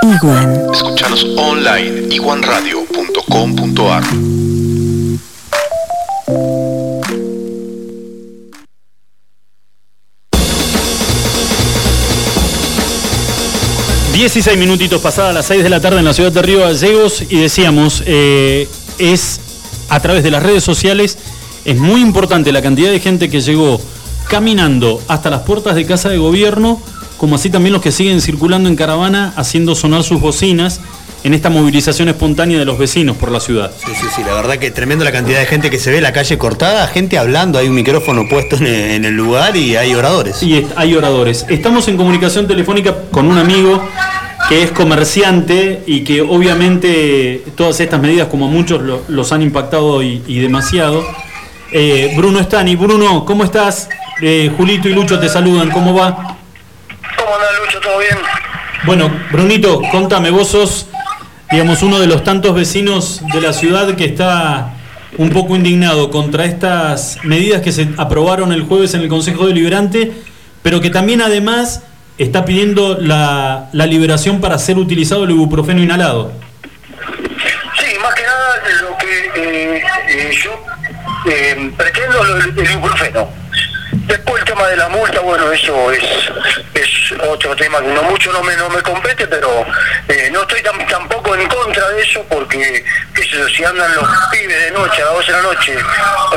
Iguan. 0.02 0.70
Escuchanos 0.72 1.24
online 1.36 2.12
iguanradio.com.ar 2.12 4.02
16 14.12 14.58
minutitos 14.58 15.00
pasadas 15.00 15.32
las 15.32 15.46
6 15.46 15.62
de 15.62 15.70
la 15.70 15.80
tarde 15.80 16.00
en 16.00 16.04
la 16.04 16.14
ciudad 16.14 16.32
de 16.32 16.42
Río 16.42 16.62
Gallegos 16.62 17.22
y 17.28 17.38
decíamos, 17.38 18.02
eh, 18.06 18.66
es 18.98 19.40
a 19.88 20.00
través 20.00 20.24
de 20.24 20.30
las 20.30 20.42
redes 20.42 20.64
sociales, 20.64 21.18
es 21.66 21.76
muy 21.76 22.00
importante 22.00 22.50
la 22.52 22.62
cantidad 22.62 22.90
de 22.90 23.00
gente 23.00 23.28
que 23.28 23.40
llegó 23.40 23.80
caminando 24.28 25.00
hasta 25.08 25.30
las 25.30 25.40
puertas 25.42 25.74
de 25.74 25.84
casa 25.86 26.08
de 26.08 26.18
gobierno, 26.18 26.80
como 27.18 27.36
así 27.36 27.50
también 27.50 27.72
los 27.72 27.82
que 27.82 27.92
siguen 27.92 28.20
circulando 28.20 28.68
en 28.68 28.76
caravana 28.76 29.32
haciendo 29.36 29.74
sonar 29.74 30.02
sus 30.02 30.20
bocinas 30.20 30.80
en 31.24 31.34
esta 31.34 31.50
movilización 31.50 32.08
espontánea 32.08 32.58
de 32.58 32.64
los 32.64 32.78
vecinos 32.78 33.16
por 33.16 33.32
la 33.32 33.40
ciudad. 33.40 33.72
Sí, 33.84 33.90
sí, 34.00 34.06
sí, 34.14 34.22
la 34.24 34.34
verdad 34.34 34.58
que 34.58 34.70
tremendo 34.70 35.04
la 35.04 35.10
cantidad 35.12 35.40
de 35.40 35.46
gente 35.46 35.70
que 35.70 35.78
se 35.78 35.90
ve, 35.90 36.00
la 36.00 36.12
calle 36.12 36.38
cortada, 36.38 36.86
gente 36.86 37.18
hablando, 37.18 37.58
hay 37.58 37.68
un 37.68 37.74
micrófono 37.74 38.28
puesto 38.28 38.56
en 38.56 38.66
el, 38.66 39.04
en 39.04 39.16
lugar 39.16 39.56
y 39.56 39.74
hay 39.76 39.94
oradores. 39.94 40.42
Y 40.42 40.64
hay 40.76 40.94
oradores. 40.94 41.44
Estamos 41.48 41.88
en 41.88 41.96
comunicación 41.96 42.46
telefónica 42.46 42.94
con 43.10 43.26
un 43.26 43.38
amigo 43.38 43.82
que 44.48 44.62
es 44.62 44.70
comerciante 44.70 45.82
y 45.86 46.04
que 46.04 46.20
obviamente 46.20 47.42
todas 47.56 47.80
estas 47.80 48.00
medidas, 48.00 48.28
como 48.28 48.46
a 48.46 48.48
muchos, 48.50 48.82
lo- 48.82 49.02
los 49.08 49.32
han 49.32 49.42
impactado 49.42 50.02
y, 50.02 50.22
y 50.28 50.38
demasiado. 50.38 51.02
Eh, 51.72 52.14
Bruno 52.16 52.40
Stani. 52.40 52.76
Bruno, 52.76 53.24
¿cómo 53.24 53.44
estás? 53.44 53.88
Eh, 54.22 54.50
Julito 54.56 54.88
y 54.88 54.92
Lucho 54.92 55.18
te 55.18 55.28
saludan, 55.28 55.70
¿cómo 55.70 55.94
va? 55.94 56.14
¿Cómo 56.14 57.34
andás, 57.34 57.50
Lucho? 57.64 57.80
¿Todo 57.80 57.98
bien? 57.98 58.16
Bueno, 58.84 59.10
Brunito, 59.32 59.82
contame, 59.90 60.30
vos 60.30 60.48
sos, 60.48 60.86
digamos, 61.50 61.82
uno 61.82 61.98
de 61.98 62.06
los 62.06 62.22
tantos 62.22 62.54
vecinos 62.54 63.20
de 63.32 63.40
la 63.40 63.52
ciudad 63.52 63.94
que 63.96 64.04
está 64.04 64.74
un 65.18 65.30
poco 65.30 65.56
indignado 65.56 66.10
contra 66.10 66.44
estas 66.44 67.18
medidas 67.24 67.62
que 67.62 67.72
se 67.72 67.88
aprobaron 67.96 68.52
el 68.52 68.62
jueves 68.62 68.94
en 68.94 69.00
el 69.00 69.08
Consejo 69.08 69.46
Deliberante, 69.46 70.12
pero 70.62 70.80
que 70.80 70.90
también 70.90 71.20
además 71.20 71.82
está 72.18 72.44
pidiendo 72.44 72.96
la, 73.00 73.68
la 73.72 73.86
liberación 73.86 74.40
para 74.40 74.58
ser 74.58 74.78
utilizado 74.78 75.24
el 75.24 75.30
ibuprofeno 75.30 75.82
inhalado. 75.82 76.32
Sí, 77.78 77.98
más 78.00 78.14
que 78.14 78.22
nada 78.22 78.46
lo 78.82 78.96
que 78.98 79.76
eh, 79.76 79.82
eh, 80.08 80.30
yo 80.42 80.65
eh, 81.28 81.70
pretendo 81.76 82.22
el 82.22 82.70
ibuprofeno. 82.70 83.28
Después 84.06 84.40
el 84.40 84.48
tema 84.48 84.68
de 84.68 84.76
la 84.76 84.88
multa, 84.88 85.18
bueno, 85.20 85.50
eso 85.50 85.90
es, 85.90 86.02
es 86.74 87.12
otro 87.28 87.56
tema 87.56 87.80
que 87.80 87.88
no 87.88 88.02
mucho 88.04 88.30
no 88.32 88.40
me, 88.42 88.54
no 88.56 88.68
me 88.68 88.80
compete, 88.82 89.26
pero 89.26 89.66
eh, 90.08 90.28
no 90.32 90.42
estoy 90.42 90.60
tam- 90.62 90.86
tampoco 90.88 91.34
en 91.34 91.48
contra 91.48 91.88
de 91.88 92.02
eso 92.02 92.22
porque, 92.28 92.84
qué 93.14 93.22
sé 93.22 93.28
yo, 93.30 93.48
si 93.48 93.64
andan 93.64 93.92
los 93.96 94.06
pibes 94.30 94.60
de 94.64 94.70
noche, 94.70 95.02
a 95.02 95.06
las 95.06 95.14
12 95.14 95.32
de 95.32 95.36
la 95.38 95.42
noche, 95.42 95.76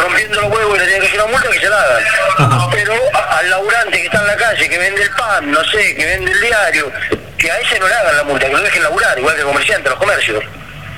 rompiendo 0.01 0.41
los 0.41 0.51
huevos 0.51 0.75
y 0.77 0.79
le 0.79 0.85
tienen 0.85 1.01
que 1.01 1.07
hacer 1.09 1.21
una 1.21 1.31
multa, 1.31 1.49
que 1.51 1.59
se 1.59 1.69
la 1.69 1.81
hagan. 1.81 2.69
Pero 2.71 2.93
a- 3.13 3.37
al 3.37 3.49
laburante 3.51 3.97
que 3.99 4.05
está 4.05 4.19
en 4.21 4.27
la 4.27 4.35
calle, 4.37 4.69
que 4.69 4.77
vende 4.77 5.01
el 5.03 5.09
pan, 5.11 5.51
no 5.51 5.63
sé, 5.65 5.95
que 5.95 6.05
vende 6.05 6.31
el 6.31 6.41
diario, 6.41 6.91
que 7.37 7.51
a 7.51 7.57
ese 7.59 7.79
no 7.79 7.87
le 7.87 7.93
hagan 7.93 8.17
la 8.17 8.23
multa, 8.23 8.47
que 8.47 8.53
lo 8.53 8.61
dejen 8.61 8.81
laburar, 8.83 9.19
igual 9.19 9.35
que 9.35 9.41
el 9.41 9.47
comerciante, 9.47 9.89
los 9.89 9.99
comercios. 9.99 10.43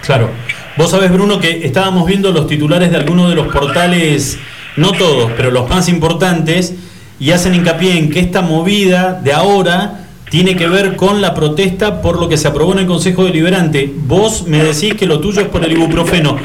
Claro. 0.06 0.30
Vos 0.78 0.92
sabés, 0.92 1.12
Bruno, 1.12 1.40
que 1.40 1.66
estábamos 1.66 2.06
viendo 2.08 2.32
los 2.32 2.48
titulares 2.48 2.92
de 2.92 2.98
algunos 2.98 3.30
de 3.30 3.36
los 3.36 3.48
portales 3.48 4.40
no 4.78 4.94
todos, 4.94 5.32
pero 5.36 5.52
los 5.52 5.70
más 5.70 5.90
importantes, 5.90 6.74
y 7.20 7.32
hacen 7.32 7.54
hincapié 7.54 7.98
en 7.98 8.10
que 8.10 8.20
esta 8.20 8.42
movida 8.42 9.20
de 9.22 9.34
ahora 9.34 10.06
tiene 10.30 10.56
que 10.56 10.68
ver 10.68 10.96
con 10.96 11.22
la 11.22 11.34
protesta 11.34 12.02
por 12.02 12.20
lo 12.20 12.30
que 12.30 12.38
se 12.38 12.48
aprobó 12.48 12.72
en 12.72 12.80
el 12.80 12.88
Consejo 12.88 13.26
Deliberante. 13.26 13.92
Vos 13.94 14.48
me 14.48 14.64
decís 14.64 14.96
que 14.96 15.06
lo 15.06 15.20
tuyo 15.20 15.42
es 15.42 15.48
por 15.50 15.64
el 15.64 15.74
ibuprofeno. 15.74 16.38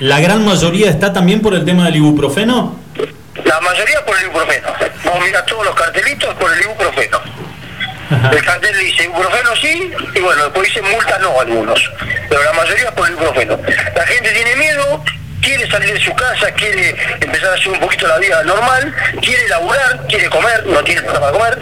¿La 0.00 0.18
gran 0.18 0.44
mayoría 0.44 0.90
está 0.90 1.12
también 1.12 1.40
por 1.40 1.54
el 1.54 1.64
tema 1.64 1.84
del 1.86 1.96
ibuprofeno? 1.96 2.74
La 3.44 3.60
mayoría 3.60 4.04
por 4.04 4.18
el 4.18 4.24
ibuprofeno. 4.24 4.68
Vamos 5.04 5.20
a 5.20 5.24
mirar 5.24 5.46
todos 5.46 5.64
los 5.64 5.74
cartelitos 5.74 6.34
por 6.34 6.52
el 6.52 6.62
ibuprofeno. 6.64 7.18
El 8.10 8.44
cartel 8.44 8.76
dice 8.78 9.04
ibuprofeno 9.04 9.54
sí, 9.56 9.92
y 10.14 10.20
bueno, 10.20 10.44
después 10.44 10.68
dice 10.68 10.82
multa 10.82 11.18
no 11.18 11.40
algunos. 11.40 11.90
Pero 12.28 12.42
la 12.42 12.52
mayoría 12.52 12.90
por 12.92 13.06
el 13.06 13.14
ibuprofeno. 13.14 13.58
La 13.94 14.06
gente 14.06 14.30
tiene 14.30 14.56
miedo, 14.56 15.04
quiere 15.40 15.70
salir 15.70 15.92
de 15.92 16.00
su 16.00 16.12
casa, 16.14 16.50
quiere 16.52 16.96
empezar 17.20 17.50
a 17.50 17.54
hacer 17.54 17.68
un 17.68 17.80
poquito 17.80 18.06
la 18.08 18.18
vida 18.18 18.42
normal, 18.42 18.94
quiere 19.22 19.48
laburar, 19.48 20.06
quiere 20.08 20.28
comer, 20.28 20.66
no 20.66 20.82
tiene 20.82 21.02
para 21.02 21.30
comer, 21.30 21.58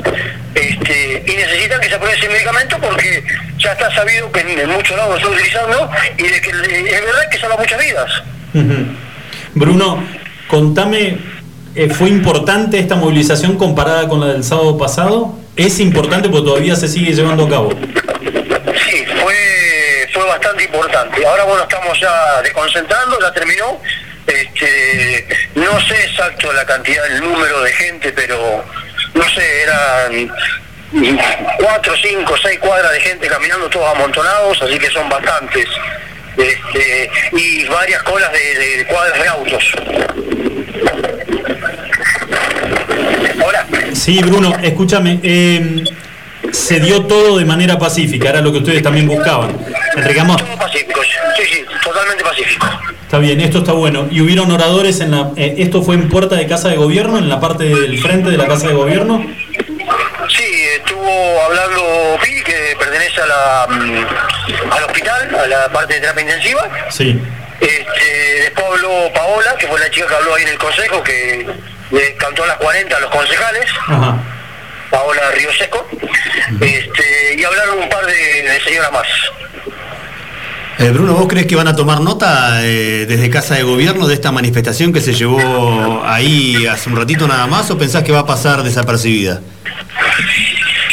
este, 0.55 1.25
y 1.27 1.37
necesitan 1.37 1.81
que 1.81 1.89
se 1.89 1.95
apruebe 1.95 2.17
ese 2.17 2.29
medicamento 2.29 2.79
porque 2.81 3.25
ya 3.59 3.73
está 3.73 3.95
sabido 3.95 4.31
que 4.33 4.41
en, 4.41 4.71
muchos 4.71 4.97
lados 4.97 5.11
lo 5.11 5.17
están 5.17 5.33
utilizando 5.33 5.91
y 6.17 6.23
de 6.23 6.41
que 6.41 6.51
es 6.51 7.05
verdad 7.05 7.29
que 7.31 7.39
salva 7.39 7.57
muchas 7.57 7.79
vidas. 7.79 8.23
Bruno, 9.55 10.03
contame, 10.49 11.19
eh, 11.75 11.89
¿fue 11.91 12.09
importante 12.09 12.79
esta 12.79 12.97
movilización 12.97 13.57
comparada 13.57 14.09
con 14.09 14.21
la 14.21 14.29
del 14.29 14.45
sábado 14.45 14.79
pasado? 14.79 15.39
¿Es 15.59 15.81
importante 15.81 16.29
porque 16.29 16.47
todavía 16.47 16.77
se 16.77 16.87
sigue 16.87 17.13
llevando 17.13 17.45
a 17.45 17.49
cabo? 17.49 17.71
Sí, 18.89 19.05
fue, 19.21 20.09
fue 20.13 20.25
bastante 20.25 20.63
importante. 20.63 21.27
Ahora 21.27 21.43
bueno, 21.43 21.65
estamos 21.65 21.99
ya 21.99 22.41
desconcentrando, 22.43 23.19
ya 23.21 23.33
terminó. 23.33 23.83
Este, 24.25 25.27
no 25.57 25.81
sé 25.81 26.05
exacto 26.05 26.53
la 26.53 26.65
cantidad, 26.65 27.05
el 27.11 27.21
número 27.23 27.61
de 27.63 27.73
gente, 27.73 28.13
pero 28.13 28.65
no 29.15 29.29
sé, 29.31 29.63
eran 29.63 30.33
cuatro, 31.59 31.93
cinco, 32.01 32.37
seis 32.41 32.61
cuadras 32.61 32.93
de 32.93 33.01
gente 33.01 33.27
caminando 33.27 33.69
todos 33.69 33.97
amontonados, 33.97 34.63
así 34.63 34.79
que 34.79 34.91
son 34.91 35.09
bastantes. 35.09 35.67
Este, 36.37 37.11
y 37.33 37.65
varias 37.67 38.01
colas 38.05 38.31
de, 38.33 38.87
cuadras 38.89 39.21
de 39.21 39.29
autos. 39.29 39.73
Hola. 43.45 43.67
Sí, 43.99 44.21
Bruno, 44.23 44.53
escúchame, 44.63 45.19
eh, 45.25 45.83
se 46.53 46.79
dio 46.79 47.03
todo 47.07 47.39
de 47.39 47.45
manera 47.45 47.79
pacífica, 47.79 48.29
era 48.29 48.41
lo 48.41 48.53
que 48.53 48.59
ustedes 48.59 48.81
también 48.83 49.09
buscaban. 49.09 49.59
Entregamos, 49.97 50.41
Pacífico, 50.41 51.01
sí, 51.37 51.43
sí, 51.53 51.65
totalmente 51.83 52.23
pacífico. 52.23 52.67
está 53.03 53.19
bien, 53.19 53.41
esto 53.41 53.59
está 53.59 53.73
bueno. 53.73 54.07
¿Y 54.11 54.21
hubieron 54.21 54.51
oradores 54.53 55.01
en 55.01 55.11
la... 55.11 55.33
eh, 55.37 55.57
¿Esto 55.59 55.83
fue 55.83 55.97
en 55.97 56.09
puerta 56.09 56.37
de 56.37 56.47
Casa 56.47 56.69
de 56.69 56.77
Gobierno, 56.77 57.19
en 57.19 57.29
la 57.29 57.41
parte 57.41 57.65
del 57.65 57.99
frente 57.99 58.31
de 58.31 58.37
la 58.37 58.47
Casa 58.47 58.69
de 58.69 58.75
Gobierno? 58.75 59.27
Sí, 60.29 60.45
estuvo 60.77 61.43
hablando 61.45 61.83
Pi, 62.23 62.43
que 62.45 62.77
pertenece 62.79 63.21
a 63.21 63.27
la, 63.27 63.67
mm, 63.69 64.73
al 64.73 64.85
hospital, 64.85 65.35
a 65.35 65.47
la 65.49 65.69
parte 65.73 65.95
de 65.95 66.01
terapia 66.01 66.23
intensiva. 66.23 66.69
Sí. 66.91 67.21
Este, 67.61 68.43
después 68.43 68.65
habló 68.67 69.13
Paola, 69.13 69.57
que 69.59 69.67
fue 69.67 69.81
la 69.81 69.91
chica 69.91 70.07
que 70.07 70.15
habló 70.15 70.35
ahí 70.35 70.45
en 70.45 70.51
el 70.51 70.59
consejo, 70.59 71.03
que 71.03 71.47
le 71.91 72.15
cantó 72.17 72.45
a 72.45 72.49
las 72.49 72.57
40 72.57 72.97
a 72.97 73.01
los 73.01 73.11
concejales, 73.11 73.65
Ajá. 73.87 74.17
Paola 74.91 75.31
Río 75.35 75.53
Seco, 75.53 75.87
este, 76.61 77.35
y 77.37 77.45
hablaron 77.45 77.79
un 77.79 77.89
par 77.89 78.05
de, 78.07 78.13
de 78.13 78.61
señoras 78.65 78.93
más. 78.93 79.07
Eh, 80.79 80.91
Bruno, 80.91 81.13
¿vos 81.15 81.27
crees 81.27 81.47
que 81.47 81.57
van 81.57 81.67
a 81.67 81.75
tomar 81.75 82.01
nota 82.01 82.61
eh, 82.63 83.05
desde 83.09 83.29
Casa 83.31 83.57
de 83.57 83.65
Gobierno 83.65 84.07
de 84.07 84.15
esta 84.15 84.31
manifestación 84.31 84.93
que 84.93 85.01
se 85.01 85.13
llevó 85.13 86.05
ahí 86.07 86.67
hace 86.67 86.89
un 86.89 86.97
ratito 86.97 87.27
nada 87.27 87.49
más 87.49 87.69
o 87.71 87.77
pensás 87.77 88.05
que 88.05 88.13
va 88.13 88.21
a 88.21 88.27
pasar 88.27 88.63
desapercibida? 88.63 89.41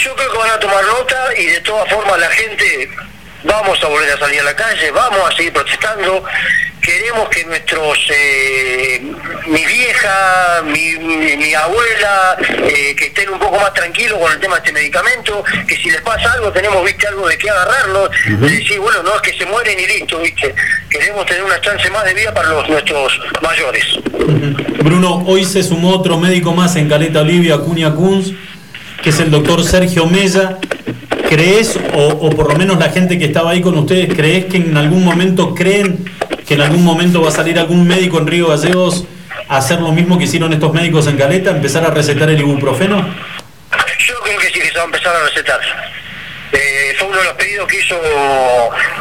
Yo 0.04 0.16
creo 0.16 0.32
que 0.32 0.38
van 0.40 0.50
a 0.50 0.60
tomar 0.60 0.84
nota 0.86 1.28
y 1.38 1.46
de 1.46 1.60
todas 1.62 1.88
formas 1.88 2.20
la 2.20 2.30
gente 2.30 2.90
vamos 3.44 3.84
a 3.84 3.88
volver 3.88 4.12
a 4.12 4.18
salir 4.18 4.40
a 4.40 4.44
la 4.44 4.56
calle, 4.56 4.90
vamos 4.90 5.20
a 5.32 5.36
seguir 5.36 5.54
protestando. 5.54 6.24
Queremos 6.82 7.30
que 7.30 7.46
nuestros, 7.46 8.00
eh, 8.10 9.02
mi 9.48 9.64
mi, 10.66 10.98
mi- 11.00 11.38
mi 11.38 11.54
abuela, 11.54 12.38
eh, 12.68 12.96
que 12.98 13.06
estén 13.08 13.30
un 13.30 13.40
poco 13.40 13.60
más 13.60 13.74
tranquilos 13.74 14.18
con 14.20 14.32
el 14.32 14.40
tema 14.40 14.56
de 14.56 14.60
este 14.60 14.72
medicamento, 14.74 15.44
que 15.68 15.76
si 15.78 15.90
les 15.92 16.02
pasa 16.02 16.32
algo 16.34 16.52
tenemos, 16.52 16.84
viste, 16.84 17.08
algo 17.08 17.28
de 17.28 17.38
qué 17.38 17.50
agarrarlo, 17.50 18.10
de 18.28 18.50
decir, 18.50 18.80
bueno, 18.80 19.04
no 19.04 19.16
es 19.16 19.22
que 19.22 19.38
se 19.38 19.46
mueren 19.46 19.80
y 19.80 19.86
listo, 19.88 20.20
viste. 20.20 20.54
Queremos 20.90 21.26
tener 21.26 21.44
una 21.44 21.60
chance 21.62 21.90
más 21.90 22.06
de 22.06 22.14
vida 22.14 22.34
para 22.34 22.50
los 22.50 22.68
nuestros 22.70 23.20
mayores. 23.42 23.84
Bruno, 24.84 25.24
hoy 25.26 25.46
se 25.46 25.64
sumó 25.64 25.92
otro 25.96 26.18
médico 26.18 26.54
más 26.54 26.76
en 26.76 26.88
Caleta 26.90 27.22
Olivia, 27.22 27.56
Acuña 27.56 27.94
Kunz, 27.94 28.32
que 29.02 29.10
es 29.10 29.20
el 29.20 29.32
doctor 29.32 29.64
Sergio 29.64 30.06
Mella. 30.08 30.58
¿Crees, 31.30 31.78
o, 31.96 32.08
o 32.08 32.30
por 32.30 32.50
lo 32.52 32.56
menos 32.56 32.78
la 32.78 32.90
gente 32.90 33.18
que 33.18 33.26
estaba 33.26 33.52
ahí 33.52 33.62
con 33.62 33.76
ustedes, 33.78 34.14
crees 34.14 34.46
que 34.46 34.58
en 34.58 34.78
algún 34.78 35.04
momento 35.04 35.56
creen 35.56 36.06
que 36.48 36.54
en 36.54 36.62
algún 36.62 36.84
momento 36.84 37.20
va 37.24 37.30
a 37.30 37.32
salir 37.32 37.58
algún 37.58 37.88
médico 37.88 38.20
en 38.20 38.28
Río 38.28 38.50
Gallegos 38.50 39.06
hacer 39.50 39.80
lo 39.80 39.92
mismo 39.92 40.18
que 40.18 40.26
hicieron 40.26 40.52
estos 40.54 40.74
médicos 40.74 41.08
en 41.08 41.18
Caleta, 41.18 41.52
empezar 41.52 41.86
a 41.86 41.92
recetar 41.92 42.30
el 42.30 42.40
ibuprofeno? 42.40 42.98
Yo 44.00 44.14
creo 44.24 44.40
que 44.40 44.48
sí 44.48 44.60
que 44.60 44.70
se 44.70 44.76
va 44.76 44.84
a 44.84 44.86
empezar 44.86 45.16
a 45.16 45.24
recetar. 45.26 45.60
Eh, 46.52 46.96
fue 46.98 47.08
uno 47.08 47.18
de 47.18 47.24
los 47.26 47.34
pedidos 47.34 47.68
que 47.68 47.80
hizo 47.80 48.00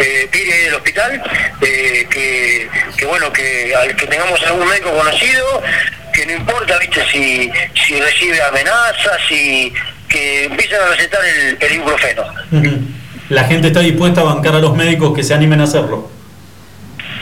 eh, 0.00 0.28
ahí 0.32 0.62
del 0.64 0.74
hospital, 0.74 1.22
eh, 1.60 2.06
que, 2.10 2.68
que 2.96 3.06
bueno, 3.06 3.32
que 3.32 3.74
al 3.74 3.94
que 3.94 4.06
tengamos 4.06 4.42
algún 4.42 4.68
médico 4.68 4.90
conocido, 4.90 5.62
que 6.12 6.26
no 6.26 6.32
importa, 6.32 6.78
viste, 6.78 7.04
si, 7.12 7.50
si 7.86 8.00
recibe 8.00 8.42
amenazas, 8.42 9.20
si 9.28 9.72
que 10.08 10.44
empiecen 10.44 10.80
a 10.80 10.86
recetar 10.90 11.20
el, 11.24 11.58
el 11.60 11.72
ibuprofeno. 11.74 12.24
La 13.28 13.44
gente 13.44 13.68
está 13.68 13.80
dispuesta 13.80 14.20
a 14.20 14.24
bancar 14.24 14.54
a 14.54 14.58
los 14.58 14.76
médicos 14.76 15.14
que 15.14 15.22
se 15.22 15.34
animen 15.34 15.60
a 15.60 15.64
hacerlo. 15.64 16.10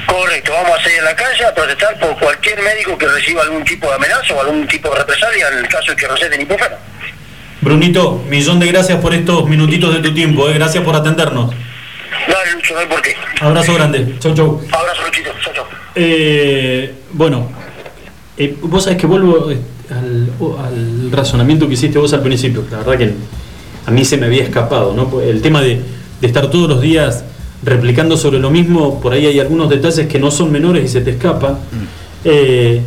Correcto, 0.07 0.53
vamos 0.53 0.79
a 0.79 0.83
salir 0.83 1.01
a 1.01 1.05
la 1.05 1.17
calle 1.17 1.45
a 1.45 1.55
protestar 1.55 1.99
por 1.99 2.19
cualquier 2.19 2.63
médico 2.63 2.99
que 2.99 3.07
reciba 3.07 3.43
algún 3.43 3.65
tipo 3.65 3.89
de 3.89 3.95
amenaza 3.95 4.35
o 4.35 4.41
algún 4.41 4.67
tipo 4.67 4.91
de 4.91 4.97
represalia 4.97 5.49
en 5.49 5.59
el 5.59 5.69
caso 5.69 5.93
de 5.93 5.97
que 5.97 6.09
receten 6.09 6.41
ibuprofeno. 6.41 6.77
Brunito, 7.61 8.25
millón 8.29 8.59
de 8.59 8.67
gracias 8.67 9.01
por 9.01 9.15
estos 9.15 9.49
minutitos 9.49 9.95
de 9.95 10.01
tu 10.01 10.13
tiempo, 10.13 10.49
eh. 10.49 10.55
gracias 10.55 10.83
por 10.83 10.97
atendernos. 10.97 11.55
Dale, 12.29 12.53
Lucho, 12.53 12.75
no 12.75 12.81
hay 12.81 12.87
por 12.87 13.01
qué. 13.01 13.15
Abrazo 13.41 13.75
grande, 13.75 14.17
chau 14.19 14.35
chau. 14.35 14.61
Abrazo, 14.73 15.03
Luchito. 15.07 15.31
Chau, 15.43 15.55
chau. 15.55 15.65
Eh, 15.95 16.93
bueno, 17.13 17.51
eh, 18.37 18.57
vos 18.63 18.85
sabés 18.85 18.99
que 18.99 19.07
vuelvo 19.07 19.51
eh, 19.51 19.59
al, 19.91 20.31
al 20.65 21.13
razonamiento 21.13 21.69
que 21.69 21.75
hiciste 21.75 21.99
vos 21.99 22.13
al 22.13 22.23
principio. 22.23 22.65
La 22.71 22.79
verdad 22.79 22.99
que 22.99 23.15
a 23.87 23.91
mí 23.91 24.05
se 24.05 24.17
me 24.17 24.27
había 24.27 24.43
escapado, 24.43 24.95
¿no? 24.95 25.21
El 25.21 25.41
tema 25.41 25.61
de, 25.63 25.81
de 26.21 26.27
estar 26.27 26.51
todos 26.51 26.69
los 26.69 26.81
días 26.81 27.25
replicando 27.65 28.17
sobre 28.17 28.39
lo 28.39 28.51
mismo, 28.51 29.01
por 29.01 29.13
ahí 29.13 29.27
hay 29.27 29.39
algunos 29.41 29.71
detalles 29.71 30.07
que 30.07 30.19
no 30.19 30.31
son 30.31 30.51
menores 30.51 30.85
y 30.85 30.89
se 30.89 31.01
te 31.01 31.11
escapan. 31.11 31.59
Eh, 32.25 32.81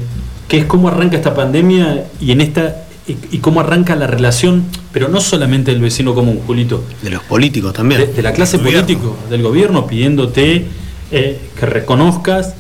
que 0.48 0.60
es 0.60 0.66
cómo 0.66 0.88
arranca 0.90 1.18
esta 1.18 1.34
pandemia 1.34 2.06
y 2.22 2.32
en 2.32 2.40
esta 2.42 2.84
y, 3.08 3.36
y 3.36 3.40
cómo 3.40 3.60
arranca 3.60 3.96
la 3.96 4.08
relación, 4.08 4.66
pero 4.92 5.10
no 5.10 5.20
solamente 5.22 5.72
del 5.72 5.82
vecino 5.82 6.14
común, 6.16 6.40
Julito, 6.46 6.84
De 7.04 7.10
los 7.10 7.24
políticos 7.24 7.74
también. 7.74 8.02
de, 8.02 8.08
de 8.08 8.22
la 8.22 8.32
clase 8.34 8.58
política, 8.60 9.02
del 9.30 9.42
gobierno, 9.44 9.86
pidiéndote 9.88 10.66
eh, 11.12 11.40
que 11.60 11.66
reconozcas 11.66 12.56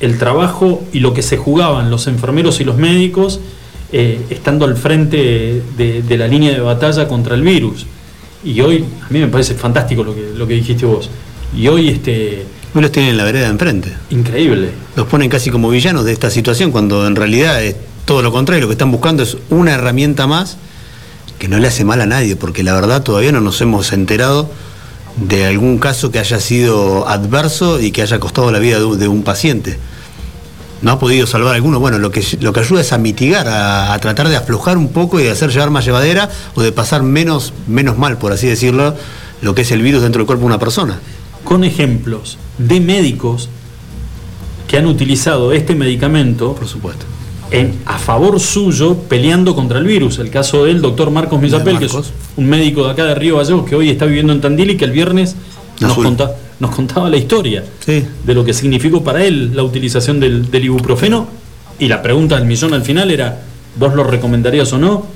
el 0.00 0.16
trabajo 0.18 0.82
y 0.92 1.00
lo 1.00 1.12
que 1.12 1.22
se 1.22 1.36
jugaban 1.36 1.90
los 1.90 2.06
enfermeros 2.06 2.60
y 2.60 2.64
los 2.64 2.76
médicos 2.76 3.40
eh, 3.92 4.20
estando 4.30 4.64
al 4.64 4.76
frente 4.76 5.62
de, 5.76 6.02
de 6.02 6.16
la 6.18 6.28
línea 6.28 6.52
de 6.52 6.60
batalla 6.60 7.08
contra 7.08 7.34
el 7.34 7.42
virus. 7.42 7.86
Y 8.44 8.60
hoy, 8.60 8.84
a 9.06 9.12
mí 9.12 9.18
me 9.18 9.28
parece 9.28 9.54
fantástico 9.54 10.02
lo 10.04 10.14
que, 10.14 10.30
lo 10.34 10.46
que 10.46 10.54
dijiste 10.54 10.86
vos. 10.86 11.10
Y 11.56 11.68
hoy, 11.68 11.88
este, 11.88 12.46
Hoy 12.74 12.82
los 12.82 12.92
tienen 12.92 13.12
en 13.12 13.16
la 13.16 13.24
vereda 13.24 13.44
de 13.44 13.50
enfrente. 13.50 13.92
increíble. 14.10 14.70
Los 14.94 15.08
ponen 15.08 15.28
casi 15.28 15.50
como 15.50 15.70
villanos 15.70 16.04
de 16.04 16.12
esta 16.12 16.30
situación 16.30 16.70
cuando 16.70 17.06
en 17.06 17.16
realidad 17.16 17.62
es 17.62 17.74
todo 18.04 18.22
lo 18.22 18.30
contrario. 18.30 18.62
Lo 18.62 18.68
que 18.68 18.74
están 18.74 18.92
buscando 18.92 19.24
es 19.24 19.36
una 19.50 19.72
herramienta 19.72 20.28
más 20.28 20.56
que 21.40 21.48
no 21.48 21.58
le 21.58 21.66
hace 21.66 21.84
mal 21.84 22.00
a 22.00 22.06
nadie, 22.06 22.36
porque 22.36 22.62
la 22.62 22.74
verdad 22.74 23.02
todavía 23.02 23.32
no 23.32 23.40
nos 23.40 23.60
hemos 23.60 23.92
enterado 23.92 24.50
de 25.16 25.46
algún 25.46 25.78
caso 25.78 26.12
que 26.12 26.18
haya 26.18 26.38
sido 26.38 27.08
adverso 27.08 27.80
y 27.80 27.90
que 27.90 28.02
haya 28.02 28.20
costado 28.20 28.52
la 28.52 28.58
vida 28.58 28.78
de 28.78 29.08
un, 29.08 29.22
paciente. 29.22 29.78
No 30.82 30.92
ha 30.92 30.98
podido 30.98 31.26
salvar 31.26 31.54
alguno. 31.54 31.80
Bueno, 31.80 31.98
lo 31.98 32.10
que, 32.10 32.24
lo 32.40 32.52
que 32.52 32.60
ayuda 32.60 32.82
es 32.82 32.92
a 32.92 32.98
mitigar, 32.98 33.48
a, 33.48 33.94
a 33.94 33.98
tratar 33.98 34.28
de 34.28 34.36
aflojar 34.36 34.76
un 34.76 34.90
poco 34.90 35.18
y 35.18 35.24
de 35.24 35.30
hacer 35.30 35.50
llevar 35.50 35.70
más 35.70 35.84
llevadera 35.84 36.30
o 36.54 36.62
de 36.62 36.72
pasar 36.72 37.02
menos, 37.02 37.52
menos 37.66 37.98
mal, 37.98 38.18
por 38.18 38.32
así 38.32 38.46
decirlo, 38.46 38.94
lo 39.42 39.54
que 39.54 39.62
es 39.62 39.70
el 39.72 39.82
virus 39.82 40.02
dentro 40.02 40.20
del 40.20 40.26
cuerpo 40.26 40.42
de 40.42 40.46
una 40.46 40.58
persona. 40.58 41.00
Con 41.44 41.64
ejemplos 41.64 42.38
de 42.58 42.80
médicos 42.80 43.48
que 44.68 44.76
han 44.78 44.86
utilizado 44.86 45.52
este 45.52 45.74
medicamento 45.74 46.54
Por 46.54 46.68
supuesto. 46.68 47.04
en, 47.50 47.74
a 47.86 47.98
favor 47.98 48.38
suyo 48.38 48.94
peleando 49.08 49.54
contra 49.54 49.78
el 49.78 49.84
virus. 49.86 50.18
El 50.18 50.30
caso 50.30 50.64
del 50.64 50.80
doctor 50.80 51.10
Marcos 51.10 51.40
Millapel, 51.40 51.78
que 51.78 51.86
es 51.86 51.92
un 52.36 52.46
médico 52.48 52.84
de 52.84 52.90
acá 52.92 53.04
de 53.04 53.14
Río 53.16 53.38
Gallegos 53.38 53.68
que 53.68 53.74
hoy 53.74 53.90
está 53.90 54.04
viviendo 54.06 54.32
en 54.32 54.40
Tandil 54.40 54.70
y 54.70 54.76
que 54.76 54.84
el 54.84 54.92
viernes 54.92 55.34
nos, 55.80 55.92
Azul. 55.92 56.04
conta- 56.04 56.36
nos 56.60 56.74
contaba 56.74 57.08
la 57.08 57.16
historia 57.16 57.64
Sí. 57.84 58.04
de 58.24 58.34
lo 58.34 58.44
que 58.44 58.52
significó 58.52 59.02
para 59.02 59.24
él 59.24 59.52
la 59.56 59.62
utilización 59.64 60.20
del, 60.20 60.50
del 60.50 60.64
ibuprofeno 60.66 61.26
Y 61.80 61.88
la 61.88 62.02
pregunta 62.02 62.36
del 62.36 62.44
millón 62.46 62.74
al 62.74 62.82
final 62.82 63.10
era, 63.10 63.40
¿vos 63.76 63.94
lo 63.94 64.04
recomendarías 64.04 64.70
o 64.74 64.78
no? 64.78 65.06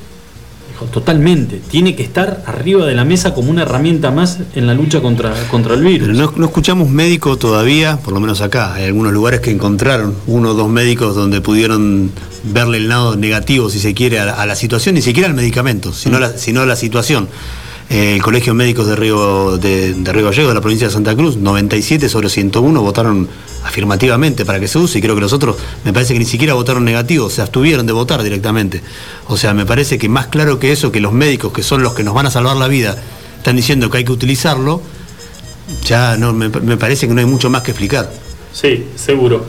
Dijo, 0.75 0.87
totalmente, 0.87 1.61
tiene 1.71 1.95
que 1.95 2.03
estar 2.03 2.43
arriba 2.47 2.85
de 2.85 2.97
la 2.97 3.05
mesa 3.05 3.33
como 3.33 3.49
una 3.49 3.63
herramienta 3.63 4.11
más 4.11 4.41
en 4.57 4.67
la 4.67 4.75
lucha 4.75 5.01
contra, 5.01 5.33
contra 5.49 5.75
el 5.75 5.85
virus. 5.85 6.09
Pero 6.09 6.19
no, 6.19 6.33
no 6.35 6.47
escuchamos 6.47 6.91
médico 6.91 7.37
todavía, 7.37 7.99
por 7.99 8.13
lo 8.13 8.19
menos 8.19 8.41
acá. 8.41 8.75
Hay 8.75 8.87
algunos 8.87 9.13
lugares 9.13 9.39
que 9.39 9.53
encontraron 9.53 10.17
uno 10.27 10.51
o 10.51 10.55
dos 10.55 10.69
médicos 10.69 11.15
donde 11.15 11.41
pudieron 11.41 12.11
verle 12.43 12.79
el 12.79 12.89
lado 12.89 13.15
negativo, 13.15 13.71
si 13.71 13.79
se 13.79 13.95
quiere, 13.95 14.19
a 14.19 14.25
la, 14.25 14.33
a 14.33 14.47
la 14.47 14.57
situación, 14.57 14.97
ni 14.97 15.03
siquiera 15.03 15.29
al 15.29 15.35
medicamento, 15.35 15.93
sino, 15.93 16.19
la, 16.19 16.37
sino 16.37 16.63
a 16.63 16.67
la 16.67 16.75
situación. 16.75 17.29
Eh, 17.91 18.15
el 18.17 18.23
Colegio 18.23 18.55
Médicos 18.55 18.87
de 18.87 18.97
Río, 18.97 19.59
de, 19.59 19.93
de 19.95 20.13
Río 20.13 20.25
Gallego, 20.25 20.49
de 20.49 20.55
la 20.55 20.61
provincia 20.61 20.87
de 20.87 20.93
Santa 20.93 21.15
Cruz, 21.15 21.37
97 21.37 22.09
sobre 22.09 22.29
101 22.29 22.81
votaron 22.81 23.29
afirmativamente 23.63 24.45
para 24.45 24.59
que 24.59 24.69
se 24.69 24.79
use 24.79 24.99
y 24.99 25.03
creo 25.03 25.15
que 25.15 25.21
los 25.21 25.33
otros 25.33 25.57
me 25.85 25.93
parece 25.93 26.13
que 26.15 26.19
ni 26.19 26.25
siquiera 26.25 26.55
votaron 26.55 26.85
negativo, 26.85 27.31
se 27.31 27.43
abstuvieron 27.43 27.87
de 27.87 27.93
votar 27.93 28.23
directamente. 28.23 28.83
O 29.29 29.37
sea, 29.37 29.55
me 29.55 29.67
parece 29.67 29.99
que 29.99 30.09
más 30.09 30.27
claro 30.29 30.59
que 30.59 30.73
eso, 30.73 30.91
que 30.91 31.01
los 31.01 31.13
médicos 31.13 31.53
que 31.53 31.63
son 31.63 31.83
los 31.83 31.95
que 31.95 32.05
nos 32.05 32.15
van 32.15 32.27
a 32.27 32.31
salvar 32.31 32.57
la 32.57 32.69
vida, 32.69 32.97
están 33.37 33.57
diciendo 33.57 33.91
que 33.91 33.99
hay 33.99 34.05
que 34.05 34.13
utilizarlo, 34.13 34.81
ya 35.85 36.17
no 36.17 36.33
me, 36.33 36.49
me 36.49 36.77
parece 36.77 37.07
que 37.07 37.15
no 37.15 37.21
hay 37.21 37.27
mucho 37.27 37.51
más 37.51 37.63
que 37.63 37.73
explicar. 37.73 38.11
Sí, 38.53 38.87
seguro. 38.97 39.45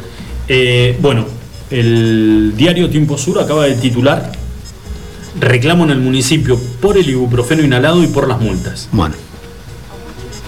Eh, 0.47 0.97
bueno, 1.01 1.25
el 1.69 2.53
diario 2.55 2.89
Tiempo 2.89 3.17
Sur 3.17 3.39
acaba 3.39 3.65
de 3.65 3.75
titular 3.75 4.31
reclamo 5.39 5.83
en 5.83 5.91
el 5.91 5.99
municipio 5.99 6.59
por 6.81 6.97
el 6.97 7.09
ibuprofeno 7.09 7.63
inhalado 7.63 8.03
y 8.03 8.07
por 8.07 8.27
las 8.27 8.39
multas. 8.39 8.89
Bueno, 8.91 9.15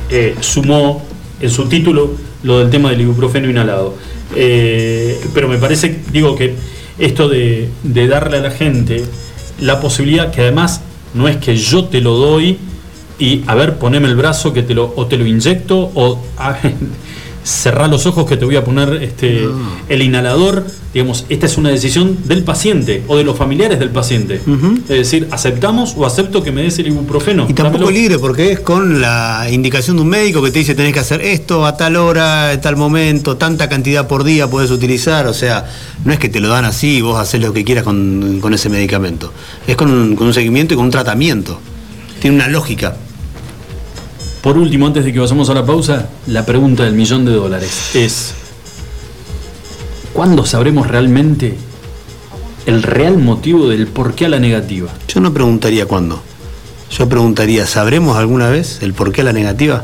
Eh, 0.10 0.36
sumó 0.40 1.06
en 1.42 1.50
su 1.50 1.68
título 1.68 2.12
lo 2.44 2.60
del 2.60 2.70
tema 2.70 2.90
del 2.92 3.02
ibuprofeno 3.02 3.50
inhalado. 3.50 3.96
Eh, 4.36 5.20
pero 5.34 5.48
me 5.50 5.58
parece, 5.58 6.00
digo 6.12 6.36
que 6.36 6.56
esto 6.98 7.28
de, 7.28 7.70
de 7.84 8.08
darle 8.08 8.38
a 8.38 8.42
la 8.42 8.52
gente 8.52 9.04
la 9.60 9.80
posibilidad, 9.80 10.32
que 10.32 10.42
además 10.42 10.82
no 11.14 11.28
es 11.28 11.38
que 11.38 11.56
yo 11.58 11.86
te 11.86 12.00
lo 12.02 12.16
doy 12.16 12.58
y 13.20 13.42
a 13.48 13.56
ver, 13.56 13.78
poneme 13.80 14.08
el 14.08 14.16
brazo 14.16 14.54
que 14.54 14.64
te 14.64 14.74
lo, 14.74 14.94
o 14.96 15.08
te 15.08 15.18
lo 15.18 15.26
inyecto 15.26 15.92
o 15.96 16.22
ah, 16.38 16.58
cerrá 17.44 17.88
los 17.88 18.06
ojos 18.06 18.26
que 18.26 18.38
te 18.38 18.46
voy 18.46 18.56
a 18.56 18.64
poner 18.64 19.02
este, 19.04 19.48
el 19.90 20.02
inhalador. 20.02 20.66
Digamos, 20.98 21.26
esta 21.30 21.46
es 21.46 21.60
una 21.60 21.70
decisión 21.70 22.18
del 22.26 22.44
paciente 22.44 23.04
o 23.08 23.18
de 23.18 23.24
los 23.24 23.38
familiares 23.38 23.78
del 23.78 23.92
paciente. 23.92 24.42
Es 24.90 24.98
decir, 24.98 25.28
aceptamos 25.30 25.94
o 25.96 26.08
acepto 26.08 26.42
que 26.42 26.52
me 26.52 26.64
des 26.64 26.80
el 26.80 26.88
ibuprofeno. 26.88 27.46
Y 27.48 27.54
tampoco 27.54 27.84
Dámelo. 27.86 27.92
libre, 27.92 28.18
porque 28.18 28.52
es 28.54 28.62
con 28.62 29.00
la 29.00 29.48
indicación 29.52 29.98
de 29.98 30.02
un 30.02 30.10
médico 30.10 30.42
que 30.42 30.50
te 30.50 30.58
dice 30.58 30.74
tenés 30.74 30.94
que 30.94 31.00
hacer 31.00 31.22
esto 31.22 31.68
a 31.68 31.78
tal 31.78 31.98
hora, 31.98 32.50
a 32.50 32.62
tal 32.62 32.78
momento, 32.78 33.38
tanta 33.38 33.70
cantidad 33.70 34.08
por 34.08 34.24
día 34.24 34.50
puedes 34.50 34.72
utilizar. 34.72 35.28
O 35.28 35.36
sea, 35.36 35.68
no 36.04 36.12
es 36.12 36.18
que 36.18 36.30
te 36.30 36.40
lo 36.40 36.48
dan 36.48 36.66
así 36.66 36.98
y 36.98 37.02
vos 37.02 37.20
haces 37.20 37.40
lo 37.42 37.54
que 37.54 37.64
quieras 37.64 37.84
con, 37.84 38.40
con 38.42 38.56
ese 38.56 38.68
medicamento. 38.68 39.32
Es 39.68 39.76
con 39.76 39.92
un, 39.92 40.16
con 40.16 40.26
un 40.26 40.34
seguimiento 40.34 40.74
y 40.74 40.78
con 40.78 40.86
un 40.86 40.92
tratamiento. 40.92 41.60
Tiene 42.20 42.38
una 42.38 42.48
lógica. 42.48 42.98
Por 44.42 44.58
último, 44.58 44.88
antes 44.88 45.06
de 45.06 45.14
que 45.14 45.20
pasemos 45.20 45.48
a 45.52 45.54
la 45.54 45.64
pausa, 45.64 46.10
la 46.26 46.44
pregunta 46.44 46.86
del 46.86 46.96
millón 46.96 47.24
de 47.24 47.34
dólares 47.34 47.92
es, 47.94 48.34
¿cuándo 50.18 50.48
sabremos 50.48 50.88
realmente 50.88 51.54
el 52.66 52.82
real 52.82 53.20
motivo 53.20 53.68
del 53.70 53.86
por 53.86 54.16
qué 54.16 54.26
a 54.26 54.30
la 54.30 54.40
negativa? 54.40 54.90
Yo 55.08 55.20
no 55.22 55.32
preguntaría 55.32 55.86
cuándo. 55.86 56.20
Yo 56.90 57.08
preguntaría, 57.08 57.68
¿sabremos 57.68 58.18
alguna 58.18 58.50
vez 58.50 58.80
el 58.82 58.94
por 58.96 59.12
qué 59.12 59.22
a 59.22 59.26
la 59.26 59.32
negativa? 59.34 59.84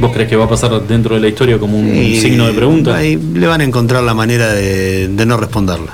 ¿Vos 0.00 0.12
crees 0.14 0.30
que 0.30 0.36
va 0.36 0.46
a 0.46 0.48
pasar 0.48 0.70
dentro 0.88 1.14
de 1.14 1.20
la 1.20 1.28
historia 1.28 1.58
como 1.58 1.78
un 1.78 1.94
Y 1.94 2.18
signo 2.18 2.46
de 2.46 2.54
pregunta? 2.54 2.96
ahí 2.96 3.18
le 3.34 3.46
van 3.46 3.60
a 3.60 3.64
encontrar 3.64 4.02
la 4.02 4.14
manera 4.14 4.48
de, 4.48 5.08
de 5.08 5.26
no 5.26 5.36
responderla. 5.36 5.92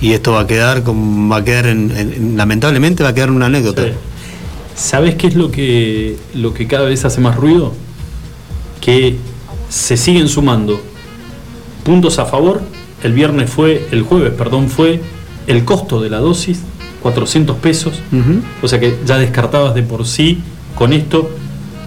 Y 0.00 0.12
esto 0.12 0.30
va 0.30 0.42
a 0.42 0.46
quedar, 0.46 0.84
como, 0.84 1.28
va 1.30 1.38
a 1.38 1.44
quedar 1.44 1.66
en- 1.66 1.90
en- 1.96 2.36
lamentablemente 2.36 3.02
va 3.02 3.08
a 3.08 3.14
quedar 3.14 3.30
en 3.30 3.34
una 3.34 3.46
anécdota. 3.46 3.82
Sí. 3.82 3.90
¿Sabes 4.76 5.16
qué 5.16 5.26
es 5.26 5.34
lo 5.34 5.50
que, 5.50 6.16
lo 6.34 6.54
que 6.54 6.68
cada 6.68 6.84
vez 6.84 7.04
hace 7.04 7.20
más 7.20 7.34
ruido? 7.34 7.72
Que 8.80 9.16
se 9.68 9.96
siguen 9.96 10.28
sumando 10.28 10.80
puntos 11.82 12.20
a 12.20 12.26
favor. 12.26 12.62
El 13.04 13.12
viernes 13.12 13.48
fue, 13.50 13.86
el 13.92 14.02
jueves, 14.02 14.32
perdón, 14.32 14.68
fue 14.68 15.00
el 15.46 15.64
costo 15.64 16.00
de 16.00 16.10
la 16.10 16.18
dosis, 16.18 16.60
400 17.02 17.56
pesos. 17.58 18.00
O 18.62 18.66
sea 18.68 18.80
que 18.80 18.98
ya 19.06 19.18
descartabas 19.18 19.74
de 19.74 19.82
por 19.82 20.06
sí 20.06 20.40
con 20.74 20.92
esto 20.92 21.30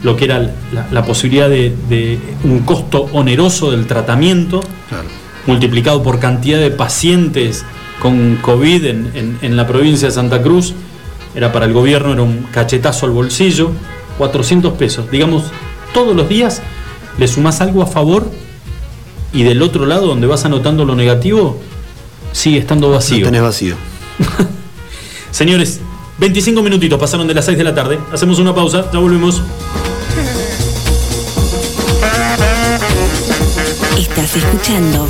lo 0.04 0.16
que 0.16 0.26
era 0.26 0.40
la, 0.72 0.88
la 0.92 1.04
posibilidad 1.04 1.50
de, 1.50 1.76
de 1.90 2.20
un 2.44 2.60
costo 2.60 3.08
oneroso 3.14 3.72
del 3.72 3.88
tratamiento, 3.88 4.62
Claro. 4.90 5.08
multiplicado 5.48 6.02
por 6.04 6.20
cantidad 6.20 6.60
de 6.60 6.70
pacientes 6.72 7.66
con 8.02 8.36
COVID 8.42 8.86
en, 8.86 9.12
en- 9.16 9.38
en 9.42 9.58
la 9.58 9.66
provincia 9.68 10.08
de 10.10 10.14
Santa 10.14 10.42
Cruz. 10.42 10.74
Era 11.36 11.52
para 11.52 11.66
el 11.66 11.74
gobierno, 11.74 12.14
era 12.14 12.22
un 12.22 12.46
cachetazo 12.52 13.06
al 13.08 13.12
bolsillo, 13.12 13.72
400 14.20 14.74
pesos. 14.74 15.10
Digamos, 15.12 15.46
todos 15.94 16.16
los 16.16 16.30
días 16.30 16.62
le 17.18 17.28
sumás 17.28 17.60
algo 17.62 17.82
a 17.82 17.88
favor 17.88 18.30
y 19.34 19.44
del 19.44 19.62
otro 19.62 19.86
lado, 19.86 20.08
donde 20.08 20.28
vas 20.28 20.46
anotando 20.46 20.86
lo 20.86 20.96
negativo, 20.96 21.60
sigue 22.32 22.58
estando 22.60 22.88
Lo 22.88 22.96
vacío. 22.96 23.26
tenés 23.26 23.42
vacío. 23.42 23.76
Señores, 25.32 25.80
25 26.20 26.62
minutitos 26.64 27.00
pasaron 27.00 27.28
de 27.28 27.34
las 27.34 27.46
6 27.46 27.58
de 27.58 27.64
la 27.64 27.76
tarde. 27.76 28.00
Hacemos 28.12 28.40
una 28.40 28.56
pausa, 28.56 28.90
ya 28.92 29.00
volvemos. 29.00 29.42
Estás 33.98 34.36
escuchando 34.36 35.08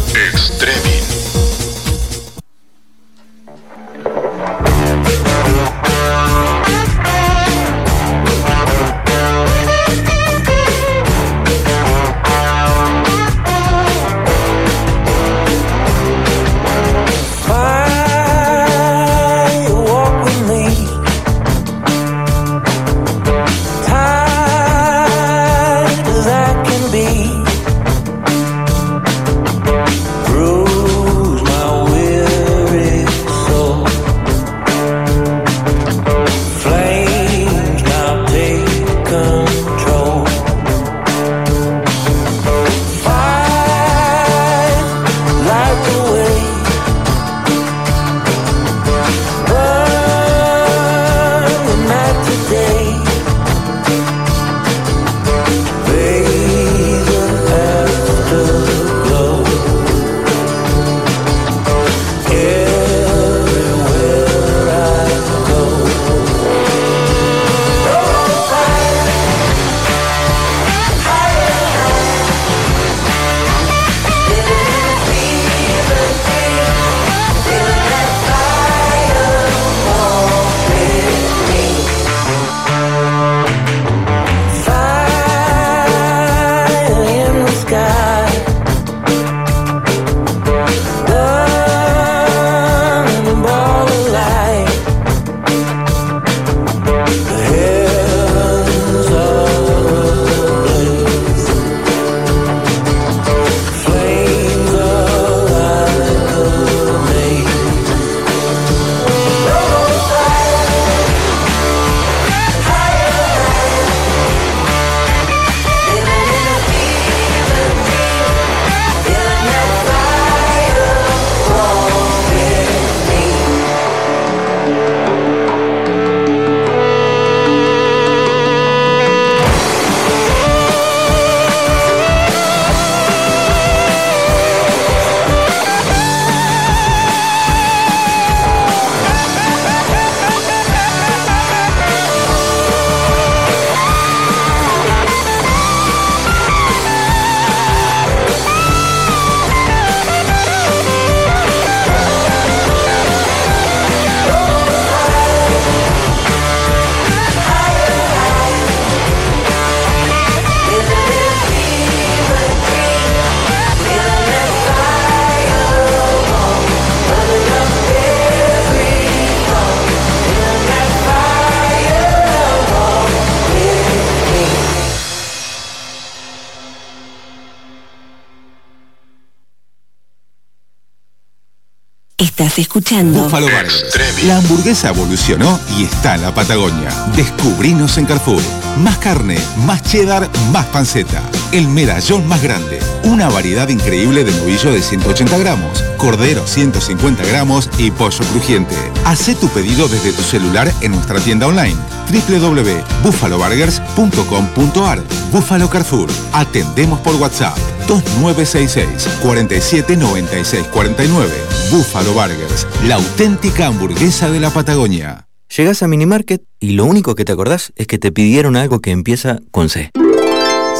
escuchando 182.87 183.23
Búfalo 183.23 183.47
Burgers. 183.47 183.83
La 184.23 184.37
hamburguesa 184.37 184.87
evolucionó 184.89 185.59
y 185.77 185.83
está 185.83 186.15
en 186.15 186.21
la 186.21 186.33
Patagonia. 186.33 186.89
Descubrinos 187.17 187.97
en 187.97 188.05
Carrefour. 188.05 188.41
Más 188.81 188.97
carne, 188.97 189.37
más 189.65 189.83
cheddar, 189.83 190.29
más 190.53 190.65
panceta. 190.67 191.21
El 191.51 191.67
medallón 191.67 192.25
más 192.27 192.41
grande. 192.41 192.79
Una 193.03 193.27
variedad 193.27 193.67
increíble 193.67 194.23
de 194.23 194.31
novillo 194.31 194.71
de 194.71 194.81
180 194.81 195.37
gramos, 195.37 195.83
cordero 195.97 196.47
150 196.47 197.25
gramos 197.25 197.69
y 197.77 197.91
pollo 197.91 198.23
crujiente. 198.31 198.77
Hacé 199.03 199.35
tu 199.35 199.49
pedido 199.49 199.89
desde 199.89 200.13
tu 200.13 200.23
celular 200.23 200.71
en 200.81 200.93
nuestra 200.93 201.19
tienda 201.19 201.47
online 201.47 201.75
www.buffaloburgers.com.ar 202.09 205.03
Búfalo 205.33 205.69
Carrefour. 205.69 206.09
Atendemos 206.31 207.01
por 207.01 207.15
WhatsApp 207.15 207.76
2966 207.87 209.19
4796 209.21 210.67
49. 210.67 211.31
Búfalo 211.71 212.13
Burgers, 212.13 212.67
la 212.85 212.95
auténtica 212.95 213.67
hamburguesa 213.67 214.29
de 214.29 214.39
la 214.39 214.49
Patagonia. 214.49 215.27
Llegás 215.55 215.81
a 215.81 215.87
Minimarket 215.87 216.43
y 216.59 216.71
lo 216.71 216.85
único 216.85 217.15
que 217.15 217.25
te 217.25 217.31
acordás 217.31 217.71
es 217.75 217.87
que 217.87 217.97
te 217.97 218.11
pidieron 218.11 218.55
algo 218.55 218.79
que 218.79 218.91
empieza 218.91 219.39
con 219.51 219.69
C. 219.69 219.91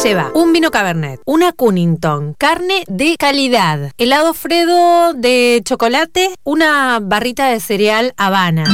Lleva 0.03 0.31
un 0.35 0.53
vino 0.53 0.69
Cabernet, 0.69 1.21
una 1.25 1.53
Cunnington, 1.53 2.35
carne 2.37 2.83
de 2.87 3.15
calidad, 3.17 3.91
helado 3.97 4.35
Fredo 4.35 5.13
de 5.13 5.61
chocolate, 5.65 6.35
una 6.43 6.99
barrita 7.01 7.47
de 7.47 7.59
cereal 7.59 8.13
Habana. 8.15 8.65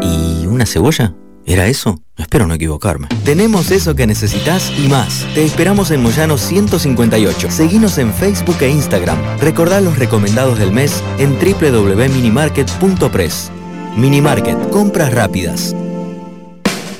¿Y 0.00 0.46
una 0.46 0.64
cebolla? 0.64 1.14
¿Era 1.50 1.66
eso? 1.66 2.00
Espero 2.16 2.46
no 2.46 2.54
equivocarme. 2.54 3.08
Tenemos 3.24 3.72
eso 3.72 3.96
que 3.96 4.06
necesitas 4.06 4.72
y 4.78 4.86
más. 4.86 5.26
Te 5.34 5.44
esperamos 5.44 5.90
en 5.90 6.00
Moyano 6.00 6.38
158. 6.38 7.50
Seguinos 7.50 7.98
en 7.98 8.14
Facebook 8.14 8.58
e 8.60 8.68
Instagram. 8.68 9.18
Recordá 9.40 9.80
los 9.80 9.98
recomendados 9.98 10.60
del 10.60 10.70
mes 10.70 11.02
en 11.18 11.34
www.minimarket.press. 11.34 13.50
Minimarket, 13.96 14.70
compras 14.70 15.12
rápidas. 15.12 15.74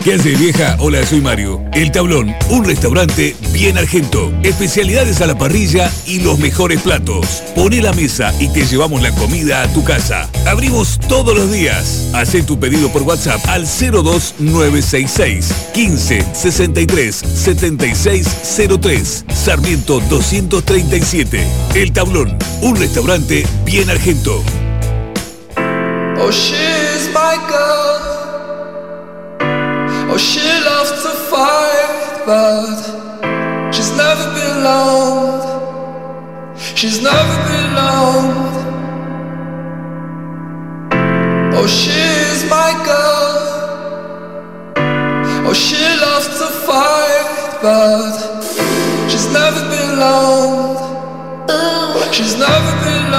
¿Qué 0.02 0.14
hace 0.14 0.34
vieja? 0.34 0.76
Hola, 0.78 1.04
soy 1.04 1.20
Mario. 1.20 1.62
El 1.74 1.92
Tablón, 1.92 2.34
un 2.48 2.64
restaurante 2.64 3.36
bien 3.52 3.76
argento. 3.76 4.32
Especialidades 4.42 5.20
a 5.20 5.26
la 5.26 5.36
parrilla 5.36 5.92
y 6.06 6.20
los 6.20 6.38
mejores 6.38 6.80
platos. 6.80 7.42
Pone 7.54 7.82
la 7.82 7.92
mesa 7.92 8.32
y 8.40 8.48
te 8.48 8.64
llevamos 8.64 9.02
la 9.02 9.14
comida 9.14 9.62
a 9.62 9.68
tu 9.74 9.84
casa. 9.84 10.26
Abrimos 10.46 10.98
todos 11.06 11.36
los 11.36 11.52
días. 11.52 12.08
Haz 12.14 12.30
tu 12.46 12.58
pedido 12.58 12.90
por 12.90 13.02
WhatsApp 13.02 13.46
al 13.46 13.66
02966 13.66 15.54
15 15.74 16.24
63 16.32 17.14
76 17.16 18.26
03. 18.80 19.24
Sarmiento 19.34 20.00
237. 20.08 21.46
El 21.74 21.92
Tablón, 21.92 22.38
un 22.62 22.76
restaurante 22.76 23.46
bien 23.66 23.90
argento. 23.90 24.42
Oh, 26.18 26.30
she's 26.30 27.10
my. 27.12 27.79
She 30.20 30.48
loves 30.70 30.92
to 31.04 31.12
fight, 31.32 32.22
but 32.26 32.78
she's 33.72 33.90
never 33.96 34.26
been 34.34 34.56
loved. 34.62 35.46
She's 36.78 37.00
never 37.02 37.36
been 37.48 37.74
loved. 37.74 38.58
Oh, 41.56 41.66
she's 41.66 42.44
my 42.50 42.70
girl. 42.88 43.36
Oh, 45.48 45.54
she 45.54 45.82
loves 46.06 46.28
to 46.38 46.46
fight, 46.68 47.58
but 47.62 48.14
she's 49.10 49.28
never 49.32 49.62
been 49.72 49.98
loved. 49.98 50.80
She's 52.14 52.36
never 52.36 52.72
been 52.84 53.10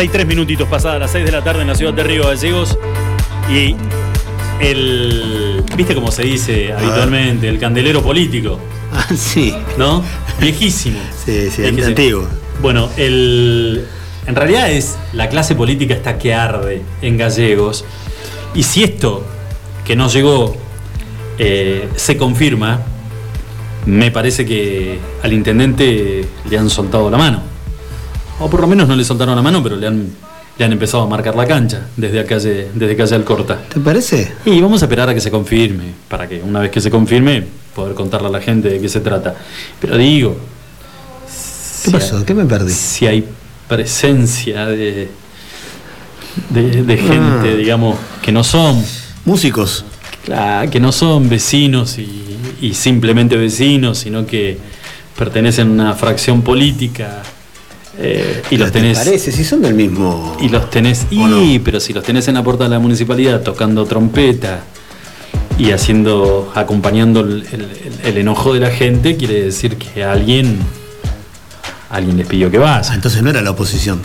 33 0.00 0.26
minutitos 0.26 0.66
pasadas 0.66 0.98
las 0.98 1.10
6 1.10 1.26
de 1.26 1.30
la 1.30 1.44
tarde 1.44 1.60
en 1.60 1.68
la 1.68 1.74
ciudad 1.74 1.92
de 1.92 2.02
Río 2.02 2.26
Gallegos. 2.26 2.78
Y 3.50 3.76
el. 4.58 5.62
¿Viste 5.76 5.94
cómo 5.94 6.10
se 6.10 6.22
dice 6.22 6.72
habitualmente? 6.72 7.46
El 7.50 7.58
candelero 7.58 8.02
político. 8.02 8.58
Ah, 8.94 9.06
sí. 9.14 9.54
¿No? 9.76 10.02
Viejísimo. 10.40 10.98
Sí, 11.26 11.50
sí, 11.50 11.60
Viejísimo. 11.60 11.86
antiguo. 11.88 12.28
Bueno, 12.62 12.88
el. 12.96 13.84
En 14.26 14.34
realidad 14.34 14.70
es 14.70 14.96
la 15.12 15.28
clase 15.28 15.54
política 15.54 15.92
está 15.92 16.16
que 16.16 16.32
arde 16.32 16.80
en 17.02 17.18
gallegos. 17.18 17.84
Y 18.54 18.62
si 18.62 18.82
esto 18.82 19.26
que 19.84 19.96
nos 19.96 20.14
llegó 20.14 20.56
eh, 21.36 21.90
se 21.96 22.16
confirma, 22.16 22.80
me 23.84 24.10
parece 24.10 24.46
que 24.46 24.98
al 25.22 25.34
intendente 25.34 26.24
le 26.48 26.56
han 26.56 26.70
soltado 26.70 27.10
la 27.10 27.18
mano. 27.18 27.49
O 28.50 28.52
por 28.52 28.60
lo 28.62 28.66
menos 28.66 28.88
no 28.88 28.96
le 28.96 29.04
soltaron 29.04 29.36
la 29.36 29.42
mano, 29.42 29.62
pero 29.62 29.76
le 29.76 29.86
han 29.86 30.08
le 30.58 30.64
han 30.66 30.72
empezado 30.72 31.04
a 31.04 31.06
marcar 31.06 31.36
la 31.36 31.46
cancha 31.46 31.86
desde 31.96 32.22
calle, 32.26 32.66
desde 32.74 32.94
calle 32.96 33.14
Alcorta. 33.14 33.62
¿Te 33.72 33.80
parece? 33.80 34.30
Y 34.44 34.60
vamos 34.60 34.82
a 34.82 34.86
esperar 34.86 35.08
a 35.08 35.14
que 35.14 35.20
se 35.20 35.30
confirme, 35.30 35.84
para 36.08 36.28
que 36.28 36.42
una 36.42 36.58
vez 36.60 36.70
que 36.70 36.80
se 36.82 36.90
confirme, 36.90 37.44
poder 37.74 37.94
contarle 37.94 38.28
a 38.28 38.30
la 38.30 38.40
gente 38.42 38.68
de 38.68 38.78
qué 38.80 38.88
se 38.88 39.00
trata. 39.00 39.34
Pero 39.80 39.96
digo. 39.96 40.36
¿Qué 41.84 41.90
pasó? 41.92 42.24
¿Qué 42.26 42.34
me 42.34 42.44
perdí? 42.44 42.72
Si 42.72 43.06
hay 43.06 43.24
presencia 43.68 44.66
de. 44.66 45.08
de, 46.50 46.82
de 46.82 46.96
gente, 46.98 47.52
Ah. 47.52 47.56
digamos, 47.56 47.96
que 48.20 48.32
no 48.32 48.44
son. 48.44 48.84
Músicos. 49.24 49.84
Claro, 50.24 50.68
que 50.70 50.80
no 50.80 50.92
son 50.92 51.28
vecinos 51.30 51.96
y, 51.98 52.36
y 52.60 52.74
simplemente 52.74 53.36
vecinos, 53.36 53.98
sino 53.98 54.26
que 54.26 54.58
pertenecen 55.16 55.68
a 55.68 55.70
una 55.84 55.94
fracción 55.94 56.42
política. 56.42 57.22
Eh, 58.00 58.42
y 58.50 58.56
los 58.56 58.72
¿Te 58.72 58.80
tenés. 58.80 58.98
parece? 58.98 59.30
Si 59.32 59.44
son 59.44 59.62
del 59.62 59.74
mismo. 59.74 60.36
Y 60.40 60.48
los 60.48 60.70
tenés. 60.70 61.06
Y, 61.10 61.58
pero 61.60 61.80
si 61.80 61.92
los 61.92 62.02
tenés 62.02 62.26
en 62.28 62.34
la 62.34 62.42
puerta 62.42 62.64
de 62.64 62.70
la 62.70 62.78
municipalidad 62.78 63.42
tocando 63.42 63.84
trompeta 63.86 64.60
y 65.58 65.70
haciendo. 65.72 66.50
acompañando 66.54 67.20
el, 67.20 67.44
el- 67.52 67.60
el- 67.62 67.68
el 68.06 68.18
enojo 68.18 68.54
de 68.54 68.60
la 68.60 68.70
gente, 68.70 69.16
quiere 69.16 69.42
decir 69.42 69.76
que 69.76 70.02
alguien. 70.04 70.58
alguien 71.90 72.16
les 72.16 72.26
pidió 72.26 72.50
que 72.50 72.58
vaya. 72.58 72.82
Ah, 72.90 72.94
entonces 72.94 73.22
no 73.22 73.30
era 73.30 73.42
la 73.42 73.50
oposición. 73.50 74.00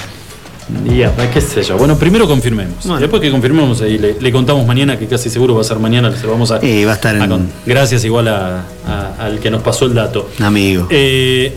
Ya, 0.98 1.14
qué 1.32 1.42
sé 1.42 1.62
yo. 1.62 1.78
Bueno, 1.78 1.96
primero 1.96 2.28
confirmemos. 2.28 2.86
Después 3.00 3.22
que 3.22 3.30
confirmemos 3.30 3.82
ahí, 3.82 4.00
le, 4.00 4.20
le 4.20 4.32
contamos 4.32 4.66
mañana, 4.66 4.98
que 4.98 5.06
casi 5.06 5.30
seguro 5.30 5.54
va 5.54 5.62
a 5.62 5.64
ser 5.64 5.78
mañana, 5.78 6.12
se 6.16 6.24
lo 6.26 6.32
vamos 6.32 6.50
a. 6.50 6.66
Y 6.66 6.84
va 6.86 6.94
a 6.94 6.96
estar 6.96 7.16
a 7.16 7.24
en- 7.24 7.30
con- 7.30 7.50
Gracias 7.68 8.04
igual 8.04 8.28
a- 8.30 8.64
a- 8.88 9.14
al 9.20 9.40
que 9.40 9.52
nos 9.52 9.62
pasó 9.62 9.86
el 9.86 9.94
dato. 9.94 10.28
Amigo. 10.40 10.88
Eh, 10.90 11.56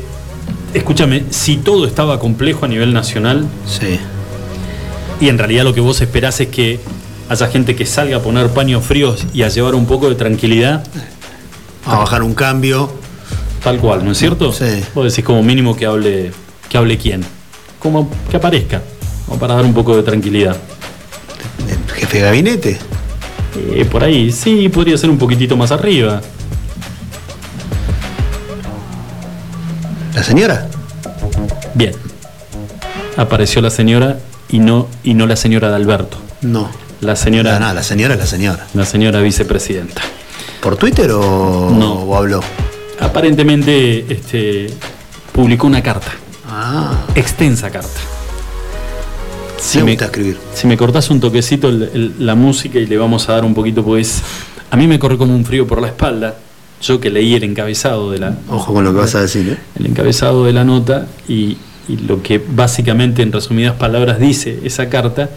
escúchame, 0.74 1.24
si 1.30 1.56
todo 1.56 1.86
estaba 1.86 2.18
complejo 2.18 2.64
a 2.64 2.68
nivel 2.68 2.92
nacional. 2.92 3.46
Sí. 3.66 3.98
Y 5.20 5.28
en 5.28 5.38
realidad 5.38 5.64
lo 5.64 5.74
que 5.74 5.80
vos 5.80 6.00
esperás 6.00 6.40
es 6.40 6.48
que 6.48 6.80
haya 7.28 7.46
gente 7.48 7.76
que 7.76 7.86
salga 7.86 8.18
a 8.18 8.20
poner 8.20 8.48
paños 8.48 8.84
fríos 8.84 9.26
y 9.34 9.42
a 9.42 9.48
llevar 9.48 9.74
un 9.74 9.86
poco 9.86 10.08
de 10.08 10.14
tranquilidad. 10.14 10.84
A 11.86 11.96
bajar 11.96 12.22
un 12.22 12.34
cambio. 12.34 12.92
Tal 13.62 13.78
cual, 13.78 14.04
¿no 14.04 14.12
es 14.12 14.18
cierto? 14.18 14.52
Sí. 14.52 14.82
Vos 14.94 15.10
decís 15.10 15.24
como 15.24 15.42
mínimo 15.42 15.76
que 15.76 15.86
hable, 15.86 16.30
que 16.68 16.78
hable 16.78 16.96
quién. 16.96 17.24
Como 17.78 18.10
que 18.30 18.36
aparezca. 18.36 18.82
Como 19.26 19.38
para 19.38 19.54
dar 19.54 19.64
un 19.64 19.74
poco 19.74 19.96
de 19.96 20.02
tranquilidad. 20.02 20.56
Jefe 21.94 22.18
de 22.18 22.24
gabinete. 22.24 22.78
Eh, 23.72 23.84
por 23.84 24.04
ahí, 24.04 24.30
sí, 24.30 24.68
podría 24.68 24.96
ser 24.96 25.10
un 25.10 25.18
poquitito 25.18 25.56
más 25.56 25.72
arriba. 25.72 26.20
¿La 30.18 30.24
señora? 30.24 30.66
Bien. 31.74 31.92
Apareció 33.16 33.62
la 33.62 33.70
señora 33.70 34.18
y 34.48 34.58
no, 34.58 34.88
y 35.04 35.14
no 35.14 35.28
la 35.28 35.36
señora 35.36 35.68
de 35.70 35.76
Alberto. 35.76 36.18
No. 36.42 36.68
La 37.00 37.14
señora. 37.14 37.60
No, 37.60 37.68
no, 37.68 37.72
la 37.74 37.84
señora 37.84 38.14
es 38.14 38.20
la 38.20 38.26
señora. 38.26 38.66
La 38.74 38.84
señora 38.84 39.20
vicepresidenta. 39.20 40.02
¿Por 40.60 40.76
Twitter 40.76 41.12
o, 41.12 41.70
No. 41.72 41.92
o 42.00 42.16
habló? 42.16 42.40
Aparentemente 42.98 44.12
este, 44.12 44.66
publicó 45.30 45.68
una 45.68 45.84
carta. 45.84 46.08
Ah. 46.50 46.94
Extensa 47.14 47.70
carta. 47.70 47.88
Me 49.76 49.82
gusta 49.92 50.06
escribir. 50.06 50.36
Si 50.52 50.66
me 50.66 50.76
cortás 50.76 51.10
un 51.10 51.20
toquecito 51.20 51.68
el- 51.68 51.90
el- 51.94 52.14
la 52.26 52.34
música 52.34 52.80
y 52.80 52.86
le 52.86 52.98
vamos 52.98 53.28
a 53.28 53.34
dar 53.34 53.44
un 53.44 53.54
poquito, 53.54 53.84
pues. 53.84 54.20
A 54.72 54.76
mí 54.76 54.88
me 54.88 54.98
corre 54.98 55.16
como 55.16 55.32
un 55.32 55.44
frío 55.44 55.64
por 55.64 55.80
la 55.80 55.86
espalda. 55.86 56.34
Yo 56.80 57.00
que 57.00 57.10
leí 57.10 57.34
el 57.34 57.44
encabezado 57.44 58.10
de 58.10 58.18
la. 58.18 58.38
Ojo 58.48 58.72
con 58.72 58.84
lo 58.84 58.92
que 58.92 59.00
vas 59.00 59.14
a 59.14 59.20
decir, 59.20 59.48
¿eh? 59.48 59.58
El 59.78 59.86
encabezado 59.86 60.44
de 60.44 60.52
la 60.52 60.64
nota 60.64 61.06
y, 61.28 61.56
y 61.88 61.96
lo 61.96 62.22
que 62.22 62.38
básicamente, 62.38 63.22
en 63.22 63.32
resumidas 63.32 63.74
palabras, 63.74 64.18
dice 64.18 64.60
esa 64.64 64.88
carta. 64.88 65.30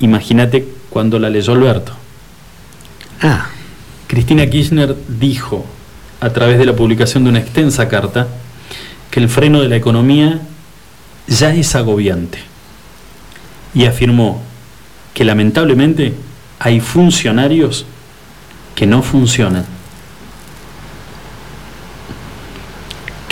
Imagínate 0.00 0.66
cuando 0.90 1.18
la 1.18 1.30
leyó 1.30 1.52
Alberto. 1.52 1.92
Ah. 3.22 3.48
Cristina 4.06 4.46
Kirchner 4.48 4.94
dijo, 5.08 5.64
a 6.20 6.30
través 6.30 6.58
de 6.58 6.66
la 6.66 6.74
publicación 6.74 7.24
de 7.24 7.30
una 7.30 7.38
extensa 7.38 7.88
carta, 7.88 8.28
que 9.10 9.20
el 9.20 9.28
freno 9.28 9.60
de 9.60 9.68
la 9.68 9.76
economía 9.76 10.40
ya 11.26 11.54
es 11.54 11.74
agobiante. 11.74 12.38
Y 13.74 13.86
afirmó 13.86 14.42
que 15.14 15.24
lamentablemente 15.24 16.14
hay 16.58 16.80
funcionarios 16.80 17.86
que 18.74 18.86
no 18.86 19.02
funcionan. 19.02 19.64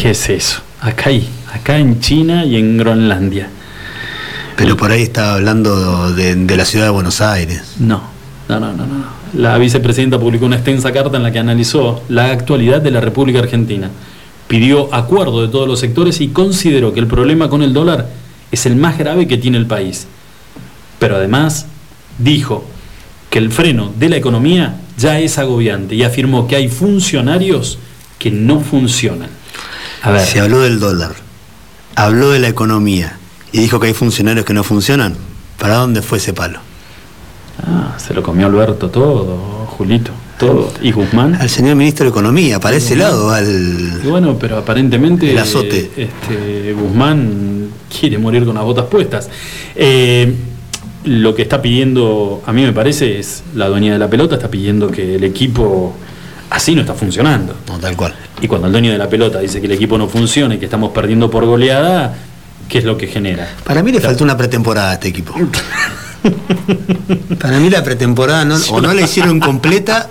¿Qué 0.03 0.11
es 0.11 0.29
eso? 0.31 0.61
Acá 0.81 1.11
hay, 1.11 1.29
acá 1.55 1.79
en 1.79 2.01
China 2.01 2.45
y 2.45 2.57
en 2.57 2.77
Groenlandia. 2.77 3.49
Pero 4.57 4.77
por 4.77 4.91
ahí 4.91 5.03
estaba 5.03 5.35
hablando 5.35 6.13
de, 6.13 6.35
de 6.35 6.57
la 6.57 6.65
ciudad 6.65 6.87
de 6.87 6.91
Buenos 6.91 7.21
Aires. 7.21 7.77
No, 7.79 8.03
no, 8.49 8.59
no, 8.59 8.73
no, 8.73 8.85
no. 8.85 9.05
La 9.35 9.57
vicepresidenta 9.59 10.19
publicó 10.19 10.45
una 10.45 10.57
extensa 10.57 10.93
carta 10.93 11.19
en 11.19 11.23
la 11.23 11.31
que 11.31 11.39
analizó 11.39 12.03
la 12.09 12.33
actualidad 12.33 12.83
de 12.83 12.91
la 12.91 13.01
República 13.01 13.39
Argentina. 13.39 13.91
Pidió 14.49 14.93
acuerdo 14.93 15.41
de 15.41 15.47
todos 15.47 15.69
los 15.69 15.79
sectores 15.79 16.21
y 16.21 16.31
consideró 16.31 16.93
que 16.93 16.99
el 16.99 17.07
problema 17.07 17.49
con 17.49 17.63
el 17.63 17.73
dólar 17.73 18.09
es 18.51 18.67
el 18.67 18.75
más 18.75 18.99
grave 18.99 19.29
que 19.29 19.39
tiene 19.39 19.57
el 19.57 19.67
país. 19.67 20.09
Pero 20.99 21.15
además 21.15 21.67
dijo 22.19 22.65
que 23.31 23.39
el 23.39 23.53
freno 23.53 23.93
de 23.97 24.09
la 24.09 24.17
economía 24.17 24.81
ya 24.99 25.21
es 25.21 25.39
agobiante 25.39 25.95
y 25.95 26.03
afirmó 26.03 26.49
que 26.49 26.57
hay 26.57 26.67
funcionarios 26.67 27.79
que 28.19 28.33
no 28.33 28.59
funcionan. 28.59 29.42
A 30.03 30.11
ver. 30.11 30.27
Se 30.27 30.41
habló 30.41 30.61
del 30.61 30.81
dólar, 30.81 31.13
habló 31.95 32.31
de 32.31 32.39
la 32.39 32.49
economía 32.49 33.19
y 33.53 33.59
dijo 33.59 33.79
que 33.81 33.89
hay 33.89 33.95
funcionarios 33.95 34.45
que 34.45 34.53
no 34.55 34.65
funcionan. 34.65 35.15
¿Para 35.59 35.77
dónde 35.77 36.03
fue 36.03 36.19
ese 36.19 36.33
palo? 36.33 36.59
Ah, 37.65 37.95
se 37.99 38.13
lo 38.15 38.23
comió 38.23 38.47
Alberto 38.47 38.91
todo, 38.91 39.67
Julito, 39.77 40.11
todo. 40.39 40.73
¿Y 40.83 40.91
Guzmán? 40.91 41.37
Al 41.37 41.49
señor 41.49 41.77
ministro 41.77 42.05
de 42.05 42.11
Economía, 42.11 42.59
para 42.59 42.77
ese 42.77 42.97
lado, 42.97 43.31
al. 43.31 44.01
Y 44.03 44.09
bueno, 44.09 44.37
pero 44.41 44.57
aparentemente 44.59 45.31
El 45.31 45.39
azote. 45.39 45.91
este, 45.97 46.73
Guzmán 46.73 47.69
quiere 48.01 48.19
morir 48.19 48.45
con 48.45 48.55
las 48.57 48.65
botas 48.65 48.87
puestas. 48.87 49.29
Eh, 49.77 50.35
lo 51.05 51.35
que 51.35 51.43
está 51.43 51.63
pidiendo, 51.63 52.43
a 52.47 52.53
mí 52.53 52.63
me 52.63 52.73
parece, 52.73 53.19
es 53.19 53.43
la 53.55 53.69
dueña 53.69 53.93
de 53.93 53.99
la 53.99 54.09
pelota 54.09 54.37
está 54.37 54.51
pidiendo 54.51 54.91
que 54.91 55.17
el 55.17 55.25
equipo 55.25 55.95
así 56.53 56.75
no 56.75 56.83
está 56.83 56.95
funcionando. 56.95 57.57
No, 57.67 57.79
tal 57.79 57.97
cual. 57.97 58.15
Y 58.41 58.47
cuando 58.47 58.67
el 58.67 58.73
dueño 58.73 58.93
de 58.93 58.99
la 58.99 59.09
pelota 59.09 59.41
dice 59.41 59.61
que 59.61 59.67
el 59.67 59.73
equipo 59.73 59.99
no 59.99 60.09
funciona 60.09 60.55
y 60.55 60.59
que 60.59 60.67
estamos 60.67 60.93
perdiendo 60.93 61.31
por 61.31 61.45
goleada, 61.47 62.15
¿qué 62.69 62.79
es 62.79 62.85
lo 62.85 62.97
que 62.97 63.07
genera? 63.07 63.49
Para 63.65 63.83
mí 63.83 63.93
le 63.93 64.01
faltó 64.01 64.25
una 64.25 64.37
pretemporada 64.37 64.91
a 64.91 64.95
este 64.95 65.09
equipo. 65.09 65.35
Para 67.41 67.59
mí 67.59 67.69
la 67.69 67.83
pretemporada 67.83 68.45
no, 68.45 68.57
o 68.71 68.81
no 68.81 68.95
la 68.95 69.03
hicieron 69.03 69.41
completa 69.41 70.09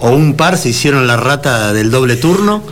o 0.00 0.10
un 0.10 0.34
par 0.34 0.56
se 0.58 0.70
hicieron 0.70 1.06
la 1.06 1.16
rata 1.16 1.72
del 1.72 1.90
doble 1.90 2.16
turno. 2.16 2.62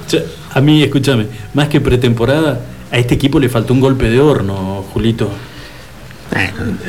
A 0.52 0.60
mí, 0.60 0.82
escúchame, 0.82 1.26
más 1.54 1.68
que 1.68 1.80
pretemporada, 1.80 2.60
a 2.90 2.98
este 2.98 3.14
equipo 3.14 3.38
le 3.38 3.48
faltó 3.48 3.74
un 3.74 3.80
golpe 3.80 4.10
de 4.10 4.20
horno, 4.20 4.84
Julito. 4.92 5.30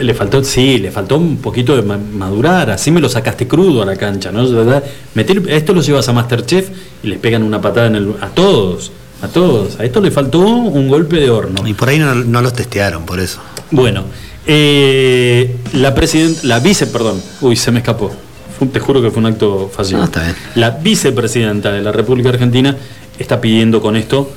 Le 0.02 0.14
faltó, 0.14 0.44
sí, 0.44 0.78
le 0.80 0.92
faltó 0.92 1.18
un 1.18 1.38
poquito 1.38 1.76
de 1.76 1.82
ma- 1.82 1.98
madurar, 1.98 2.70
así 2.72 2.92
me 2.92 3.00
lo 3.00 3.08
sacaste 3.10 3.48
crudo 3.48 3.82
a 3.82 3.86
la 3.86 3.96
cancha, 3.96 4.32
¿no? 4.32 4.48
¿Verdad? 4.50 4.84
Meter, 5.14 5.42
a 5.50 5.54
esto 5.56 5.74
lo 5.74 5.82
llevas 5.82 6.08
a 6.10 6.14
Masterchef 6.14 6.70
y 7.04 7.08
les 7.08 7.20
pegan 7.20 7.44
una 7.44 7.62
patada 7.62 7.88
en 7.88 7.96
el. 7.96 8.14
a 8.22 8.28
todos, 8.28 8.92
a 9.22 9.28
todos. 9.28 9.80
A 9.80 9.86
esto 9.86 10.02
le 10.02 10.12
faltó 10.12 10.40
un 10.40 10.88
golpe 10.90 11.18
de 11.18 11.30
horno. 11.30 11.66
Y 11.68 11.74
por 11.74 11.90
ahí 11.90 12.00
no, 12.00 12.14
no 12.16 12.42
los 12.42 12.54
testearon, 12.54 13.06
por 13.06 13.20
eso. 13.20 13.40
Bueno, 13.72 14.04
eh, 14.46 15.56
la 15.74 15.94
presidenta, 15.96 16.42
la 16.44 16.60
vice, 16.60 16.88
perdón, 16.88 17.22
uy, 17.42 17.56
se 17.56 17.72
me 17.72 17.80
escapó. 17.80 18.12
Fue 18.58 18.68
te 18.68 18.80
juro 18.80 19.02
que 19.02 19.10
fue 19.10 19.20
un 19.22 19.28
acto 19.28 19.72
fallido. 19.74 20.00
No, 20.00 20.06
está 20.06 20.22
bien. 20.24 20.36
La 20.56 20.72
vicepresidenta 20.72 21.72
de 21.72 21.82
la 21.82 21.92
República 21.94 22.30
Argentina 22.30 22.76
está 23.18 23.40
pidiendo 23.40 23.82
con 23.82 23.96
esto 23.96 24.30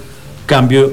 cambio 0.47 0.93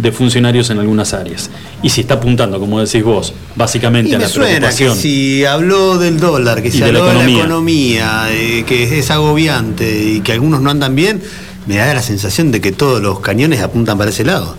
de 0.00 0.12
funcionarios 0.12 0.70
en 0.70 0.78
algunas 0.78 1.12
áreas. 1.12 1.50
Y 1.82 1.90
si 1.90 2.00
está 2.02 2.14
apuntando, 2.14 2.58
como 2.58 2.80
decís 2.80 3.02
vos, 3.04 3.34
básicamente 3.56 4.10
Y 4.10 4.14
a 4.14 4.18
me 4.18 4.24
la 4.24 4.30
suena 4.30 4.46
que 4.48 4.56
preocupación. 4.56 4.96
si 4.96 5.44
habló 5.44 5.98
del 5.98 6.18
dólar, 6.18 6.62
que 6.62 6.70
de 6.70 6.78
la 6.78 6.86
habló 6.86 7.06
de 7.06 7.14
la 7.14 7.30
economía. 7.30 8.24
eh, 8.30 8.64
que 8.66 8.98
es 8.98 9.10
agobiante 9.10 10.02
y 10.04 10.20
que 10.20 10.32
algunos 10.32 10.62
no 10.62 10.70
andan 10.70 10.94
bien, 10.94 11.20
me 11.66 11.76
da 11.76 11.92
la 11.92 12.02
sensación 12.02 12.50
de 12.50 12.60
que 12.62 12.72
todos 12.72 13.02
los 13.02 13.20
cañones 13.20 13.60
apuntan 13.60 13.98
para 13.98 14.10
ese 14.10 14.24
lado. 14.24 14.56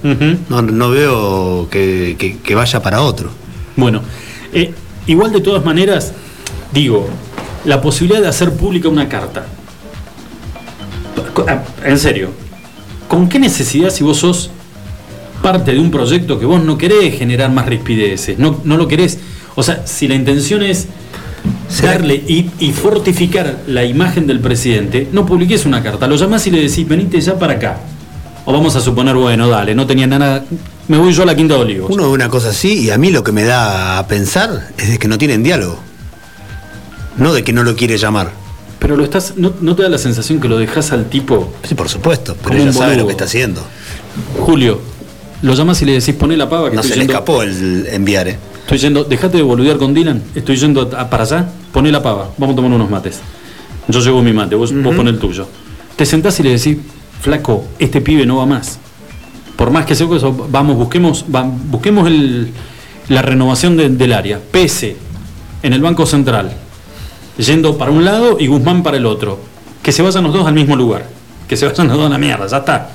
No, 0.50 0.62
no 0.62 0.90
veo 0.92 1.68
que, 1.72 2.16
que- 2.20 2.38
que 2.38 2.56
vaya 2.56 2.82
para 2.84 3.02
otro. 3.02 3.32
Bueno, 3.76 4.02
eh, 4.54 4.72
igual 5.08 5.32
de 5.32 5.42
todas 5.42 5.66
maneras, 5.66 6.12
digo, 6.72 7.10
la 7.66 7.82
posibilidad 7.82 8.22
de 8.22 8.28
hacer 8.28 8.54
pública 8.54 8.90
una 8.90 9.10
carta. 9.10 9.46
Ah, 11.48 11.64
En 11.86 11.98
serio, 11.98 12.30
¿con 13.08 13.28
qué 13.28 13.40
necesidad 13.40 13.90
si 13.90 14.04
vos 14.04 14.18
sos 14.18 14.52
parte 15.42 15.74
de 15.74 15.80
un 15.80 15.92
proyecto 15.92 16.40
que 16.40 16.46
vos 16.46 16.64
no 16.64 16.78
querés 16.78 17.18
generar 17.18 17.52
más 17.52 17.66
rispideces, 17.66 18.38
no, 18.40 18.60
no 18.64 18.78
lo 18.78 18.88
querés? 18.88 19.20
O 19.56 19.64
sea, 19.64 19.86
si 19.86 20.08
la 20.08 20.16
intención 20.16 20.64
es 20.64 20.88
darle 21.82 22.16
y, 22.16 22.50
y 22.60 22.72
fortificar 22.72 23.60
la 23.68 23.84
imagen 23.84 24.28
del 24.28 24.40
presidente, 24.40 25.08
no 25.12 25.26
publiques 25.26 25.66
una 25.66 25.82
carta, 25.82 26.08
lo 26.08 26.16
llamás 26.16 26.46
y 26.48 26.52
le 26.52 26.62
decís, 26.62 26.88
venite 26.88 27.20
ya 27.20 27.38
para 27.38 27.54
acá. 27.54 27.80
O 28.46 28.54
vamos 28.54 28.76
a 28.76 28.82
suponer, 28.82 29.16
bueno, 29.16 29.48
dale, 29.48 29.76
no 29.76 29.86
tenía 29.86 30.08
nada, 30.08 30.44
me 30.88 30.98
voy 30.98 31.14
yo 31.14 31.24
a 31.24 31.26
la 31.26 31.36
Quinta 31.36 31.56
de 31.56 31.62
Olivos. 31.62 31.92
Uno 31.92 32.04
ve 32.04 32.10
una 32.10 32.30
cosa 32.30 32.50
así 32.50 32.80
y 32.80 32.90
a 32.90 32.98
mí 32.98 33.12
lo 33.12 33.24
que 33.24 33.32
me 33.32 33.44
da 33.44 34.00
a 34.00 34.08
pensar 34.08 34.70
es 34.78 34.90
de 34.90 34.98
que 34.98 35.08
no 35.08 35.18
tienen 35.18 35.44
diálogo. 35.44 35.80
No 37.18 37.34
de 37.34 37.44
que 37.44 37.54
no 37.54 37.64
lo 37.64 37.76
quiere 37.76 37.98
llamar. 37.98 38.32
Pero 38.80 38.98
lo 38.98 39.04
estás, 39.04 39.34
no, 39.38 39.54
¿no 39.62 39.76
te 39.76 39.84
da 39.84 39.90
la 39.90 40.00
sensación 40.00 40.42
que 40.42 40.48
lo 40.48 40.58
dejas 40.58 40.92
al 40.92 41.06
tipo? 41.06 41.54
Sí, 41.64 41.76
por 41.76 41.88
supuesto, 41.88 42.36
pero 42.44 42.64
un 42.64 42.74
sabe 42.74 42.98
lo 42.98 43.06
que 43.06 43.12
está 43.12 43.26
haciendo. 43.26 43.62
Julio, 44.40 44.82
lo 45.42 45.54
llamas 45.54 45.82
y 45.82 45.86
le 45.86 45.94
decís, 45.94 46.14
poné 46.16 46.38
la 46.38 46.48
pava 46.50 46.70
que 46.70 46.76
No 46.76 46.82
estoy 46.82 46.94
se 46.94 46.98
le 47.00 47.06
escapó 47.06 47.42
el 47.44 47.88
enviar, 47.92 48.28
¿eh? 48.28 48.38
Estoy 48.62 48.78
yendo, 48.78 49.04
dejate 49.04 49.38
de 49.38 49.44
boludear 49.44 49.78
con 49.78 49.94
Dylan, 49.94 50.22
estoy 50.36 50.56
yendo 50.56 50.90
a- 50.96 51.10
para 51.10 51.24
allá, 51.24 51.50
poné 51.74 51.92
la 51.92 52.02
pava, 52.02 52.30
vamos 52.38 52.54
a 52.54 52.56
tomar 52.56 52.72
unos 52.72 52.90
mates. 52.90 53.20
Yo 53.88 54.00
llevo 54.00 54.22
mi 54.22 54.32
mate, 54.34 54.56
vos, 54.56 54.72
vos 54.84 54.96
poné 54.96 55.10
el 55.10 55.20
tuyo. 55.20 55.48
Te 55.96 56.06
sentás 56.06 56.40
y 56.40 56.44
le 56.44 56.52
decís, 56.52 56.78
flaco, 57.22 57.66
este 57.80 58.02
pibe 58.02 58.26
no 58.26 58.38
va 58.38 58.46
más. 58.46 58.78
Por 59.56 59.72
más 59.72 59.86
que 59.86 59.96
sea 59.96 60.08
eso, 60.16 60.32
vamos, 60.50 60.78
busquemos, 60.78 61.26
va- 61.34 61.44
busquemos 61.44 62.08
el- 62.08 62.52
la 63.10 63.22
renovación 63.22 63.76
de- 63.78 63.90
del 63.90 64.14
área. 64.14 64.40
Pese 64.52 64.96
en 65.64 65.74
el 65.74 65.82
Banco 65.82 66.06
Central, 66.06 66.52
yendo 67.38 67.78
para 67.78 67.92
un 67.92 68.06
lado 68.06 68.38
y 68.40 68.48
Guzmán 68.48 68.84
para 68.84 68.98
el 68.98 69.06
otro. 69.06 69.40
Que 69.84 69.92
se 69.92 70.02
vayan 70.04 70.24
los 70.24 70.34
dos 70.34 70.46
al 70.48 70.54
mismo 70.54 70.76
lugar. 70.76 71.08
Que 71.50 71.58
se 71.58 71.66
vayan 71.68 71.88
los 71.88 71.98
dos 71.98 72.06
a 72.06 72.10
la 72.10 72.18
mierda, 72.20 72.46
ya 72.48 72.58
está. 72.58 72.90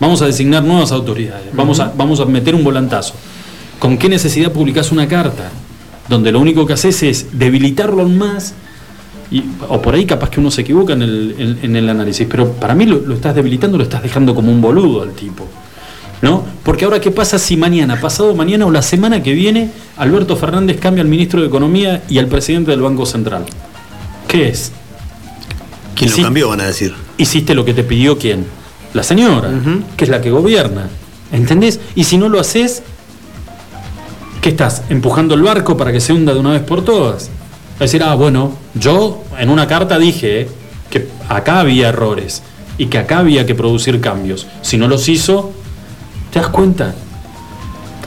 Vamos 0.00 0.22
a 0.22 0.26
designar 0.26 0.62
nuevas 0.64 0.92
autoridades. 0.92 1.46
Vamos, 1.54 1.80
a, 1.80 1.92
vamos 1.96 2.20
a 2.20 2.24
meter 2.24 2.54
un 2.54 2.64
volantazo. 2.64 3.14
¿Con 3.78 3.96
qué 3.98 4.08
necesidad 4.08 4.52
publicás 4.52 4.92
una 4.92 5.06
carta? 5.08 5.50
Donde 6.08 6.32
lo 6.32 6.40
único 6.40 6.66
que 6.66 6.72
haces 6.74 7.02
es 7.02 7.26
debilitarlo 7.38 8.02
aún 8.02 8.18
más. 8.18 8.54
Y, 9.30 9.42
o 9.68 9.80
por 9.80 9.94
ahí 9.94 10.04
capaz 10.04 10.30
que 10.30 10.40
uno 10.40 10.50
se 10.50 10.60
equivoca 10.62 10.92
en 10.92 11.02
el, 11.02 11.34
en- 11.38 11.58
en 11.62 11.76
el 11.76 11.88
análisis. 11.88 12.26
Pero 12.30 12.52
para 12.52 12.74
mí 12.74 12.86
lo, 12.86 12.96
lo 13.00 13.14
estás 13.14 13.34
debilitando, 13.34 13.78
lo 13.78 13.84
estás 13.84 14.02
dejando 14.02 14.34
como 14.34 14.50
un 14.52 14.60
boludo 14.60 15.02
al 15.02 15.12
tipo. 15.12 15.46
¿No? 16.22 16.44
Porque 16.62 16.86
ahora, 16.86 17.00
¿qué 17.00 17.10
pasa 17.10 17.38
si 17.38 17.56
mañana, 17.56 18.00
pasado 18.00 18.34
mañana 18.34 18.64
o 18.64 18.70
la 18.70 18.80
semana 18.82 19.22
que 19.22 19.32
viene, 19.34 19.70
Alberto 19.98 20.36
Fernández 20.36 20.78
cambia 20.80 21.02
al 21.02 21.08
ministro 21.08 21.40
de 21.40 21.48
Economía 21.48 22.02
y 22.08 22.18
al 22.18 22.28
presidente 22.28 22.70
del 22.70 22.80
Banco 22.80 23.04
Central? 23.04 23.44
¿Qué 24.26 24.48
es? 24.48 24.72
¿Quién 25.94 26.10
lo 26.10 26.16
cambió, 26.22 26.48
van 26.48 26.60
a 26.62 26.66
decir? 26.66 26.94
Hiciste 27.18 27.54
lo 27.54 27.64
que 27.64 27.74
te 27.74 27.84
pidió 27.84 28.16
quién? 28.18 28.46
La 28.94 29.02
señora, 29.02 29.50
que 29.96 30.04
es 30.04 30.10
la 30.10 30.20
que 30.20 30.30
gobierna. 30.30 30.88
¿Entendés? 31.32 31.80
Y 31.94 32.04
si 32.04 32.16
no 32.16 32.28
lo 32.28 32.38
haces, 32.40 32.82
¿qué 34.40 34.50
estás? 34.50 34.82
¿Empujando 34.88 35.34
el 35.34 35.42
barco 35.42 35.76
para 35.76 35.92
que 35.92 36.00
se 36.00 36.12
hunda 36.12 36.32
de 36.32 36.40
una 36.40 36.52
vez 36.52 36.62
por 36.62 36.84
todas? 36.84 37.24
Es 37.74 37.78
decir, 37.80 38.02
ah, 38.04 38.14
bueno, 38.14 38.52
yo 38.74 39.24
en 39.38 39.50
una 39.50 39.66
carta 39.66 39.98
dije 39.98 40.48
que 40.90 41.08
acá 41.28 41.60
había 41.60 41.88
errores 41.88 42.42
y 42.78 42.86
que 42.86 42.98
acá 42.98 43.18
había 43.18 43.44
que 43.46 43.54
producir 43.56 44.00
cambios. 44.00 44.46
Si 44.62 44.76
no 44.76 44.86
los 44.86 45.08
hizo, 45.08 45.50
¿te 46.32 46.38
das 46.38 46.48
cuenta? 46.48 46.94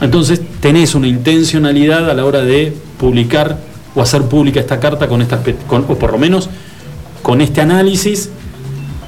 Entonces 0.00 0.40
tenés 0.60 0.94
una 0.94 1.06
intencionalidad 1.08 2.08
a 2.08 2.14
la 2.14 2.24
hora 2.24 2.40
de 2.40 2.72
publicar 2.98 3.58
o 3.94 4.00
hacer 4.00 4.22
pública 4.22 4.60
esta 4.60 4.80
carta 4.80 5.06
con 5.08 5.20
estas, 5.20 5.40
con- 5.66 5.84
o 5.88 5.96
por 5.98 6.12
lo 6.12 6.18
menos 6.18 6.48
con 7.22 7.40
este 7.42 7.60
análisis 7.60 8.30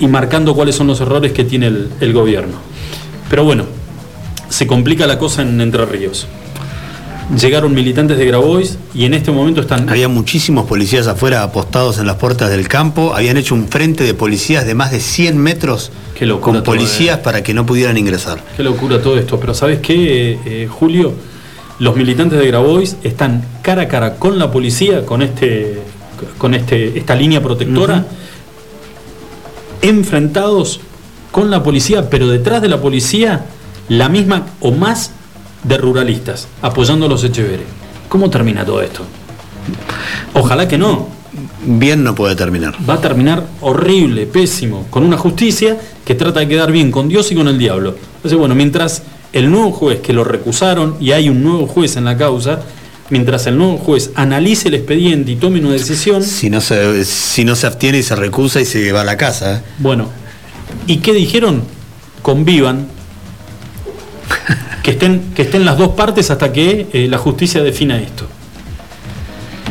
y 0.00 0.08
marcando 0.08 0.54
cuáles 0.54 0.74
son 0.74 0.88
los 0.88 1.00
errores 1.00 1.32
que 1.32 1.44
tiene 1.44 1.68
el, 1.68 1.90
el 2.00 2.12
gobierno. 2.12 2.56
Pero 3.28 3.44
bueno, 3.44 3.64
se 4.48 4.66
complica 4.66 5.06
la 5.06 5.18
cosa 5.18 5.42
en 5.42 5.60
Entre 5.60 5.84
Ríos. 5.86 6.26
Llegaron 7.38 7.72
militantes 7.72 8.18
de 8.18 8.26
Grabois 8.26 8.76
y 8.92 9.04
en 9.04 9.14
este 9.14 9.30
momento 9.30 9.60
están... 9.60 9.88
Había 9.88 10.08
muchísimos 10.08 10.66
policías 10.66 11.06
afuera 11.06 11.44
apostados 11.44 11.98
en 11.98 12.06
las 12.06 12.16
puertas 12.16 12.50
del 12.50 12.66
campo. 12.66 13.14
Habían 13.14 13.36
hecho 13.36 13.54
un 13.54 13.68
frente 13.68 14.02
de 14.02 14.14
policías 14.14 14.66
de 14.66 14.74
más 14.74 14.90
de 14.90 14.98
100 14.98 15.38
metros 15.38 15.92
con 16.40 16.64
policías 16.64 17.18
eh. 17.18 17.20
para 17.22 17.42
que 17.44 17.54
no 17.54 17.64
pudieran 17.64 17.96
ingresar. 17.96 18.42
Qué 18.56 18.64
locura 18.64 19.00
todo 19.00 19.16
esto. 19.16 19.38
Pero 19.38 19.54
¿sabes 19.54 19.78
qué, 19.78 20.38
eh, 20.44 20.66
Julio? 20.68 21.14
Los 21.78 21.94
militantes 21.94 22.38
de 22.38 22.46
Grabois 22.48 22.96
están 23.04 23.44
cara 23.62 23.82
a 23.82 23.88
cara 23.88 24.16
con 24.16 24.38
la 24.38 24.50
policía, 24.50 25.06
con 25.06 25.22
este, 25.22 25.78
con 26.36 26.54
este, 26.54 26.98
esta 26.98 27.14
línea 27.14 27.40
protectora, 27.40 28.06
enfrentados 29.82 30.80
con 31.30 31.50
la 31.50 31.62
policía, 31.62 32.10
pero 32.10 32.28
detrás 32.28 32.62
de 32.62 32.68
la 32.68 32.80
policía 32.80 33.46
la 33.88 34.08
misma 34.08 34.46
o 34.60 34.72
más 34.72 35.12
de 35.64 35.76
ruralistas, 35.76 36.48
apoyando 36.62 37.06
a 37.06 37.08
los 37.08 37.24
Echeveres. 37.24 37.66
¿Cómo 38.08 38.30
termina 38.30 38.64
todo 38.64 38.82
esto? 38.82 39.02
Ojalá 40.34 40.66
que 40.66 40.78
no. 40.78 41.08
Bien 41.64 42.02
no 42.02 42.14
puede 42.14 42.34
terminar. 42.34 42.74
Va 42.88 42.94
a 42.94 43.00
terminar 43.00 43.46
horrible, 43.60 44.26
pésimo, 44.26 44.86
con 44.90 45.04
una 45.04 45.16
justicia 45.16 45.78
que 46.04 46.14
trata 46.14 46.40
de 46.40 46.48
quedar 46.48 46.72
bien 46.72 46.90
con 46.90 47.08
Dios 47.08 47.30
y 47.30 47.34
con 47.34 47.46
el 47.48 47.58
diablo. 47.58 47.94
Entonces, 48.16 48.38
bueno, 48.38 48.54
mientras 48.54 49.02
el 49.32 49.50
nuevo 49.50 49.70
juez 49.70 50.00
que 50.00 50.12
lo 50.12 50.24
recusaron 50.24 50.96
y 51.00 51.12
hay 51.12 51.28
un 51.28 51.42
nuevo 51.44 51.66
juez 51.66 51.96
en 51.96 52.04
la 52.04 52.16
causa, 52.16 52.60
mientras 53.10 53.46
el 53.46 53.58
nuevo 53.58 53.76
juez 53.78 54.10
analice 54.14 54.68
el 54.68 54.74
expediente 54.74 55.32
y 55.32 55.36
tome 55.36 55.60
una 55.60 55.70
decisión, 55.72 56.22
Si 56.22 56.48
no 56.50 56.60
se, 56.60 57.04
si 57.04 57.44
no 57.44 57.54
se 57.56 57.66
abstiene 57.66 57.98
y 57.98 58.02
se 58.02 58.16
recusa 58.16 58.60
y 58.60 58.64
se 58.64 58.90
va 58.92 59.02
a 59.02 59.04
la 59.04 59.16
casa. 59.16 59.56
¿eh? 59.56 59.60
bueno, 59.78 60.08
¿y 60.86 60.98
qué 60.98 61.12
dijeron? 61.12 61.62
Convivan, 62.22 62.86
que 64.82 64.92
estén, 64.92 65.32
que 65.34 65.42
estén 65.42 65.64
las 65.64 65.76
dos 65.78 65.90
partes 65.90 66.30
hasta 66.30 66.52
que 66.52 66.86
eh, 66.92 67.08
la 67.08 67.18
justicia 67.18 67.62
defina 67.62 67.98
esto. 68.00 68.26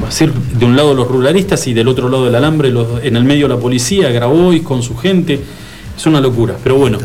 Va 0.04 0.08
a 0.08 0.12
ser 0.12 0.32
de 0.34 0.66
un 0.66 0.76
lado 0.76 0.94
los 0.94 1.08
ruralistas 1.08 1.66
y 1.68 1.74
del 1.74 1.88
otro 1.88 2.10
lado 2.10 2.26
del 2.26 2.36
alambre, 2.36 2.70
los- 2.70 3.04
en 3.04 3.16
el 3.16 3.24
medio 3.24 3.48
la 3.48 3.58
policía, 3.58 4.10
Grabois 4.10 4.62
con 4.64 4.82
su 4.84 4.96
gente. 4.98 5.40
Es 5.98 6.06
una 6.06 6.22
locura. 6.22 6.56
Pero 6.64 6.76
bueno, 6.76 6.98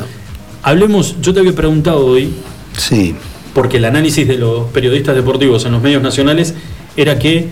hablemos, 0.62 1.16
yo 1.20 1.35
te 1.35 1.40
había 1.40 1.55
preguntado 1.55 2.06
hoy, 2.06 2.32
Sí. 2.77 3.15
Porque 3.55 3.79
el 3.79 3.85
análisis 3.87 4.27
de 4.27 4.37
los 4.37 4.67
periodistas 4.67 5.15
deportivos 5.15 5.65
en 5.65 5.73
los 5.73 5.83
medios 5.83 6.03
nacionales 6.03 6.55
era 6.97 7.19
que 7.19 7.49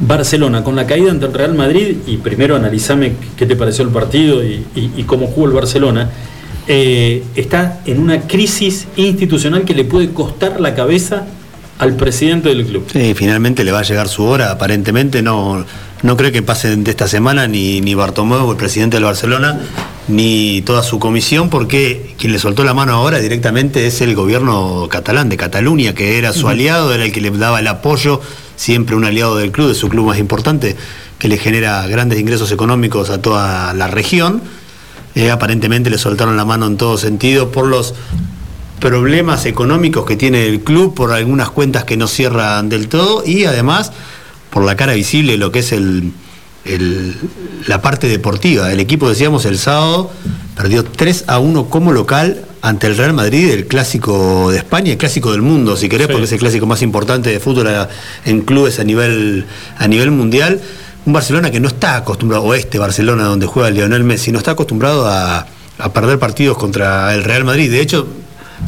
Barcelona, 0.00 0.64
con 0.64 0.76
la 0.76 0.86
caída 0.86 1.10
ante 1.10 1.26
el 1.26 1.34
Real 1.34 1.54
Madrid, 1.54 1.96
y 2.06 2.16
primero 2.16 2.56
analizame 2.56 3.12
qué 3.36 3.44
te 3.44 3.56
pareció 3.56 3.84
el 3.84 3.90
partido 3.90 4.42
y, 4.42 5.04
cómo 5.06 5.26
jugó 5.26 5.46
el 5.46 5.52
Barcelona, 5.52 6.10
eh, 6.66 7.22
está 7.34 7.80
en 7.84 7.98
una 7.98 8.22
crisis 8.22 8.86
institucional 8.96 9.64
que 9.64 9.74
le 9.74 9.84
puede 9.84 10.10
costar 10.10 10.60
la 10.60 10.74
cabeza 10.74 11.26
al 11.78 11.94
presidente 11.96 12.50
del 12.50 12.64
club. 12.64 12.86
Sí, 12.92 13.14
finalmente 13.14 13.64
le 13.64 13.72
va 13.72 13.80
a 13.80 13.82
llegar 13.82 14.08
su 14.08 14.24
hora, 14.24 14.50
aparentemente 14.50 15.22
no, 15.22 15.64
no 16.02 16.16
creo 16.16 16.30
que 16.30 16.42
pasen 16.42 16.84
de 16.84 16.90
esta 16.90 17.08
semana 17.08 17.48
ni, 17.48 17.80
ni 17.80 17.92
el 17.92 18.56
presidente 18.56 18.96
del 18.96 19.04
Barcelona, 19.04 19.58
ni 20.08 20.62
toda 20.62 20.82
su 20.82 20.98
comisión, 20.98 21.50
porque 21.50 22.14
quien 22.18 22.32
le 22.32 22.38
soltó 22.38 22.64
la 22.64 22.74
mano 22.74 22.92
ahora 22.94 23.18
directamente 23.18 23.86
es 23.86 24.00
el 24.00 24.14
gobierno 24.14 24.88
catalán 24.90 25.28
de 25.28 25.36
Cataluña, 25.36 25.94
que 25.94 26.18
era 26.18 26.32
su 26.32 26.48
aliado, 26.48 26.92
era 26.92 27.04
el 27.04 27.12
que 27.12 27.20
le 27.20 27.30
daba 27.30 27.60
el 27.60 27.68
apoyo, 27.68 28.20
siempre 28.56 28.96
un 28.96 29.04
aliado 29.04 29.36
del 29.36 29.52
club, 29.52 29.68
de 29.68 29.74
su 29.74 29.88
club 29.88 30.06
más 30.06 30.18
importante, 30.18 30.76
que 31.18 31.28
le 31.28 31.38
genera 31.38 31.86
grandes 31.86 32.18
ingresos 32.18 32.50
económicos 32.52 33.10
a 33.10 33.20
toda 33.20 33.72
la 33.74 33.86
región. 33.86 34.42
Eh, 35.14 35.30
aparentemente 35.30 35.90
le 35.90 35.98
soltaron 35.98 36.36
la 36.36 36.44
mano 36.44 36.66
en 36.66 36.76
todo 36.76 36.96
sentido 36.96 37.50
por 37.50 37.66
los 37.66 37.94
problemas 38.80 39.44
económicos 39.44 40.06
que 40.06 40.16
tiene 40.16 40.46
el 40.46 40.60
club, 40.60 40.94
por 40.94 41.12
algunas 41.12 41.50
cuentas 41.50 41.84
que 41.84 41.96
no 41.96 42.06
cierran 42.06 42.68
del 42.68 42.88
todo 42.88 43.22
y 43.26 43.44
además 43.44 43.92
por 44.50 44.64
la 44.64 44.76
cara 44.76 44.94
visible 44.94 45.36
lo 45.36 45.52
que 45.52 45.60
es 45.60 45.72
el, 45.72 46.12
el- 46.64 47.16
la 47.66 47.80
parte 47.82 48.06
deportiva. 48.08 48.70
El 48.72 48.80
equipo, 48.80 49.08
decíamos, 49.08 49.44
el 49.46 49.58
sábado 49.58 50.10
perdió 50.56 50.84
3 50.84 51.24
a 51.26 51.38
1 51.38 51.66
como 51.70 51.92
local 51.92 52.42
ante 52.62 52.86
el 52.86 52.96
Real 52.96 53.14
Madrid, 53.14 53.50
el 53.50 53.66
clásico 53.66 54.50
de 54.50 54.58
España, 54.58 54.92
el 54.92 54.98
clásico 54.98 55.32
del 55.32 55.40
mundo, 55.42 55.76
si 55.76 55.88
querés, 55.88 56.06
Sí. 56.06 56.12
porque 56.12 56.24
es 56.26 56.32
el 56.32 56.38
clásico 56.38 56.66
más 56.66 56.82
importante 56.82 57.30
de 57.30 57.40
fútbol 57.40 57.68
a- 57.68 57.88
en 58.26 58.42
clubes 58.42 58.78
a 58.78 58.84
nivel, 58.84 59.46
a 59.78 59.88
nivel 59.88 60.10
mundial. 60.10 60.60
Un 61.06 61.14
Barcelona 61.14 61.50
que 61.50 61.60
no 61.60 61.68
está 61.68 61.96
acostumbrado, 61.96 62.44
o 62.44 62.52
este 62.54 62.78
Barcelona 62.78 63.24
donde 63.24 63.46
juega 63.46 63.70
Lionel 63.70 64.04
Messi, 64.04 64.30
no 64.32 64.38
está 64.38 64.50
acostumbrado 64.50 65.06
a, 65.08 65.46
a 65.78 65.92
perder 65.94 66.18
partidos 66.18 66.58
contra 66.58 67.14
el 67.14 67.24
Real 67.24 67.44
Madrid. 67.44 67.70
De 67.70 67.80
hecho, 67.80 68.06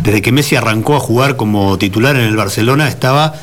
desde 0.02 0.22
que 0.22 0.32
Messi 0.32 0.56
arrancó 0.56 0.96
a 0.96 1.00
jugar 1.00 1.36
como 1.36 1.76
titular 1.76 2.16
en 2.16 2.22
el 2.22 2.36
Barcelona, 2.36 2.88
estaba 2.88 3.34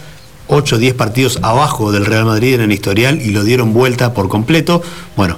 8 0.49 0.75
o 0.75 0.79
10 0.79 0.93
partidos 0.95 1.39
abajo 1.41 1.91
del 1.91 2.05
Real 2.05 2.25
Madrid 2.25 2.55
en 2.55 2.61
el 2.61 2.71
historial 2.71 3.21
y 3.21 3.31
lo 3.31 3.43
dieron 3.43 3.73
vuelta 3.73 4.13
por 4.13 4.27
completo. 4.29 4.81
Bueno, 5.15 5.37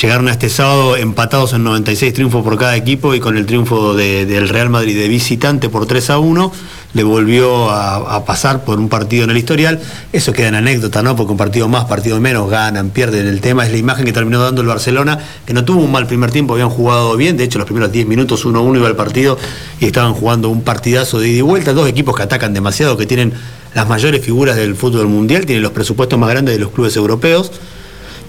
llegaron 0.00 0.28
a 0.28 0.32
este 0.32 0.48
sábado 0.48 0.96
empatados 0.96 1.52
en 1.54 1.64
96 1.64 2.12
triunfos 2.14 2.44
por 2.44 2.56
cada 2.56 2.76
equipo 2.76 3.14
y 3.14 3.20
con 3.20 3.36
el 3.36 3.46
triunfo 3.46 3.94
de- 3.94 4.26
del 4.26 4.48
Real 4.48 4.70
Madrid 4.70 4.96
de 4.96 5.08
visitante 5.08 5.68
por 5.68 5.86
3 5.86 6.10
a 6.10 6.18
1 6.18 6.52
le 6.94 7.02
volvió 7.04 7.68
a, 7.70 7.96
a 8.16 8.24
pasar 8.24 8.64
por 8.64 8.78
un 8.78 8.88
partido 8.88 9.24
en 9.24 9.30
el 9.30 9.36
historial. 9.36 9.78
Eso 10.12 10.32
queda 10.32 10.48
en 10.48 10.54
anécdota, 10.54 11.02
¿no? 11.02 11.16
Porque 11.16 11.32
un 11.32 11.36
partido 11.38 11.68
más, 11.68 11.84
partido 11.84 12.18
menos, 12.18 12.48
ganan, 12.48 12.88
pierden. 12.90 13.26
El 13.26 13.40
tema 13.42 13.66
es 13.66 13.72
la 13.72 13.76
imagen 13.76 14.06
que 14.06 14.12
terminó 14.12 14.40
dando 14.40 14.62
el 14.62 14.68
Barcelona, 14.68 15.18
que 15.44 15.52
no 15.52 15.64
tuvo 15.66 15.82
un 15.82 15.92
mal 15.92 16.06
primer 16.06 16.30
tiempo, 16.30 16.54
habían 16.54 16.70
jugado 16.70 17.14
bien. 17.16 17.36
De 17.36 17.44
hecho, 17.44 17.58
los 17.58 17.66
primeros 17.66 17.92
10 17.92 18.06
minutos 18.06 18.46
1-1 18.46 18.76
iba 18.78 18.88
el 18.88 18.96
partido 18.96 19.36
y 19.80 19.84
estaban 19.86 20.14
jugando 20.14 20.48
un 20.48 20.62
partidazo 20.62 21.18
de 21.20 21.28
ida 21.28 21.38
y 21.38 21.42
vuelta. 21.42 21.74
Dos 21.74 21.88
equipos 21.88 22.16
que 22.16 22.22
atacan 22.22 22.54
demasiado, 22.54 22.96
que 22.96 23.04
tienen 23.04 23.34
las 23.74 23.88
mayores 23.88 24.24
figuras 24.24 24.56
del 24.56 24.74
fútbol 24.74 25.08
mundial, 25.08 25.46
tienen 25.46 25.62
los 25.62 25.72
presupuestos 25.72 26.18
más 26.18 26.30
grandes 26.30 26.54
de 26.56 26.60
los 26.60 26.70
clubes 26.70 26.96
europeos. 26.96 27.52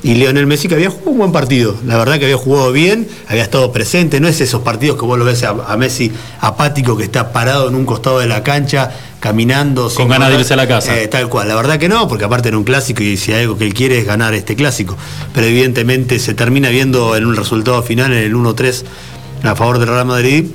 y 0.01 0.13
Lionel 0.13 0.47
Messi 0.47 0.69
que 0.69 0.75
había 0.75 0.89
jugado 0.89 1.11
un 1.11 1.17
buen 1.17 1.31
partido. 1.33 1.75
La 1.85 1.97
verdad 1.97 2.19
que 2.19 2.25
había 2.25 2.37
jugado 2.37 2.71
bien, 2.71 3.07
había 3.27 3.43
estado 3.43 3.71
presente, 3.73 4.21
no 4.21 4.29
es 4.29 4.39
esos 4.39 4.61
partidos 4.61 4.97
que 4.97 5.05
vos 5.05 5.19
lo 5.19 5.25
ves 5.25 5.43
a, 5.43 5.49
a 5.49 5.75
Messi 5.75 6.11
apático 6.39 6.95
que 6.95 7.03
está 7.03 7.33
parado 7.33 7.67
en 7.67 7.75
un 7.75 7.85
costado 7.85 8.19
de 8.19 8.27
la 8.27 8.41
cancha, 8.41 8.91
caminando. 9.19 9.89
sin 9.89 10.07
ganas 10.07 10.29
de 10.29 10.35
irse 10.35 10.53
a 10.53 10.57
la 10.57 10.67
casa. 10.67 10.97
Eh, 10.97 11.07
tal 11.07 11.29
cual, 11.29 11.47
la 11.47 11.55
verdad 11.55 11.77
que 11.77 11.89
no, 11.89 12.07
porque 12.07 12.25
aparte 12.25 12.49
era 12.49 12.57
un 12.57 12.63
clásico 12.63 13.03
y 13.03 13.17
si 13.17 13.33
hay 13.33 13.43
algo 13.43 13.57
que 13.57 13.65
él 13.65 13.73
quiere 13.73 13.99
es 13.99 14.05
ganar 14.05 14.33
este 14.33 14.55
clásico. 14.55 14.97
Pero 15.33 15.47
evidentemente 15.47 16.19
se 16.19 16.33
termina 16.33 16.69
viendo 16.69 17.15
en 17.15 17.25
un 17.25 17.35
resultado 17.35 17.81
final, 17.83 18.13
en 18.13 18.19
el 18.19 18.33
1-3 18.35 18.83
a 19.43 19.55
favor 19.55 19.79
del 19.79 19.89
Real 19.89 20.05
Madrid, 20.05 20.45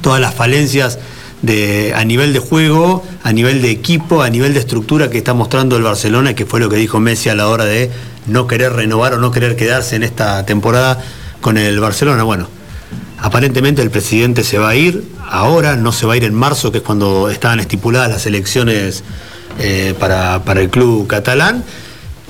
todas 0.00 0.20
las 0.20 0.34
falencias 0.34 0.98
a 1.42 2.04
nivel 2.04 2.32
de 2.32 2.38
juego, 2.38 3.04
a 3.22 3.32
nivel 3.32 3.62
de 3.62 3.70
equipo, 3.70 4.22
a 4.22 4.30
nivel 4.30 4.52
de 4.54 4.60
estructura 4.60 5.10
que 5.10 5.18
está 5.18 5.34
mostrando 5.34 5.76
el 5.76 5.82
Barcelona, 5.82 6.34
que 6.34 6.46
fue 6.46 6.60
lo 6.60 6.68
que 6.68 6.76
dijo 6.76 7.00
Messi 7.00 7.28
a 7.28 7.34
la 7.34 7.48
hora 7.48 7.64
de 7.64 7.90
no 8.26 8.46
querer 8.46 8.72
renovar 8.74 9.14
o 9.14 9.18
no 9.18 9.30
querer 9.30 9.56
quedarse 9.56 9.96
en 9.96 10.02
esta 10.02 10.44
temporada 10.44 11.02
con 11.40 11.56
el 11.56 11.80
Barcelona. 11.80 12.22
Bueno, 12.24 12.48
aparentemente 13.18 13.82
el 13.82 13.90
presidente 13.90 14.44
se 14.44 14.58
va 14.58 14.70
a 14.70 14.76
ir 14.76 15.04
ahora, 15.28 15.76
no 15.76 15.92
se 15.92 16.06
va 16.06 16.14
a 16.14 16.16
ir 16.16 16.24
en 16.24 16.34
marzo, 16.34 16.72
que 16.72 16.78
es 16.78 16.84
cuando 16.84 17.30
estaban 17.30 17.60
estipuladas 17.60 18.10
las 18.10 18.26
elecciones 18.26 19.02
eh, 19.58 19.94
para, 19.98 20.44
para 20.44 20.60
el 20.60 20.70
club 20.70 21.06
catalán. 21.06 21.64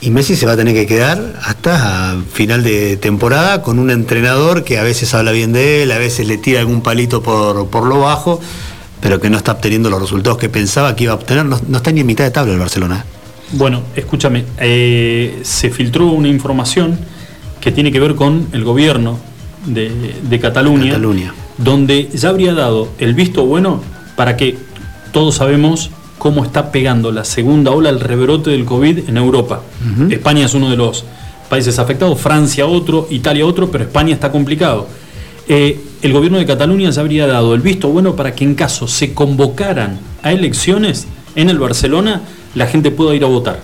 Y 0.03 0.11
Messi 0.11 0.35
se 0.35 0.47
va 0.47 0.53
a 0.53 0.57
tener 0.57 0.73
que 0.73 0.87
quedar 0.87 1.35
hasta 1.43 2.16
final 2.32 2.62
de 2.65 2.97
temporada 2.97 3.61
con 3.61 3.78
un 3.78 3.91
entrenador 3.91 4.65
que 4.65 4.78
a 4.78 4.82
veces 4.82 5.12
habla 5.12 5.31
bien 5.31 5.53
de 5.53 5.82
él, 5.82 5.93
a 5.93 5.99
veces 5.99 6.27
le 6.27 6.39
tira 6.39 6.61
algún 6.61 6.81
palito 6.81 7.23
por, 7.23 7.69
por 7.69 7.85
lo 7.85 8.01
bajo, 8.01 8.41
pero 9.01 9.20
que 9.20 9.31
no 9.31 9.36
está 9.36 9.52
obteniendo 9.52 9.90
los 9.90 10.01
resultados 10.01 10.39
que 10.39 10.48
pensaba 10.48 10.94
que 10.94 11.05
iba 11.05 11.12
a 11.12 11.16
obtener. 11.16 11.44
No, 11.44 11.60
no 11.68 11.77
está 11.78 11.93
ni 11.93 12.01
en 12.01 12.06
mitad 12.06 12.24
de 12.24 12.31
tabla 12.31 12.52
el 12.52 12.59
Barcelona. 12.59 13.05
Bueno, 13.52 13.82
escúchame, 13.97 14.44
eh, 14.59 15.40
se 15.43 15.70
filtró 15.70 16.06
una 16.06 16.28
información 16.28 16.98
que 17.60 17.72
tiene 17.72 17.90
que 17.90 17.98
ver 17.98 18.14
con 18.14 18.48
el 18.52 18.64
gobierno 18.64 19.18
de, 19.66 20.14
de 20.22 20.40
Cataluña, 20.40 20.98
donde 21.59 22.09
ya 22.14 22.28
habría 22.28 22.55
dado 22.55 22.89
el 22.98 23.14
visto 23.14 23.44
bueno 23.44 23.82
para 24.16 24.36
que 24.36 24.56
todos 25.12 25.35
sabemos 25.35 25.90
cómo 26.18 26.44
está 26.44 26.70
pegando 26.70 27.10
la 27.10 27.24
segunda 27.24 27.72
ola, 27.72 27.89
el 27.90 27.98
rebrote 27.98 28.51
del 28.51 28.64
COVID 28.64 29.09
en 29.09 29.16
Europa. 29.16 29.62
España 30.10 30.47
es 30.47 30.55
uno 30.55 30.70
de 30.70 30.77
los 30.77 31.05
países 31.48 31.78
afectados, 31.78 32.20
Francia 32.20 32.66
otro, 32.66 33.09
Italia 33.10 33.44
otro, 33.44 33.70
pero 33.70 33.85
España 33.85 34.14
está 34.14 34.31
complicado. 34.31 34.86
Eh, 35.48 35.81
el 36.02 36.12
gobierno 36.12 36.39
de 36.39 36.47
Cataluña 36.47 36.90
ya 36.90 37.01
habría 37.01 37.27
dado 37.27 37.55
el 37.55 37.60
visto 37.60 37.89
bueno 37.89 38.16
para 38.16 38.35
que 38.35 38.44
en 38.44 38.55
caso 38.55 38.89
se 38.89 39.12
convocaran 39.14 39.98
a 40.22 40.32
elecciones 40.32 41.06
en 41.35 41.51
el 41.51 41.59
Barcelona, 41.59 42.22
la 42.55 42.66
gente 42.66 42.90
pueda 42.90 43.14
ir 43.14 43.24
a 43.24 43.27
votar. 43.28 43.60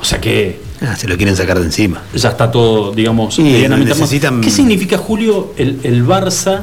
O 0.00 0.04
sea 0.04 0.20
que 0.20 0.64
Ah, 0.82 0.94
se 0.94 1.08
lo 1.08 1.16
quieren 1.16 1.34
sacar 1.34 1.58
de 1.58 1.64
encima. 1.64 2.02
ya 2.14 2.28
está 2.28 2.50
todo, 2.50 2.92
digamos, 2.92 3.38
necesitan- 3.38 4.40
¿Qué 4.42 4.50
significa, 4.50 4.98
Julio, 4.98 5.54
el, 5.56 5.80
el 5.84 6.04
Barça? 6.06 6.62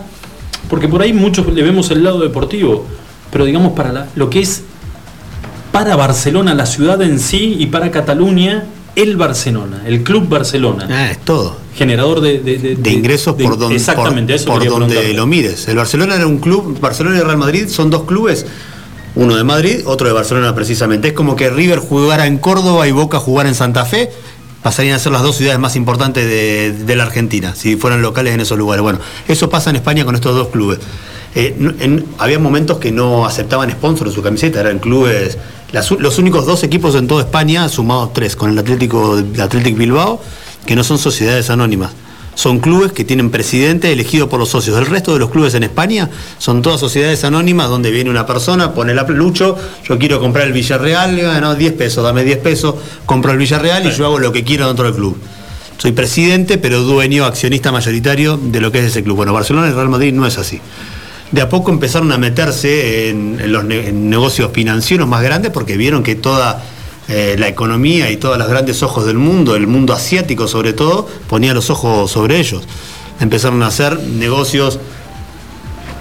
Porque 0.69 0.88
por 0.88 1.01
ahí 1.01 1.13
muchos 1.13 1.51
le 1.51 1.63
vemos 1.63 1.89
el 1.91 2.03
lado 2.03 2.19
deportivo, 2.19 2.85
pero 3.31 3.43
digamos 3.45 3.73
para 3.73 3.91
la- 3.91 4.07
lo 4.15 4.30
que 4.30 4.39
es 4.41 4.61
para 5.71 5.95
Barcelona, 5.95 6.53
la 6.53 6.67
ciudad 6.67 7.01
en 7.01 7.19
sí, 7.19 7.55
y 7.59 7.65
para 7.67 7.89
Cataluña, 7.89 8.65
el 8.95 9.17
Barcelona, 9.17 9.81
el 9.88 10.03
Club 10.03 10.30
Barcelona. 10.30 10.88
Ah, 10.89 11.09
es 11.09 11.17
todo. 11.19 11.57
Generador 11.75 12.21
de, 12.21 12.39
de- 12.39 12.57
de- 12.59 12.75
de 12.75 12.89
ingresos 12.91 13.35
por 13.41 13.57
donde, 13.57 13.75
Exactamente, 13.77 14.33
por, 14.33 14.35
eso 14.35 14.45
por 14.45 14.59
quería 14.59 14.71
donde 14.71 14.87
preguntarte. 14.95 15.17
lo 15.17 15.25
mires. 15.25 15.67
El 15.67 15.77
Barcelona 15.77 16.15
era 16.15 16.27
un 16.27 16.37
club, 16.37 16.79
Barcelona 16.79 17.17
y 17.17 17.21
Real 17.21 17.37
Madrid 17.37 17.67
son 17.67 17.89
dos 17.89 18.03
clubes, 18.03 18.45
uno 19.15 19.35
de 19.35 19.43
Madrid, 19.43 19.81
otro 19.85 20.07
de 20.07 20.13
Barcelona 20.13 20.53
precisamente. 20.53 21.07
Es 21.09 21.13
como 21.13 21.35
que 21.35 21.49
River 21.49 21.79
jugara 21.79 22.27
en 22.27 22.37
Córdoba 22.37 22.87
y 22.87 22.91
Boca 22.91 23.19
jugara 23.19 23.49
en 23.49 23.55
Santa 23.55 23.85
Fe, 23.85 24.11
pasarían 24.61 24.95
a 24.95 24.99
ser 24.99 25.11
las 25.11 25.23
dos 25.23 25.35
ciudades 25.35 25.59
más 25.59 25.75
importantes 25.75 26.25
de, 26.25 26.71
de 26.73 26.95
la 26.95 27.03
Argentina, 27.03 27.55
si 27.55 27.75
fueran 27.75 28.01
locales 28.03 28.33
en 28.35 28.39
esos 28.41 28.57
lugares. 28.57 28.83
Bueno, 28.83 28.99
eso 29.27 29.49
pasa 29.49 29.71
en 29.71 29.75
España 29.77 30.05
con 30.05 30.13
estos 30.15 30.35
dos 30.35 30.49
clubes. 30.49 30.79
Eh, 31.35 31.55
en- 31.79 32.05
había 32.19 32.37
momentos 32.37 32.77
que 32.77 32.91
no 32.91 33.25
aceptaban 33.25 33.71
sponsor 33.71 34.07
en 34.07 34.13
su 34.13 34.21
camiseta, 34.21 34.59
eran 34.61 34.77
clubes, 34.77 35.39
las 35.71 35.89
los 35.89 36.19
únicos 36.19 36.45
dos 36.45 36.63
equipos 36.63 36.93
en 36.93 37.07
toda 37.07 37.23
España, 37.23 37.67
sumados 37.67 38.13
tres, 38.13 38.35
con 38.35 38.51
el 38.51 38.59
Atlético 38.59 39.17
el 39.17 39.41
Athletic 39.41 39.75
Bilbao, 39.75 40.21
que 40.65 40.76
no 40.76 40.84
son 40.84 40.98
sociedades 40.98 41.49
anónimas. 41.49 41.91
Son 42.35 42.60
clubes 42.60 42.91
que 42.94 43.03
tienen 43.03 43.30
presidente 43.30 43.91
elegido 43.91 44.27
por 44.27 44.40
los 44.40 44.49
socios. 44.49 44.76
El 44.80 44.88
resto 44.88 45.14
de 45.14 45.19
los 45.19 45.30
clubes 45.30 45.53
en 45.53 45.61
España 45.61 46.10
son 46.40 46.64
todas 46.64 46.80
sociedades 46.80 47.23
anónimas 47.23 47.69
donde 47.69 47.91
viene 47.91 48.10
una 48.10 48.26
persona, 48.26 48.73
pone 48.73 48.95
la 48.95 49.03
lucho, 49.03 49.56
yo 49.88 49.99
quiero 49.99 50.19
comprar 50.19 50.48
el 50.48 50.53
Villarreal, 50.53 51.40
no, 51.41 51.53
10 51.53 51.73
pesos, 51.73 52.03
dame 52.03 52.23
10 52.23 52.40
pesos, 52.40 52.73
compro 53.06 53.31
el 53.34 53.38
Villarreal 53.38 53.85
y 53.85 53.91
yo 53.91 54.06
hago 54.07 54.18
lo 54.18 54.31
que 54.31 54.44
quiero 54.44 54.65
dentro 54.65 54.85
del 54.85 54.95
club. 54.95 55.15
Soy 55.77 55.91
presidente, 55.91 56.57
pero 56.57 56.81
dueño, 56.81 57.26
accionista 57.26 57.72
mayoritario 57.72 58.38
de 58.38 58.61
lo 58.61 58.72
que 58.72 58.80
es 58.80 58.85
ese 58.85 59.03
club. 59.03 59.18
Bueno, 59.18 59.34
Barcelona 59.34 59.68
y 59.68 59.72
Real 59.72 59.90
Madrid 59.90 60.11
no 60.14 60.26
es 60.26 60.38
así. 60.40 60.60
De 61.31 61.41
a 61.41 61.49
poco 61.49 61.72
empezaron 61.72 62.11
a 62.11 62.18
meterse 62.18 63.10
en, 63.10 63.40
en 63.40 63.52
los 63.52 63.64
ne- 63.64 63.90
en 63.90 64.10
negocios 64.10 64.52
financieros 64.53 65.07
más 65.07 65.22
grandes 65.23 65.52
porque 65.52 65.77
vieron 65.77 66.02
que 66.03 66.15
toda 66.15 66.64
eh, 67.09 67.35
la 67.38 67.47
economía 67.47 68.09
y 68.11 68.17
todos 68.17 68.38
los 68.38 68.47
grandes 68.47 68.81
ojos 68.81 69.05
del 69.05 69.17
mundo, 69.17 69.55
el 69.55 69.67
mundo 69.67 69.93
asiático 69.93 70.47
sobre 70.47 70.73
todo, 70.73 71.07
ponía 71.27 71.53
los 71.53 71.69
ojos 71.69 72.09
sobre 72.11 72.39
ellos. 72.39 72.63
Empezaron 73.19 73.61
a 73.63 73.67
hacer 73.67 73.99
negocios 73.99 74.80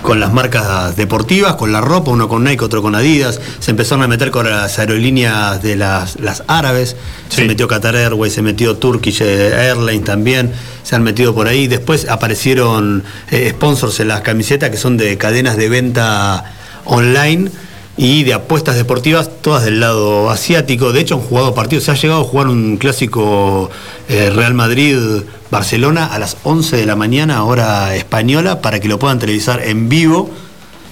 con 0.03 0.21
las 0.21 0.33
marcas 0.33 0.97
deportivas, 0.97 1.55
con 1.55 1.73
la 1.73 1.81
ropa, 1.81 2.11
uno 2.11 2.29
con 2.29 2.45
Nike, 2.45 2.65
otro 2.65 2.83
con 2.83 2.95
Adidas, 2.95 3.41
se 3.61 3.71
empezaron 3.71 4.03
a 4.05 4.09
meter 4.09 4.31
con 4.31 4.49
las 4.49 4.79
aerolíneas 4.79 5.63
de 5.63 5.77
las, 5.77 6.19
las 6.21 6.43
árabes, 6.49 6.97
se 7.29 7.45
metió 7.45 7.69
Qatar 7.69 7.97
Airways, 7.97 8.33
se 8.33 8.43
metió 8.43 8.77
Turkish 8.77 9.23
Airlines 9.23 10.05
también, 10.05 10.53
se 10.83 10.97
han 10.97 11.03
metido 11.03 11.35
por 11.35 11.47
ahí, 11.47 11.69
después 11.69 12.09
aparecieron 12.09 13.05
eh, 13.31 13.51
sponsors 13.51 14.01
en 14.01 14.09
las 14.09 14.21
camisetas 14.23 14.71
que 14.71 14.77
son 14.77 14.97
de 14.97 15.17
cadenas 15.17 15.57
de 15.57 15.69
venta 15.69 16.53
online 16.85 17.51
y 18.03 18.25
de 18.25 18.35
apuestas 18.35 18.75
deportivas, 18.75 19.31
todas 19.43 19.65
del 19.65 19.79
lado 19.79 20.29
asiático. 20.29 20.93
De 20.93 21.01
hecho, 21.01 21.15
han 21.15 21.21
jugado 21.21 21.55
partidos. 21.55 21.85
Se 21.85 21.93
ha 21.93 21.95
llegado 21.95 22.23
a 22.23 22.25
jugar 22.25 22.49
un 22.49 22.77
clásico 22.77 23.71
eh, 24.09 24.29
Real 24.35 24.55
Madrid-Barcelona 24.55 26.07
a 26.07 26.19
las 26.19 26.37
11 26.43 26.77
de 26.79 26.85
la 26.87 26.97
mañana, 26.97 27.45
hora 27.45 27.95
española, 27.95 28.61
para 28.61 28.81
que 28.81 28.89
lo 28.89 28.99
puedan 28.99 29.21
televisar 29.21 29.63
en 29.63 29.89
vivo 29.89 30.29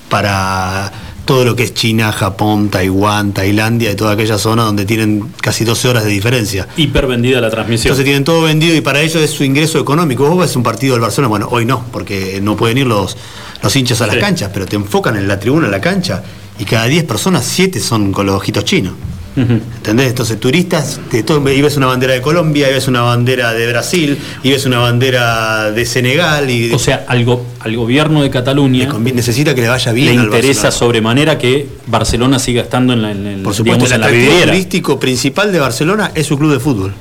para 0.09 0.93
todo 1.25 1.45
lo 1.45 1.55
que 1.55 1.63
es 1.65 1.75
China, 1.75 2.13
Japón, 2.13 2.71
Taiwán, 2.71 3.33
Tailandia 3.33 3.91
y 3.93 3.95
toda 3.97 4.13
aquella 4.13 4.39
zona 4.39 4.63
donde 4.65 4.85
tienen 4.85 5.33
casi 5.41 5.65
12 5.65 5.89
horas 5.89 6.05
de 6.05 6.11
diferencia. 6.11 6.67
Hiper 6.77 7.07
vendida 7.07 7.41
la 7.41 7.51
transmisión. 7.51 7.89
Entonces 7.89 8.05
tienen 8.05 8.25
todo 8.25 8.43
vendido 8.43 8.75
y 8.77 8.81
para 8.81 9.01
ellos 9.01 9.17
es 9.23 9.31
su 9.31 9.45
ingreso 9.45 9.79
económico. 9.79 10.29
Vos 10.29 10.39
ves 10.39 10.57
un 10.57 10.63
partido 10.63 10.95
del 10.95 11.03
Barcelona, 11.03 11.29
bueno, 11.29 11.49
hoy 11.51 11.65
no, 11.65 11.85
porque 11.93 12.41
no 12.43 12.57
pueden 12.57 12.79
ir 12.79 12.87
los, 12.87 13.17
los 13.63 13.77
hinchas 13.77 14.01
a 14.01 14.07
las 14.07 14.15
Sí. 14.17 14.21
canchas, 14.21 14.51
pero 14.53 14.67
te 14.67 14.77
enfocan 14.77 15.17
en 15.17 15.29
la 15.29 15.39
tribuna, 15.39 15.67
en 15.67 15.73
la 15.73 15.81
cancha, 15.81 16.23
y 16.61 16.65
cada 16.65 16.85
10 16.87 17.05
personas, 17.05 17.45
7 17.45 17.81
son 17.81 18.13
con 18.13 18.27
los 18.27 18.37
ojitos 18.37 18.65
chinos. 18.65 18.93
¿Entendés? 19.37 20.09
Entonces 20.09 20.39
turistas, 20.39 21.01
de 21.11 21.23
todo, 21.23 21.49
y 21.51 21.63
ves 21.63 21.77
una 21.77 21.87
bandera 21.87 22.13
de 22.13 22.21
Colombia, 22.21 22.69
y 22.69 22.75
ves 22.75 22.89
una 22.89 23.01
bandera 23.03 23.53
de 23.53 23.67
Brasil, 23.69 24.19
y 24.43 24.51
ves 24.51 24.67
una 24.67 24.81
bandera 24.81 25.71
de 25.71 25.87
Senegal. 25.87 26.51
Y 26.51 26.71
O 26.73 26.79
sea, 26.79 27.05
al, 27.09 27.25
go- 27.25 27.47
al 27.61 27.75
gobierno 27.77 28.23
de 28.23 28.29
Cataluña 28.29 28.93
necesita 29.15 29.55
que 29.55 29.63
le 29.63 29.69
vaya 29.69 29.93
bien 29.93 30.15
le 30.17 30.19
al 30.21 30.25
interesa 30.27 30.65
Barcelona. 30.65 30.71
sobremanera 30.79 31.39
que 31.39 31.69
Barcelona 31.87 32.39
siga 32.39 32.63
estando 32.63 32.93
en 32.93 33.03
la, 33.03 33.13
en 33.13 33.27
el- 33.27 33.43
Por 33.43 33.55
supuesto, 33.55 33.85
digamos, 33.87 33.93
el 33.93 34.03
atractivo 34.03 34.45
turístico 34.53 35.01
principal 35.01 35.53
de 35.53 35.61
Barcelona 35.61 36.11
es 36.15 36.27
su 36.27 36.37
club 36.37 36.53
de 36.53 36.61
fútbol. 36.61 36.93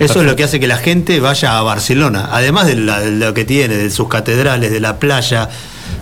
Eso 0.00 0.20
es 0.20 0.26
lo 0.26 0.34
que 0.34 0.44
hace 0.44 0.58
que 0.58 0.66
la 0.66 0.78
gente 0.78 1.20
vaya 1.20 1.58
a 1.58 1.62
Barcelona, 1.62 2.30
además 2.32 2.66
de, 2.66 2.74
la- 2.74 3.00
de 3.00 3.12
lo 3.12 3.32
que 3.32 3.44
tiene, 3.44 3.76
de 3.76 3.90
sus 3.90 4.08
catedrales, 4.08 4.70
de 4.72 4.80
la 4.80 4.98
playa, 4.98 5.48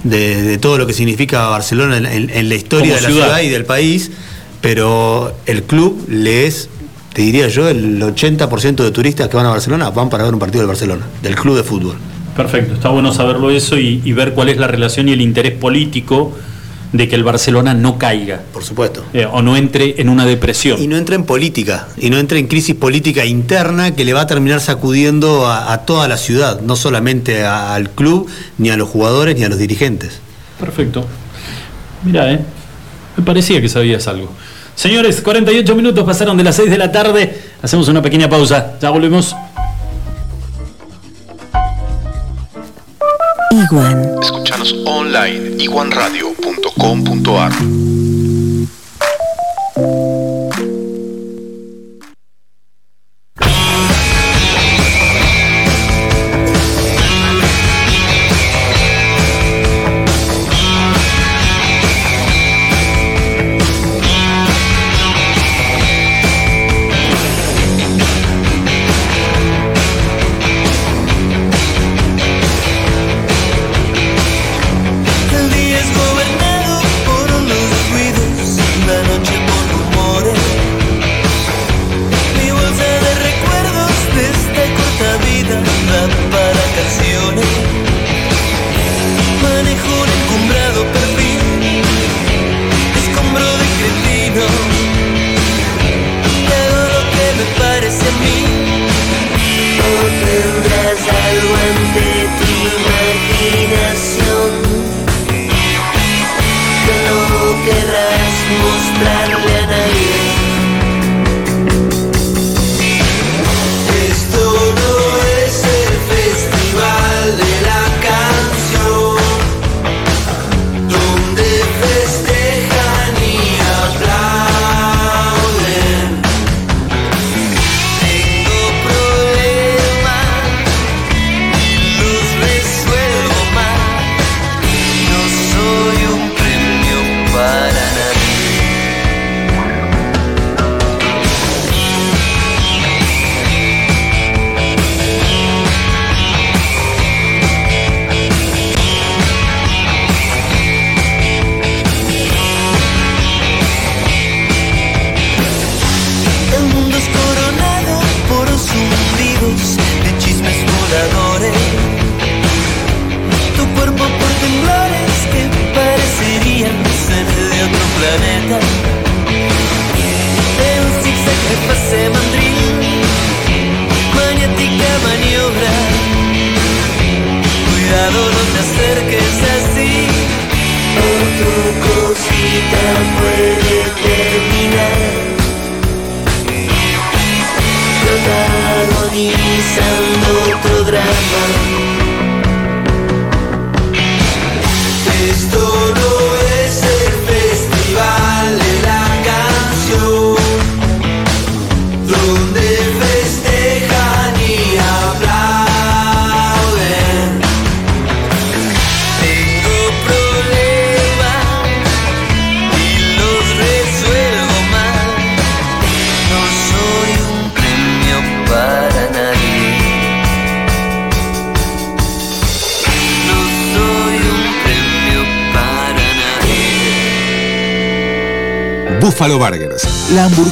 de, 0.05 0.43
de 0.43 0.59
todo 0.59 0.79
lo 0.79 0.87
que 0.87 0.93
significa 0.93 1.47
Barcelona 1.49 1.97
en, 1.97 2.07
en- 2.07 2.31
en 2.31 2.49
la 2.49 2.55
historia 2.55 2.95
de 2.97 3.01
la 3.01 3.09
ciudad. 3.09 3.25
ciudad 3.27 3.41
y 3.43 3.49
del 3.49 3.65
país, 3.65 4.11
pero 4.61 5.35
el 5.47 5.63
club 5.65 6.05
le 6.09 6.47
es, 6.47 6.69
te 7.13 7.23
diría 7.23 7.49
yo, 7.49 7.69
el 7.69 8.01
80% 8.03 8.77
de 8.77 8.91
turistas 8.91 9.29
que 9.29 9.37
van 9.37 9.47
a 9.47 9.51
Barcelona 9.51 9.91
van 9.91 10.09
para 10.11 10.25
ver 10.25 10.35
un 10.35 10.41
partido 10.41 10.61
del 10.61 10.69
Barcelona, 10.69 11.07
del 11.23 11.35
club 11.37 11.57
de 11.57 11.63
fútbol. 11.63 11.97
Perfecto, 12.37 12.75
está 12.75 12.89
bueno 12.91 13.13
saberlo 13.13 13.51
eso 13.51 13.77
y, 13.79 14.01
y 14.05 14.13
ver 14.13 14.33
cuál 14.33 14.49
es 14.49 14.59
la 14.59 14.69
relación 14.69 15.09
y 15.09 15.13
el 15.13 15.21
interés 15.21 15.55
político 15.55 16.37
de 16.93 17.07
que 17.09 17.15
el 17.15 17.25
Barcelona 17.25 17.75
no 17.75 17.99
caiga. 17.99 18.41
Por 18.53 18.65
supuesto. 18.65 19.05
Eh, 19.13 19.27
o 19.31 19.43
no 19.43 19.57
entre 19.57 20.01
en 20.01 20.09
una 20.09 20.25
depresión. 20.25 20.81
Y 20.83 20.87
no 20.87 20.97
entra 20.97 21.15
en 21.17 21.25
política, 21.25 21.89
y 21.97 22.09
no 22.11 22.19
entra 22.19 22.39
en 22.39 22.47
crisis 22.47 22.75
política 22.75 23.25
interna 23.25 23.95
que 23.95 24.05
le 24.05 24.13
va 24.15 24.23
a 24.23 24.27
terminar 24.27 24.61
sacudiendo 24.61 25.47
a, 25.47 25.73
a 25.73 25.85
toda 25.85 26.09
la 26.09 26.17
ciudad, 26.17 26.61
no 26.63 26.77
solamente 26.77 27.45
a- 27.45 27.75
al 27.75 27.91
club, 27.91 28.29
ni 28.59 28.71
a 28.71 28.77
los 28.77 28.89
jugadores, 28.89 29.37
ni 29.37 29.45
a 29.45 29.49
los 29.49 29.59
dirigentes. 29.59 30.21
Perfecto. 30.59 31.07
Mira, 32.05 32.33
eh. 32.33 32.41
Me 33.17 33.25
parecía 33.25 33.61
que 33.61 33.69
sabías 33.69 34.07
algo. 34.07 34.31
Señores, 34.75 35.21
48 35.21 35.75
minutos 35.75 36.05
pasaron 36.05 36.37
de 36.37 36.45
las 36.45 36.55
6 36.57 36.71
de 36.71 36.79
la 36.79 36.93
tarde. 36.93 37.37
Hacemos 37.61 37.89
una 37.89 38.01
pequeña 38.01 38.29
pausa. 38.31 38.75
Ya 38.81 38.91
volvemos. 38.91 39.35
Iguan. 43.51 44.07
Escuchanos 44.23 44.73
online 44.87 45.57
iguanradio.com.ar 45.63 46.38
nunca 46.79 47.98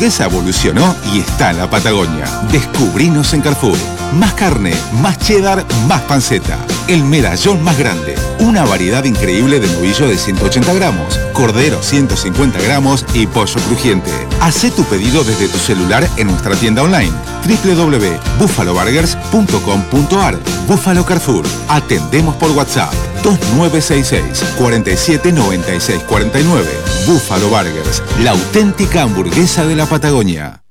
evolucionó 0.06 0.94
y 1.12 1.18
está 1.18 1.50
en 1.50 1.58
la 1.58 1.68
Patagonia. 1.68 2.26
Descubrinos 2.52 3.34
en 3.34 3.40
Carrefour. 3.40 3.76
Más 4.14 4.34
carne, 4.34 4.72
más 5.02 5.18
cheddar, 5.18 5.66
más 5.88 6.00
panceta. 6.02 6.56
El 6.86 7.02
medallón 7.02 7.64
más 7.64 7.76
grande. 7.76 8.14
Una 8.38 8.64
variedad 8.64 9.02
increíble 9.02 9.58
de 9.58 9.66
novillo 9.66 10.06
de 10.06 10.16
180 10.16 10.72
gramos, 10.74 11.18
cordero 11.32 11.82
150 11.82 12.62
gramos 12.62 13.04
y 13.14 13.26
pollo 13.26 13.60
crujiente. 13.66 14.12
Hacé 14.40 14.70
tu 14.70 14.84
pedido 14.84 15.24
desde 15.24 15.48
tu 15.48 15.58
celular 15.58 16.08
en 16.16 16.28
nuestra 16.28 16.54
tienda 16.54 16.84
online 16.84 17.10
www.buffaloburgers.com.ar 17.44 20.38
Buffalo 20.68 21.04
Carrefour. 21.04 21.44
Atendemos 21.68 22.36
por 22.36 22.52
WhatsApp 22.52 22.94
2966 23.26 24.54
47 24.56 25.32
96 25.32 26.02
49. 26.04 26.64
Buffalo 27.06 27.48
Burgers, 27.48 28.02
la 28.22 28.30
auténtica 28.30 29.02
hamburguesa 29.02 29.66
de 29.66 29.74
la 29.74 29.86
Patagonia. 29.86 30.62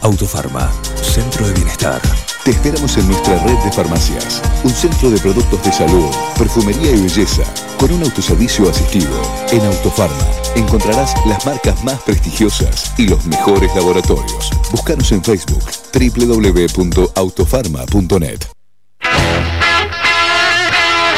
Autofarma, 0.01 0.69
Centro 1.01 1.47
de 1.47 1.53
Bienestar. 1.53 1.99
Te 2.43 2.51
esperamos 2.51 2.95
en 2.97 3.07
nuestra 3.07 3.41
red 3.43 3.57
de 3.59 3.71
farmacias. 3.71 4.41
Un 4.63 4.71
centro 4.71 5.09
de 5.09 5.17
productos 5.17 5.63
de 5.63 5.71
salud, 5.71 6.05
perfumería 6.37 6.91
y 6.91 7.01
belleza, 7.01 7.41
con 7.79 7.91
un 7.91 8.03
autoservicio 8.03 8.69
asistido. 8.69 9.09
En 9.51 9.65
Autofarma 9.65 10.27
encontrarás 10.55 11.15
las 11.25 11.43
marcas 11.45 11.81
más 11.83 11.99
prestigiosas 12.01 12.93
y 12.97 13.07
los 13.07 13.25
mejores 13.25 13.73
laboratorios. 13.75 14.51
Búscanos 14.71 15.11
en 15.13 15.23
Facebook 15.23 15.63
www.autofarma.net. 15.93 18.52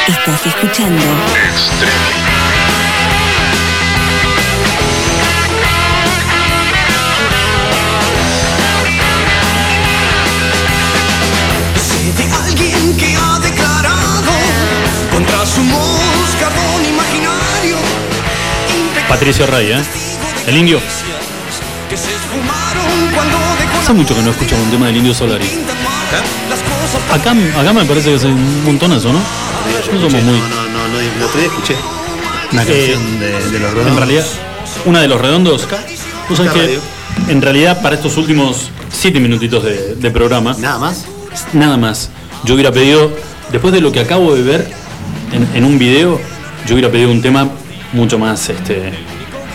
Estás 0.08 0.46
escuchando 0.46 1.02
Sé 11.74 12.12
de 12.12 12.32
alguien 12.32 12.96
que 12.96 13.16
ha 13.16 13.38
declarado 13.40 14.32
contra 15.10 15.44
su 15.44 15.62
moscardón 15.62 16.84
imaginario 16.84 17.76
Patricio 19.08 19.46
Rey, 19.46 19.72
¿eh? 19.72 19.82
El 20.46 20.56
indio. 20.56 20.80
Hace 23.80 23.92
mucho 23.92 24.14
que 24.14 24.22
no 24.22 24.30
escucho 24.30 24.56
un 24.56 24.70
tema 24.70 24.86
del 24.86 24.96
indio 24.98 25.14
Solari. 25.14 25.46
Acá, 27.12 27.34
acá 27.60 27.72
me 27.72 27.84
parece 27.84 28.10
que 28.10 28.14
es 28.16 28.24
un 28.24 28.64
montonazo, 28.64 29.12
¿no? 29.12 29.18
No 29.18 30.00
somos 30.00 30.22
muy. 30.24 30.38
No, 30.38 30.48
no, 30.48 30.68
no, 30.68 30.88
no, 30.88 31.00
el 31.00 31.22
otro 31.22 31.38
día 31.40 31.48
escuché 31.48 31.76
una 32.52 32.62
Eh, 32.62 32.66
canción 32.66 33.20
de, 33.20 33.26
de 33.50 33.58
los 33.60 33.70
redondos. 33.72 33.86
En 33.92 33.96
realidad, 33.96 34.24
una 34.84 35.00
de 35.00 35.08
los 35.08 35.20
redondos. 35.20 35.66
Tú 36.28 36.36
sabes 36.36 36.50
Acá 36.52 36.60
que 36.60 36.78
en 37.32 37.40
realidad 37.42 37.80
para 37.82 37.94
estos 37.94 38.16
últimos 38.16 38.70
siete 38.90 39.20
minutitos 39.20 39.64
de, 39.64 39.94
de 39.94 40.10
programa, 40.10 40.54
Nada 40.58 40.78
más. 40.78 41.04
nada 41.52 41.76
más, 41.76 42.10
yo 42.44 42.54
hubiera 42.54 42.72
pedido, 42.72 43.10
después 43.52 43.72
de 43.72 43.80
lo 43.80 43.92
que 43.92 44.00
acabo 44.00 44.34
de 44.34 44.42
ver 44.42 44.68
en, 45.32 45.48
en 45.54 45.64
un 45.64 45.78
video, 45.78 46.20
yo 46.66 46.74
hubiera 46.74 46.90
pedido 46.90 47.10
un 47.10 47.22
tema 47.22 47.48
mucho 47.92 48.18
más, 48.18 48.48
este, 48.48 48.92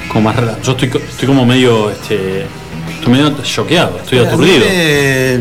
como 0.07 0.29
más 0.29 0.37
rela- 0.37 0.61
Yo 0.63 0.71
estoy, 0.71 0.87
estoy 1.09 1.27
como 1.27 1.45
medio, 1.45 1.91
este, 1.91 2.45
estoy 2.97 3.11
medio 3.13 3.35
choqueado, 3.43 3.99
estoy 4.01 4.19
aturdido. 4.19 4.65
Me, 4.65 5.39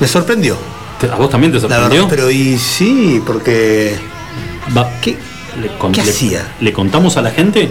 me 0.00 0.06
sorprendió. 0.06 0.56
¿Te- 1.00 1.06
¿A 1.08 1.14
vos 1.16 1.30
también 1.30 1.50
te 1.52 1.56
La 1.56 1.60
sorprendió? 1.62 2.02
verdad, 2.02 2.08
pero 2.10 2.30
y 2.30 2.58
sí, 2.58 3.22
porque. 3.26 3.94
Va- 4.76 4.90
¿Qué? 5.00 5.16
le, 5.60 5.68
con- 5.78 5.92
¿Qué 5.92 6.02
le- 6.04 6.10
hacía? 6.10 6.46
¿Le 6.60 6.72
contamos 6.72 7.16
a 7.16 7.22
la 7.22 7.30
gente? 7.30 7.68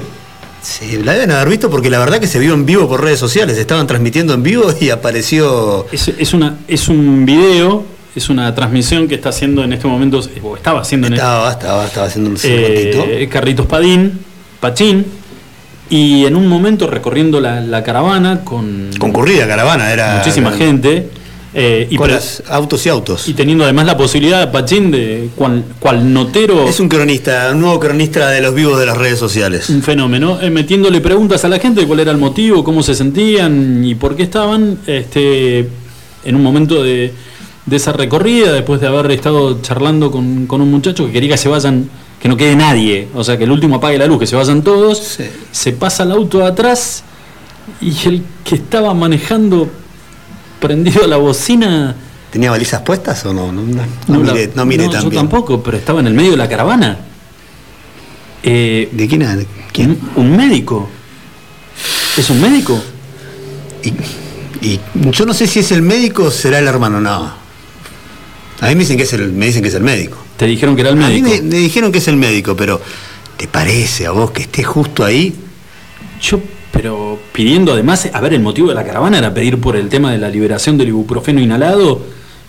Sí, 0.61 0.99
la 1.03 1.13
deben 1.13 1.31
haber 1.31 1.47
visto 1.47 1.69
porque 1.69 1.89
la 1.89 1.99
verdad 1.99 2.19
que 2.19 2.27
se 2.27 2.37
vio 2.39 2.53
en 2.53 2.65
vivo 2.65 2.87
por 2.89 3.01
redes 3.01 3.19
sociales. 3.19 3.57
Estaban 3.57 3.87
transmitiendo 3.87 4.33
en 4.33 4.43
vivo 4.43 4.73
y 4.79 4.89
apareció. 4.89 5.85
Es, 5.91 6.09
es 6.09 6.33
una, 6.33 6.57
es 6.67 6.89
un 6.89 7.25
video, 7.25 7.85
es 8.15 8.29
una 8.29 8.53
transmisión 8.53 9.07
que 9.07 9.15
está 9.15 9.29
haciendo 9.29 9.63
en 9.63 9.71
este 9.71 9.87
momento, 9.87 10.19
o 10.43 10.55
estaba 10.57 10.81
haciendo 10.81 11.07
en 11.07 11.13
Estaba, 11.13 11.51
estaba, 11.51 11.85
estaba 11.85 12.07
haciendo 12.07 12.31
un 12.31 12.37
eh. 12.43 13.29
Carlitos 13.31 13.67
Padín, 13.67 14.19
Pachín, 14.59 15.05
y 15.89 16.25
en 16.25 16.35
un 16.35 16.47
momento 16.47 16.87
recorriendo 16.87 17.39
la, 17.39 17.61
la 17.61 17.81
caravana 17.83 18.41
con 18.43 18.89
Concurrida 18.99 19.47
caravana, 19.47 19.93
era. 19.93 20.17
muchísima 20.17 20.51
gente. 20.51 21.09
Eh, 21.53 21.87
y, 21.89 21.95
Con 21.95 22.05
pre- 22.05 22.15
las 22.15 22.43
autos 22.47 22.85
y 22.85 22.89
autos. 22.89 23.27
y 23.27 23.33
teniendo 23.33 23.63
además 23.63 23.85
la 23.87 23.97
posibilidad 23.97 24.51
Pachín 24.51 24.91
de 24.91 25.29
cual, 25.35 25.63
cual 25.79 26.13
notero. 26.13 26.67
Es 26.67 26.79
un 26.79 26.87
cronista, 26.89 27.49
un 27.53 27.61
nuevo 27.61 27.79
cronista 27.79 28.29
de 28.29 28.41
los 28.41 28.53
vivos 28.53 28.79
de 28.79 28.85
las 28.85 28.97
redes 28.97 29.17
sociales. 29.17 29.69
un 29.69 29.81
fenómeno, 29.81 30.39
eh, 30.41 30.49
metiéndole 30.51 31.01
preguntas 31.01 31.43
a 31.45 31.49
la 31.49 31.57
gente 31.59 31.81
de 31.81 31.87
cuál 31.87 32.01
era 32.01 32.11
el 32.11 32.17
motivo, 32.19 32.63
cómo 32.63 32.83
se 32.83 32.93
sentían 32.93 33.83
y 33.83 33.95
por 33.95 34.15
qué 34.15 34.23
estaban 34.23 34.77
este, 34.85 35.67
en 36.23 36.35
un 36.35 36.43
momento 36.43 36.83
de, 36.83 37.13
de 37.65 37.75
esa 37.75 37.93
recorrida, 37.93 38.51
después 38.53 38.79
de 38.81 38.87
haber 38.87 39.09
estado 39.11 39.59
charlando 39.61 40.11
con, 40.11 40.45
con 40.45 40.61
un 40.61 40.69
muchacho 40.69 41.05
que 41.07 41.11
quería 41.11 41.31
que 41.31 41.37
se 41.37 41.49
vayan, 41.49 41.89
que 42.21 42.27
no 42.29 42.37
quede 42.37 42.55
nadie, 42.55 43.07
o 43.15 43.23
sea, 43.23 43.37
que 43.39 43.45
el 43.45 43.51
último 43.51 43.77
apague 43.77 43.97
la 43.97 44.05
luz, 44.05 44.19
que 44.19 44.27
se 44.27 44.35
vayan 44.35 44.61
todos, 44.61 44.99
Sí. 44.99 45.23
se 45.51 45.71
pasa 45.71 46.03
el 46.03 46.11
auto 46.11 46.45
atrás 46.45 47.03
y 47.81 47.93
el 48.07 48.21
que 48.43 48.55
estaba 48.55 48.93
manejando 48.93 49.67
prendido 50.59 51.03
a 51.03 51.07
la 51.07 51.17
bocina... 51.17 51.95
¿Tenía 52.31 52.51
balizas 52.51 52.81
puestas 52.83 53.25
o 53.25 53.33
no? 53.33 53.51
No, 53.51 53.63
no, 53.63 53.83
no 54.07 54.19
miré, 54.19 54.51
no 54.53 54.65
miré 54.65 54.87
tan 54.89 55.03
yo 55.03 55.09
bien. 55.09 55.23
tampoco, 55.23 55.63
pero 55.63 55.77
estaba 55.77 55.99
en 55.99 56.07
el 56.07 56.13
medio 56.13 56.31
de 56.31 56.37
la 56.37 56.47
caravana. 56.47 56.99
Eh, 58.43 58.87
¿De 58.91 59.07
quién? 59.07 59.21
¿De 59.21 59.47
¿Quién? 59.73 59.97
un, 60.15 60.25
un 60.27 60.37
médico. 60.37 60.87
¿Es 62.15 62.29
un 62.29 62.39
médico? 62.39 62.79
Y 64.61 64.79
yo 65.11 65.25
no 65.25 65.33
sé 65.33 65.47
si 65.47 65.59
es 65.59 65.71
el 65.71 65.81
médico 65.81 66.25
o 66.25 66.31
será 66.31 66.59
el 66.59 66.67
hermano, 66.67 66.99
no. 67.01 67.33
A 68.61 68.67
mí 68.67 68.75
me 68.75 68.81
dicen 68.81 68.97
que 68.97 69.03
es 69.03 69.13
el, 69.13 69.31
me 69.31 69.45
dicen 69.47 69.61
que 69.63 69.69
es 69.69 69.75
el 69.75 69.83
médico. 69.83 70.17
Te 70.37 70.45
dijeron 70.45 70.75
que 70.75 70.81
era 70.81 70.91
el 70.91 71.01
A 71.01 71.07
mí 71.07 71.21
médico. 71.21 71.43
me, 71.43 71.49
me 71.49 71.57
dijeron 71.57 71.91
que 71.91 71.97
es 71.99 72.07
el 72.09 72.17
médico, 72.17 72.55
pero 72.55 72.79
¿te 73.37 73.47
parece 73.47 74.05
a 74.05 74.11
vos 74.11 74.31
que 74.31 74.43
esté 74.43 74.63
justo 74.63 75.03
ahí? 75.03 75.33
Yo, 76.21 76.39
pero 76.71 77.19
pidiendo 77.33 77.73
además, 77.73 78.09
a 78.13 78.21
ver, 78.21 78.33
el 78.33 78.41
motivo 78.41 78.69
de 78.69 78.75
la 78.75 78.83
caravana 78.85 79.17
era 79.17 79.33
pedir 79.33 79.59
por 79.59 79.75
el 79.75 79.89
tema 79.89 80.11
de 80.11 80.17
la 80.17 80.29
liberación 80.29 80.77
del 80.77 80.89
ibuprofeno 80.89 81.41
inhalado 81.41 82.01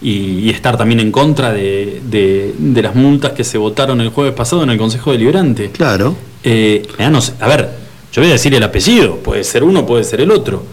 y, 0.02 0.10
y 0.40 0.51
estar 0.51 0.76
también 0.76 1.01
en 1.01 1.10
contra 1.12 1.52
de, 1.52 2.01
de- 2.05 2.55
de 2.59 2.82
las 2.82 2.94
multas 2.94 3.32
que 3.32 3.44
se 3.44 3.59
votaron 3.59 4.01
el 4.01 4.10
jueves 4.10 4.34
pasado 4.34 4.62
en 4.62 4.70
el 4.70 4.78
Consejo 4.78 5.12
Deliberante. 5.12 5.70
Claro. 5.70 6.14
Eh, 6.42 6.86
no 7.10 7.20
sé, 7.20 7.32
a 7.40 7.48
ver, 7.48 7.70
yo 8.12 8.22
voy 8.22 8.30
a 8.30 8.34
decir 8.34 8.55
el 8.55 8.62
apellido, 8.62 9.16
puede 9.16 9.44
ser 9.44 9.62
uno, 9.64 9.84
puede 9.86 10.05
ser 10.05 10.20
el 10.20 10.30
otro. 10.30 10.64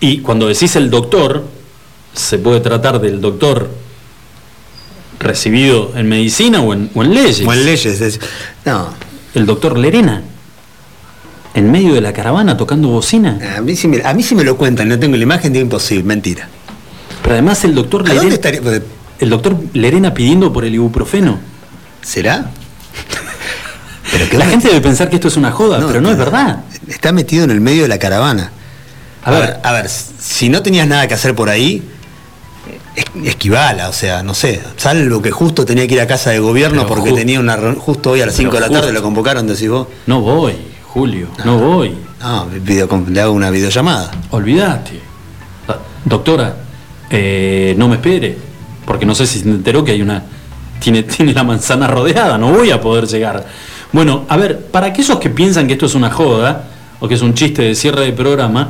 Y 0.00 0.18
cuando 0.18 0.48
decís 0.48 0.74
el 0.76 0.90
doctor, 0.90 1.44
se 2.14 2.38
puede 2.38 2.60
tratar 2.60 3.00
del 3.00 3.20
doctor 3.20 3.68
recibido 5.18 5.92
en 5.96 6.08
medicina 6.08 6.60
o 6.60 6.72
en, 6.72 6.90
o 6.94 7.02
en 7.04 7.14
leyes. 7.14 7.46
O 7.46 7.52
en 7.52 7.64
leyes. 7.64 8.00
es- 8.00 8.20
no. 8.64 8.88
El 9.34 9.46
doctor 9.46 9.78
Lerena. 9.78 10.22
En 11.54 11.70
medio 11.70 11.94
de 11.94 12.00
la 12.00 12.12
caravana 12.12 12.56
tocando 12.56 12.88
bocina. 12.88 13.38
A 13.56 13.60
mí 13.60 13.76
sí 13.76 13.88
me, 13.88 14.02
a 14.02 14.14
mí 14.14 14.22
sí 14.22 14.34
me 14.34 14.44
lo 14.44 14.56
cuentan, 14.56 14.88
no 14.88 14.98
tengo 14.98 15.16
la 15.16 15.22
imagen, 15.22 15.52
digo 15.52 15.62
imposible, 15.64 16.04
mentira. 16.04 16.48
Pero 17.22 17.34
además 17.34 17.62
el 17.64 17.74
doctor 17.74 18.00
¿A 18.02 18.04
dónde 18.14 18.14
Lerena, 18.16 18.34
estaría? 18.34 18.60
pues, 18.62 18.82
el 19.20 19.30
doctor 19.30 19.56
Lerena 19.74 20.14
pidiendo 20.14 20.52
por 20.52 20.64
el 20.64 20.74
ibuprofeno. 20.74 21.38
¿Será? 22.02 22.50
Pero 24.10 24.38
La 24.38 24.46
gente 24.46 24.68
debe 24.68 24.80
pensar 24.80 25.08
que 25.08 25.16
esto 25.16 25.28
es 25.28 25.36
una 25.36 25.50
joda, 25.52 25.78
No, 25.78 25.86
pero 25.86 26.00
no 26.00 26.10
es 26.10 26.18
verdad. 26.18 26.64
Está 26.88 27.12
metido 27.12 27.44
en 27.44 27.50
el 27.50 27.60
medio 27.60 27.82
de 27.82 27.88
la 27.88 27.98
caravana. 27.98 28.50
A 29.24 29.28
A 29.28 29.32
ver. 29.32 29.40
ver, 29.40 29.60
a 29.62 29.72
ver, 29.72 29.88
si 29.88 30.48
no 30.48 30.62
tenías 30.62 30.86
nada 30.88 31.06
que 31.06 31.14
hacer 31.14 31.34
por 31.34 31.48
ahí, 31.48 31.82
es- 32.96 33.04
esquivala, 33.24 33.88
o 33.88 33.92
sea, 33.92 34.22
no 34.22 34.34
sé, 34.34 34.60
salvo 34.76 35.22
que 35.22 35.30
justo 35.30 35.64
tenía 35.64 35.86
que 35.86 35.94
ir 35.94 36.00
a 36.00 36.06
casa 36.08 36.30
de 36.30 36.40
gobierno 36.40 36.86
porque 36.86 37.12
tenía 37.12 37.38
una 37.40 37.56
justo 37.78 38.10
hoy 38.10 38.20
a 38.20 38.26
las 38.26 38.34
Pero 38.34 38.50
5 38.50 38.54
de 38.56 38.60
la 38.60 38.66
tarde 38.66 38.80
justo. 38.80 38.92
lo 38.94 39.02
convocaron, 39.02 39.46
decís 39.46 39.68
vos. 39.70 39.86
No 40.06 40.20
voy, 40.20 40.56
Julio, 40.92 41.28
no 41.44 41.58
voy. 41.58 41.94
No, 42.20 42.46
video- 42.46 43.04
le 43.08 43.20
hago 43.20 43.32
una 43.32 43.50
videollamada. 43.50 44.10
Olvídate. 44.30 45.00
Ah, 45.68 45.78
Doctora, 46.04 46.54
eh, 47.10 47.74
no 47.78 47.88
me 47.88 47.96
espere, 47.96 48.36
porque 48.84 49.06
no 49.06 49.14
sé 49.14 49.26
si 49.26 49.38
se 49.40 49.48
enteró 49.48 49.84
que 49.84 49.92
hay 49.92 50.02
una. 50.02 50.22
Tiene, 50.80 51.02
tiene 51.04 51.32
la 51.32 51.44
manzana 51.44 51.86
rodeada, 51.86 52.36
no 52.38 52.52
voy 52.52 52.70
a 52.70 52.80
poder 52.80 53.06
llegar. 53.06 53.46
Bueno, 53.92 54.24
a 54.28 54.36
ver, 54.36 54.66
para 54.66 54.86
aquellos 54.88 55.18
que 55.18 55.30
piensan 55.30 55.66
que 55.66 55.74
esto 55.74 55.86
es 55.86 55.94
una 55.94 56.10
joda, 56.10 56.68
o 57.00 57.08
que 57.08 57.14
es 57.14 57.22
un 57.22 57.34
chiste 57.34 57.62
de 57.62 57.74
cierre 57.74 58.04
de 58.06 58.12
programa, 58.12 58.68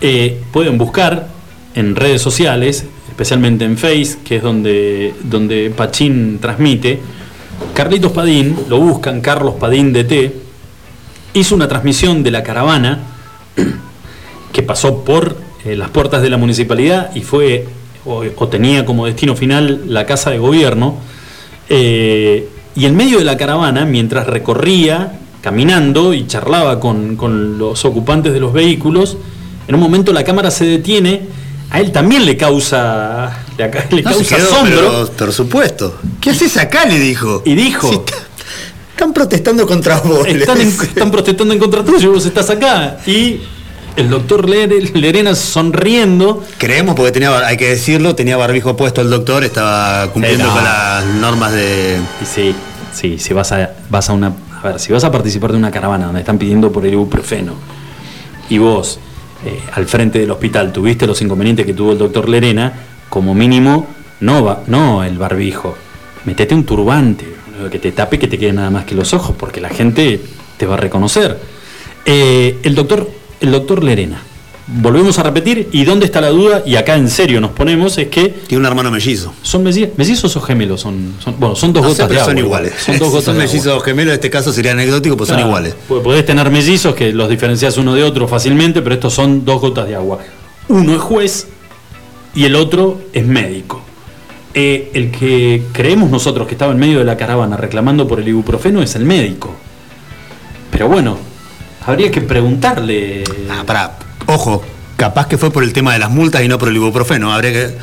eh, 0.00 0.42
pueden 0.52 0.78
buscar 0.78 1.28
en 1.74 1.94
redes 1.96 2.22
sociales, 2.22 2.84
especialmente 3.08 3.64
en 3.64 3.76
Face, 3.76 4.18
que 4.24 4.36
es 4.36 4.42
donde, 4.42 5.14
donde 5.24 5.70
Pachín 5.76 6.38
transmite. 6.40 7.00
Carlitos 7.74 8.12
Padín, 8.12 8.56
lo 8.68 8.78
buscan, 8.80 9.20
Carlos 9.20 9.54
Padín 9.58 9.92
DT, 9.92 10.45
hizo 11.38 11.54
una 11.54 11.68
transmisión 11.68 12.22
de 12.22 12.30
la 12.30 12.42
caravana 12.42 13.00
que 14.52 14.62
pasó 14.62 15.04
por 15.04 15.36
eh, 15.64 15.76
las 15.76 15.90
puertas 15.90 16.22
de 16.22 16.30
la 16.30 16.36
municipalidad 16.36 17.10
y 17.14 17.22
fue 17.22 17.66
o, 18.04 18.22
o 18.36 18.48
tenía 18.48 18.84
como 18.86 19.06
destino 19.06 19.34
final 19.36 19.82
la 19.88 20.06
casa 20.06 20.30
de 20.30 20.38
gobierno. 20.38 20.96
eh, 21.68 22.48
y 22.76 22.84
en 22.84 22.94
medio 22.94 23.18
de 23.18 23.24
la 23.24 23.38
caravana, 23.38 23.86
mientras 23.86 24.26
recorría 24.26 25.18
caminando 25.40 26.12
y 26.12 26.26
charlaba 26.26 26.78
con, 26.78 27.16
con 27.16 27.56
los 27.56 27.86
ocupantes 27.86 28.34
de 28.34 28.40
los 28.40 28.52
vehículos, 28.52 29.16
en 29.66 29.74
un 29.74 29.80
momento 29.80 30.12
la 30.12 30.24
cámara 30.24 30.50
se 30.50 30.66
detiene. 30.66 31.22
A 31.70 31.80
él 31.80 31.90
también 31.90 32.26
le 32.26 32.36
causa, 32.36 33.44
le, 33.56 34.02
No, 34.02 34.10
causa 34.10 34.36
quedó, 34.36 34.52
asombro. 34.52 34.76
pero, 34.76 35.12
por 35.12 35.32
supuesto. 35.32 35.96
¿Qué 36.20 36.30
haces 36.30 36.56
acá? 36.58 36.84
Le 36.84 36.98
dijo. 37.00 37.42
Y 37.46 37.54
dijo. 37.54 38.04
Están 38.96 39.12
protestando 39.12 39.66
contra 39.66 40.00
vos. 40.00 40.26
le 40.26 40.38
Están, 40.40 40.58
en- 40.60 40.68
están 40.68 41.10
protestando 41.10 41.52
en 41.52 41.60
contra 41.60 41.84
tuyo 41.84 42.10
y 42.10 42.14
vos 42.14 42.24
estás 42.24 42.48
acá. 42.48 42.96
Y 43.06 43.40
el 43.96 44.08
doctor 44.08 44.48
Lere- 44.48 44.90
Lerena 44.94 45.34
sonriendo. 45.34 46.42
Creemos 46.58 46.94
porque 46.94 47.12
tenía, 47.12 47.36
hay 47.46 47.58
que 47.58 47.68
decirlo, 47.68 48.14
tenía 48.14 48.36
barbijo 48.38 48.74
puesto 48.76 49.02
el 49.02 49.10
doctor, 49.10 49.44
estaba 49.44 50.10
cumpliendo 50.12 50.46
no. 50.46 50.54
con 50.54 50.64
las 50.64 51.04
normas 51.04 51.52
de. 51.52 51.98
Sí, 52.24 52.54
sí, 52.94 53.18
si 53.18 53.34
vas 53.34 53.52
a, 53.52 53.70
vas 53.90 54.08
a 54.08 54.14
una. 54.14 54.32
A 54.62 54.68
ver, 54.68 54.80
si 54.80 54.92
vas 54.92 55.04
a 55.04 55.12
participar 55.12 55.52
de 55.52 55.58
una 55.58 55.70
caravana 55.70 56.06
donde 56.06 56.20
están 56.20 56.38
pidiendo 56.38 56.72
por 56.72 56.86
el 56.86 56.94
ibuprofeno 56.94 57.52
y 58.48 58.56
vos 58.56 58.98
eh, 59.44 59.60
al 59.74 59.84
frente 59.86 60.18
del 60.18 60.30
hospital 60.30 60.72
tuviste 60.72 61.06
los 61.06 61.20
inconvenientes 61.20 61.66
que 61.66 61.74
tuvo 61.74 61.92
el 61.92 61.98
doctor 61.98 62.28
Lerena, 62.30 62.72
como 63.10 63.34
mínimo, 63.34 63.86
no, 64.20 64.42
va, 64.42 64.62
no 64.66 65.04
el 65.04 65.18
barbijo. 65.18 65.76
Metete 66.24 66.54
un 66.54 66.64
turbante, 66.64 67.35
que 67.70 67.78
te 67.78 67.92
tape 67.92 68.18
que 68.18 68.28
te 68.28 68.38
queden 68.38 68.56
nada 68.56 68.70
más 68.70 68.84
que 68.84 68.94
los 68.94 69.12
ojos, 69.14 69.34
porque 69.38 69.60
la 69.60 69.68
gente 69.70 70.20
te 70.56 70.66
va 70.66 70.74
a 70.74 70.78
reconocer. 70.78 71.38
Eh, 72.04 72.58
el 72.62 72.74
doctor, 72.74 73.10
el 73.40 73.50
doctor 73.52 73.82
Lerena. 73.82 74.22
Volvemos 74.68 75.16
a 75.20 75.22
repetir, 75.22 75.68
y 75.70 75.84
dónde 75.84 76.06
está 76.06 76.20
la 76.20 76.30
duda, 76.30 76.64
y 76.66 76.74
acá 76.74 76.96
en 76.96 77.08
serio 77.08 77.40
nos 77.40 77.52
ponemos, 77.52 77.98
es 77.98 78.08
que. 78.08 78.30
Tiene 78.48 78.58
un 78.62 78.66
hermano 78.66 78.90
mellizo. 78.90 79.32
¿Son 79.42 79.64
melli- 79.64 79.90
mellizos 79.96 80.34
o 80.36 80.40
gemelos? 80.40 80.80
Son, 80.80 81.14
son- 81.22 81.36
bueno, 81.38 81.54
son 81.54 81.72
dos 81.72 81.84
No 81.84 81.90
sé, 81.94 82.02
gotas 82.02 82.08
de 82.10 82.16
agua. 82.20 82.32
son 82.32 82.38
igual. 82.38 82.64
iguales. 82.66 82.82
Son 82.84 82.98
dos 82.98 83.06
Si 83.08 83.12
gotas 83.12 83.24
son 83.26 83.38
mellizos 83.38 83.82
gemelos, 83.84 84.10
en 84.10 84.14
este 84.14 84.28
caso 84.30 84.52
sería 84.52 84.72
anecdótico, 84.72 85.16
pues 85.16 85.28
son 85.28 85.38
iguales. 85.38 85.74
Podés 85.86 86.26
tener 86.26 86.50
mellizos 86.50 86.96
que 86.96 87.12
los 87.12 87.28
diferencias 87.30 87.76
uno 87.76 87.94
de 87.94 88.02
otro 88.02 88.26
fácilmente, 88.26 88.82
pero 88.82 88.96
estos 88.96 89.14
son 89.14 89.44
dos 89.44 89.60
gotas 89.60 89.86
de 89.86 89.94
agua. 89.94 90.18
Uno 90.68 90.94
es 90.94 91.00
juez 91.00 91.46
y 92.34 92.44
el 92.44 92.56
otro 92.56 93.00
es 93.12 93.24
médico. 93.24 93.82
Eh, 94.58 94.90
el 94.94 95.10
que 95.10 95.64
creemos 95.74 96.08
nosotros 96.08 96.46
que 96.48 96.54
estaba 96.54 96.72
en 96.72 96.78
medio 96.78 96.98
de 97.00 97.04
la 97.04 97.18
caravana 97.18 97.58
reclamando 97.58 98.08
por 98.08 98.20
el 98.20 98.28
ibuprofeno 98.28 98.82
es 98.82 98.94
el 98.94 99.04
médico. 99.04 99.54
Pero 100.70 100.88
bueno, 100.88 101.18
habría 101.84 102.10
que 102.10 102.22
preguntarle. 102.22 103.22
Ah, 103.50 103.64
pará, 103.66 103.98
ojo, 104.24 104.64
capaz 104.96 105.26
que 105.26 105.36
fue 105.36 105.50
por 105.50 105.62
el 105.62 105.74
tema 105.74 105.92
de 105.92 105.98
las 105.98 106.08
multas 106.08 106.42
y 106.42 106.48
no 106.48 106.58
por 106.58 106.70
el 106.70 106.76
ibuprofeno. 106.76 107.34
Habría 107.34 107.52
que. 107.52 107.74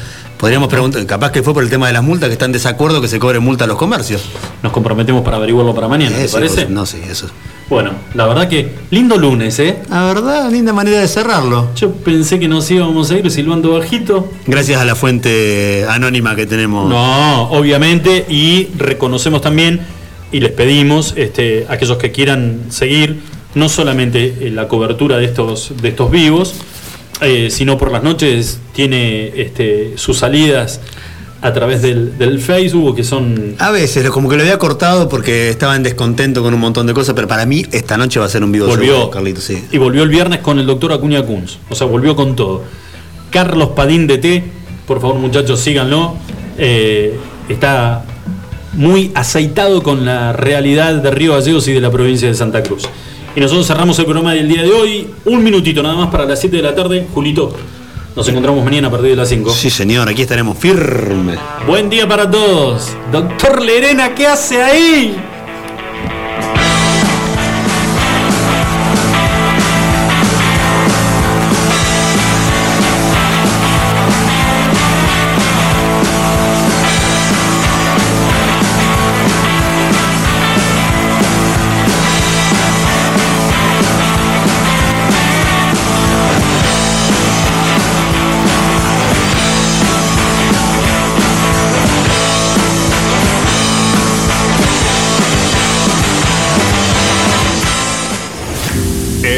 Podríamos 0.43 0.67
preguntar, 0.67 1.05
capaz 1.05 1.31
que 1.31 1.41
fue 1.41 1.53
por 1.53 1.63
el 1.63 1.69
tema 1.69 1.87
de 1.87 1.93
las 1.93 2.03
multas 2.03 2.27
que 2.27 2.33
están 2.33 2.47
en 2.47 2.51
desacuerdo 2.51 2.99
que 2.99 3.07
se 3.07 3.17
cobre 3.17 3.39
multa 3.39 3.63
a 3.63 3.67
los 3.67 3.77
comercios. 3.77 4.23
Nos 4.61 4.73
comprometemos 4.73 5.23
para 5.23 5.37
averiguarlo 5.37 5.73
para 5.73 5.87
mañana, 5.87 6.17
¿te 6.17 6.27
parece? 6.27 6.63
pues, 6.63 6.69
no 6.69 6.85
sé, 6.85 7.01
eso. 7.09 7.27
Bueno, 7.69 7.91
la 8.13 8.27
verdad 8.27 8.49
que 8.49 8.75
lindo 8.91 9.15
lunes, 9.15 9.57
¿eh? 9.59 9.77
La 9.89 10.03
verdad, 10.03 10.51
linda 10.51 10.73
manera 10.73 10.99
de 10.99 11.07
cerrarlo. 11.07 11.69
Yo 11.77 11.93
pensé 11.93 12.41
que 12.41 12.49
nos 12.49 12.69
íbamos 12.69 13.09
a 13.11 13.19
ir 13.19 13.31
silbando 13.31 13.71
bajito. 13.71 14.33
Gracias 14.45 14.81
a 14.81 14.83
la 14.83 14.95
fuente 14.95 15.85
anónima 15.87 16.35
que 16.35 16.45
tenemos. 16.45 16.89
No, 16.89 17.43
obviamente, 17.43 18.25
y 18.27 18.67
reconocemos 18.77 19.39
también 19.39 19.79
y 20.33 20.41
les 20.41 20.51
pedimos 20.51 21.13
este, 21.15 21.67
a 21.69 21.75
aquellos 21.75 21.95
que 21.95 22.11
quieran 22.11 22.63
seguir 22.67 23.21
no 23.55 23.69
solamente 23.69 24.35
eh, 24.41 24.49
la 24.49 24.67
cobertura 24.67 25.15
de 25.17 25.25
estos, 25.25 25.71
de 25.81 25.87
estos 25.87 26.11
vivos, 26.11 26.55
eh, 27.21 27.49
sino 27.51 27.77
por 27.77 27.91
las 27.91 28.03
noches 28.03 28.59
tiene 28.73 29.27
este, 29.41 29.93
sus 29.97 30.17
salidas 30.17 30.81
a 31.41 31.51
través 31.51 31.81
del, 31.81 32.17
del 32.17 32.39
Facebook, 32.39 32.95
que 32.95 33.03
son 33.03 33.55
A 33.59 33.69
veces, 33.71 34.09
como 34.11 34.29
que 34.29 34.37
lo 34.37 34.43
había 34.43 34.57
cortado 34.57 35.09
porque 35.09 35.49
estaba 35.49 35.75
en 35.75 35.83
descontento 35.83 36.41
con 36.41 36.53
un 36.53 36.59
montón 36.61 36.87
de 36.87 36.93
cosas, 36.93 37.15
pero 37.15 37.27
para 37.27 37.45
mí 37.45 37.65
esta 37.73 37.97
noche 37.97 38.17
va 38.19 38.25
a 38.27 38.29
ser 38.29 38.43
un 38.43 38.51
vivo 38.53 38.65
Volvió. 38.67 38.93
seguro, 38.93 39.09
Carlitos, 39.11 39.43
sí. 39.43 39.61
Y 39.71 39.77
volvió 39.77 40.03
el 40.03 40.09
viernes 40.09 40.39
con 40.39 40.57
el 40.59 40.65
doctor 40.65 40.93
Acuña 40.93 41.21
Kunz. 41.23 41.57
O 41.69 41.75
sea, 41.75 41.85
volvió 41.85 42.15
con 42.15 42.37
todo. 42.37 42.63
Carlos 43.29 43.69
Padín 43.75 44.07
de 44.07 44.19
T, 44.19 44.43
por 44.87 45.01
favor 45.01 45.17
muchachos, 45.17 45.59
síganlo. 45.59 46.15
Eh, 46.57 47.17
está 47.49 48.05
muy 48.73 49.11
aceitado 49.13 49.83
con 49.83 50.05
la 50.05 50.31
realidad 50.31 50.95
de 50.95 51.11
Río 51.11 51.33
Gallegos 51.33 51.67
y 51.67 51.73
de 51.73 51.81
la 51.81 51.91
provincia 51.91 52.27
de 52.29 52.35
Santa 52.35 52.63
Cruz. 52.63 52.83
Y 53.35 53.39
nosotros 53.39 53.65
cerramos 53.65 53.97
el 53.99 54.05
programa 54.05 54.33
del 54.33 54.47
día 54.47 54.61
de 54.61 54.71
hoy. 54.71 55.07
Un 55.25 55.43
minutito 55.43 55.81
nada 55.81 55.95
más 55.95 56.09
para 56.09 56.25
las 56.25 56.39
7 56.39 56.55
de 56.55 56.61
la 56.61 56.75
tarde. 56.75 57.07
Julito, 57.13 57.55
nos 58.15 58.27
encontramos 58.27 58.63
mañana 58.63 58.89
a 58.89 58.91
partir 58.91 59.09
de 59.09 59.15
las 59.15 59.29
5. 59.29 59.51
Sí, 59.51 59.71
señor, 59.71 60.07
aquí 60.07 60.21
estaremos 60.21 60.57
firmes. 60.57 61.39
Buen 61.65 61.89
día 61.89 62.07
para 62.07 62.29
todos. 62.29 62.89
Doctor 63.11 63.61
Lerena, 63.61 64.13
¿qué 64.13 64.27
hace 64.27 64.61
ahí? 64.61 65.15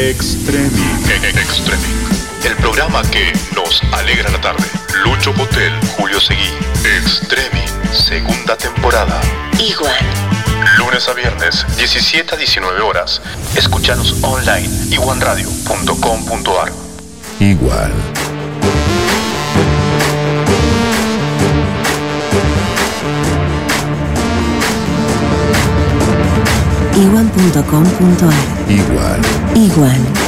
Extremi. 0.06 0.68
Extremi. 1.24 1.82
El 2.44 2.54
programa 2.58 3.02
que 3.10 3.32
nos 3.56 3.82
alegra 3.92 4.30
la 4.30 4.40
tarde. 4.40 4.62
Lucho 5.02 5.34
Potel, 5.34 5.72
Julio 5.96 6.20
Seguí. 6.20 6.48
Extremi. 6.96 7.64
Segunda 7.92 8.56
temporada. 8.56 9.20
Igual. 9.58 9.98
Lunes 10.78 11.08
a 11.08 11.12
viernes, 11.12 11.66
17 11.76 12.36
a 12.36 12.38
19 12.38 12.80
horas. 12.82 13.20
Escuchanos 13.56 14.22
online. 14.22 14.68
iguanradio.com.ar. 14.92 16.72
Igual. 17.40 17.92
Igual.com.ar 26.96 28.32
Igual. 28.68 29.20
Igual. 29.54 30.25